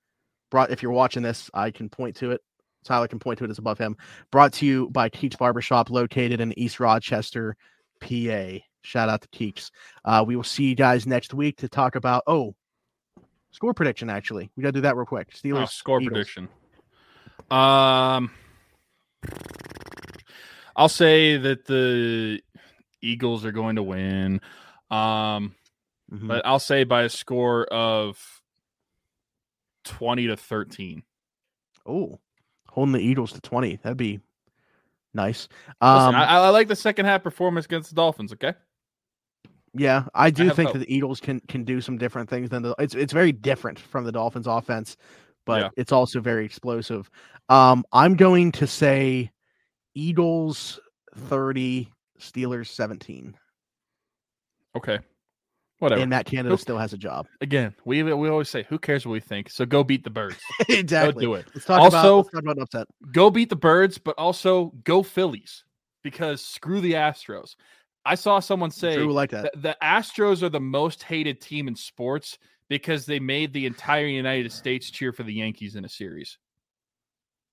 brought 0.49 0.71
if 0.71 0.81
you're 0.83 0.91
watching 0.91 1.23
this, 1.23 1.49
I 1.53 1.71
can 1.71 1.89
point 1.89 2.15
to 2.17 2.31
it. 2.31 2.41
Tyler 2.85 3.07
can 3.07 3.19
point 3.19 3.37
to 3.39 3.43
it. 3.45 3.49
It's 3.49 3.59
above 3.59 3.77
him. 3.77 3.97
Brought 4.31 4.53
to 4.53 4.65
you 4.65 4.89
by 4.89 5.09
Keeks 5.09 5.37
Barbershop, 5.37 5.89
located 5.89 6.39
in 6.39 6.57
East 6.57 6.79
Rochester, 6.79 7.55
PA. 7.99 8.57
Shout 8.81 9.09
out 9.09 9.21
to 9.21 9.27
Keeks. 9.29 9.69
Uh, 10.05 10.23
we 10.25 10.35
will 10.37 10.43
see 10.43 10.63
you 10.63 10.75
guys 10.75 11.05
next 11.05 11.33
week 11.33 11.57
to 11.57 11.67
talk 11.67 11.95
about 11.95 12.23
oh 12.27 12.55
score 13.51 13.73
prediction. 13.73 14.09
Actually, 14.09 14.49
we 14.55 14.63
got 14.63 14.69
to 14.69 14.73
do 14.73 14.81
that 14.81 14.95
real 14.95 15.05
quick. 15.05 15.31
Steelers 15.33 15.63
Oh, 15.63 15.65
score 15.65 15.99
Eagles. 16.01 16.13
prediction. 16.13 16.47
Um, 17.51 18.31
I'll 20.75 20.87
say 20.89 21.35
that 21.37 21.65
the 21.65 22.41
Eagles 23.01 23.43
are 23.45 23.51
going 23.51 23.75
to 23.75 23.83
win. 23.83 24.39
Um, 24.89 25.55
Mhm. 26.11 26.27
but 26.27 26.45
I'll 26.45 26.59
say 26.59 26.83
by 26.85 27.03
a 27.03 27.09
score 27.09 27.65
of 27.65 28.38
twenty 29.89 30.27
to 30.27 30.37
thirteen. 30.37 31.03
Oh, 31.85 32.19
holding 32.67 32.93
the 32.93 32.99
Eagles 32.99 33.31
to 33.33 33.41
twenty. 33.41 33.77
That'd 33.77 33.97
be 33.97 34.19
nice. 35.13 35.47
Listen, 35.81 36.09
Um, 36.09 36.15
I, 36.15 36.25
I 36.37 36.49
like 36.49 36.67
the 36.67 36.75
second 36.75 37.05
half 37.05 37.23
performance 37.23 37.65
against 37.65 37.89
the 37.89 37.95
Dolphins. 37.95 38.31
Okay, 38.33 38.53
Yeah, 39.73 40.05
I 40.13 40.29
do 40.29 40.45
have 40.47 40.55
think 40.55 40.67
hope. 40.69 40.73
that 40.79 40.85
the 40.87 40.93
Eagles 40.95 41.19
can 41.19 41.39
can 41.41 41.63
do 41.63 41.81
some 41.81 41.97
different 41.97 42.29
things 42.29 42.49
than 42.49 42.61
the 42.63 42.75
it's 42.79 42.95
it's 42.95 43.13
very 43.13 43.31
different 43.31 43.79
from 43.79 44.03
the 44.05 44.11
Dolphins 44.11 44.47
offense, 44.47 44.95
but 45.45 45.61
Yeah. 45.61 45.69
it's 45.77 45.91
also 45.91 46.19
very 46.19 46.45
explosive. 46.45 47.09
Um 47.49 47.83
I'm 47.91 48.15
going 48.15 48.51
to 48.53 48.67
say 48.67 49.31
Eagles 49.95 50.79
30, 51.15 51.91
Steelers 52.19 52.67
17. 52.67 53.35
okay, 54.77 54.99
whatever. 55.79 56.01
And 56.01 56.09
Matt 56.09 56.25
Canada 56.25 56.49
Who- 56.49 56.57
still 56.57 56.77
has 56.77 56.93
a 56.93 56.97
job. 56.97 57.27
Again, 57.41 57.73
we 57.85 58.03
we 58.03 58.29
always 58.29 58.49
say, 58.49 58.63
who 58.69 58.77
cares 58.77 59.05
what 59.05 59.13
we 59.13 59.19
think? 59.19 59.49
So 59.49 59.65
go 59.65 59.83
beat 59.83 60.03
the 60.03 60.09
birds. 60.09 60.37
exactly. 60.69 61.25
Go 61.25 61.31
do 61.31 61.39
it. 61.39 61.47
Let's 61.53 61.65
talk 61.65 61.87
about 61.87 62.15
let's 62.17 62.29
talk 62.31 62.43
about 62.43 62.59
upset. 62.59 62.87
go 63.11 63.29
beat 63.29 63.49
the 63.49 63.55
birds, 63.55 63.97
but 63.97 64.15
also 64.17 64.73
go 64.83 65.03
Phillies 65.03 65.63
because 66.03 66.41
screw 66.41 66.81
the 66.81 66.93
Astros. 66.93 67.55
I 68.05 68.15
saw 68.15 68.39
someone 68.39 68.71
say 68.71 68.95
Drew 68.95 69.11
like 69.11 69.31
that. 69.31 69.51
the, 69.53 69.59
the 69.59 69.77
Astros 69.83 70.41
are 70.43 70.49
the 70.49 70.59
most 70.59 71.03
hated 71.03 71.41
team 71.41 71.67
in 71.67 71.75
sports 71.75 72.37
because 72.69 73.05
they 73.05 73.19
made 73.19 73.51
the 73.51 73.65
entire 73.65 74.05
United 74.05 74.51
States 74.51 74.89
cheer 74.89 75.11
for 75.11 75.23
the 75.23 75.33
Yankees 75.33 75.75
in 75.75 75.85
a 75.85 75.89
series. 75.89 76.37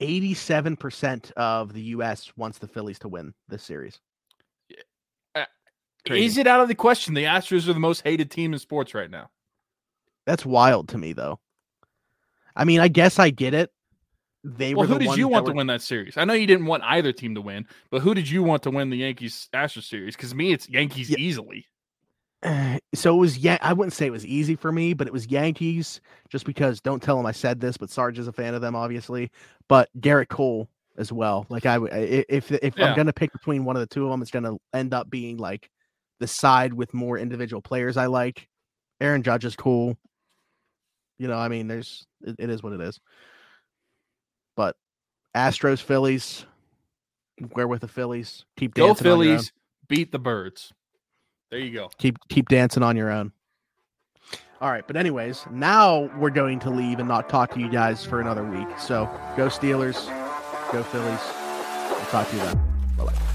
87% 0.01 1.33
of 1.33 1.73
the 1.73 1.83
US 1.83 2.31
wants 2.37 2.59
the 2.59 2.69
Phillies 2.69 2.99
to 3.01 3.09
win 3.09 3.33
this 3.49 3.63
series. 3.63 3.99
Crazy. 6.07 6.25
Is 6.27 6.39
it 6.39 6.47
out 6.47 6.61
of 6.61 6.69
the 6.69 6.75
question? 6.75 7.15
The 7.15 7.25
Astros 7.25 7.69
are 7.69 7.73
the 7.73 7.81
most 7.81 8.03
hated 8.03 8.31
team 8.31 8.53
in 8.53 8.59
sports 8.59 8.95
right 8.95 9.11
now. 9.11 9.31
That's 10.27 10.45
wild 10.47 10.89
to 10.91 10.99
me 10.99 11.13
though. 11.13 11.41
I 12.55 12.65
mean, 12.65 12.81
I 12.81 12.89
guess 12.89 13.19
I 13.19 13.31
get 13.31 13.55
it. 13.55 13.71
They 14.45 14.75
Well, 14.75 14.87
were 14.87 14.95
who 14.95 14.99
the 15.01 15.07
did 15.07 15.17
you 15.17 15.29
want 15.29 15.45
were- 15.47 15.53
to 15.53 15.57
win 15.57 15.67
that 15.67 15.83
series? 15.83 16.17
I 16.17 16.25
know 16.25 16.33
you 16.35 16.47
didn't 16.47 16.67
want 16.67 16.83
either 16.85 17.13
team 17.13 17.35
to 17.35 17.41
win, 17.41 17.67
but 17.91 18.01
who 18.03 18.15
did 18.15 18.29
you 18.31 18.43
want 18.43 18.63
to 18.63 18.71
win 18.71 18.91
the 18.91 18.99
Yankees 18.99 19.49
Astros 19.53 19.85
series? 19.85 20.15
Because 20.17 20.35
me, 20.35 20.53
it's 20.53 20.69
Yankees 20.69 21.11
Yeah. 21.11 21.19
easily. 21.19 21.67
Uh, 22.43 22.79
so 22.95 23.15
it 23.17 23.19
was 23.19 23.39
yeah 23.39 23.57
i 23.63 23.73
wouldn't 23.73 23.95
say 23.95 24.07
it 24.07 24.13
was 24.13 24.27
easy 24.27 24.55
for 24.55 24.71
me 24.71 24.93
but 24.93 25.07
it 25.07 25.13
was 25.13 25.27
yankees 25.31 26.03
just 26.29 26.45
because 26.45 26.83
don't 26.83 27.03
tell 27.03 27.19
him 27.19 27.25
i 27.25 27.33
said 27.33 27.59
this 27.61 27.79
but 27.79 27.89
sarge 27.89 28.19
is 28.19 28.29
a 28.29 28.33
fan 28.33 28.53
of 28.55 28.61
them 28.61 28.77
obviously 28.77 29.31
but 29.69 29.89
gerrit 30.01 30.29
cole 30.29 30.69
as 30.99 31.11
well 31.11 31.47
like 31.49 31.65
I, 31.65 31.79
if 32.29 32.53
if 32.53 32.77
Yeah. 32.77 32.89
i'm 32.91 32.95
gonna 32.97 33.13
pick 33.13 33.33
between 33.33 33.65
one 33.65 33.75
of 33.75 33.81
the 33.81 33.87
two 33.87 34.05
of 34.05 34.11
them 34.11 34.21
it's 34.21 34.31
gonna 34.31 34.53
end 34.75 34.93
up 34.93 35.09
being 35.09 35.39
like 35.39 35.71
the 36.21 36.27
side 36.27 36.73
with 36.73 36.95
more 36.95 37.19
individual 37.19 37.63
players 37.63 37.97
i 37.97 38.07
like 38.07 38.49
aaron 39.01 39.23
judge 39.23 39.45
is 39.45 39.57
cool 39.57 39.97
you 41.19 41.29
know 41.29 41.37
i 41.37 41.49
mean 41.49 41.69
there's 41.69 42.07
it, 42.23 42.37
it 42.39 42.51
is 42.51 42.63
what 42.63 42.73
it 42.73 42.81
is 42.81 43.01
but 44.57 44.77
astros 45.37 45.83
phillies 45.83 46.47
where 47.53 47.69
with 47.69 47.81
the 47.83 47.89
phillies 47.89 48.45
keep 48.57 48.75
Go 48.75 48.89
dancing 48.89 49.07
on 49.07 49.13
your 49.13 49.23
own 49.23 49.27
Phillies, 49.37 49.53
beat 49.89 50.13
the 50.13 50.19
birds. 50.19 50.73
There 51.51 51.61
you 51.61 51.73
go. 51.73 51.91
keep 51.99 52.17
keep 52.29 52.49
dancing 52.49 52.83
on 52.83 52.97
your 52.97 53.11
own. 53.11 53.33
All 54.61 54.71
right, 54.71 54.87
but 54.87 54.97
anyways, 54.97 55.45
now 55.51 56.11
we're 56.19 56.31
going 56.31 56.59
to 56.61 56.71
leave 56.71 56.99
and 56.99 57.09
not 57.09 57.29
talk 57.29 57.53
to 57.55 57.61
you 57.61 57.69
guys 57.69 58.05
for 58.05 58.21
another 58.21 58.43
week. 58.43 58.69
So 58.79 59.05
go 59.37 59.49
Steelers, 59.49 60.07
go 60.73 60.83
Phillies. 60.83 61.21
We'll 61.91 62.07
talk 62.07 62.29
to 62.31 62.37
you 62.37 62.43
then. 62.43 62.61
Bye 62.97 63.05
bye. 63.05 63.26